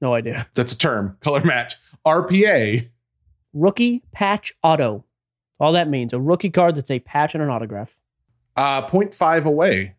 No 0.01 0.13
idea. 0.13 0.47
that's 0.55 0.71
a 0.73 0.77
term. 0.77 1.17
Color 1.21 1.43
match. 1.45 1.75
RPA. 2.05 2.87
Rookie 3.53 4.03
patch 4.11 4.53
auto. 4.63 5.05
All 5.59 5.71
that 5.73 5.87
means 5.87 6.11
a 6.13 6.19
rookie 6.19 6.49
card 6.49 6.75
that's 6.75 6.91
a 6.91 6.99
patch 6.99 7.33
and 7.35 7.43
an 7.43 7.49
autograph. 7.49 7.97
Uh, 8.57 8.85
0.5 8.87 9.45
away. 9.45 9.95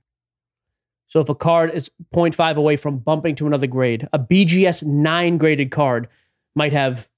So 1.14 1.20
if 1.20 1.28
a 1.28 1.34
card 1.36 1.70
is 1.70 1.92
0.5 2.12 2.56
away 2.56 2.76
from 2.76 2.98
bumping 2.98 3.36
to 3.36 3.46
another 3.46 3.68
grade, 3.68 4.08
a 4.12 4.18
BGS 4.18 4.82
9 4.82 5.38
graded 5.38 5.70
card 5.70 6.08
might 6.56 6.72
have, 6.72 7.08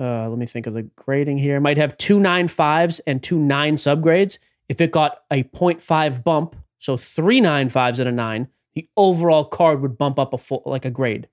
uh, 0.00 0.28
let 0.28 0.38
me 0.38 0.46
think 0.46 0.66
of 0.66 0.74
the 0.74 0.82
grading 0.96 1.38
here, 1.38 1.60
might 1.60 1.76
have 1.76 1.96
two 1.98 2.18
9.5s 2.18 3.00
and 3.06 3.22
two 3.22 3.38
9 3.38 3.76
subgrades. 3.76 4.38
If 4.68 4.80
it 4.80 4.90
got 4.90 5.18
a 5.30 5.44
0.5 5.44 6.24
bump, 6.24 6.56
so 6.78 6.96
three 6.96 7.40
9.5s 7.40 8.00
and 8.00 8.08
a 8.08 8.12
9, 8.12 8.48
the 8.74 8.88
overall 8.96 9.44
card 9.44 9.82
would 9.82 9.96
bump 9.96 10.18
up 10.18 10.34
a 10.34 10.38
full, 10.38 10.64
like 10.66 10.84
a 10.84 10.90
grade. 10.90 11.28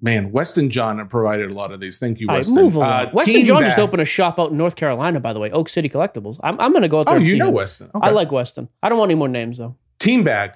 Man, 0.00 0.32
Weston 0.32 0.68
John 0.68 1.06
provided 1.06 1.48
a 1.48 1.54
lot 1.54 1.70
of 1.70 1.78
these. 1.78 2.00
Thank 2.00 2.18
you, 2.18 2.26
All 2.26 2.34
right, 2.34 2.38
Weston. 2.40 2.56
move 2.56 2.74
along. 2.74 2.90
Uh, 2.90 3.10
Weston 3.12 3.44
John 3.44 3.62
just 3.62 3.78
opened 3.78 4.02
a 4.02 4.04
shop 4.04 4.40
out 4.40 4.50
in 4.50 4.56
North 4.56 4.74
Carolina, 4.74 5.20
by 5.20 5.32
the 5.32 5.38
way, 5.38 5.52
Oak 5.52 5.68
City 5.68 5.88
Collectibles. 5.88 6.40
I'm, 6.42 6.58
I'm 6.58 6.72
going 6.72 6.82
to 6.82 6.88
go 6.88 6.98
out 6.98 7.06
there 7.06 7.14
Oh, 7.14 7.18
you 7.20 7.36
know 7.36 7.50
him. 7.50 7.54
Weston. 7.54 7.92
I 8.02 8.10
like 8.10 8.32
Weston. 8.32 8.68
I 8.82 8.88
don't 8.88 8.98
want 8.98 9.12
any 9.12 9.18
more 9.18 9.28
names, 9.28 9.58
though. 9.58 9.76
Team 10.00 10.24
Bag. 10.24 10.54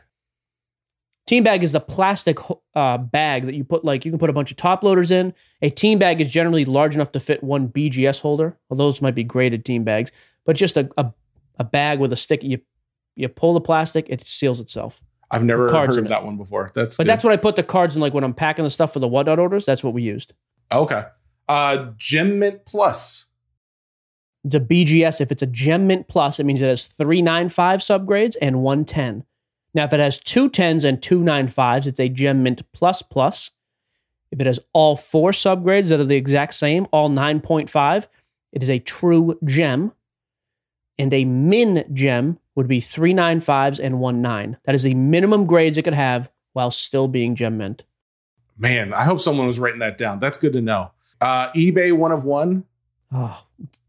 Team 1.29 1.45
bag 1.45 1.62
is 1.62 1.72
the 1.72 1.81
plastic 1.81 2.39
uh, 2.74 2.97
bag 2.97 3.45
that 3.45 3.55
you 3.55 3.62
put 3.62 3.85
like 3.85 4.07
you 4.07 4.11
can 4.11 4.18
put 4.18 4.31
a 4.31 4.33
bunch 4.33 4.51
of 4.51 4.57
top 4.57 4.83
loaders 4.83 5.11
in. 5.11 5.35
A 5.61 5.68
team 5.68 5.99
bag 5.99 6.22
is 6.22 6.31
generally 6.31 6.64
large 6.64 6.95
enough 6.95 7.12
to 7.12 7.20
fit 7.20 7.45
one 7.45 7.68
BGS 7.68 8.22
holder. 8.22 8.57
Well, 8.70 8.79
those 8.79 9.03
might 9.03 9.14
be 9.14 9.24
graded 9.24 9.62
team 9.66 9.85
bags, 9.85 10.11
but 10.47 10.57
just 10.57 10.79
a, 10.79 10.89
a, 10.97 11.12
a 11.59 11.64
bag 11.64 11.99
with 12.01 12.14
a 12.14 12.16
stick. 12.16 12.43
You 12.43 12.61
you 13.14 13.29
pull 13.29 13.53
the 13.53 13.61
plastic, 13.61 14.07
it 14.09 14.26
seals 14.26 14.59
itself. 14.59 15.03
I've 15.31 15.45
never 15.45 15.70
heard 15.70 15.91
of 15.91 15.99
it. 15.99 16.09
that 16.09 16.24
one 16.24 16.39
before. 16.39 16.70
That's 16.74 16.97
But 16.97 17.03
good. 17.05 17.11
that's 17.11 17.22
what 17.24 17.35
I 17.35 17.37
put 17.37 17.57
the 17.57 17.62
cards 17.62 17.95
in. 17.95 18.01
Like 18.01 18.14
when 18.14 18.24
I'm 18.24 18.33
packing 18.33 18.64
the 18.64 18.70
stuff 18.70 18.95
for 18.95 18.99
the 18.99 19.09
whatnot 19.09 19.39
orders, 19.39 19.66
that's 19.66 19.85
what 19.85 19.93
we 19.93 20.01
used. 20.03 20.33
okay. 20.72 21.05
Uh, 21.47 21.91
Gem 21.99 22.39
Mint 22.39 22.64
Plus. 22.64 23.26
It's 24.45 24.55
a 24.55 24.61
BGS. 24.61 25.20
If 25.20 25.31
it's 25.31 25.43
a 25.43 25.47
Gem 25.47 25.87
Mint 25.87 26.09
Plus, 26.09 26.41
it 26.41 26.45
means 26.45 26.62
it 26.62 26.68
has 26.68 26.85
three 26.87 27.20
nine 27.20 27.51
five 27.51 27.81
subgrades 27.81 28.35
and 28.41 28.62
one 28.62 28.87
ten. 28.87 29.24
Now, 29.74 29.84
if 29.84 29.92
it 29.92 30.00
has 30.00 30.18
two 30.18 30.48
tens 30.48 30.84
and 30.84 31.02
two 31.02 31.22
nine 31.22 31.48
fives, 31.48 31.86
it's 31.86 32.00
a 32.00 32.08
Gem 32.08 32.42
Mint 32.42 32.62
Plus 32.72 33.02
Plus. 33.02 33.50
If 34.30 34.40
it 34.40 34.46
has 34.46 34.60
all 34.72 34.96
four 34.96 35.30
subgrades 35.30 35.88
that 35.88 36.00
are 36.00 36.04
the 36.04 36.16
exact 36.16 36.54
same, 36.54 36.86
all 36.92 37.08
9.5, 37.08 38.06
it 38.52 38.62
is 38.62 38.70
a 38.70 38.78
true 38.78 39.38
gem. 39.44 39.92
And 40.98 41.14
a 41.14 41.24
min 41.24 41.84
gem 41.94 42.38
would 42.54 42.66
be 42.66 42.80
three 42.80 43.14
nine 43.14 43.40
fives 43.40 43.78
and 43.78 44.00
one 44.00 44.20
nine. 44.20 44.56
That 44.64 44.74
is 44.74 44.82
the 44.82 44.94
minimum 44.94 45.46
grades 45.46 45.78
it 45.78 45.82
could 45.82 45.94
have 45.94 46.28
while 46.54 46.72
still 46.72 47.06
being 47.06 47.36
gem 47.36 47.56
mint. 47.56 47.84
Man, 48.56 48.92
I 48.92 49.04
hope 49.04 49.20
someone 49.20 49.46
was 49.46 49.60
writing 49.60 49.78
that 49.78 49.96
down. 49.96 50.18
That's 50.18 50.36
good 50.36 50.52
to 50.54 50.60
know. 50.60 50.90
Uh, 51.20 51.50
eBay 51.52 51.96
one 51.96 52.10
of 52.10 52.24
one. 52.24 52.64
Oh, 53.12 53.44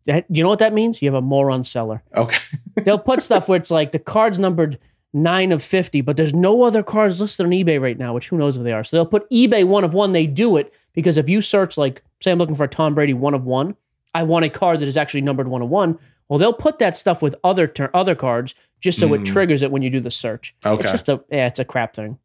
that, 0.05 0.25
you 0.29 0.43
know 0.43 0.49
what 0.49 0.59
that 0.59 0.73
means? 0.73 1.01
You 1.01 1.07
have 1.07 1.17
a 1.17 1.21
moron 1.21 1.63
seller. 1.63 2.03
Okay. 2.15 2.37
They'll 2.83 2.99
put 2.99 3.21
stuff 3.23 3.47
where 3.47 3.57
it's 3.57 3.71
like 3.71 3.91
the 3.91 3.99
card's 3.99 4.37
numbered 4.37 4.77
nine 5.13 5.51
of 5.51 5.63
50, 5.63 6.01
but 6.01 6.17
there's 6.17 6.33
no 6.33 6.63
other 6.63 6.83
cards 6.83 7.19
listed 7.21 7.45
on 7.45 7.51
eBay 7.51 7.81
right 7.81 7.97
now, 7.97 8.13
which 8.13 8.29
who 8.29 8.37
knows 8.37 8.57
if 8.57 8.63
they 8.63 8.71
are. 8.73 8.83
So 8.83 8.97
they'll 8.97 9.05
put 9.05 9.29
eBay 9.31 9.65
one 9.65 9.83
of 9.83 9.93
one. 9.93 10.13
They 10.13 10.27
do 10.27 10.57
it 10.57 10.73
because 10.93 11.17
if 11.17 11.27
you 11.29 11.41
search, 11.41 11.77
like, 11.77 12.03
say, 12.21 12.31
I'm 12.31 12.37
looking 12.37 12.55
for 12.55 12.63
a 12.65 12.67
Tom 12.67 12.93
Brady 12.95 13.13
one 13.13 13.33
of 13.33 13.43
one, 13.45 13.75
I 14.13 14.23
want 14.23 14.45
a 14.45 14.49
card 14.49 14.79
that 14.81 14.87
is 14.87 14.97
actually 14.97 15.21
numbered 15.21 15.47
one 15.47 15.61
of 15.61 15.69
one. 15.69 15.97
Well, 16.27 16.37
they'll 16.39 16.53
put 16.53 16.77
that 16.79 16.95
stuff 16.95 17.21
with 17.21 17.35
other 17.43 17.65
ter- 17.67 17.89
other 17.93 18.13
cards 18.15 18.53
just 18.79 18.99
so 18.99 19.11
it 19.13 19.21
Mm. 19.21 19.25
triggers 19.25 19.61
it 19.63 19.71
when 19.71 19.81
you 19.81 19.89
do 19.89 19.99
the 19.99 20.11
search. 20.11 20.55
Okay. 20.65 20.81
It's 20.83 20.91
just 20.91 21.09
a 21.09 21.21
yeah, 21.31 21.47
it's 21.47 21.59
a 21.59 21.65
crap 21.65 21.95
thing. 21.95 22.17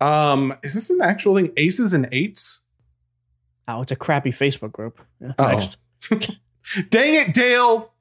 Um, 0.00 0.54
is 0.62 0.74
this 0.74 0.90
an 0.90 1.00
actual 1.02 1.36
thing? 1.36 1.52
Aces 1.56 1.92
and 1.92 2.08
eights? 2.12 2.60
Oh, 3.68 3.82
it's 3.82 3.92
a 3.92 3.96
crappy 3.96 4.30
Facebook 4.30 4.72
group. 4.72 5.00
Yeah, 5.20 5.32
next. 5.38 5.76
Dang 6.10 7.14
it, 7.14 7.34
Dale. 7.34 7.92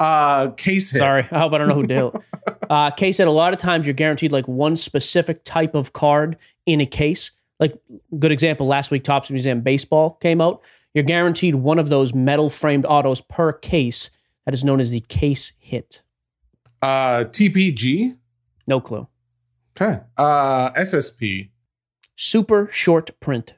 Uh, 0.00 0.50
case 0.52 0.90
hit. 0.90 0.98
Sorry, 0.98 1.26
I 1.30 1.38
hope 1.40 1.52
I 1.52 1.58
don't 1.58 1.68
know 1.68 1.74
who 1.74 1.86
Dale. 1.86 2.22
uh, 2.70 2.90
case 2.90 3.16
said 3.16 3.28
a 3.28 3.32
lot 3.32 3.52
of 3.52 3.58
times 3.58 3.86
you're 3.86 3.94
guaranteed 3.94 4.32
like 4.32 4.46
one 4.46 4.76
specific 4.76 5.44
type 5.44 5.74
of 5.74 5.92
card 5.92 6.36
in 6.66 6.80
a 6.80 6.86
case. 6.86 7.32
Like 7.60 7.76
good 8.18 8.32
example, 8.32 8.66
last 8.66 8.90
week 8.90 9.04
Topps 9.04 9.30
Museum 9.30 9.60
Baseball 9.60 10.12
came 10.20 10.40
out. 10.40 10.62
You're 10.94 11.04
guaranteed 11.04 11.54
one 11.54 11.78
of 11.78 11.88
those 11.88 12.14
metal 12.14 12.50
framed 12.50 12.86
autos 12.86 13.20
per 13.20 13.52
case. 13.52 14.10
That 14.44 14.54
is 14.54 14.64
known 14.64 14.80
as 14.80 14.90
the 14.90 15.00
case 15.00 15.52
hit. 15.58 16.02
Uh, 16.82 17.24
TPG. 17.24 18.16
No 18.66 18.80
clue. 18.80 19.06
Okay. 19.76 20.00
Uh, 20.16 20.70
SSP. 20.72 21.50
Super 22.16 22.68
short 22.70 23.18
print. 23.20 23.54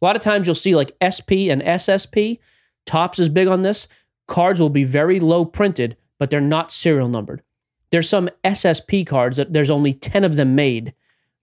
A 0.00 0.04
lot 0.04 0.16
of 0.16 0.22
times 0.22 0.46
you'll 0.46 0.54
see 0.54 0.76
like 0.76 0.92
SP 1.00 1.50
and 1.50 1.62
SSP. 1.62 2.38
Topps 2.86 3.18
is 3.18 3.28
big 3.28 3.48
on 3.48 3.62
this. 3.62 3.88
Cards 4.28 4.60
will 4.60 4.70
be 4.70 4.84
very 4.84 5.20
low 5.20 5.44
printed, 5.44 5.96
but 6.18 6.30
they're 6.30 6.40
not 6.40 6.72
serial 6.72 7.08
numbered. 7.08 7.42
There's 7.92 8.08
some 8.08 8.28
SSP 8.42 9.06
cards 9.06 9.36
that 9.36 9.52
there's 9.52 9.70
only 9.70 9.92
10 9.94 10.24
of 10.24 10.34
them 10.34 10.54
made. 10.56 10.92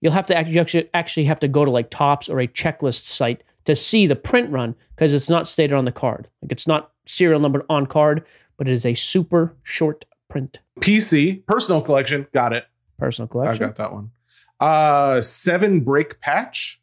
You'll 0.01 0.13
have 0.13 0.25
to 0.27 0.37
actually 0.37 0.89
actually 0.93 1.25
have 1.25 1.39
to 1.41 1.47
go 1.47 1.63
to 1.63 1.71
like 1.71 1.89
Topps 1.89 2.27
or 2.27 2.39
a 2.39 2.47
checklist 2.47 3.05
site 3.05 3.43
to 3.65 3.75
see 3.75 4.07
the 4.07 4.15
print 4.15 4.49
run 4.49 4.75
because 4.95 5.13
it's 5.13 5.29
not 5.29 5.47
stated 5.47 5.75
on 5.75 5.85
the 5.85 5.91
card. 5.91 6.27
Like 6.41 6.51
it's 6.51 6.67
not 6.67 6.91
serial 7.05 7.39
numbered 7.39 7.63
on 7.69 7.85
card, 7.85 8.25
but 8.57 8.67
it 8.67 8.73
is 8.73 8.85
a 8.85 8.93
super 8.95 9.55
short 9.63 10.05
print. 10.29 10.59
PC. 10.79 11.45
Personal 11.45 11.81
collection. 11.81 12.27
Got 12.33 12.53
it. 12.53 12.65
Personal 12.97 13.27
collection. 13.27 13.63
I 13.63 13.67
got 13.67 13.75
that 13.77 13.93
one. 13.93 14.11
Uh, 14.59 15.21
seven 15.21 15.81
break 15.81 16.19
patch. 16.19 16.81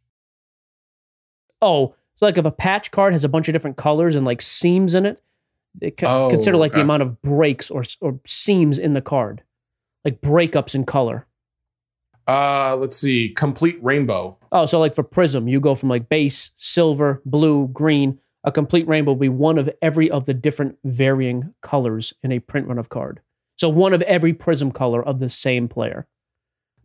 Oh, 1.63 1.95
so 2.17 2.27
like 2.27 2.39
if 2.39 2.45
a 2.45 2.51
patch 2.51 2.91
card 2.91 3.13
has 3.13 3.25
a 3.25 3.29
bunch 3.29 3.49
of 3.49 3.53
different 3.53 3.77
colors 3.77 4.15
and 4.15 4.25
like 4.25 4.41
seams 4.43 4.95
in 4.95 5.07
it, 5.07 5.23
it 5.81 5.97
co- 5.97 6.27
Oh, 6.27 6.31
consider 6.31 6.57
like 6.57 6.73
the 6.73 6.81
amount 6.81 7.03
of 7.03 7.21
breaks 7.23 7.71
or 7.71 7.83
or 8.01 8.19
seams 8.27 8.79
in 8.79 8.93
the 8.93 9.03
card, 9.03 9.43
like 10.07 10.21
breakups 10.21 10.75
in 10.77 10.85
color. 10.85 11.27
Uh, 12.29 12.77
let's 12.81 12.97
see. 12.97 13.29
Complete 13.31 13.77
rainbow. 13.83 14.39
Oh, 14.53 14.67
so 14.67 14.79
like 14.81 14.95
for 14.95 15.03
Prizm, 15.05 15.51
you 15.51 15.59
go 15.61 15.75
from 15.75 15.89
like 15.89 16.09
base, 16.09 16.53
silver, 16.57 17.21
blue, 17.27 17.67
green. 17.69 18.21
A 18.45 18.53
complete 18.53 18.87
rainbow 18.87 19.11
will 19.13 19.19
be 19.19 19.29
one 19.29 19.59
of 19.59 19.69
every 19.83 20.09
of 20.11 20.25
the 20.25 20.33
different 20.35 20.79
varying 20.85 21.53
colors 21.61 22.15
in 22.23 22.31
a 22.31 22.39
print 22.39 22.69
run 22.69 22.79
of 22.79 22.89
card. 22.89 23.21
So 23.57 23.69
one 23.69 23.93
of 23.93 24.03
every 24.03 24.33
Prizm 24.33 24.73
color 24.73 25.05
of 25.05 25.19
the 25.19 25.29
same 25.29 25.67
player. 25.67 26.07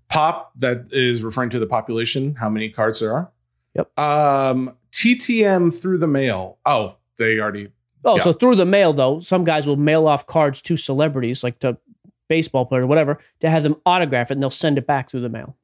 Pop. 0.09 0.51
That 0.57 0.87
is 0.91 1.23
referring 1.23 1.51
to 1.51 1.59
the 1.59 1.67
population. 1.67 2.33
How 2.35 2.49
many 2.49 2.69
cards 2.69 2.99
there 2.99 3.13
are. 3.13 3.31
Yep. 3.75 3.99
Um, 3.99 4.75
TTM 4.91 5.79
through 5.79 5.99
the 5.99 6.07
mail. 6.07 6.57
Oh, 6.65 6.95
they 7.17 7.39
already. 7.39 7.69
Oh, 8.03 8.15
Yeah. 8.15 8.23
so 8.23 8.33
through 8.33 8.55
the 8.55 8.65
mail 8.65 8.93
though, 8.93 9.19
some 9.19 9.43
guys 9.43 9.67
will 9.67 9.75
mail 9.77 10.07
off 10.07 10.25
cards 10.25 10.61
to 10.63 10.75
celebrities, 10.75 11.43
like 11.43 11.59
to 11.59 11.77
baseball 12.31 12.65
player, 12.65 12.83
or 12.83 12.87
whatever, 12.87 13.19
to 13.41 13.49
have 13.49 13.63
them 13.63 13.75
autograph 13.85 14.31
it, 14.31 14.35
and 14.35 14.41
they'll 14.41 14.49
send 14.49 14.77
it 14.77 14.87
back 14.87 15.09
through 15.09 15.19
the 15.19 15.27
mail. 15.29 15.57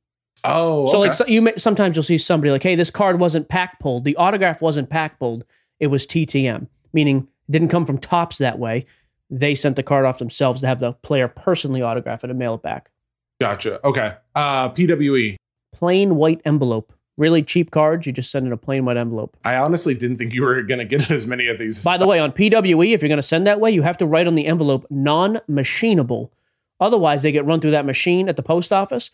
Oh, 0.43 0.85
So 0.87 0.99
like 0.99 1.13
so 1.13 1.25
you 1.25 1.41
may, 1.41 1.53
sometimes 1.55 1.95
you'll 1.95 2.03
see 2.03 2.17
somebody 2.17 2.51
like, 2.51 2.61
hey, 2.61 2.75
this 2.75 2.91
card 2.91 3.19
wasn't 3.21 3.47
pack 3.47 3.79
pulled. 3.79 4.03
The 4.03 4.17
autograph 4.17 4.61
wasn't 4.61 4.89
pack 4.89 5.17
pulled. 5.17 5.45
It 5.79 5.87
was 5.87 6.05
TTM, 6.05 6.67
meaning 6.91 7.27
it 7.47 7.51
didn't 7.51 7.69
come 7.69 7.85
from 7.85 7.97
Topps 7.97 8.37
that 8.39 8.59
way. 8.59 8.85
They 9.29 9.55
sent 9.55 9.77
the 9.77 9.83
card 9.83 10.05
off 10.05 10.19
themselves 10.19 10.59
to 10.61 10.67
have 10.67 10.79
the 10.79 10.91
player 10.93 11.27
personally 11.29 11.81
autograph 11.81 12.23
it 12.25 12.29
and 12.29 12.37
mail 12.39 12.55
it 12.55 12.61
back. 12.61 12.91
gotcha. 13.39 13.79
Okay. 13.85 14.13
Uh, 14.35 14.69
PWE. 14.69 15.37
Plain 15.73 16.15
white 16.15 16.41
envelope. 16.43 16.91
Really 17.17 17.41
cheap 17.41 17.71
cards. 17.71 18.05
You 18.05 18.13
just 18.13 18.29
send 18.29 18.45
in 18.45 18.53
a 18.53 18.57
plain 18.57 18.85
white 18.85 18.95
envelope. 18.97 19.35
I 19.43 19.55
honestly 19.55 19.95
didn't 19.95 20.17
think 20.17 20.33
you 20.33 20.43
were 20.43 20.61
going 20.61 20.77
to 20.79 20.85
get 20.85 21.09
as 21.17 21.25
many 21.25 21.47
of 21.47 21.57
these. 21.57 21.83
By 21.83 21.97
the 21.97 22.05
way, 22.05 22.19
on 22.19 22.31
PWE, 22.31 22.93
if 22.93 23.01
you're 23.01 23.09
going 23.09 23.17
to 23.17 23.23
send 23.23 23.47
that 23.47 23.59
way, 23.59 23.71
you 23.71 23.81
have 23.81 23.97
to 23.97 24.05
write 24.05 24.27
on 24.27 24.35
the 24.35 24.45
envelope 24.45 24.85
non-machinable. 24.91 26.29
Otherwise, 26.79 27.23
they 27.23 27.31
get 27.31 27.45
run 27.45 27.59
through 27.59 27.71
that 27.71 27.85
machine 27.85 28.29
at 28.29 28.35
the 28.35 28.43
post 28.43 28.71
office. 28.71 29.09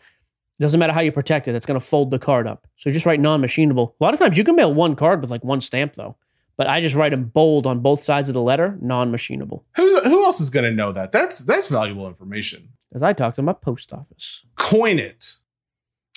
It 0.58 0.62
doesn't 0.62 0.78
matter 0.78 0.92
how 0.92 1.00
you 1.00 1.12
protect 1.12 1.48
it; 1.48 1.54
it's 1.54 1.66
going 1.66 1.80
to 1.80 1.84
fold 1.84 2.10
the 2.10 2.18
card 2.18 2.46
up. 2.46 2.66
So 2.76 2.90
just 2.90 3.06
write 3.06 3.20
non-machinable. 3.20 3.94
A 3.98 4.04
lot 4.04 4.14
of 4.14 4.20
times, 4.20 4.38
you 4.38 4.44
can 4.44 4.56
mail 4.56 4.72
one 4.72 4.96
card 4.96 5.20
with 5.20 5.30
like 5.30 5.42
one 5.42 5.60
stamp, 5.60 5.94
though. 5.94 6.16
But 6.56 6.68
I 6.68 6.80
just 6.80 6.94
write 6.94 7.10
them 7.10 7.24
bold 7.24 7.66
on 7.66 7.80
both 7.80 8.04
sides 8.04 8.28
of 8.28 8.34
the 8.34 8.42
letter, 8.42 8.78
non-machinable. 8.80 9.62
Who's 9.76 10.04
who 10.04 10.24
else 10.24 10.40
is 10.40 10.50
going 10.50 10.64
to 10.64 10.70
know 10.70 10.92
that? 10.92 11.10
That's 11.10 11.40
that's 11.40 11.66
valuable 11.66 12.06
information. 12.06 12.68
As 12.94 13.02
I 13.02 13.12
talk 13.12 13.34
to 13.34 13.42
my 13.42 13.54
post 13.54 13.92
office. 13.92 14.46
Coin 14.54 15.00
it. 15.00 15.34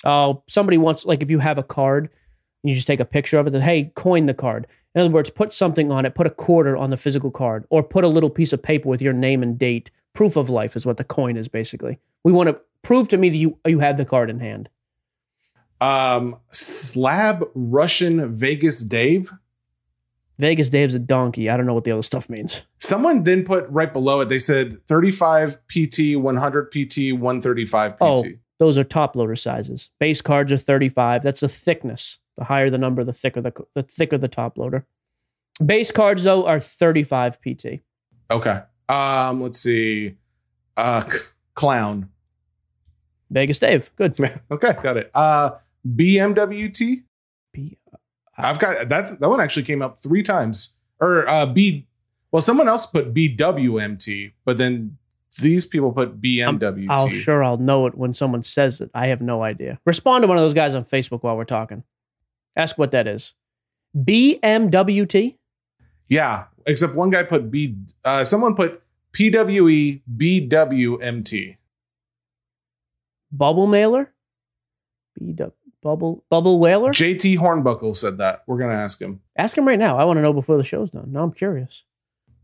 Oh, 0.04 0.44
somebody 0.46 0.78
wants 0.78 1.04
like 1.04 1.22
if 1.22 1.30
you 1.30 1.40
have 1.40 1.58
a 1.58 1.64
card, 1.64 2.08
you 2.62 2.74
just 2.74 2.86
take 2.86 3.00
a 3.00 3.04
picture 3.04 3.38
of 3.38 3.48
it. 3.48 3.60
Hey, 3.60 3.90
coin 3.96 4.26
the 4.26 4.34
card. 4.34 4.68
In 4.94 5.00
other 5.00 5.10
words, 5.10 5.30
put 5.30 5.52
something 5.52 5.90
on 5.90 6.06
it. 6.06 6.14
Put 6.14 6.26
a 6.26 6.30
quarter 6.30 6.76
on 6.76 6.90
the 6.90 6.96
physical 6.96 7.32
card, 7.32 7.64
or 7.70 7.82
put 7.82 8.04
a 8.04 8.08
little 8.08 8.30
piece 8.30 8.52
of 8.52 8.62
paper 8.62 8.88
with 8.88 9.02
your 9.02 9.12
name 9.12 9.42
and 9.42 9.58
date. 9.58 9.90
Proof 10.18 10.34
of 10.34 10.50
life 10.50 10.74
is 10.74 10.84
what 10.84 10.96
the 10.96 11.04
coin 11.04 11.36
is 11.36 11.46
basically. 11.46 12.00
We 12.24 12.32
want 12.32 12.48
to 12.48 12.58
prove 12.82 13.06
to 13.10 13.16
me 13.16 13.30
that 13.30 13.36
you 13.36 13.56
you 13.64 13.78
have 13.78 13.96
the 13.96 14.04
card 14.04 14.30
in 14.30 14.40
hand. 14.40 14.68
Um, 15.80 16.34
slab 16.50 17.48
Russian 17.54 18.34
Vegas 18.34 18.80
Dave. 18.80 19.32
Vegas 20.40 20.70
Dave's 20.70 20.94
a 20.94 20.98
donkey. 20.98 21.48
I 21.48 21.56
don't 21.56 21.66
know 21.66 21.74
what 21.74 21.84
the 21.84 21.92
other 21.92 22.02
stuff 22.02 22.28
means. 22.28 22.66
Someone 22.78 23.22
then 23.22 23.44
put 23.44 23.68
right 23.68 23.92
below 23.92 24.20
it. 24.20 24.24
They 24.24 24.40
said 24.40 24.84
35 24.88 25.60
PT, 25.68 26.16
100 26.16 26.70
PT, 26.72 27.12
135 27.12 27.92
PT. 27.92 27.96
Oh. 28.00 28.24
Those 28.58 28.76
are 28.76 28.82
top 28.82 29.14
loader 29.14 29.36
sizes. 29.36 29.90
Base 30.00 30.20
cards 30.20 30.50
are 30.50 30.58
35. 30.58 31.22
That's 31.22 31.42
the 31.42 31.48
thickness. 31.48 32.18
The 32.36 32.42
higher 32.42 32.70
the 32.70 32.78
number, 32.78 33.04
the 33.04 33.12
thicker 33.12 33.40
the 33.40 33.52
the 33.76 33.84
thicker 33.84 34.18
the 34.18 34.26
top 34.26 34.58
loader. 34.58 34.84
Base 35.64 35.92
cards 35.92 36.24
though 36.24 36.44
are 36.44 36.58
35 36.58 37.38
PT. 37.40 37.66
Okay. 38.32 38.62
Um, 38.88 39.42
let's 39.42 39.58
see. 39.60 40.16
Uh, 40.76 41.08
c- 41.08 41.18
clown. 41.54 42.08
Vegas 43.30 43.58
Dave, 43.58 43.90
good. 43.96 44.16
Okay, 44.50 44.72
got 44.82 44.96
it. 44.96 45.10
Uh, 45.14 45.50
BMWT. 45.86 47.02
B- 47.52 47.78
I've 48.36 48.58
got 48.58 48.88
that. 48.88 49.20
That 49.20 49.28
one 49.28 49.40
actually 49.40 49.64
came 49.64 49.82
up 49.82 49.98
three 49.98 50.22
times. 50.22 50.76
Or 51.00 51.28
uh, 51.28 51.46
B. 51.46 51.86
Well, 52.32 52.42
someone 52.42 52.68
else 52.68 52.86
put 52.86 53.12
BWMT, 53.14 54.32
but 54.44 54.58
then 54.58 54.96
these 55.40 55.64
people 55.64 55.92
put 55.92 56.20
BMW. 56.20 56.86
I'll 56.88 57.08
sure 57.10 57.42
I'll 57.44 57.56
know 57.58 57.86
it 57.86 57.96
when 57.96 58.14
someone 58.14 58.42
says 58.42 58.80
it. 58.80 58.90
I 58.94 59.08
have 59.08 59.20
no 59.20 59.42
idea. 59.42 59.78
Respond 59.84 60.22
to 60.22 60.28
one 60.28 60.36
of 60.36 60.42
those 60.42 60.54
guys 60.54 60.74
on 60.74 60.84
Facebook 60.84 61.22
while 61.22 61.36
we're 61.36 61.44
talking. 61.44 61.84
Ask 62.56 62.76
what 62.78 62.90
that 62.92 63.06
is. 63.06 63.34
BMWT. 63.96 65.36
Yeah, 66.08 66.44
except 66.68 66.94
one 66.94 67.10
guy 67.10 67.24
put 67.24 67.50
B. 67.50 67.76
Uh, 68.04 68.22
someone 68.22 68.54
put 68.54 68.82
E 69.18 69.30
PWE 69.30 70.02
BWMT. 70.16 71.56
Bubble 73.32 73.66
mailer. 73.66 74.12
BW 75.20 75.52
bubble 75.82 76.24
bubble 76.30 76.58
whaler. 76.58 76.90
JT 76.92 77.38
Hornbuckle 77.38 77.94
said 77.96 78.18
that. 78.18 78.42
We're 78.46 78.58
gonna 78.58 78.74
ask 78.74 79.00
him. 79.00 79.20
Ask 79.36 79.56
him 79.58 79.66
right 79.66 79.78
now. 79.78 79.98
I 79.98 80.04
want 80.04 80.16
to 80.18 80.22
know 80.22 80.32
before 80.32 80.56
the 80.56 80.64
show's 80.64 80.90
done. 80.90 81.12
Now 81.12 81.22
I'm 81.24 81.32
curious. 81.32 81.84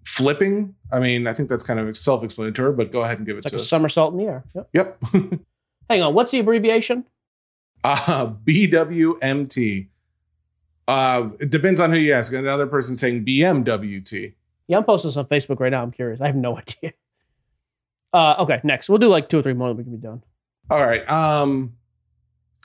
Flipping. 0.04 0.74
I 0.92 1.00
mean, 1.00 1.26
I 1.26 1.32
think 1.32 1.48
that's 1.48 1.64
kind 1.64 1.80
of 1.80 1.96
self-explanatory, 1.96 2.72
but 2.74 2.92
go 2.92 3.02
ahead 3.02 3.18
and 3.18 3.26
give 3.26 3.36
it 3.36 3.38
It's 3.38 3.46
like 3.46 3.50
to 3.52 3.56
a 3.56 3.60
us. 3.60 3.68
somersault 3.68 4.12
in 4.12 4.18
the 4.18 4.24
air. 4.26 4.44
Yep. 4.54 4.68
Yep. 4.74 5.02
Hang 5.90 6.02
on. 6.02 6.14
What's 6.14 6.30
the 6.30 6.40
abbreviation? 6.40 7.04
uh, 7.82 8.26
BWMT. 8.46 9.88
Uh, 10.86 11.30
it 11.40 11.50
depends 11.50 11.80
on 11.80 11.90
who 11.92 11.98
you 11.98 12.12
ask. 12.12 12.32
Another 12.32 12.66
person 12.66 12.96
saying 12.96 13.24
BMWT. 13.24 14.34
Yeah, 14.66 14.78
I'm 14.78 14.84
posting 14.84 15.08
this 15.10 15.16
on 15.16 15.26
Facebook 15.26 15.60
right 15.60 15.70
now. 15.70 15.82
I'm 15.82 15.90
curious. 15.92 16.20
I 16.20 16.26
have 16.26 16.36
no 16.36 16.58
idea. 16.58 16.92
Uh, 18.12 18.36
okay, 18.40 18.60
next. 18.62 18.88
We'll 18.88 18.98
do 18.98 19.08
like 19.08 19.28
two 19.28 19.38
or 19.38 19.42
three 19.42 19.54
more 19.54 19.68
and 19.68 19.78
we 19.78 19.84
can 19.84 19.92
be 19.92 19.98
done. 19.98 20.22
All 20.70 20.80
right. 20.80 21.08
Um, 21.10 21.74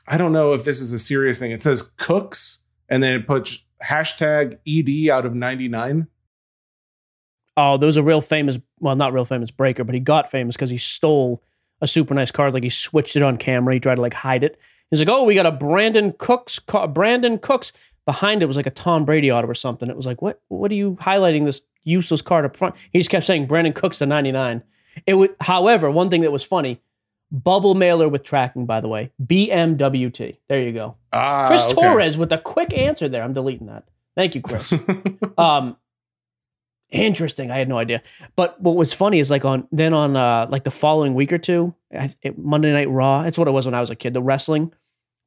I 0.08 0.18
don't 0.18 0.32
know 0.32 0.54
if 0.54 0.64
this 0.64 0.80
is 0.80 0.94
a 0.94 1.00
serious 1.00 1.40
thing. 1.40 1.52
It 1.52 1.62
says 1.62 1.94
cooks, 1.98 2.64
and 2.88 3.04
then 3.04 3.16
it 3.16 3.28
puts 3.28 3.64
hashtag 3.84 4.58
ED 4.68 5.10
out 5.10 5.26
of 5.26 5.34
99. 5.36 6.08
Oh, 7.58 7.78
there 7.78 7.88
was 7.88 7.98
a 7.98 8.04
real 8.04 8.22
famous, 8.22 8.58
well, 8.80 8.96
not 8.96 9.12
real 9.14 9.26
famous 9.26 9.52
breaker, 9.52 9.84
but 9.84 9.94
he 9.94 10.00
got 10.00 10.32
famous 10.32 10.56
because 10.56 10.70
he 10.70 10.78
stole 10.78 11.44
a 11.82 11.88
super 11.88 12.14
nice 12.14 12.32
card. 12.32 12.54
Like 12.54 12.64
he 12.64 12.70
switched 12.70 13.16
it 13.16 13.24
on 13.24 13.38
camera. 13.38 13.74
He 13.74 13.80
tried 13.80 13.96
to 13.96 14.02
like 14.02 14.14
hide 14.14 14.44
it. 14.44 14.58
He's 14.90 15.00
like, 15.00 15.10
oh, 15.10 15.24
we 15.24 15.36
got 15.36 15.46
a 15.46 15.52
Brandin 15.52 16.18
Cooks, 16.18 16.60
Brandin 16.60 17.42
Cooks. 17.42 17.74
Behind 18.10 18.42
it 18.42 18.48
was 18.48 18.58
like 18.58 18.66
a 18.66 18.72
Tom 18.72 19.06
Brady 19.06 19.32
auto 19.32 19.48
or 19.48 19.54
something. 19.54 19.88
It 19.88 19.96
was 19.96 20.08
like, 20.08 20.20
what? 20.20 20.42
What 20.48 20.72
are 20.72 20.74
you 20.74 20.98
highlighting 21.00 21.46
this 21.46 21.62
useless 21.84 22.24
card 22.24 22.44
up 22.44 22.58
front? 22.58 22.74
He 22.92 22.98
just 22.98 23.12
kept 23.12 23.24
saying 23.24 23.48
Brandin 23.48 23.76
Cooks 23.76 24.00
to 24.00 24.08
99. 24.08 24.64
It 25.06 25.14
would, 25.14 25.36
however, 25.40 25.92
one 25.92 26.10
thing 26.10 26.22
that 26.22 26.32
was 26.32 26.44
funny, 26.44 26.82
bubble 27.32 27.76
mailer 27.76 28.10
with 28.10 28.24
tracking, 28.24 28.66
by 28.66 28.82
the 28.82 28.88
way, 28.88 29.12
BMWT. 29.24 30.38
There 30.48 30.60
you 30.60 30.72
go. 30.72 30.96
Ah, 31.14 31.46
Chris 31.46 31.66
okay. 31.66 31.76
Torres 31.76 32.18
with 32.18 32.32
a 32.32 32.40
quick 32.40 32.76
answer 32.76 33.08
there. 33.08 33.22
I'm 33.22 33.34
deleting 33.34 33.68
that. 33.68 33.84
Thank 34.16 34.34
you, 34.34 34.42
Chris. 34.42 34.74
um, 35.38 35.78
interesting. 36.90 37.52
I 37.52 37.60
had 37.60 37.70
no 37.70 37.78
idea. 37.78 38.02
But 38.36 38.60
what 38.60 38.76
was 38.76 38.92
funny 38.92 39.20
is 39.20 39.30
like 39.30 39.46
on 39.46 39.68
then 39.72 39.94
on 39.94 40.16
uh 40.16 40.48
like 40.50 40.64
the 40.64 40.72
following 40.72 41.14
week 41.14 41.32
or 41.32 41.38
two, 41.38 41.76
it, 41.92 42.40
Monday 42.40 42.74
Night 42.74 42.90
Raw. 42.90 43.22
It's 43.22 43.38
what 43.38 43.48
it 43.48 43.52
was 43.52 43.68
when 43.68 43.76
I 43.76 43.82
was 43.82 43.92
a 43.92 43.96
kid. 43.96 44.16
The 44.16 44.22
wrestling, 44.24 44.74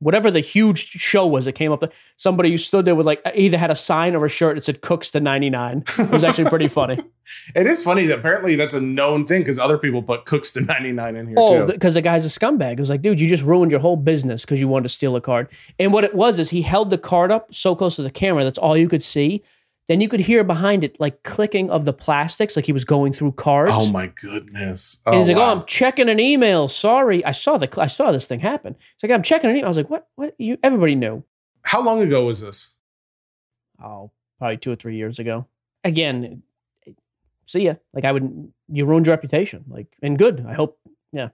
whatever 0.02 0.30
the 0.30 0.40
huge 0.40 0.88
show 0.88 1.26
was, 1.26 1.44
that 1.46 1.52
came 1.52 1.72
up. 1.72 1.82
Somebody 2.16 2.50
who 2.50 2.58
stood 2.58 2.84
there 2.84 2.94
with 2.94 3.06
like 3.06 3.20
either 3.34 3.56
had 3.56 3.70
a 3.70 3.76
sign 3.76 4.14
or 4.14 4.24
a 4.24 4.28
shirt 4.28 4.56
that 4.56 4.64
said 4.64 4.80
"Cooks 4.82 5.10
to 5.10 5.20
99." 5.20 5.84
It 5.98 6.10
was 6.10 6.24
actually 6.24 6.48
pretty 6.50 6.68
funny. 6.68 6.98
It 7.54 7.68
is 7.68 7.82
funny 7.82 8.06
that 8.06 8.18
apparently 8.18 8.56
that's 8.56 8.74
a 8.74 8.80
known 8.80 9.26
thing 9.26 9.42
because 9.42 9.58
other 9.58 9.78
people 9.78 10.02
put 10.02 10.26
Cooks 10.26 10.52
to 10.52 10.60
99 10.60 11.16
in 11.16 11.26
here 11.28 11.36
Oh, 11.38 11.60
too. 11.66 11.72
because 11.72 11.94
the 11.94 12.02
guy's 12.02 12.26
a 12.26 12.28
scumbag. 12.28 12.72
It 12.72 12.80
was 12.80 12.90
like, 12.90 13.00
dude, 13.00 13.20
you 13.20 13.28
just 13.28 13.44
ruined 13.44 13.70
your 13.70 13.80
whole 13.80 13.96
business 13.96 14.44
because 14.44 14.60
you 14.60 14.66
wanted 14.66 14.82
to 14.82 14.88
steal 14.88 15.14
a 15.14 15.20
card. 15.20 15.48
And 15.78 15.92
what 15.92 16.02
it 16.02 16.14
was 16.16 16.40
is 16.40 16.50
he 16.50 16.62
held 16.62 16.90
the 16.90 16.98
card 16.98 17.30
up 17.30 17.54
so 17.54 17.76
close 17.76 17.94
to 17.96 18.02
the 18.02 18.10
camera 18.10 18.42
that's 18.42 18.58
all 18.58 18.76
you 18.76 18.88
could 18.88 19.04
see. 19.04 19.42
Then 19.92 20.00
you 20.00 20.08
could 20.08 20.20
hear 20.20 20.42
behind 20.42 20.84
it 20.84 20.98
like 20.98 21.22
clicking 21.22 21.68
of 21.70 21.84
the 21.84 21.92
plastics, 21.92 22.56
like 22.56 22.64
he 22.64 22.72
was 22.72 22.86
going 22.86 23.12
through 23.12 23.32
cards. 23.32 23.70
oh 23.74 23.90
my 23.92 24.06
goodness. 24.06 25.02
and 25.04 25.16
he's 25.16 25.28
Oh, 25.28 25.34
like, 25.34 25.38
wow. 25.42 25.48
"Oh, 25.50 25.56
I'm 25.58 25.66
checking 25.66 26.08
an 26.08 26.18
email. 26.18 26.66
Sorry, 26.66 27.22
I 27.26 27.32
saw 27.32 27.58
the 27.58 27.68
I 27.78 27.88
saw 27.88 28.10
this 28.10 28.26
thing 28.26 28.40
happen." 28.40 28.74
He's 28.96 29.02
like, 29.10 29.14
"I'm 29.14 29.22
checking 29.22 29.50
an 29.50 29.56
email." 29.56 29.66
I 29.66 29.68
was 29.68 29.76
like, 29.76 29.90
"What? 29.90 30.08
What? 30.16 30.34
You? 30.38 30.56
Everybody 30.62 30.94
knew." 30.94 31.24
How 31.60 31.82
long 31.82 32.00
ago 32.00 32.24
was 32.24 32.40
this? 32.40 32.76
Oh, 33.84 34.12
probably 34.38 34.56
two 34.56 34.72
or 34.72 34.76
three 34.76 34.96
years 34.96 35.18
ago. 35.18 35.46
Again, 35.84 36.42
see 37.44 37.60
ya. 37.64 37.74
Like 37.92 38.06
I 38.06 38.12
would, 38.12 38.50
you 38.68 38.86
ruined 38.86 39.04
your 39.06 39.12
reputation. 39.14 39.64
Like, 39.68 39.88
and 40.02 40.18
good. 40.18 40.42
I 40.48 40.54
hope. 40.54 40.78
Yeah. 41.12 41.28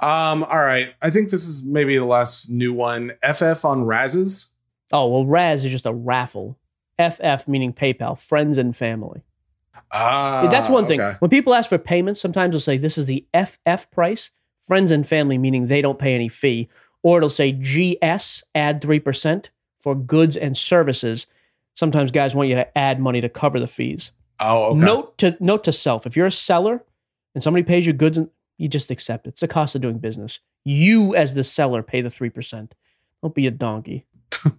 Um, 0.00 0.42
all 0.42 0.58
right. 0.58 0.94
I 1.00 1.10
think 1.10 1.30
this 1.30 1.46
is 1.46 1.62
maybe 1.62 1.96
the 1.96 2.04
last 2.04 2.50
new 2.50 2.72
one. 2.72 3.12
FF 3.22 3.64
on 3.64 3.84
Razzes. 3.84 4.52
Oh 4.90 5.06
well, 5.06 5.26
Razz 5.26 5.64
is 5.64 5.70
just 5.70 5.86
a 5.86 5.92
raffle. 5.94 6.57
FF 6.98 7.46
meaning 7.48 7.72
PayPal, 7.72 8.18
friends 8.18 8.58
and 8.58 8.76
family. 8.76 9.22
Ah, 9.92 10.48
That's 10.50 10.68
one 10.68 10.86
thing. 10.86 11.00
okay. 11.00 11.16
When 11.20 11.30
people 11.30 11.54
ask 11.54 11.68
for 11.68 11.78
payments, 11.78 12.20
sometimes 12.20 12.52
they'll 12.52 12.60
say 12.60 12.76
this 12.76 12.98
is 12.98 13.06
the 13.06 13.26
FF 13.34 13.90
price, 13.90 14.30
friends 14.60 14.90
and 14.90 15.06
family, 15.06 15.38
meaning 15.38 15.64
they 15.64 15.80
don't 15.80 15.98
pay 15.98 16.14
any 16.14 16.28
fee, 16.28 16.68
or 17.02 17.18
it'll 17.18 17.30
say 17.30 17.52
GS, 17.52 18.42
add 18.54 18.82
3% 18.82 19.48
for 19.80 19.94
goods 19.94 20.36
and 20.36 20.56
services. 20.56 21.26
Sometimes 21.76 22.10
guys 22.10 22.34
want 22.34 22.48
you 22.48 22.56
to 22.56 22.76
add 22.78 23.00
money 23.00 23.20
to 23.20 23.28
cover 23.28 23.58
the 23.60 23.66
fees. 23.68 24.10
Oh, 24.40 24.64
okay. 24.72 24.80
Note 24.80 25.18
to 25.18 25.36
note 25.40 25.64
to 25.64 25.72
self, 25.72 26.06
if 26.06 26.16
you're 26.16 26.26
a 26.26 26.30
seller 26.30 26.84
and 27.34 27.42
somebody 27.42 27.62
pays 27.64 27.86
you 27.86 27.92
goods 27.92 28.18
and 28.18 28.28
you 28.56 28.68
just 28.68 28.90
accept 28.90 29.26
it. 29.26 29.30
It's 29.30 29.40
the 29.40 29.48
cost 29.48 29.74
of 29.74 29.80
doing 29.80 29.98
business. 29.98 30.40
You 30.64 31.14
as 31.14 31.34
the 31.34 31.44
seller 31.44 31.82
pay 31.82 32.00
the 32.00 32.08
3%. 32.08 32.70
Don't 33.22 33.34
be 33.34 33.46
a 33.46 33.50
donkey. 33.52 34.04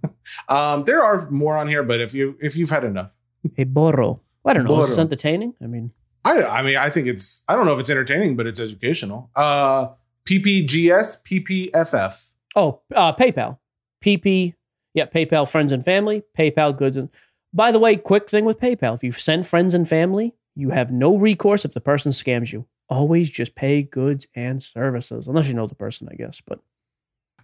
Um, 0.48 0.84
there 0.84 1.04
are 1.04 1.28
more 1.32 1.58
on 1.58 1.68
here, 1.68 1.82
but 1.82 2.00
if 2.00 2.14
you 2.14 2.38
if 2.40 2.56
you've 2.56 2.70
had 2.70 2.84
enough, 2.84 3.10
Hey 3.56 3.64
burro. 3.64 4.22
I 4.46 4.54
don't 4.54 4.66
know. 4.66 4.80
Is 4.80 4.90
this 4.90 4.98
entertaining? 4.98 5.56
I 5.62 5.66
mean, 5.66 5.92
I 6.24 6.44
I 6.44 6.62
mean 6.62 6.78
I 6.78 6.90
think 6.90 7.08
it's 7.08 7.44
I 7.48 7.56
don't 7.56 7.66
know 7.66 7.74
if 7.74 7.80
it's 7.80 7.90
entertaining, 7.90 8.36
but 8.36 8.46
it's 8.46 8.60
educational. 8.60 9.32
Uh, 9.36 9.90
PPGS 10.26 11.24
PPFF. 11.24 12.32
Oh, 12.56 12.82
uh, 12.94 13.14
PayPal. 13.16 13.58
PP. 14.04 14.54
Yeah, 14.94 15.06
PayPal 15.06 15.50
friends 15.50 15.72
and 15.72 15.84
family, 15.84 16.24
PayPal 16.38 16.78
goods 16.78 16.98
and 16.98 17.10
by 17.54 17.72
the 17.72 17.80
way, 17.80 17.96
quick 17.96 18.30
thing 18.30 18.46
with 18.46 18.60
PayPal. 18.60 18.96
If 18.96 19.04
you 19.04 19.12
send 19.12 19.48
friends 19.48 19.74
and 19.74 19.88
family, 19.88 20.36
you 20.56 20.70
have 20.70 20.92
no 20.92 21.16
recourse 21.16 21.66
if 21.66 21.74
the 21.74 21.82
person 21.82 22.12
scams 22.12 22.52
you. 22.52 22.66
Always 22.90 23.30
just 23.30 23.56
pay 23.56 23.82
goods 23.84 24.28
and 24.36 24.62
services. 24.62 25.28
Unless 25.28 25.48
you 25.48 25.54
know 25.54 25.68
the 25.68 25.76
person, 25.76 26.08
I 26.12 26.16
guess. 26.16 26.42
But 26.46 26.60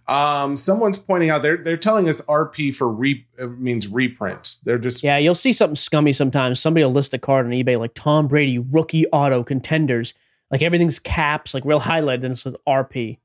Um, 0.08 0.56
someone's 0.56 0.98
pointing 0.98 1.30
out 1.30 1.42
they're 1.42 1.56
they're 1.56 1.76
telling 1.76 2.08
us 2.08 2.20
RP 2.22 2.74
for 2.74 2.88
re 2.88 3.26
uh, 3.40 3.46
means 3.46 3.88
reprint. 3.88 4.56
They're 4.62 4.78
just 4.78 5.02
yeah, 5.02 5.18
you'll 5.18 5.34
see 5.34 5.52
something 5.52 5.76
scummy 5.76 6.12
sometimes. 6.12 6.60
Somebody 6.60 6.84
will 6.84 6.92
list 6.92 7.12
a 7.12 7.18
card 7.18 7.46
on 7.46 7.52
eBay 7.52 7.78
like 7.78 7.94
Tom 7.94 8.28
Brady 8.28 8.58
rookie 8.58 9.06
auto 9.08 9.42
contenders. 9.42 10.14
Like 10.50 10.62
everything's 10.62 11.00
caps, 11.00 11.54
like 11.54 11.64
real 11.64 11.80
highlighted, 11.80 12.24
and 12.24 12.34
it 12.34 12.38
says 12.38 12.54
RP 12.68 13.18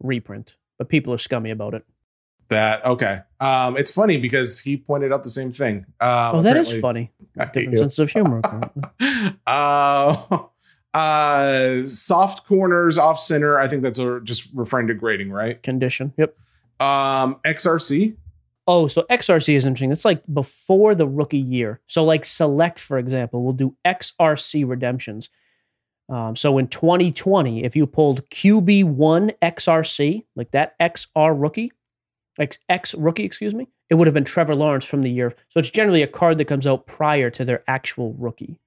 reprint. 0.00 0.56
But 0.78 0.88
people 0.88 1.12
are 1.12 1.18
scummy 1.18 1.50
about 1.50 1.74
it. 1.74 1.84
that 2.48 2.84
okay. 2.84 3.22
Um, 3.40 3.76
it's 3.76 3.90
funny 3.90 4.16
because 4.16 4.60
he 4.60 4.76
pointed 4.76 5.12
out 5.12 5.24
the 5.24 5.30
same 5.30 5.50
thing. 5.50 5.84
Um, 6.00 6.36
oh, 6.36 6.42
that 6.42 6.56
is 6.56 6.80
funny. 6.80 7.10
Different 7.36 7.78
sense 7.78 7.98
of 7.98 8.10
humor. 8.10 8.40
uh, 9.46 10.16
uh, 10.94 11.86
soft 11.86 12.46
corners 12.46 12.98
off 12.98 13.18
center. 13.18 13.58
I 13.58 13.68
think 13.68 13.82
that's 13.82 13.98
a, 13.98 14.20
just 14.20 14.48
referring 14.54 14.88
to 14.88 14.94
grading, 14.94 15.30
right? 15.30 15.62
Condition. 15.62 16.12
Yep. 16.16 16.36
Um, 16.80 17.36
XRC. 17.44 18.16
Oh, 18.66 18.86
so 18.86 19.04
XRC 19.10 19.54
is 19.54 19.64
interesting. 19.64 19.90
It's 19.90 20.04
like 20.04 20.22
before 20.32 20.94
the 20.94 21.06
rookie 21.06 21.38
year. 21.38 21.80
So, 21.86 22.04
like 22.04 22.24
Select, 22.24 22.78
for 22.78 22.98
example, 22.98 23.42
will 23.42 23.52
do 23.52 23.76
XRC 23.84 24.68
redemptions. 24.68 25.28
Um, 26.08 26.34
so 26.34 26.58
in 26.58 26.66
2020, 26.66 27.62
if 27.64 27.76
you 27.76 27.86
pulled 27.86 28.28
QB1 28.30 29.32
XRC, 29.40 30.24
like 30.34 30.50
that 30.50 30.78
XR 30.80 31.40
rookie, 31.40 31.72
X, 32.38 32.58
X 32.68 32.94
rookie, 32.94 33.24
excuse 33.24 33.54
me, 33.54 33.68
it 33.90 33.94
would 33.94 34.08
have 34.08 34.14
been 34.14 34.24
Trevor 34.24 34.56
Lawrence 34.56 34.84
from 34.84 35.02
the 35.02 35.10
year. 35.10 35.34
So 35.48 35.60
it's 35.60 35.70
generally 35.70 36.02
a 36.02 36.08
card 36.08 36.38
that 36.38 36.46
comes 36.46 36.66
out 36.66 36.86
prior 36.86 37.30
to 37.30 37.44
their 37.44 37.62
actual 37.68 38.14
rookie. 38.14 38.58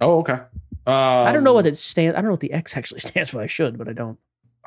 Oh, 0.00 0.18
okay. 0.20 0.38
Um, 0.86 0.94
I 1.26 1.32
don't 1.32 1.44
know 1.44 1.52
what 1.52 1.66
it 1.66 1.76
stands. 1.78 2.14
I 2.14 2.20
don't 2.20 2.26
know 2.26 2.32
what 2.32 2.40
the 2.40 2.52
X 2.52 2.76
actually 2.76 3.00
stands 3.00 3.30
for. 3.30 3.40
I 3.40 3.46
should, 3.46 3.78
but 3.78 3.88
I 3.88 3.92
don't. 3.92 4.18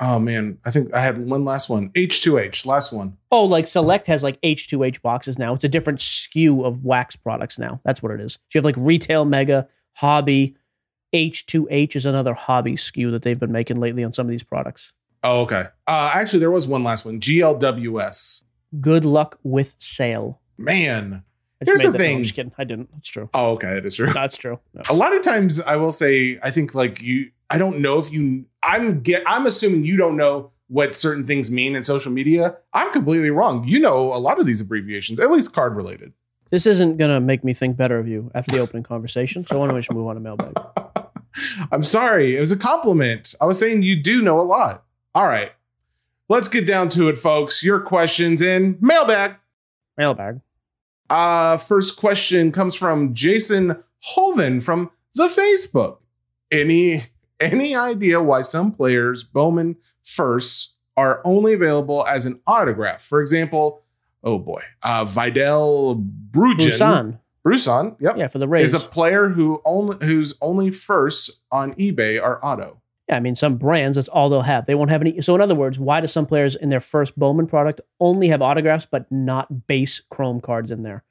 Oh 0.02 0.18
man, 0.18 0.58
I 0.64 0.70
think 0.70 0.94
I 0.94 1.00
had 1.00 1.26
one 1.26 1.44
last 1.44 1.68
one. 1.68 1.90
H2H, 1.90 2.64
last 2.64 2.90
one. 2.90 3.18
Oh, 3.30 3.44
like 3.44 3.66
Select 3.66 4.06
has 4.06 4.22
like 4.22 4.40
H2H 4.40 5.02
boxes 5.02 5.38
now. 5.38 5.52
It's 5.52 5.64
a 5.64 5.68
different 5.68 5.98
SKU 5.98 6.64
of 6.64 6.84
wax 6.84 7.16
products 7.16 7.58
now. 7.58 7.80
That's 7.84 8.02
what 8.02 8.12
it 8.12 8.20
is. 8.20 8.34
So 8.34 8.38
you 8.54 8.58
have 8.58 8.64
like 8.64 8.76
retail 8.78 9.26
mega, 9.26 9.68
hobby, 9.92 10.56
H2H 11.12 11.96
is 11.96 12.06
another 12.06 12.34
hobby 12.34 12.76
SKU 12.76 13.10
that 13.10 13.22
they've 13.22 13.38
been 13.38 13.52
making 13.52 13.78
lately 13.78 14.04
on 14.04 14.12
some 14.12 14.26
of 14.26 14.30
these 14.30 14.42
products. 14.42 14.92
Oh, 15.22 15.42
okay. 15.42 15.66
Uh, 15.86 16.12
actually, 16.14 16.38
there 16.38 16.50
was 16.50 16.66
one 16.66 16.84
last 16.84 17.04
one. 17.04 17.20
GLWS. 17.20 18.44
Good 18.80 19.04
luck 19.04 19.38
with 19.42 19.76
sale. 19.78 20.40
Man. 20.56 21.24
I 21.60 21.64
Here's 21.66 21.82
the 21.82 21.90
that- 21.90 21.98
no, 21.98 22.04
thing. 22.04 22.16
I'm 22.16 22.22
just 22.22 22.34
kidding. 22.34 22.52
I 22.56 22.64
didn't. 22.64 22.90
That's 22.92 23.08
true. 23.08 23.28
Oh, 23.34 23.52
okay. 23.52 23.76
It 23.76 23.84
is 23.86 23.96
true. 23.96 24.12
That's 24.12 24.36
true. 24.38 24.58
No. 24.74 24.82
A 24.88 24.94
lot 24.94 25.14
of 25.14 25.22
times, 25.22 25.60
I 25.60 25.76
will 25.76 25.92
say, 25.92 26.38
I 26.42 26.50
think 26.50 26.74
like 26.74 27.02
you. 27.02 27.30
I 27.50 27.58
don't 27.58 27.80
know 27.80 27.98
if 27.98 28.12
you. 28.12 28.46
I'm 28.62 29.00
get. 29.00 29.22
I'm 29.26 29.46
assuming 29.46 29.84
you 29.84 29.96
don't 29.96 30.16
know 30.16 30.52
what 30.68 30.94
certain 30.94 31.26
things 31.26 31.50
mean 31.50 31.74
in 31.74 31.82
social 31.82 32.12
media. 32.12 32.56
I'm 32.72 32.92
completely 32.92 33.30
wrong. 33.30 33.64
You 33.64 33.80
know 33.80 34.12
a 34.14 34.18
lot 34.18 34.38
of 34.38 34.46
these 34.46 34.60
abbreviations, 34.60 35.18
at 35.18 35.30
least 35.30 35.52
card 35.52 35.74
related. 35.74 36.12
This 36.50 36.64
isn't 36.66 36.96
going 36.96 37.10
to 37.10 37.20
make 37.20 37.42
me 37.44 37.54
think 37.54 37.76
better 37.76 37.98
of 37.98 38.06
you 38.08 38.30
after 38.34 38.54
the 38.56 38.60
opening 38.62 38.82
conversation. 38.82 39.44
So 39.46 39.58
why 39.58 39.66
don't 39.66 39.74
we 39.74 39.80
just 39.80 39.92
move 39.92 40.06
on 40.06 40.14
to 40.14 40.20
mailbag? 40.20 40.54
I'm 41.72 41.82
sorry. 41.82 42.36
It 42.36 42.40
was 42.40 42.50
a 42.52 42.56
compliment. 42.56 43.34
I 43.40 43.44
was 43.44 43.58
saying 43.58 43.82
you 43.82 44.00
do 44.02 44.20
know 44.22 44.40
a 44.40 44.42
lot. 44.42 44.84
All 45.14 45.26
right. 45.26 45.52
Let's 46.28 46.48
get 46.48 46.66
down 46.66 46.88
to 46.90 47.08
it, 47.08 47.18
folks. 47.18 47.62
Your 47.62 47.80
questions 47.80 48.40
in 48.40 48.78
mailbag. 48.80 49.36
Mailbag. 49.96 50.40
Uh, 51.10 51.56
first 51.58 51.96
question 51.96 52.52
comes 52.52 52.74
from 52.74 53.12
Jason 53.12 53.82
Hoven 53.98 54.60
from 54.60 54.90
the 55.14 55.26
Facebook. 55.26 55.98
Any 56.50 57.02
any 57.40 57.74
idea 57.74 58.22
why 58.22 58.42
some 58.42 58.72
players 58.72 59.24
Bowman 59.24 59.76
firsts 60.02 60.74
are 60.96 61.20
only 61.24 61.52
available 61.52 62.06
as 62.06 62.26
an 62.26 62.40
autograph? 62.46 63.02
For 63.02 63.20
example, 63.20 63.82
oh 64.22 64.38
boy, 64.38 64.62
uh, 64.82 65.04
Vidal 65.04 65.96
Brujan. 66.30 67.18
Bruson, 67.42 67.96
yep, 68.00 68.18
Yeah, 68.18 68.28
for 68.28 68.38
the 68.38 68.46
Rays. 68.46 68.74
is 68.74 68.84
a 68.84 68.86
player 68.86 69.30
who 69.30 69.62
only 69.64 69.96
whose 70.06 70.34
only 70.42 70.70
firsts 70.70 71.40
on 71.50 71.72
eBay 71.74 72.22
are 72.22 72.38
auto. 72.44 72.79
Yeah, 73.10 73.16
I 73.16 73.20
mean, 73.20 73.34
some 73.34 73.56
brands, 73.56 73.96
that's 73.96 74.06
all 74.06 74.28
they'll 74.28 74.42
have. 74.42 74.66
They 74.66 74.76
won't 74.76 74.90
have 74.90 75.00
any. 75.00 75.20
So, 75.20 75.34
in 75.34 75.40
other 75.40 75.56
words, 75.56 75.80
why 75.80 76.00
do 76.00 76.06
some 76.06 76.26
players 76.26 76.54
in 76.54 76.68
their 76.68 76.78
first 76.78 77.18
Bowman 77.18 77.48
product 77.48 77.80
only 77.98 78.28
have 78.28 78.40
autographs 78.40 78.86
but 78.86 79.10
not 79.10 79.66
base 79.66 80.00
Chrome 80.10 80.40
cards 80.40 80.70
in 80.70 80.84
there? 80.84 81.02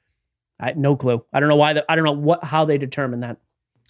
I 0.58 0.72
no 0.72 0.96
clue. 0.96 1.22
I 1.30 1.40
don't 1.40 1.50
know 1.50 1.56
why. 1.56 1.74
The, 1.74 1.84
I 1.92 1.96
don't 1.96 2.06
know 2.06 2.12
what 2.12 2.42
how 2.42 2.64
they 2.64 2.78
determine 2.78 3.20
that. 3.20 3.36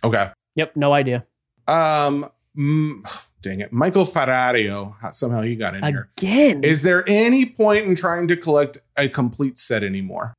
Okay. 0.02 0.28
Yep, 0.56 0.74
no 0.74 0.92
idea. 0.92 1.24
Um, 1.68 2.28
mm, 2.58 3.24
dang 3.42 3.60
it, 3.60 3.72
Michael 3.72 4.04
Ferrario. 4.04 4.96
Somehow 5.14 5.42
he 5.42 5.54
got 5.54 5.76
in 5.76 5.84
here. 5.84 6.10
Again, 6.18 6.64
Is 6.64 6.82
there 6.82 7.08
any 7.08 7.46
point 7.46 7.86
in 7.86 7.94
trying 7.94 8.26
to 8.26 8.36
collect 8.36 8.78
a 8.96 9.08
complete 9.08 9.56
set 9.56 9.84
anymore? 9.84 10.34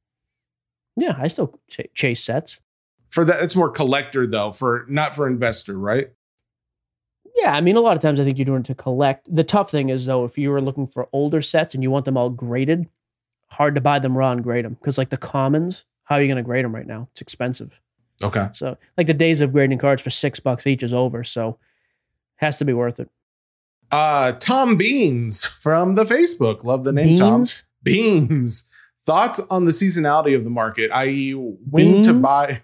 yeah, 0.98 1.16
I 1.18 1.30
still 1.30 1.58
ch- 1.70 1.88
chase 1.94 2.22
sets. 2.22 2.60
For 3.08 3.24
that, 3.24 3.42
it's 3.42 3.56
more 3.56 3.70
collector 3.70 4.28
though. 4.28 4.52
For 4.52 4.86
not 4.90 5.16
for 5.16 5.26
investor, 5.26 5.80
right? 5.80 6.10
Yeah, 7.42 7.56
I 7.56 7.62
mean, 7.62 7.76
a 7.76 7.82
lot 7.82 7.96
of 7.96 8.02
times 8.02 8.20
I 8.20 8.24
think 8.24 8.38
you're 8.38 8.46
doing 8.46 8.62
it 8.62 8.68
to 8.68 8.76
collect. 8.76 9.34
The 9.34 9.44
tough 9.44 9.72
thing 9.72 9.90
is 9.90 10.06
though, 10.06 10.26
if 10.26 10.38
you 10.38 10.52
were 10.52 10.62
looking 10.62 10.88
for 10.88 11.10
older 11.12 11.42
sets 11.42 11.74
and 11.74 11.84
you 11.84 11.90
want 11.90 12.06
them 12.06 12.18
all 12.18 12.30
graded, 12.30 12.88
hard 13.48 13.76
to 13.76 13.82
buy 13.82 14.00
them 14.00 14.18
raw 14.18 14.32
and 14.32 14.44
grade 14.44 14.64
them 14.64 14.76
because 14.76 14.98
like 14.98 15.10
the 15.10 15.18
commons, 15.18 15.86
how 16.04 16.16
are 16.16 16.22
you 16.22 16.28
going 16.28 16.38
to 16.38 16.44
grade 16.44 16.64
them 16.64 16.76
right 16.76 16.86
now? 16.86 17.08
It's 17.12 17.22
expensive. 17.22 17.80
Okay. 18.24 18.48
So 18.54 18.78
like 18.98 19.08
the 19.08 19.14
days 19.14 19.42
of 19.42 19.52
grading 19.52 19.80
cards 19.80 20.02
for 20.02 20.12
six 20.12 20.40
bucks 20.40 20.68
each 20.68 20.84
is 20.84 20.94
over. 20.94 21.24
So 21.24 21.58
has 22.36 22.58
to 22.58 22.66
be 22.66 22.74
worth 22.74 23.00
it. 23.00 23.10
Uh, 23.90 24.34
Tom 24.34 24.78
Beans 24.78 25.46
from 25.46 25.96
the 25.96 26.06
Facebook. 26.06 26.64
Love 26.64 26.84
the 26.84 26.92
name, 26.92 27.18
Tom. 27.18 27.42
Beans? 27.42 27.66
Beans. 27.84 28.70
Thoughts 29.06 29.40
on 29.50 29.66
the 29.66 29.72
seasonality 29.72 30.36
of 30.36 30.44
the 30.44 30.50
market, 30.50 30.92
i.e., 30.92 31.32
when 31.34 32.04
to 32.04 32.14
buy, 32.14 32.62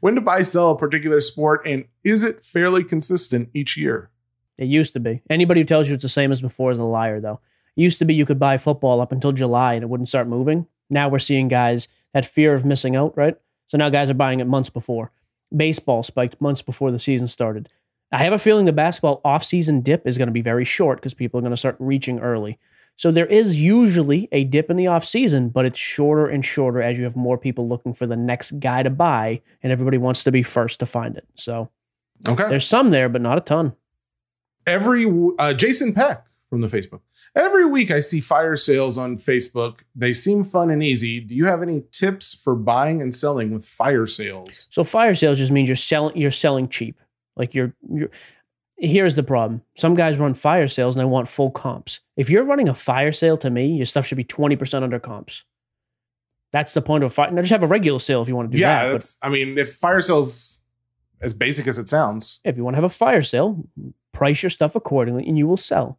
when 0.00 0.14
to 0.14 0.20
buy, 0.20 0.42
sell 0.42 0.70
a 0.70 0.78
particular 0.78 1.20
sport, 1.20 1.66
and 1.66 1.84
is 2.04 2.22
it 2.22 2.44
fairly 2.44 2.84
consistent 2.84 3.50
each 3.54 3.76
year? 3.76 4.10
It 4.58 4.66
used 4.66 4.92
to 4.92 5.00
be. 5.00 5.22
Anybody 5.30 5.60
who 5.60 5.66
tells 5.66 5.88
you 5.88 5.94
it's 5.94 6.02
the 6.02 6.08
same 6.08 6.30
as 6.30 6.42
before 6.42 6.70
is 6.70 6.78
a 6.78 6.84
liar, 6.84 7.20
though. 7.20 7.40
It 7.76 7.82
used 7.82 7.98
to 8.00 8.04
be 8.04 8.14
you 8.14 8.26
could 8.26 8.38
buy 8.38 8.58
football 8.58 9.00
up 9.00 9.12
until 9.12 9.32
July 9.32 9.74
and 9.74 9.82
it 9.82 9.88
wouldn't 9.88 10.08
start 10.08 10.28
moving. 10.28 10.66
Now 10.90 11.08
we're 11.08 11.18
seeing 11.18 11.48
guys 11.48 11.88
that 12.12 12.26
fear 12.26 12.54
of 12.54 12.64
missing 12.64 12.94
out, 12.94 13.16
right? 13.16 13.36
So 13.68 13.78
now 13.78 13.88
guys 13.88 14.10
are 14.10 14.14
buying 14.14 14.40
it 14.40 14.46
months 14.46 14.68
before. 14.68 15.10
Baseball 15.54 16.02
spiked 16.02 16.40
months 16.40 16.62
before 16.62 16.90
the 16.90 16.98
season 16.98 17.26
started. 17.26 17.68
I 18.12 18.18
have 18.18 18.34
a 18.34 18.38
feeling 18.38 18.66
the 18.66 18.72
basketball 18.72 19.22
off-season 19.24 19.80
dip 19.80 20.06
is 20.06 20.18
going 20.18 20.26
to 20.26 20.32
be 20.32 20.42
very 20.42 20.64
short 20.64 20.98
because 20.98 21.14
people 21.14 21.38
are 21.38 21.42
going 21.42 21.52
to 21.52 21.56
start 21.56 21.76
reaching 21.78 22.20
early. 22.20 22.58
So 22.96 23.10
there 23.10 23.26
is 23.26 23.56
usually 23.56 24.28
a 24.32 24.44
dip 24.44 24.70
in 24.70 24.76
the 24.76 24.86
off-season, 24.86 25.48
but 25.48 25.64
it's 25.64 25.78
shorter 25.78 26.26
and 26.28 26.44
shorter 26.44 26.80
as 26.82 26.98
you 26.98 27.04
have 27.04 27.16
more 27.16 27.36
people 27.38 27.68
looking 27.68 27.94
for 27.94 28.06
the 28.06 28.16
next 28.16 28.60
guy 28.60 28.82
to 28.82 28.90
buy, 28.90 29.40
and 29.62 29.72
everybody 29.72 29.98
wants 29.98 30.22
to 30.24 30.30
be 30.32 30.42
first 30.42 30.78
to 30.80 30.86
find 30.86 31.16
it. 31.16 31.26
So 31.34 31.70
Okay. 32.28 32.48
there's 32.48 32.66
some 32.66 32.90
there, 32.90 33.08
but 33.08 33.20
not 33.22 33.38
a 33.38 33.40
ton. 33.40 33.72
every 34.66 35.10
uh, 35.38 35.52
Jason 35.54 35.92
Peck 35.92 36.24
from 36.48 36.60
the 36.60 36.68
Facebook. 36.68 37.00
Every 37.34 37.64
week 37.64 37.90
I 37.90 37.98
see 38.00 38.20
fire 38.20 38.56
sales 38.56 38.98
on 38.98 39.16
Facebook. 39.16 39.78
They 39.96 40.12
seem 40.12 40.44
fun 40.44 40.70
and 40.70 40.82
easy. 40.82 41.18
Do 41.18 41.34
you 41.34 41.46
have 41.46 41.62
any 41.62 41.82
tips 41.90 42.34
for 42.34 42.54
buying 42.54 43.00
and 43.00 43.12
selling 43.14 43.50
with 43.52 43.64
fire 43.64 44.06
sales? 44.06 44.68
So 44.70 44.84
fire 44.84 45.14
sales 45.14 45.38
just 45.38 45.50
means 45.50 45.68
you're 45.68 45.76
selling 45.76 46.16
you're 46.16 46.30
selling 46.30 46.68
cheap. 46.68 47.00
Like 47.36 47.54
you're 47.54 47.74
you're 47.90 48.10
here's 48.82 49.14
the 49.14 49.22
problem. 49.22 49.62
Some 49.76 49.94
guys 49.94 50.18
run 50.18 50.34
fire 50.34 50.68
sales 50.68 50.96
and 50.96 51.00
they 51.00 51.08
want 51.08 51.28
full 51.28 51.50
comps. 51.50 52.00
If 52.16 52.28
you're 52.28 52.44
running 52.44 52.68
a 52.68 52.74
fire 52.74 53.12
sale 53.12 53.38
to 53.38 53.48
me, 53.48 53.66
your 53.76 53.86
stuff 53.86 54.06
should 54.06 54.16
be 54.16 54.24
20% 54.24 54.82
under 54.82 54.98
comps. 54.98 55.44
That's 56.50 56.74
the 56.74 56.82
point 56.82 57.04
of 57.04 57.12
a 57.12 57.14
fire. 57.14 57.30
Now 57.30 57.40
just 57.40 57.52
have 57.52 57.62
a 57.62 57.68
regular 57.68 58.00
sale 58.00 58.20
if 58.20 58.28
you 58.28 58.36
want 58.36 58.50
to 58.50 58.56
do 58.56 58.60
yeah, 58.60 58.82
that. 58.82 58.88
but 58.88 58.92
that's. 58.92 59.18
I 59.22 59.28
mean, 59.30 59.56
if 59.56 59.72
fire 59.72 60.00
sales 60.00 60.58
as 61.20 61.32
basic 61.32 61.66
as 61.66 61.78
it 61.78 61.88
sounds, 61.88 62.40
if 62.44 62.56
you 62.56 62.64
want 62.64 62.74
to 62.74 62.78
have 62.78 62.84
a 62.84 62.90
fire 62.90 63.22
sale, 63.22 63.64
price 64.12 64.42
your 64.42 64.50
stuff 64.50 64.74
accordingly 64.74 65.26
and 65.26 65.38
you 65.38 65.46
will 65.46 65.56
sell. 65.56 65.98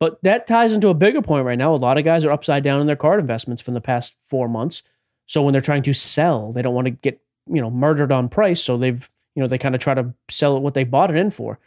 But 0.00 0.18
that 0.22 0.46
ties 0.46 0.72
into 0.72 0.88
a 0.88 0.94
bigger 0.94 1.22
point 1.22 1.46
right 1.46 1.58
now. 1.58 1.74
A 1.74 1.76
lot 1.76 1.96
of 1.96 2.04
guys 2.04 2.24
are 2.24 2.32
upside 2.32 2.64
down 2.64 2.80
in 2.80 2.86
their 2.86 2.96
card 2.96 3.20
investments 3.20 3.62
from 3.62 3.74
the 3.74 3.80
past 3.80 4.16
four 4.22 4.48
months. 4.48 4.82
So 5.26 5.42
when 5.42 5.52
they're 5.52 5.60
trying 5.60 5.84
to 5.84 5.92
sell, 5.92 6.52
they 6.52 6.62
don't 6.62 6.74
want 6.74 6.86
to 6.86 6.90
get, 6.90 7.20
you 7.46 7.60
know, 7.60 7.70
murdered 7.70 8.10
on 8.10 8.28
price. 8.28 8.60
So 8.62 8.76
they've, 8.76 9.08
you 9.34 9.42
know, 9.42 9.46
they 9.46 9.58
kind 9.58 9.74
of 9.74 9.80
try 9.80 9.94
to 9.94 10.12
sell 10.28 10.56
it 10.56 10.60
what 10.60 10.74
they 10.74 10.84
bought 10.84 11.10
it 11.10 11.16
in 11.16 11.30
for. 11.30 11.58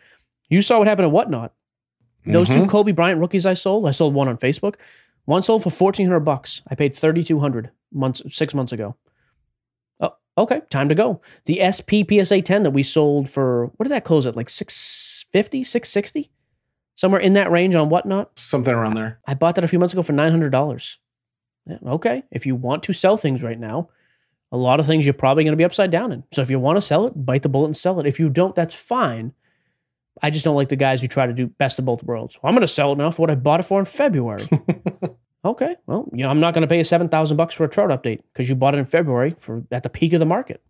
You 0.54 0.62
saw 0.62 0.78
what 0.78 0.88
happened 0.88 1.06
at 1.08 1.12
Whatnot. 1.12 1.52
Those 2.26 2.48
two 2.50 2.62
Mhm. 2.62 2.70
Kobe 2.70 2.92
Bryant 2.92 3.20
rookies 3.20 3.46
I 3.46 3.54
sold, 3.54 3.88
I 3.88 3.92
sold 3.92 4.14
one 4.14 4.28
on 4.28 4.38
Facebook. 4.38 4.76
One 5.26 5.42
sold 5.42 5.64
for 5.64 5.70
fourteen 5.72 6.06
hundred 6.06 6.22
bucks. 6.22 6.62
I 6.70 6.76
paid 6.76 6.96
thirty 6.96 7.24
two 7.24 7.40
hundred 7.40 7.72
months 7.92 8.22
six 8.30 8.54
months 8.54 8.72
ago. 8.72 8.96
Oh, 10.00 10.14
okay, 10.38 10.62
time 10.70 10.90
to 10.90 10.96
go. 10.96 11.22
The 11.46 11.60
SP 11.60 12.06
PSA 12.08 12.42
ten 12.44 12.62
that 12.64 12.72
we 12.72 12.84
sold 12.84 13.30
for 13.30 13.72
what 13.78 13.84
did 13.86 13.90
that 13.92 14.04
close 14.06 14.26
at? 14.28 14.36
Like 14.36 14.50
650, 14.50 15.64
660? 15.64 16.30
Somewhere 16.96 17.20
in 17.22 17.34
that 17.34 17.50
range 17.52 17.74
on 17.76 17.90
Whatnot. 17.90 18.38
something 18.38 18.74
around 18.74 18.94
there. 18.96 19.20
I 19.26 19.34
bought 19.34 19.56
that 19.56 19.64
a 19.64 19.68
few 19.68 19.80
months 19.80 19.94
ago 19.94 20.04
for 20.04 20.14
nine 20.14 20.32
hundred 20.32 20.52
dollars. 20.52 21.00
Okay, 21.86 22.24
if 22.32 22.46
you 22.46 22.56
want 22.56 22.84
to 22.84 22.94
sell 22.94 23.18
things 23.18 23.42
right 23.42 23.60
now, 23.60 23.90
a 24.52 24.58
lot 24.58 24.80
of 24.80 24.86
things 24.86 25.06
you're 25.06 25.14
probably 25.14 25.44
going 25.44 25.54
to 25.54 25.58
be 25.58 25.64
upside 25.64 25.90
down 25.92 26.12
in. 26.12 26.24
So 26.32 26.42
if 26.42 26.50
you 26.50 26.60
want 26.60 26.78
to 26.78 26.82
sell 26.82 27.08
it, 27.08 27.26
bite 27.26 27.42
the 27.42 27.50
bullet 27.50 27.68
and 27.68 27.78
sell 27.78 28.00
it. 28.00 28.06
If 28.06 28.20
you 28.20 28.30
don't, 28.30 28.54
that's 28.56 28.76
fine. 28.76 29.34
I 30.22 30.30
just 30.30 30.46
don't 30.46 30.56
like 30.56 30.70
the 30.70 30.76
guys 30.76 31.02
who 31.02 31.08
try 31.08 31.26
to 31.26 31.34
do 31.34 31.48
best 31.48 31.80
of 31.80 31.86
both 31.86 32.04
worlds. 32.04 32.38
Well, 32.42 32.50
I'm 32.50 32.56
going 32.56 32.62
to 32.62 32.68
sell 32.68 32.92
it 32.92 32.98
now 32.98 33.12
for 33.12 33.22
what 33.22 33.32
I 33.32 33.36
bought 33.36 33.60
it 33.60 33.64
for 33.64 33.80
in 33.80 33.86
February. 33.86 34.48
okay, 35.46 35.76
well, 35.88 36.10
you 36.14 36.24
know, 36.24 36.30
I'm 36.30 36.40
not 36.40 36.54
going 36.54 36.62
to 36.62 36.68
pay 36.68 36.78
you 36.78 36.84
seven 36.84 37.10
thousand 37.10 37.38
bucks 37.38 37.56
for 37.56 37.64
a 37.64 37.70
Trout 37.70 37.90
update 37.90 38.22
because 38.32 38.48
you 38.48 38.56
bought 38.56 38.76
it 38.76 38.78
in 38.78 38.86
February 38.86 39.36
for 39.40 39.64
at 39.72 39.84
the 39.84 39.90
peak 39.90 40.14
of 40.14 40.20
the 40.20 40.26
market. 40.26 40.62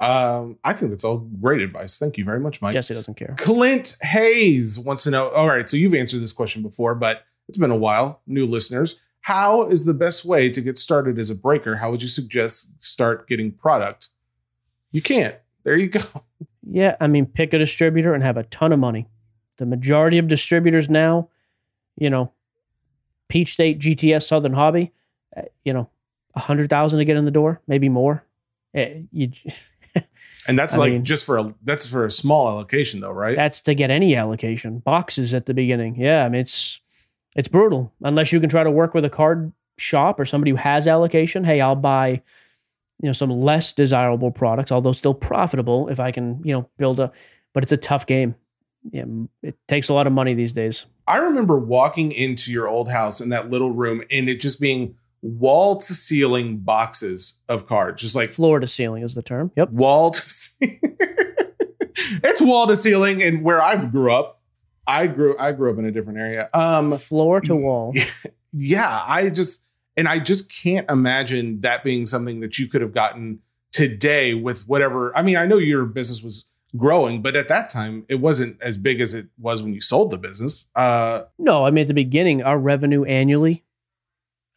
Um, 0.00 0.58
I 0.64 0.72
think 0.72 0.90
that's 0.90 1.04
all 1.04 1.18
great 1.18 1.60
advice. 1.60 1.98
Thank 1.98 2.16
you 2.16 2.24
very 2.24 2.40
much, 2.40 2.62
Mike. 2.62 2.72
Jesse 2.72 2.94
doesn't 2.94 3.16
care. 3.16 3.34
Clint 3.38 3.96
Hayes 4.02 4.78
wants 4.78 5.02
to 5.02 5.10
know. 5.10 5.28
All 5.30 5.46
right, 5.46 5.68
so 5.68 5.76
you've 5.76 5.94
answered 5.94 6.22
this 6.22 6.32
question 6.32 6.62
before, 6.62 6.94
but 6.94 7.24
it's 7.48 7.58
been 7.58 7.70
a 7.70 7.76
while. 7.76 8.22
New 8.26 8.46
listeners, 8.46 9.00
how 9.22 9.68
is 9.68 9.84
the 9.84 9.94
best 9.94 10.24
way 10.24 10.48
to 10.48 10.60
get 10.60 10.78
started 10.78 11.18
as 11.18 11.28
a 11.28 11.34
breaker? 11.34 11.76
How 11.76 11.90
would 11.90 12.02
you 12.02 12.08
suggest 12.08 12.82
start 12.82 13.28
getting 13.28 13.52
product? 13.52 14.08
You 14.90 15.02
can't. 15.02 15.36
There 15.64 15.76
you 15.76 15.88
go. 15.88 16.00
Yeah, 16.72 16.96
I 17.00 17.06
mean, 17.08 17.26
pick 17.26 17.52
a 17.52 17.58
distributor 17.58 18.14
and 18.14 18.22
have 18.22 18.36
a 18.36 18.44
ton 18.44 18.72
of 18.72 18.78
money. 18.78 19.08
The 19.58 19.66
majority 19.66 20.18
of 20.18 20.28
distributors 20.28 20.88
now, 20.88 21.28
you 21.96 22.08
know, 22.10 22.32
Peach 23.28 23.52
State, 23.52 23.78
GTS, 23.80 24.22
Southern 24.26 24.52
Hobby, 24.52 24.92
uh, 25.36 25.42
you 25.64 25.72
know, 25.72 25.90
a 26.34 26.40
hundred 26.40 26.70
thousand 26.70 26.98
to 27.00 27.04
get 27.04 27.16
in 27.16 27.24
the 27.24 27.30
door, 27.30 27.60
maybe 27.66 27.88
more. 27.88 28.24
Eh, 28.74 29.02
you, 29.12 29.32
And 30.46 30.58
that's 30.58 30.76
like 30.76 30.92
mean- 30.92 31.04
just 31.04 31.24
for 31.26 31.38
a 31.38 31.54
that's 31.62 31.86
for 31.86 32.04
a 32.06 32.10
small 32.10 32.48
allocation 32.48 33.00
though, 33.00 33.10
right? 33.10 33.36
that's 33.36 33.60
to 33.62 33.74
get 33.74 33.90
any 33.90 34.16
allocation. 34.16 34.78
Boxes 34.78 35.34
at 35.34 35.46
the 35.46 35.54
beginning, 35.54 35.96
yeah. 35.96 36.24
I 36.24 36.28
mean, 36.28 36.40
it's 36.40 36.80
it's 37.36 37.48
brutal 37.48 37.92
unless 38.02 38.32
you 38.32 38.40
can 38.40 38.48
try 38.48 38.64
to 38.64 38.70
work 38.70 38.94
with 38.94 39.04
a 39.04 39.10
card 39.10 39.52
shop 39.76 40.18
or 40.18 40.24
somebody 40.24 40.50
who 40.52 40.56
has 40.56 40.88
allocation. 40.88 41.44
Hey, 41.44 41.60
I'll 41.60 41.76
buy, 41.76 42.22
you 43.02 43.08
know, 43.08 43.12
some 43.12 43.30
less 43.30 43.72
desirable 43.72 44.30
products, 44.30 44.70
although 44.70 44.92
still 44.92 45.14
profitable 45.14 45.88
if 45.88 45.98
I 45.98 46.10
can, 46.10 46.40
you 46.44 46.52
know, 46.52 46.68
build 46.76 47.00
a. 47.00 47.10
But 47.52 47.62
it's 47.62 47.72
a 47.72 47.76
tough 47.76 48.06
game. 48.06 48.34
Yeah, 48.92 49.04
it 49.42 49.56
takes 49.68 49.88
a 49.88 49.94
lot 49.94 50.06
of 50.06 50.12
money 50.12 50.34
these 50.34 50.52
days. 50.52 50.86
I 51.06 51.16
remember 51.18 51.58
walking 51.58 52.12
into 52.12 52.52
your 52.52 52.68
old 52.68 52.88
house 52.88 53.20
in 53.20 53.30
that 53.30 53.50
little 53.50 53.72
room 53.72 54.02
and 54.10 54.28
it 54.28 54.40
just 54.40 54.60
being 54.60 54.94
wall 55.22 55.76
to 55.76 55.92
ceiling 55.92 56.58
boxes 56.58 57.40
of 57.48 57.66
cards, 57.66 58.02
just 58.02 58.14
like 58.14 58.28
Floor 58.28 58.60
to 58.60 58.66
ceiling 58.66 59.02
is 59.02 59.14
the 59.14 59.22
term. 59.22 59.50
Yep. 59.56 59.70
wall 59.70 60.10
to 60.12 60.22
ceiling. 60.30 60.80
it's 62.22 62.40
wall 62.40 62.66
to 62.66 62.76
ceiling, 62.76 63.22
and 63.22 63.42
where 63.42 63.60
I 63.60 63.76
grew 63.76 64.12
up, 64.12 64.40
I 64.86 65.06
grew 65.06 65.36
I 65.38 65.52
grew 65.52 65.72
up 65.72 65.78
in 65.78 65.84
a 65.84 65.90
different 65.90 66.18
area. 66.18 66.48
Um, 66.54 66.96
Floor 66.96 67.40
to 67.42 67.56
wall. 67.56 67.94
yeah, 68.52 69.02
I 69.06 69.30
just 69.30 69.66
and 70.00 70.08
I 70.08 70.18
just 70.18 70.50
can't 70.50 70.90
imagine 70.90 71.60
that 71.60 71.84
being 71.84 72.06
something 72.06 72.40
that 72.40 72.58
you 72.58 72.68
could 72.68 72.80
have 72.80 72.94
gotten 72.94 73.40
today 73.70 74.32
with 74.32 74.66
whatever. 74.66 75.14
I 75.14 75.20
mean, 75.20 75.36
I 75.36 75.44
know 75.44 75.58
your 75.58 75.84
business 75.84 76.22
was 76.22 76.46
growing, 76.74 77.20
but 77.20 77.36
at 77.36 77.48
that 77.48 77.68
time 77.68 78.06
it 78.08 78.14
wasn't 78.14 78.56
as 78.62 78.78
big 78.78 79.02
as 79.02 79.12
it 79.12 79.26
was 79.36 79.62
when 79.62 79.74
you 79.74 79.82
sold 79.82 80.10
the 80.10 80.16
business. 80.16 80.70
Uh, 80.74 81.24
No, 81.38 81.66
I 81.66 81.70
mean 81.70 81.82
at 81.82 81.88
the 81.88 81.92
beginning, 81.92 82.42
our 82.42 82.58
revenue 82.58 83.04
annually, 83.04 83.62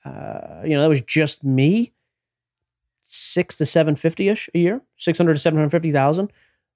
uh, 0.05 0.61
you 0.63 0.76
know, 0.76 0.81
that 0.81 0.88
was 0.88 1.01
just 1.01 1.43
me, 1.43 1.91
six 3.01 3.55
to 3.55 3.65
seven 3.65 3.97
fifty 3.97 4.30
ish 4.30 4.49
a 4.55 4.59
year, 4.59 4.81
six 4.95 5.17
hundred 5.17 5.34
to 5.34 5.39
seven 5.41 5.59
hundred 5.59 5.72
fifty 5.72 5.91
thousand. 5.91 6.31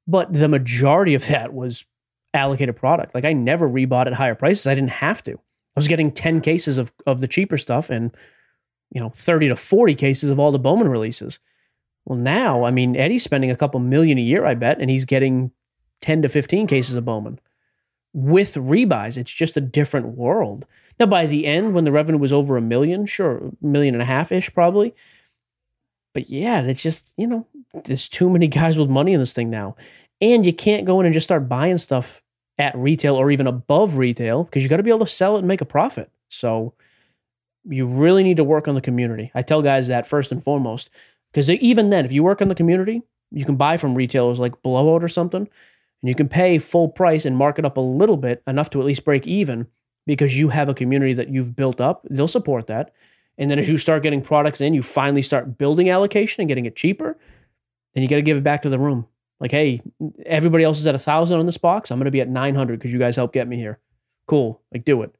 But 0.06 0.34
the 0.34 0.50
majority 0.50 1.14
of 1.14 1.26
that 1.28 1.54
was 1.54 1.86
allocated 2.34 2.76
product. 2.76 3.16
Like 3.16 3.24
I 3.24 3.32
never 3.32 3.70
rebought 3.70 4.08
at 4.08 4.14
higher 4.14 4.36
prices. 4.36 4.68
I 4.68 4.76
didn't 4.76 4.90
have 4.90 5.24
to. 5.24 5.32
I 5.32 5.78
was 5.78 5.88
getting 5.88 6.12
ten 6.12 6.42
cases 6.42 6.78
of 6.78 6.92
of 7.06 7.22
the 7.22 7.30
cheaper 7.30 7.58
stuff 7.58 7.90
and 7.90 8.12
you 8.92 9.02
know 9.02 9.10
thirty 9.10 9.48
to 9.48 9.56
forty 9.56 9.96
cases 9.96 10.30
of 10.30 10.40
all 10.40 10.52
the 10.52 10.60
Bowman 10.60 10.90
releases. 10.90 11.40
Well, 12.06 12.18
now 12.18 12.64
I 12.64 12.72
mean 12.72 12.96
Eddie's 12.96 13.24
spending 13.24 13.52
a 13.52 13.56
couple 13.56 13.80
million 13.80 14.18
a 14.18 14.22
year, 14.22 14.46
I 14.46 14.56
bet, 14.56 14.80
and 14.80 14.90
he's 14.90 15.06
getting 15.06 15.52
ten 16.02 16.22
to 16.22 16.30
fifteen 16.30 16.68
cases 16.68 16.96
of 16.96 17.06
Bowman 17.06 17.40
with 18.14 18.56
rebuys. 18.56 19.18
It's 19.18 19.32
just 19.32 19.58
a 19.58 19.62
different 19.62 20.18
world. 20.18 20.66
Now, 21.00 21.06
by 21.06 21.28
the 21.28 21.46
end, 21.46 21.76
when 21.76 21.84
the 21.84 21.92
revenue 21.92 22.18
was 22.18 22.34
over 22.34 22.58
a 22.58 22.62
million, 22.62 23.06
sure, 23.06 23.38
a 23.38 23.66
million 23.66 23.94
and 23.94 24.02
a 24.02 24.06
half 24.06 24.32
ish, 24.32 24.52
probably. 24.54 24.96
But 26.16 26.30
yeah, 26.30 26.62
it's 26.62 26.82
just, 26.82 27.14
you 27.18 27.28
know, 27.28 27.46
there's 27.86 28.10
too 28.10 28.30
many 28.30 28.48
guys 28.48 28.78
with 28.78 28.90
money 28.90 29.14
in 29.14 29.20
this 29.20 29.34
thing 29.34 29.52
now. 29.52 29.76
And 30.20 30.46
you 30.46 30.54
can't 30.54 30.86
go 30.86 31.00
in 31.00 31.06
and 31.06 31.14
just 31.14 31.26
start 31.26 31.48
buying 31.48 31.78
stuff 31.78 32.24
at 32.58 32.76
retail 32.76 33.16
or 33.16 33.30
even 33.30 33.46
above 33.46 33.98
retail 33.98 34.44
because 34.44 34.64
you 34.64 34.70
got 34.70 34.78
to 34.78 34.84
be 34.84 34.90
able 34.90 35.06
to 35.06 35.12
sell 35.12 35.36
it 35.36 35.40
and 35.40 35.48
make 35.48 35.62
a 35.62 35.66
profit. 35.66 36.10
So 36.30 36.74
you 37.70 37.86
really 37.86 38.24
need 38.24 38.38
to 38.38 38.44
work 38.44 38.68
on 38.68 38.76
the 38.76 38.82
community. 38.82 39.32
I 39.36 39.42
tell 39.42 39.62
guys 39.62 39.88
that 39.88 40.08
first 40.08 40.32
and 40.32 40.44
foremost 40.44 40.90
because 41.32 41.50
even 41.50 41.90
then, 41.90 42.06
if 42.06 42.12
you 42.12 42.24
work 42.24 42.42
on 42.42 42.48
the 42.48 42.56
community, 42.56 43.02
you 43.32 43.46
can 43.46 43.56
buy 43.56 43.78
from 43.78 43.96
retailers 43.96 44.40
like 44.40 44.62
Blowout 44.62 45.04
or 45.04 45.08
something, 45.08 45.42
and 45.42 46.10
you 46.10 46.16
can 46.16 46.30
pay 46.30 46.58
full 46.58 46.90
price 46.90 47.26
and 47.26 47.38
mark 47.38 47.60
it 47.60 47.66
up 47.66 47.78
a 47.78 47.82
little 47.82 48.18
bit, 48.18 48.42
enough 48.48 48.70
to 48.72 48.80
at 48.80 48.86
least 48.86 49.06
break 49.06 49.28
even 49.28 49.68
because 50.06 50.38
you 50.38 50.50
have 50.50 50.70
a 50.70 50.74
community 50.74 51.14
that 51.14 51.30
you've 51.30 51.56
built 51.56 51.82
up. 51.82 52.06
They'll 52.10 52.28
support 52.28 52.68
that. 52.68 52.94
And 53.38 53.52
then 53.52 53.60
as 53.60 53.70
you 53.70 53.78
start 53.78 54.04
getting 54.04 54.22
products 54.22 54.62
in, 54.62 54.74
you 54.74 54.82
finally 54.82 55.22
start 55.22 55.58
building 55.58 55.90
allocation 55.90 56.42
and 56.42 56.48
getting 56.48 56.66
it 56.66 56.76
cheaper, 56.76 57.18
then 57.94 58.02
you 58.02 58.10
got 58.10 58.16
to 58.16 58.22
give 58.22 58.38
it 58.38 58.44
back 58.44 58.64
to 58.64 58.70
the 58.70 58.80
room. 58.80 59.06
Like, 59.40 59.52
hey, 59.52 59.82
everybody 60.26 60.64
else 60.64 60.80
is 60.80 60.88
at 60.88 60.96
a 60.96 61.00
thousand 61.00 61.40
on 61.40 61.46
this 61.46 61.58
box. 61.58 61.92
I'm 61.92 62.00
going 62.00 62.06
to 62.06 62.12
be 62.12 62.22
at 62.22 62.30
900 62.30 62.80
because 62.80 62.92
you 62.92 62.98
guys 62.98 63.16
helped 63.16 63.34
get 63.34 63.48
me 63.48 63.58
here. 63.58 63.80
Cool. 64.26 64.62
Like, 64.74 64.86
do 64.86 65.04
it. 65.04 65.14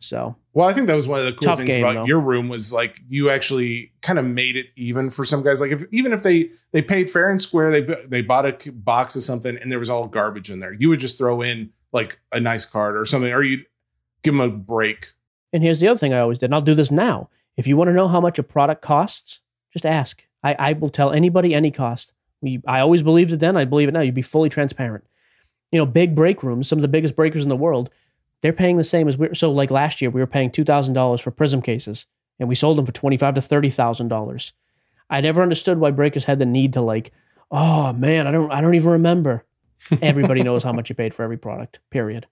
So, 0.00 0.36
Well, 0.56 0.66
I 0.66 0.72
think 0.72 0.86
that 0.86 0.94
was 0.94 1.06
one 1.06 1.20
of 1.20 1.26
the 1.26 1.32
cool 1.32 1.48
Tough 1.48 1.58
things 1.58 1.74
game, 1.74 1.84
about 1.84 1.94
though. 1.96 2.04
your 2.06 2.18
room 2.18 2.48
was 2.48 2.72
like 2.72 2.98
you 3.10 3.28
actually 3.28 3.92
kind 4.00 4.18
of 4.18 4.24
made 4.24 4.56
it 4.56 4.68
even 4.74 5.10
for 5.10 5.22
some 5.22 5.42
guys. 5.42 5.60
Like 5.60 5.70
if 5.70 5.84
even 5.92 6.14
if 6.14 6.22
they 6.22 6.48
they 6.72 6.80
paid 6.80 7.10
fair 7.10 7.30
and 7.30 7.42
square, 7.42 7.70
they 7.70 8.06
they 8.06 8.22
bought 8.22 8.46
a 8.46 8.72
box 8.72 9.14
of 9.16 9.22
something 9.22 9.58
and 9.58 9.70
there 9.70 9.78
was 9.78 9.90
all 9.90 10.06
garbage 10.06 10.50
in 10.50 10.60
there, 10.60 10.72
you 10.72 10.88
would 10.88 10.98
just 10.98 11.18
throw 11.18 11.42
in 11.42 11.72
like 11.92 12.18
a 12.32 12.40
nice 12.40 12.64
card 12.64 12.96
or 12.96 13.04
something, 13.04 13.30
or 13.30 13.42
you 13.42 13.58
would 13.58 13.66
give 14.22 14.32
them 14.32 14.40
a 14.40 14.48
break. 14.48 15.12
and 15.52 15.62
here's 15.62 15.80
the 15.80 15.88
other 15.88 15.98
thing 15.98 16.14
I 16.14 16.20
always 16.20 16.38
did, 16.38 16.46
and 16.46 16.54
I'll 16.54 16.62
do 16.62 16.74
this 16.74 16.90
now. 16.90 17.28
If 17.58 17.66
you 17.66 17.76
want 17.76 17.88
to 17.88 17.92
know 17.92 18.08
how 18.08 18.22
much 18.22 18.38
a 18.38 18.42
product 18.42 18.80
costs, 18.80 19.40
just 19.74 19.84
ask. 19.84 20.26
I, 20.42 20.56
I 20.58 20.72
will 20.72 20.88
tell 20.88 21.12
anybody 21.12 21.54
any 21.54 21.70
cost. 21.70 22.14
We, 22.40 22.62
I 22.66 22.80
always 22.80 23.02
believed 23.02 23.30
it 23.30 23.40
then. 23.40 23.58
I 23.58 23.66
believe 23.66 23.88
it 23.88 23.92
now. 23.92 24.00
You'd 24.00 24.14
be 24.14 24.22
fully 24.22 24.48
transparent. 24.48 25.04
You 25.70 25.78
know, 25.80 25.84
big 25.86 26.14
break 26.14 26.42
rooms, 26.42 26.66
some 26.66 26.78
of 26.78 26.82
the 26.82 26.88
biggest 26.88 27.14
breakers 27.14 27.42
in 27.42 27.50
the 27.50 27.56
world, 27.56 27.90
they're 28.46 28.52
paying 28.52 28.76
the 28.76 28.84
same 28.84 29.08
as 29.08 29.18
we. 29.18 29.34
So, 29.34 29.50
like 29.50 29.72
last 29.72 30.00
year, 30.00 30.08
we 30.08 30.20
were 30.20 30.26
paying 30.28 30.52
two 30.52 30.62
thousand 30.62 30.94
dollars 30.94 31.20
for 31.20 31.32
Prizm 31.32 31.64
cases, 31.64 32.06
and 32.38 32.48
we 32.48 32.54
sold 32.54 32.78
them 32.78 32.86
for 32.86 32.92
twenty 32.92 33.16
five 33.16 33.34
to 33.34 33.40
thirty 33.40 33.70
thousand 33.70 34.06
dollars. 34.06 34.52
I 35.10 35.20
never 35.20 35.42
understood 35.42 35.80
why 35.80 35.90
breakers 35.90 36.26
had 36.26 36.38
the 36.38 36.46
need 36.46 36.74
to 36.74 36.80
like, 36.80 37.10
oh 37.50 37.92
man, 37.92 38.28
I 38.28 38.30
don't, 38.30 38.52
I 38.52 38.60
don't 38.60 38.76
even 38.76 38.92
remember. 38.92 39.44
Everybody 40.00 40.44
knows 40.44 40.62
how 40.62 40.72
much 40.72 40.88
you 40.88 40.94
paid 40.94 41.12
for 41.12 41.24
every 41.24 41.36
product. 41.36 41.80
Period. 41.90 42.28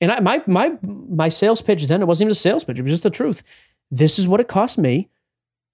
And 0.00 0.10
I, 0.10 0.18
my 0.18 0.42
my 0.48 0.76
my 0.82 1.28
sales 1.28 1.62
pitch 1.62 1.86
then 1.86 2.02
it 2.02 2.06
wasn't 2.06 2.26
even 2.26 2.32
a 2.32 2.34
sales 2.34 2.64
pitch; 2.64 2.80
it 2.80 2.82
was 2.82 2.90
just 2.90 3.04
the 3.04 3.10
truth. 3.10 3.44
This 3.92 4.18
is 4.18 4.26
what 4.26 4.40
it 4.40 4.48
cost 4.48 4.78
me. 4.78 5.10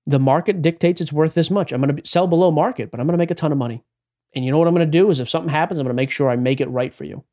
The 0.05 0.19
market 0.19 0.61
dictates 0.61 1.01
it's 1.01 1.15
worth 1.15 1.33
this 1.33 1.51
much. 1.51 1.73
I'm 1.73 1.81
going 1.81 1.97
to 1.97 2.07
sell 2.07 2.27
below 2.27 2.51
market, 2.51 2.91
but 2.91 3.01
I'm 3.01 3.07
going 3.07 3.15
to 3.15 3.23
make 3.23 3.31
a 3.31 3.35
ton 3.35 3.53
of 3.53 3.59
money. 3.59 3.83
And 4.35 4.45
you 4.45 4.51
know 4.51 4.59
what 4.59 4.69
I'm 4.69 4.75
going 4.75 4.87
to 4.87 4.99
do 4.99 5.09
is 5.09 5.19
if 5.19 5.31
something 5.31 5.49
happens, 5.49 5.79
I'm 5.79 5.85
going 5.87 5.97
to 5.97 6.01
make 6.01 6.11
sure 6.11 6.29
I 6.29 6.37
make 6.37 6.61
it 6.61 6.69
right 6.69 6.93
for 6.93 7.05
you. 7.05 7.25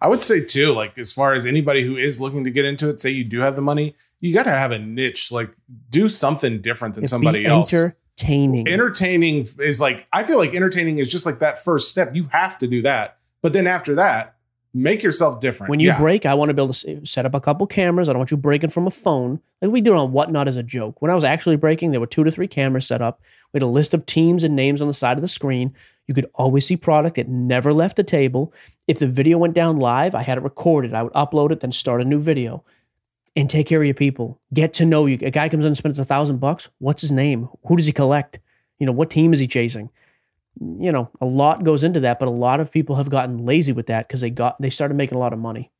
I 0.00 0.08
would 0.08 0.22
say 0.22 0.40
too, 0.40 0.72
like 0.72 0.98
as 0.98 1.12
far 1.12 1.32
as 1.34 1.46
anybody 1.46 1.84
who 1.84 1.96
is 1.96 2.20
looking 2.20 2.44
to 2.44 2.50
get 2.50 2.64
into 2.64 2.88
it, 2.88 3.00
say 3.00 3.10
you 3.10 3.24
do 3.24 3.40
have 3.40 3.56
the 3.56 3.62
money, 3.62 3.94
you 4.20 4.34
got 4.34 4.44
to 4.44 4.50
have 4.50 4.72
a 4.72 4.78
niche. 4.78 5.32
Like 5.32 5.50
do 5.90 6.08
something 6.08 6.60
different 6.60 6.94
than 6.94 7.04
If 7.04 7.10
somebody 7.10 7.46
else. 7.46 7.72
Entertaining. 7.72 8.68
entertaining 8.68 9.46
is 9.58 9.80
like 9.80 10.06
I 10.12 10.24
feel 10.24 10.38
like 10.38 10.54
entertaining 10.54 10.98
is 10.98 11.10
just 11.10 11.26
like 11.26 11.40
that 11.40 11.58
first 11.58 11.90
step. 11.90 12.14
You 12.14 12.28
have 12.32 12.58
to 12.60 12.66
do 12.66 12.82
that, 12.82 13.18
but 13.42 13.52
then 13.52 13.66
after 13.66 13.94
that, 13.96 14.35
make 14.76 15.02
yourself 15.02 15.40
different. 15.40 15.70
when 15.70 15.80
you 15.80 15.88
Yeah. 15.88 15.98
break, 15.98 16.26
I 16.26 16.34
want 16.34 16.50
to 16.50 16.54
be 16.54 16.62
able 16.62 16.72
to 16.72 17.06
set 17.06 17.24
up 17.26 17.34
a 17.34 17.40
couple 17.40 17.66
cameras. 17.66 18.08
I 18.08 18.12
don't 18.12 18.20
want 18.20 18.30
you 18.30 18.36
breaking 18.36 18.70
from 18.70 18.86
a 18.86 18.90
phone. 18.90 19.40
Like 19.62 19.70
we 19.70 19.80
do 19.80 19.94
on 19.96 20.12
Whatnot 20.12 20.48
as 20.48 20.56
a 20.56 20.62
joke. 20.62 21.00
When 21.00 21.10
I 21.10 21.14
was 21.14 21.24
actually 21.24 21.56
breaking, 21.56 21.90
there 21.90 22.00
were 22.00 22.06
two 22.06 22.24
to 22.24 22.30
three 22.30 22.46
cameras 22.48 22.86
set 22.86 23.00
up. 23.02 23.20
We 23.52 23.58
had 23.58 23.62
a 23.62 23.66
list 23.66 23.94
of 23.94 24.04
teams 24.06 24.44
and 24.44 24.54
names 24.54 24.80
on 24.82 24.88
the 24.88 24.94
side 24.94 25.16
of 25.16 25.22
the 25.22 25.28
screen. 25.28 25.72
You 26.06 26.14
could 26.14 26.26
always 26.34 26.66
see 26.66 26.76
product. 26.76 27.18
It 27.18 27.28
never 27.28 27.72
left 27.72 27.96
the 27.96 28.04
table. 28.04 28.52
If 28.86 28.98
the 29.00 29.06
video 29.08 29.38
went 29.38 29.54
down 29.54 29.78
live, 29.78 30.14
I 30.14 30.22
had 30.22 30.38
it 30.38 30.44
recorded. 30.44 30.94
I 30.94 31.02
would 31.02 31.12
upload 31.14 31.50
it, 31.50 31.60
then 31.60 31.72
start 31.72 32.00
a 32.00 32.04
new 32.04 32.20
video. 32.20 32.62
And 33.34 33.50
take 33.50 33.66
care 33.66 33.80
of 33.80 33.86
your 33.86 33.94
people. 33.94 34.40
Get 34.54 34.72
to 34.74 34.86
know 34.86 35.04
you. 35.06 35.18
A 35.22 35.30
guy 35.30 35.48
comes 35.48 35.64
in 35.64 35.68
and 35.68 35.76
spends 35.76 35.98
a 35.98 36.04
thousand 36.04 36.38
bucks. 36.38 36.68
What's 36.78 37.02
his 37.02 37.12
name? 37.12 37.48
Who 37.66 37.76
does 37.76 37.84
he 37.86 37.92
collect? 37.92 38.38
You 38.78 38.86
know, 38.86 38.92
what 38.92 39.10
team 39.10 39.32
is 39.34 39.40
he 39.40 39.46
chasing? 39.46 39.90
You 40.60 40.90
know, 40.92 41.10
a 41.20 41.26
lot 41.26 41.64
goes 41.64 41.84
into 41.84 42.00
that, 42.00 42.18
but 42.18 42.28
a 42.28 42.30
lot 42.30 42.60
of 42.60 42.72
people 42.72 42.96
have 42.96 43.10
gotten 43.10 43.44
lazy 43.44 43.72
with 43.72 43.86
that 43.86 44.08
because 44.08 44.20
they 44.22 44.30
got 44.30 44.60
they 44.60 44.70
started 44.70 44.94
making 44.94 45.16
a 45.16 45.20
lot 45.20 45.32
of 45.32 45.38
money. 45.38 45.70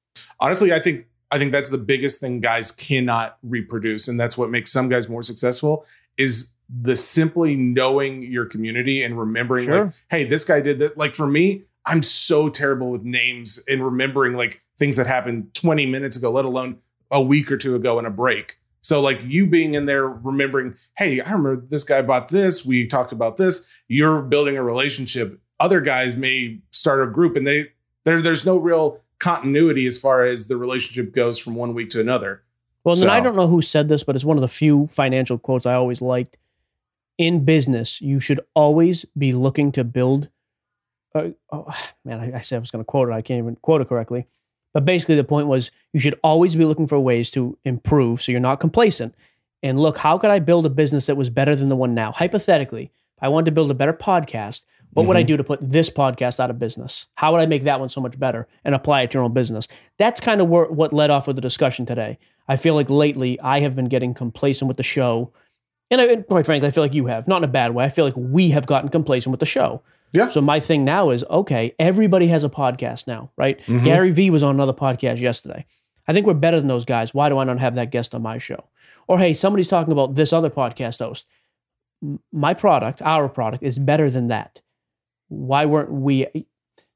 honestly, 0.40 0.73
I 0.73 0.81
think 0.81 1.07
I 1.31 1.39
think 1.39 1.51
that's 1.53 1.70
the 1.70 1.78
biggest 1.78 2.20
thing 2.20 2.40
guys 2.40 2.70
cannot 2.70 3.39
reproduce, 3.43 4.07
and 4.09 4.19
that's 4.20 4.36
what 4.36 4.51
makes 4.51 4.70
some 4.70 4.89
guys 4.89 5.09
more 5.09 5.23
successful. 5.23 5.85
Is 6.19 6.55
the 6.69 6.97
simply 6.97 7.55
knowing 7.55 8.23
your 8.23 8.44
community 8.44 9.03
and 9.03 9.19
remembering, 9.19 9.65
Sure. 9.66 9.85
like, 9.86 9.94
hey, 10.11 10.24
this 10.24 10.44
guy 10.44 10.61
did 10.61 10.78
that. 10.81 10.98
Like 10.98 11.15
for 11.15 11.27
me, 11.27 11.62
I'm 11.86 12.03
so 12.03 12.48
terrible 12.48 12.90
with 12.90 13.03
names 13.03 13.62
and 13.69 13.85
remembering 13.85 14.35
like 14.35 14.62
things 14.78 14.97
that 14.97 15.07
happened 15.07 15.55
20 15.55 15.86
minutes 15.86 16.16
ago, 16.16 16.31
let 16.31 16.44
alone 16.44 16.78
a 17.11 17.20
week 17.23 17.51
or 17.53 17.57
two 17.57 17.77
ago 17.77 17.98
in 17.98 18.05
a 18.07 18.11
break. 18.11 18.59
So 18.86 19.00
like 19.00 19.20
you 19.24 19.46
being 19.46 19.74
in 19.74 19.86
there 19.86 20.06
remembering, 20.06 20.76
hey, 20.96 21.20
I 21.20 21.32
remember 21.32 21.56
this 21.56 21.82
guy 21.82 22.02
bought 22.02 22.28
this. 22.28 22.64
We 22.64 22.86
talked 22.86 23.10
about 23.10 23.36
this. 23.36 23.66
You're 23.88 24.22
building 24.22 24.56
a 24.56 24.62
relationship. 24.62 25.40
Other 25.58 25.80
guys 25.80 26.14
may 26.14 26.60
start 26.70 27.02
a 27.02 27.10
group 27.10 27.34
and 27.34 27.44
they 27.44 27.70
there 28.04 28.20
there's 28.20 28.46
no 28.46 28.56
real 28.56 29.00
continuity 29.18 29.86
as 29.86 29.98
far 29.98 30.24
as 30.24 30.46
the 30.46 30.56
relationship 30.56 31.12
goes 31.12 31.36
from 31.36 31.56
one 31.56 31.74
week 31.74 31.90
to 31.90 32.00
another. 32.00 32.44
Well, 32.84 32.94
and 32.94 33.02
then 33.02 33.10
I 33.10 33.18
don't 33.18 33.34
know 33.34 33.48
who 33.48 33.60
said 33.60 33.88
this, 33.88 34.04
but 34.04 34.14
it's 34.14 34.24
one 34.24 34.36
of 34.36 34.42
the 34.42 34.46
few 34.46 34.86
financial 34.92 35.36
quotes 35.36 35.66
I 35.66 35.74
always 35.74 36.00
liked. 36.00 36.38
In 37.18 37.44
business, 37.44 38.00
you 38.00 38.20
should 38.20 38.38
always 38.54 39.04
be 39.18 39.32
looking 39.32 39.72
to 39.72 39.82
build. 39.82 40.28
Uh, 41.12 41.30
oh, 41.50 41.66
man, 42.04 42.20
I, 42.20 42.38
I 42.38 42.40
said 42.42 42.58
I 42.58 42.60
was 42.60 42.70
going 42.70 42.84
to 42.84 42.88
quote 42.88 43.08
it. 43.08 43.12
I 43.14 43.22
can't 43.22 43.38
even 43.38 43.56
quote 43.56 43.80
it 43.80 43.88
correctly. 43.88 44.28
But 44.77 44.85
basically, 44.85 45.15
the 45.15 45.24
point 45.24 45.47
was 45.47 45.70
you 45.94 46.01
should 46.01 46.20
always 46.23 46.55
be 46.55 46.66
looking 46.66 46.86
for 46.86 47.01
ways 47.01 47.31
to 47.31 47.57
improve 47.65 48.20
so 48.20 48.31
you're 48.31 48.43
not 48.43 48.61
complacent. 48.61 49.15
And 49.62 49.81
look, 49.81 49.97
how 49.97 50.19
could 50.19 50.31
I 50.31 50.39
build 50.39 50.66
a 50.66 50.69
business 50.69 51.07
that 51.07 51.16
was 51.16 51.31
better 51.31 51.57
than 51.57 51.70
the 51.70 51.77
one 51.77 51.94
now? 51.94 52.12
Hypothetically, 52.12 52.93
if 53.16 53.23
I 53.23 53.28
wanted 53.28 53.47
to 53.47 53.53
build 53.53 53.70
a 53.70 53.74
better 53.74 53.94
podcast, 53.94 54.66
what 54.93 55.07
would 55.07 55.16
I 55.16 55.20
mm-hmm. 55.20 55.28
do 55.28 55.36
to 55.39 55.44
put 55.44 55.61
this 55.62 55.89
podcast 55.89 56.40
out 56.40 56.51
of 56.51 56.59
business? 56.59 57.07
How 57.15 57.32
would 57.32 57.40
I 57.40 57.47
make 57.47 57.62
that 57.62 57.81
one 57.81 57.89
so 57.89 58.03
much 58.03 58.19
better 58.19 58.48
and 58.66 58.74
apply 58.74 59.01
it 59.01 59.12
to 59.12 59.15
your 59.16 59.24
own 59.24 59.32
business? 59.32 59.66
That's 59.97 60.20
kind 60.20 60.43
of 60.43 60.48
where, 60.51 60.66
what 60.66 60.93
led 60.93 61.09
off 61.09 61.27
with 61.27 61.36
the 61.36 61.40
discussion 61.40 61.86
today. 61.86 62.19
I 62.47 62.57
feel 62.57 62.74
like 62.74 62.90
lately 62.90 63.40
I 63.40 63.61
have 63.61 63.74
been 63.74 63.89
getting 63.89 64.12
complacent 64.12 64.69
with 64.69 64.77
the 64.77 64.82
show. 64.82 65.32
And, 65.90 66.03
I, 66.03 66.05
and 66.05 66.27
quite 66.27 66.44
frankly, 66.44 66.69
I 66.69 66.70
feel 66.70 66.85
like 66.85 66.93
you 66.93 67.07
have, 67.07 67.27
not 67.27 67.39
in 67.39 67.44
a 67.44 67.48
bad 67.48 67.73
way. 67.74 67.86
I 67.86 67.89
feel 67.89 68.05
like 68.05 68.15
we 68.15 68.51
have 68.51 68.66
gotten 68.66 68.90
complacent 68.90 69.31
with 69.31 69.40
the 69.40 69.47
show. 69.47 69.81
Yeah. 70.12 70.28
So 70.28 70.41
my 70.41 70.61
thing 70.61 70.85
now 70.85 71.11
is 71.11 71.24
okay, 71.28 71.74
everybody 71.78 72.27
has 72.28 72.45
a 72.45 72.49
podcast 72.49 73.07
now, 73.07 73.31
right? 73.37 73.61
Mhm. 73.66 73.85
Gary 73.85 74.11
Vee 74.12 74.31
was 74.31 74.43
on 74.43 74.55
another 74.55 74.73
podcast 74.73 75.20
yesterday. 75.20 75.66
I 76.09 76.12
think 76.12 76.27
we're 76.27 76.35
better 76.35 76.59
than 76.59 76.69
those 76.69 76.85
guys. 76.85 77.12
Why 77.12 77.28
do 77.28 77.39
I 77.39 77.45
not 77.45 77.59
have 77.59 77.74
that 77.74 77.91
guest 77.91 78.15
on 78.15 78.23
my 78.23 78.39
show? 78.39 78.65
Or 79.09 79.19
hey, 79.19 79.35
somebody's 79.35 79.69
talking 79.69 79.93
about 79.93 80.15
this 80.15 80.33
other 80.33 80.51
podcast 80.51 81.01
host. 81.01 81.27
My 82.33 82.55
product, 82.55 83.03
our 83.03 83.28
product, 83.28 83.62
is 83.62 83.78
better 83.78 84.11
than 84.11 84.28
that. 84.28 84.61
Why 85.28 85.65
weren't 85.66 85.91
we? 85.91 86.27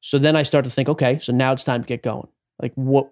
So 0.01 0.19
then 0.19 0.37
I 0.37 0.43
start 0.45 0.65
to 0.65 0.71
think, 0.71 0.89
okay, 0.89 1.19
so 1.21 1.33
now 1.33 1.53
it's 1.53 1.65
time 1.65 1.83
to 1.83 1.87
get 1.87 2.03
going. 2.03 2.29
Like 2.61 2.73
what? 2.75 3.11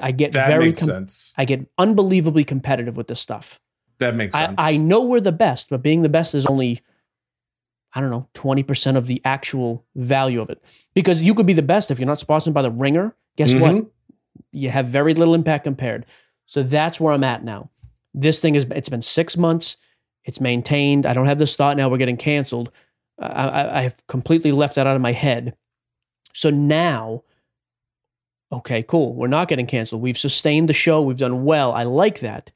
I 0.00 0.12
get 0.12 0.32
That 0.32 0.48
very, 0.48 0.66
makes 0.66 0.80
com- 0.80 0.88
sense. 0.88 1.34
I 1.36 1.44
get 1.44 1.66
unbelievably 1.78 2.44
competitive 2.44 2.96
with 2.96 3.08
this 3.08 3.20
stuff. 3.20 3.60
That 3.98 4.14
makes 4.14 4.34
I, 4.36 4.46
sense. 4.46 4.54
I 4.58 4.76
know 4.76 5.02
we're 5.02 5.20
the 5.20 5.32
best, 5.32 5.70
but 5.70 5.82
being 5.82 6.02
the 6.02 6.08
best 6.08 6.34
is 6.34 6.46
only, 6.46 6.80
I 7.94 8.00
don't 8.00 8.10
know, 8.10 8.28
20% 8.34 8.96
of 8.96 9.06
the 9.06 9.20
actual 9.24 9.84
value 9.96 10.40
of 10.40 10.50
it. 10.50 10.62
Because 10.94 11.22
you 11.22 11.34
could 11.34 11.46
be 11.46 11.54
the 11.54 11.62
best 11.62 11.90
if 11.90 11.98
you're 11.98 12.06
not 12.06 12.18
sponsored 12.20 12.52
by 12.54 12.62
the 12.62 12.70
Ringer. 12.70 13.14
Guess 13.36 13.54
what? 13.54 13.74
Mhm. 13.74 13.90
You 14.52 14.70
have 14.70 14.86
very 14.86 15.14
little 15.14 15.34
impact 15.34 15.64
compared. 15.64 16.04
So 16.46 16.62
that's 16.62 17.00
where 17.00 17.12
I'm 17.12 17.24
at 17.24 17.44
now. 17.44 17.70
This 18.14 18.40
thing 18.40 18.54
is, 18.54 18.66
it's 18.70 18.88
been 18.88 19.02
six 19.02 19.36
months. 19.36 19.76
It's 20.24 20.40
maintained. 20.40 21.06
I 21.06 21.14
don't 21.14 21.26
have 21.26 21.38
this 21.38 21.56
thought 21.56 21.76
now 21.76 21.88
we're 21.88 21.96
getting 21.98 22.16
canceled. 22.16 22.70
I, 23.18 23.26
I, 23.48 23.78
I've 23.84 24.06
completely 24.06 24.52
left 24.52 24.74
that 24.74 24.86
out 24.86 24.96
of 24.96 25.02
my 25.02 25.12
head. 25.12 25.54
So 26.34 26.50
now, 26.50 27.22
okay, 28.52 28.82
cool. 28.82 29.14
We're 29.14 29.26
not 29.28 29.48
getting 29.48 29.66
canceled. 29.66 30.02
We've 30.02 30.18
sustained 30.18 30.68
the 30.68 30.72
show. 30.74 31.02
We've 31.02 31.18
done 31.18 31.44
well. 31.44 31.72
I 31.72 31.84
like 31.84 32.20
that. 32.20 32.50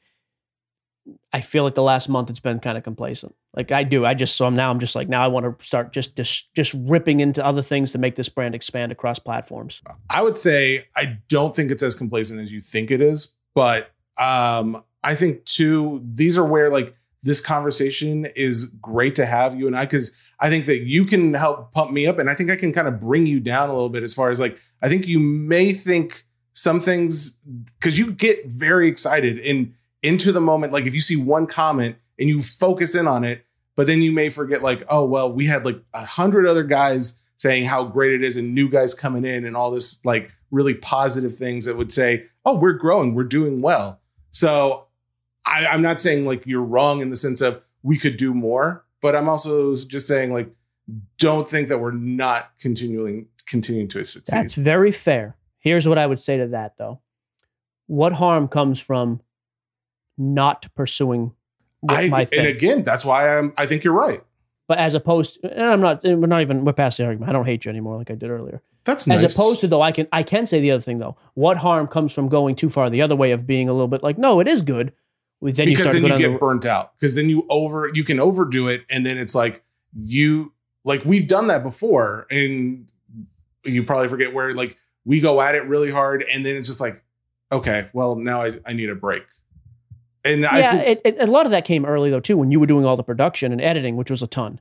I 1.33 1.41
feel 1.41 1.65
like 1.65 1.75
the 1.75 1.83
last 1.83 2.09
month 2.09 2.31
it's 2.31 2.41
been 2.41 2.61
kind 2.61 2.79
of 2.79 2.85
complacent. 2.85 3.35
Like 3.55 3.73
I 3.73 3.83
do. 3.83 4.07
I 4.07 4.15
just 4.15 4.37
so 4.37 4.47
I'm 4.47 4.55
now 4.55 4.71
I'm 4.71 4.79
just 4.79 4.95
like 4.95 5.09
now 5.09 5.23
I 5.23 5.29
want 5.29 5.59
to 5.59 5.65
start 5.65 5.93
just 5.93 6.17
just 6.17 6.55
just 6.55 6.75
ripping 6.75 7.21
into 7.21 7.45
other 7.45 7.63
things 7.63 7.93
to 7.93 7.99
make 7.99 8.15
this 8.15 8.29
brand 8.29 8.55
expand 8.55 8.93
across 8.93 9.19
platforms. 9.19 9.83
I 10.11 10.23
would 10.23 10.39
say 10.39 10.87
I 10.95 11.19
don't 11.29 11.55
think 11.57 11.71
it's 11.71 11.83
as 11.83 11.95
complacent 11.95 12.41
as 12.41 12.53
you 12.53 12.61
think 12.61 12.91
it 12.91 13.01
is, 13.01 13.35
but 13.55 13.91
um, 14.19 14.83
I 15.03 15.15
think 15.15 15.45
too 15.45 16.03
these 16.05 16.39
are 16.39 16.45
where 16.45 16.71
like 16.71 16.95
this 17.23 17.41
conversation 17.41 18.27
is 18.37 18.65
great 18.65 19.17
to 19.17 19.27
have 19.27 19.59
you 19.59 19.67
and 19.67 19.77
I 19.77 19.85
because 19.85 20.17
I 20.39 20.51
think 20.51 20.67
that 20.67 20.81
you 20.81 21.05
can 21.05 21.35
help 21.35 21.73
pump 21.73 21.93
me 21.93 22.07
up 22.07 22.19
and 22.19 22.29
I 22.29 22.35
think 22.35 22.51
I 22.51 22.57
can 22.57 22.73
kind 22.73 22.89
of 22.89 23.01
bring 23.01 23.27
you 23.27 23.41
down 23.41 23.69
a 23.69 23.73
little 23.73 23.89
bit 23.89 24.03
as 24.03 24.15
far 24.15 24.31
as 24.31 24.41
like 24.41 24.57
I 24.83 24.89
think 24.89 25.07
you 25.07 25.19
may 25.19 25.73
think 25.73 26.27
some 26.53 26.81
things 26.81 27.39
because 27.79 27.99
you 27.99 28.13
get 28.13 28.47
very 28.47 28.89
excited 28.89 29.39
and 29.39 29.75
into 30.03 30.33
the 30.33 30.41
moment 30.41 30.73
like 30.73 30.87
if 30.87 30.95
you 30.95 31.01
see 31.01 31.17
one 31.17 31.47
comment 31.47 31.97
and 32.19 32.29
you 32.29 32.43
focus 32.43 32.95
in 32.95 33.07
on 33.07 33.25
it 33.25 33.45
but 33.77 33.87
then 33.87 34.03
you 34.03 34.13
may 34.13 34.29
forget 34.29 34.63
like 34.63 34.85
oh 34.89 35.05
well 35.05 35.33
we 35.33 35.47
had 35.47 35.65
like 35.65 35.81
a 35.95 36.05
hundred 36.05 36.47
other 36.47 36.63
guys 36.63 37.23
saying 37.37 37.65
how 37.65 37.85
great 37.85 38.13
it 38.13 38.23
is 38.23 38.37
and 38.37 38.55
new 38.55 38.69
guys 38.69 38.95
coming 38.95 39.25
in 39.25 39.45
and 39.45 39.57
all 39.57 39.71
this 39.71 40.05
like 40.05 40.31
really 40.51 40.75
positive 40.75 41.35
things 41.35 41.65
that 41.65 41.77
would 41.77 41.93
say 41.93 42.25
oh 42.45 42.55
we're 42.55 42.73
growing 42.73 43.15
we're 43.15 43.25
doing 43.25 43.61
well 43.61 44.01
so 44.31 44.87
I, 45.47 45.67
i'm 45.67 45.83
not 45.83 46.01
saying 46.01 46.27
like 46.27 46.47
you're 46.47 46.63
wrong 46.63 47.01
in 47.01 47.11
the 47.11 47.17
sense 47.17 47.41
of 47.41 47.63
we 47.83 47.99
could 47.99 48.17
do 48.17 48.35
more 48.35 48.85
but 49.01 49.17
i'm 49.17 49.29
also 49.29 49.75
just 49.77 50.07
saying 50.07 50.33
like 50.33 50.51
don't 51.19 51.49
think 51.49 51.69
that 51.69 51.79
we're 51.79 51.93
not 51.93 52.51
continuing 52.59 53.29
continuing 53.47 53.89
to 53.89 54.05
succeed 54.05 54.35
That's 54.35 54.55
very 54.55 54.91
fair. 54.91 55.37
Here's 55.59 55.87
what 55.87 55.99
I 55.99 56.07
would 56.07 56.21
say 56.21 56.39
to 56.39 56.49
that 56.49 56.77
though. 56.79 57.01
What 57.87 58.13
harm 58.15 58.49
comes 58.49 58.81
from 58.81 59.21
not 60.19 60.67
pursuing 60.75 61.33
I, 61.89 62.09
my 62.09 62.25
thing. 62.25 62.41
and 62.41 62.49
again 62.49 62.83
that's 62.85 63.05
why 63.05 63.37
i'm 63.37 63.53
i 63.57 63.67
think 63.67 63.85
you're 63.85 63.95
right 63.95 64.23
But 64.69 64.79
as 64.79 64.95
opposed, 64.95 65.43
and 65.45 65.61
I'm 65.61 65.81
not, 65.81 66.03
we're 66.05 66.27
not 66.27 66.41
even, 66.41 66.65
we're 66.65 66.73
past 66.73 66.97
the 66.97 67.05
argument. 67.05 67.29
I 67.29 67.33
don't 67.33 67.45
hate 67.45 67.65
you 67.65 67.71
anymore 67.71 67.99
like 67.99 68.11
I 68.11 68.15
did 68.15 68.31
earlier. 68.31 68.63
That's 68.85 69.07
nice. 69.07 69.23
As 69.23 69.37
opposed 69.37 69.61
to 69.61 69.67
though, 69.69 69.83
I 69.83 69.93
can 69.93 70.07
I 70.13 70.23
can 70.23 70.47
say 70.47 70.61
the 70.61 70.71
other 70.71 70.81
thing 70.81 70.99
though. 70.99 71.17
What 71.35 71.57
harm 71.59 71.87
comes 71.89 72.15
from 72.15 72.29
going 72.29 72.55
too 72.55 72.71
far 72.71 72.89
the 72.89 73.03
other 73.03 73.17
way 73.17 73.33
of 73.33 73.47
being 73.47 73.69
a 73.69 73.73
little 73.73 73.89
bit 73.89 74.03
like, 74.03 74.19
no, 74.19 74.41
it 74.41 74.49
is 74.49 74.63
good. 74.63 74.93
Well, 75.41 75.53
Then 75.53 75.69
you 75.69 75.73
because 75.75 75.91
start 75.91 76.01
then 76.01 76.11
to 76.11 76.17
you 76.17 76.27
get 76.27 76.33
the, 76.33 76.39
burnt 76.39 76.65
out. 76.65 76.93
Because 76.99 77.15
then 77.17 77.29
you 77.29 77.45
over 77.51 77.91
you 77.93 78.05
can 78.05 78.19
overdo 78.21 78.69
it, 78.69 78.85
and 78.89 79.05
then 79.05 79.19
it's 79.19 79.35
like 79.35 79.63
you 80.01 80.53
like 80.85 81.05
we've 81.05 81.27
done 81.29 81.49
that 81.49 81.63
before, 81.65 82.27
and 82.31 82.87
you 83.65 83.83
probably 83.83 84.09
forget 84.09 84.33
where 84.33 84.55
like 84.55 84.77
we 85.05 85.21
go 85.21 85.41
at 85.41 85.55
it 85.55 85.65
really 85.67 85.91
hard, 85.91 86.25
and 86.33 86.47
then 86.47 86.57
it's 86.57 86.69
just 86.69 86.81
like, 86.81 87.03
okay, 87.51 87.89
well 87.93 88.15
now 88.17 88.43
I, 88.43 88.59
I 88.65 88.73
need 88.73 88.89
a 88.91 88.95
break. 88.95 89.25
And 90.25 90.47
I 90.47 90.59
yeah, 90.61 90.73
think, 90.83 91.01
it, 91.05 91.17
it, 91.17 91.29
a 91.29 91.31
lot 91.31 91.47
of 91.47 91.51
that 91.51 91.65
came 91.65 91.85
early 91.85 92.11
though 92.11 92.21
too 92.21 92.37
when 92.37 92.51
you 92.53 92.61
were 92.61 92.67
doing 92.67 92.85
all 92.85 92.97
the 92.97 93.03
production 93.03 93.51
and 93.53 93.61
editing, 93.61 93.97
which 93.97 94.11
was 94.11 94.23
a 94.23 94.27
ton. 94.27 94.61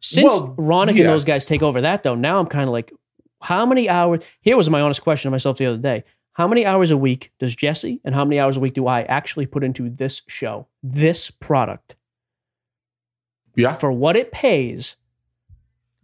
Since 0.00 0.24
Well, 0.24 0.54
Ronak 0.58 0.90
and 0.90 1.06
those 1.06 1.24
guys 1.24 1.44
take 1.44 1.62
over 1.62 1.80
that 1.80 2.02
though, 2.02 2.14
now 2.14 2.38
I'm 2.38 2.46
kind 2.46 2.64
of 2.64 2.70
like, 2.70 2.92
how 3.40 3.64
many 3.66 3.88
hours? 3.88 4.24
Here 4.42 4.56
was 4.56 4.68
my 4.70 4.80
honest 4.80 5.02
question 5.02 5.28
to 5.28 5.32
myself 5.32 5.58
the 5.58 5.66
other 5.66 5.78
day: 5.78 6.04
How 6.34 6.46
many 6.46 6.66
hours 6.66 6.90
a 6.90 6.96
week 6.96 7.32
does 7.38 7.54
Jesse 7.56 8.00
and 8.04 8.14
how 8.14 8.24
many 8.24 8.38
hours 8.38 8.56
a 8.56 8.60
week 8.60 8.74
do 8.74 8.86
I 8.86 9.02
actually 9.02 9.46
put 9.46 9.64
into 9.64 9.88
this 9.88 10.22
show, 10.28 10.66
this 10.82 11.30
product? 11.30 11.96
yeah, 13.56 13.74
for 13.76 13.90
what 13.90 14.16
it 14.16 14.30
pays, 14.30 14.96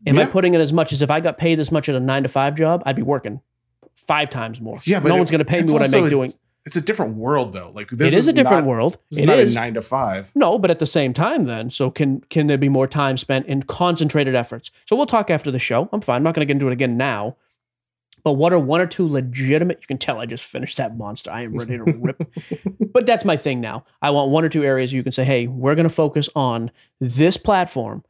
am 0.06 0.18
I 0.18 0.22
Yeah. 0.22 0.28
putting 0.31 0.55
in 0.55 0.60
as 0.60 0.72
much 0.72 0.93
as 0.93 1.02
if 1.02 1.10
I 1.10 1.20
got 1.20 1.39
paid 1.39 1.59
this 1.59 1.70
much 1.70 1.89
at 1.89 1.94
a 1.94 2.01
nine 2.01 2.22
to 2.24 2.28
five 2.28 2.55
job, 2.56 2.82
I'd 2.86 2.97
be 2.97 3.02
working 3.02 3.40
five 3.94 4.28
times 4.31 4.60
more. 4.60 4.81
Yeah, 4.85 4.98
but 5.01 5.09
no 5.09 5.14
it- 5.14 5.18
one's 5.18 5.31
going 5.31 5.39
to 5.40 5.44
pay 5.44 5.62
me 5.62 5.72
what 5.72 5.82
I 5.82 6.01
make 6.01 6.10
doing. 6.10 6.35
It's 6.66 6.77
a 6.77 6.81
different 6.81 7.16
world 7.16 7.53
though. 7.53 7.70
Like 7.74 7.91
this 7.91 8.12
It 8.12 8.19
is, 8.19 8.28
a 8.28 8.32
different 8.32 8.65
not, 8.65 8.70
world. 8.70 8.99
This 9.11 9.20
It 9.20 9.23
is 9.23 9.27
not 9.27 9.39
is. 9.39 9.57
a 9.57 9.59
nine 9.59 9.74
to 9.74 9.82
five. 9.82 10.31
No, 10.35 10.59
but 10.59 10.70
at 10.70 10.78
the 10.78 10.86
same 10.86 11.12
time, 11.12 11.45
then, 11.45 11.70
so 11.70 11.91
can 11.91 12.20
can 12.31 12.47
there 12.47 12.59
be 12.59 12.69
more 12.69 12.86
time 12.86 13.16
spent 13.16 13.47
in 13.47 13.62
concentrated 13.65 14.35
efforts? 14.35 14.70
So 14.86 14.97
we'll 14.97 15.07
talk 15.07 15.31
after 15.31 15.51
the 15.51 15.59
show. 15.59 15.89
I'm 15.93 16.01
fine. 16.01 16.16
I'm 16.16 16.23
not 16.23 16.35
going 16.35 16.47
to 16.47 16.47
get 16.47 16.57
into 16.57 16.69
it 16.69 16.73
again 16.73 16.97
now. 16.97 17.36
But 18.23 18.32
what 18.32 18.55
are 18.55 18.59
one 18.59 18.81
or 18.81 18.86
two 18.86 19.07
legitimate? 19.07 19.82
You 19.82 19.86
can 19.86 19.99
tell 19.99 20.19
I 20.19 20.24
just 20.24 20.45
finished 20.45 20.78
that 20.78 20.97
monster. 20.97 21.31
I 21.31 21.43
am 21.43 21.59
ready 21.59 21.77
to 21.77 21.85
rip. 21.85 22.23
but 22.93 23.05
that's 23.05 23.27
my 23.27 23.36
thing 23.36 23.61
now. 23.61 23.85
I 24.01 24.11
want 24.11 24.31
one 24.31 24.45
or 24.45 24.49
two 24.49 24.65
areas 24.65 24.95
you 24.95 25.03
can 25.03 25.12
say, 25.12 25.24
hey, 25.24 25.47
we're 25.47 25.74
going 25.74 25.86
to 25.86 25.95
focus 25.95 26.31
on 26.35 26.70
this 27.01 27.36
platform, 27.36 28.03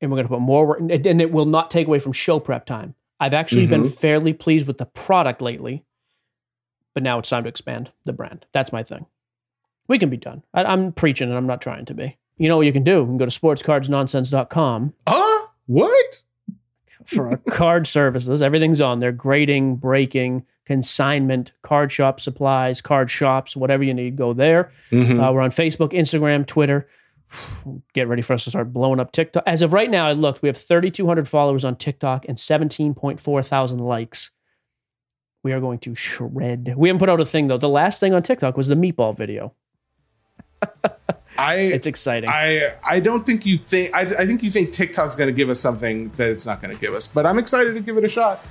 and 0.00 0.10
we're 0.10 0.16
going 0.16 0.26
to 0.26 0.34
put 0.34 0.40
more 0.40 0.66
work, 0.66 0.80
and 0.80 0.90
and 0.90 1.22
it 1.22 1.30
will 1.30 1.46
not 1.46 1.70
take 1.70 1.86
away 1.86 2.00
from 2.00 2.10
show 2.10 2.40
prep 2.40 2.66
time. 2.66 2.96
I've 3.20 3.34
actually 3.34 3.66
been 3.66 3.82
mm-hmm. 3.82 3.92
fairly 3.92 4.32
pleased 4.32 4.66
with 4.66 4.78
the 4.78 4.86
product 4.86 5.40
lately, 5.40 5.84
but 6.94 7.02
now 7.02 7.18
it's 7.18 7.28
time 7.28 7.42
to 7.44 7.48
expand 7.48 7.90
the 8.04 8.12
brand. 8.12 8.46
That's 8.52 8.72
my 8.72 8.82
thing. 8.82 9.06
We 9.88 9.98
can 9.98 10.10
be 10.10 10.16
done. 10.16 10.42
I, 10.54 10.64
I'm 10.64 10.92
preaching, 10.92 11.28
and 11.28 11.36
I'm 11.36 11.46
not 11.46 11.60
trying 11.60 11.84
to 11.86 11.94
be. 11.94 12.16
You 12.36 12.48
know 12.48 12.56
what 12.56 12.66
you 12.66 12.72
can 12.72 12.84
do? 12.84 12.92
You 12.98 13.04
can 13.06 13.18
go 13.18 13.26
to 13.26 13.40
sportscardsnonsense.com 13.40 14.94
Huh? 15.08 15.46
What? 15.66 16.22
for 17.06 17.28
our 17.28 17.36
card 17.50 17.86
services. 17.86 18.40
Everything's 18.42 18.80
on 18.80 19.00
there 19.00 19.10
grading, 19.12 19.76
breaking, 19.76 20.44
consignment, 20.66 21.52
card 21.62 21.90
shop 21.90 22.20
supplies, 22.20 22.80
card 22.80 23.10
shops, 23.10 23.56
whatever 23.56 23.82
you 23.82 23.94
need, 23.94 24.16
go 24.16 24.32
there. 24.32 24.70
Mhm. 24.92 25.18
Uh, 25.26 25.32
we're 25.32 25.40
on 25.40 25.50
Facebook, 25.50 25.92
Instagram, 25.92 26.46
Twitter. 26.46 26.88
Get 27.94 28.06
ready 28.06 28.22
for 28.22 28.34
us 28.34 28.44
to 28.44 28.50
start 28.50 28.72
blowing 28.72 29.00
up 29.00 29.12
TikTok. 29.12 29.42
As 29.46 29.62
of 29.62 29.72
right 29.72 29.90
now, 29.90 30.06
I 30.06 30.12
looked, 30.12 30.42
we 30.42 30.48
have 30.48 30.56
3,200 30.58 31.28
followers 31.28 31.64
on 31.64 31.74
TikTok 31.76 32.26
and 32.28 32.36
17.4 32.38 33.46
thousand 33.48 33.78
likes. 33.78 34.30
We 35.42 35.52
are 35.52 35.60
going 35.60 35.78
to 35.80 35.94
shred. 35.94 36.74
We 36.76 36.88
haven't 36.88 36.98
put 36.98 37.08
out 37.08 37.20
a 37.20 37.24
thing 37.24 37.48
though. 37.48 37.58
The 37.58 37.68
last 37.68 38.00
thing 38.00 38.14
on 38.14 38.22
TikTok 38.22 38.56
was 38.56 38.68
the 38.68 38.74
meatball 38.74 39.16
video. 39.16 39.54
I 41.38 41.54
It's 41.54 41.86
exciting. 41.86 42.28
I 42.28 42.74
I 42.84 43.00
don't 43.00 43.24
think 43.24 43.46
you 43.46 43.56
think 43.56 43.94
I, 43.94 44.00
I 44.00 44.26
think 44.26 44.42
you 44.42 44.50
think 44.50 44.72
TikTok's 44.72 45.14
going 45.14 45.28
to 45.28 45.32
give 45.32 45.48
us 45.48 45.58
something 45.58 46.10
that 46.16 46.28
it's 46.28 46.44
not 46.44 46.60
going 46.60 46.74
to 46.74 46.80
give 46.80 46.92
us, 46.94 47.06
but 47.06 47.24
I'm 47.24 47.38
excited 47.38 47.74
to 47.74 47.80
give 47.80 47.96
it 47.96 48.04
a 48.04 48.08
shot. 48.08 48.44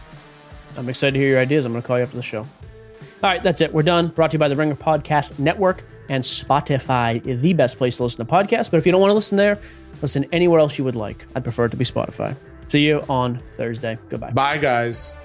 I'm 0.77 0.89
excited 0.89 1.13
to 1.13 1.19
hear 1.19 1.29
your 1.29 1.39
ideas. 1.39 1.65
I'm 1.65 1.71
going 1.71 1.81
to 1.81 1.87
call 1.87 1.97
you 1.97 2.03
after 2.03 2.17
the 2.17 2.23
show. 2.23 2.41
All 2.41 3.29
right, 3.29 3.43
that's 3.43 3.59
it. 3.61 3.73
We're 3.73 3.83
done. 3.83 4.07
Brought 4.07 4.31
to 4.31 4.35
you 4.35 4.39
by 4.39 4.47
the 4.47 4.55
Ringer 4.55 4.75
Podcast 4.75 5.37
Network 5.39 5.83
and 6.07 6.23
Spotify, 6.23 7.21
the 7.41 7.53
best 7.53 7.77
place 7.77 7.97
to 7.97 8.03
listen 8.03 8.25
to 8.25 8.31
podcasts. 8.31 8.71
But 8.71 8.77
if 8.77 8.85
you 8.85 8.91
don't 8.91 9.01
want 9.01 9.11
to 9.11 9.15
listen 9.15 9.35
there, 9.37 9.59
listen 10.01 10.25
anywhere 10.31 10.59
else 10.59 10.77
you 10.77 10.85
would 10.85 10.95
like. 10.95 11.25
I'd 11.35 11.43
prefer 11.43 11.65
it 11.65 11.69
to 11.69 11.77
be 11.77 11.85
Spotify. 11.85 12.35
See 12.69 12.81
you 12.81 13.03
on 13.09 13.39
Thursday. 13.39 13.97
Goodbye. 14.09 14.31
Bye 14.31 14.57
guys. 14.57 15.15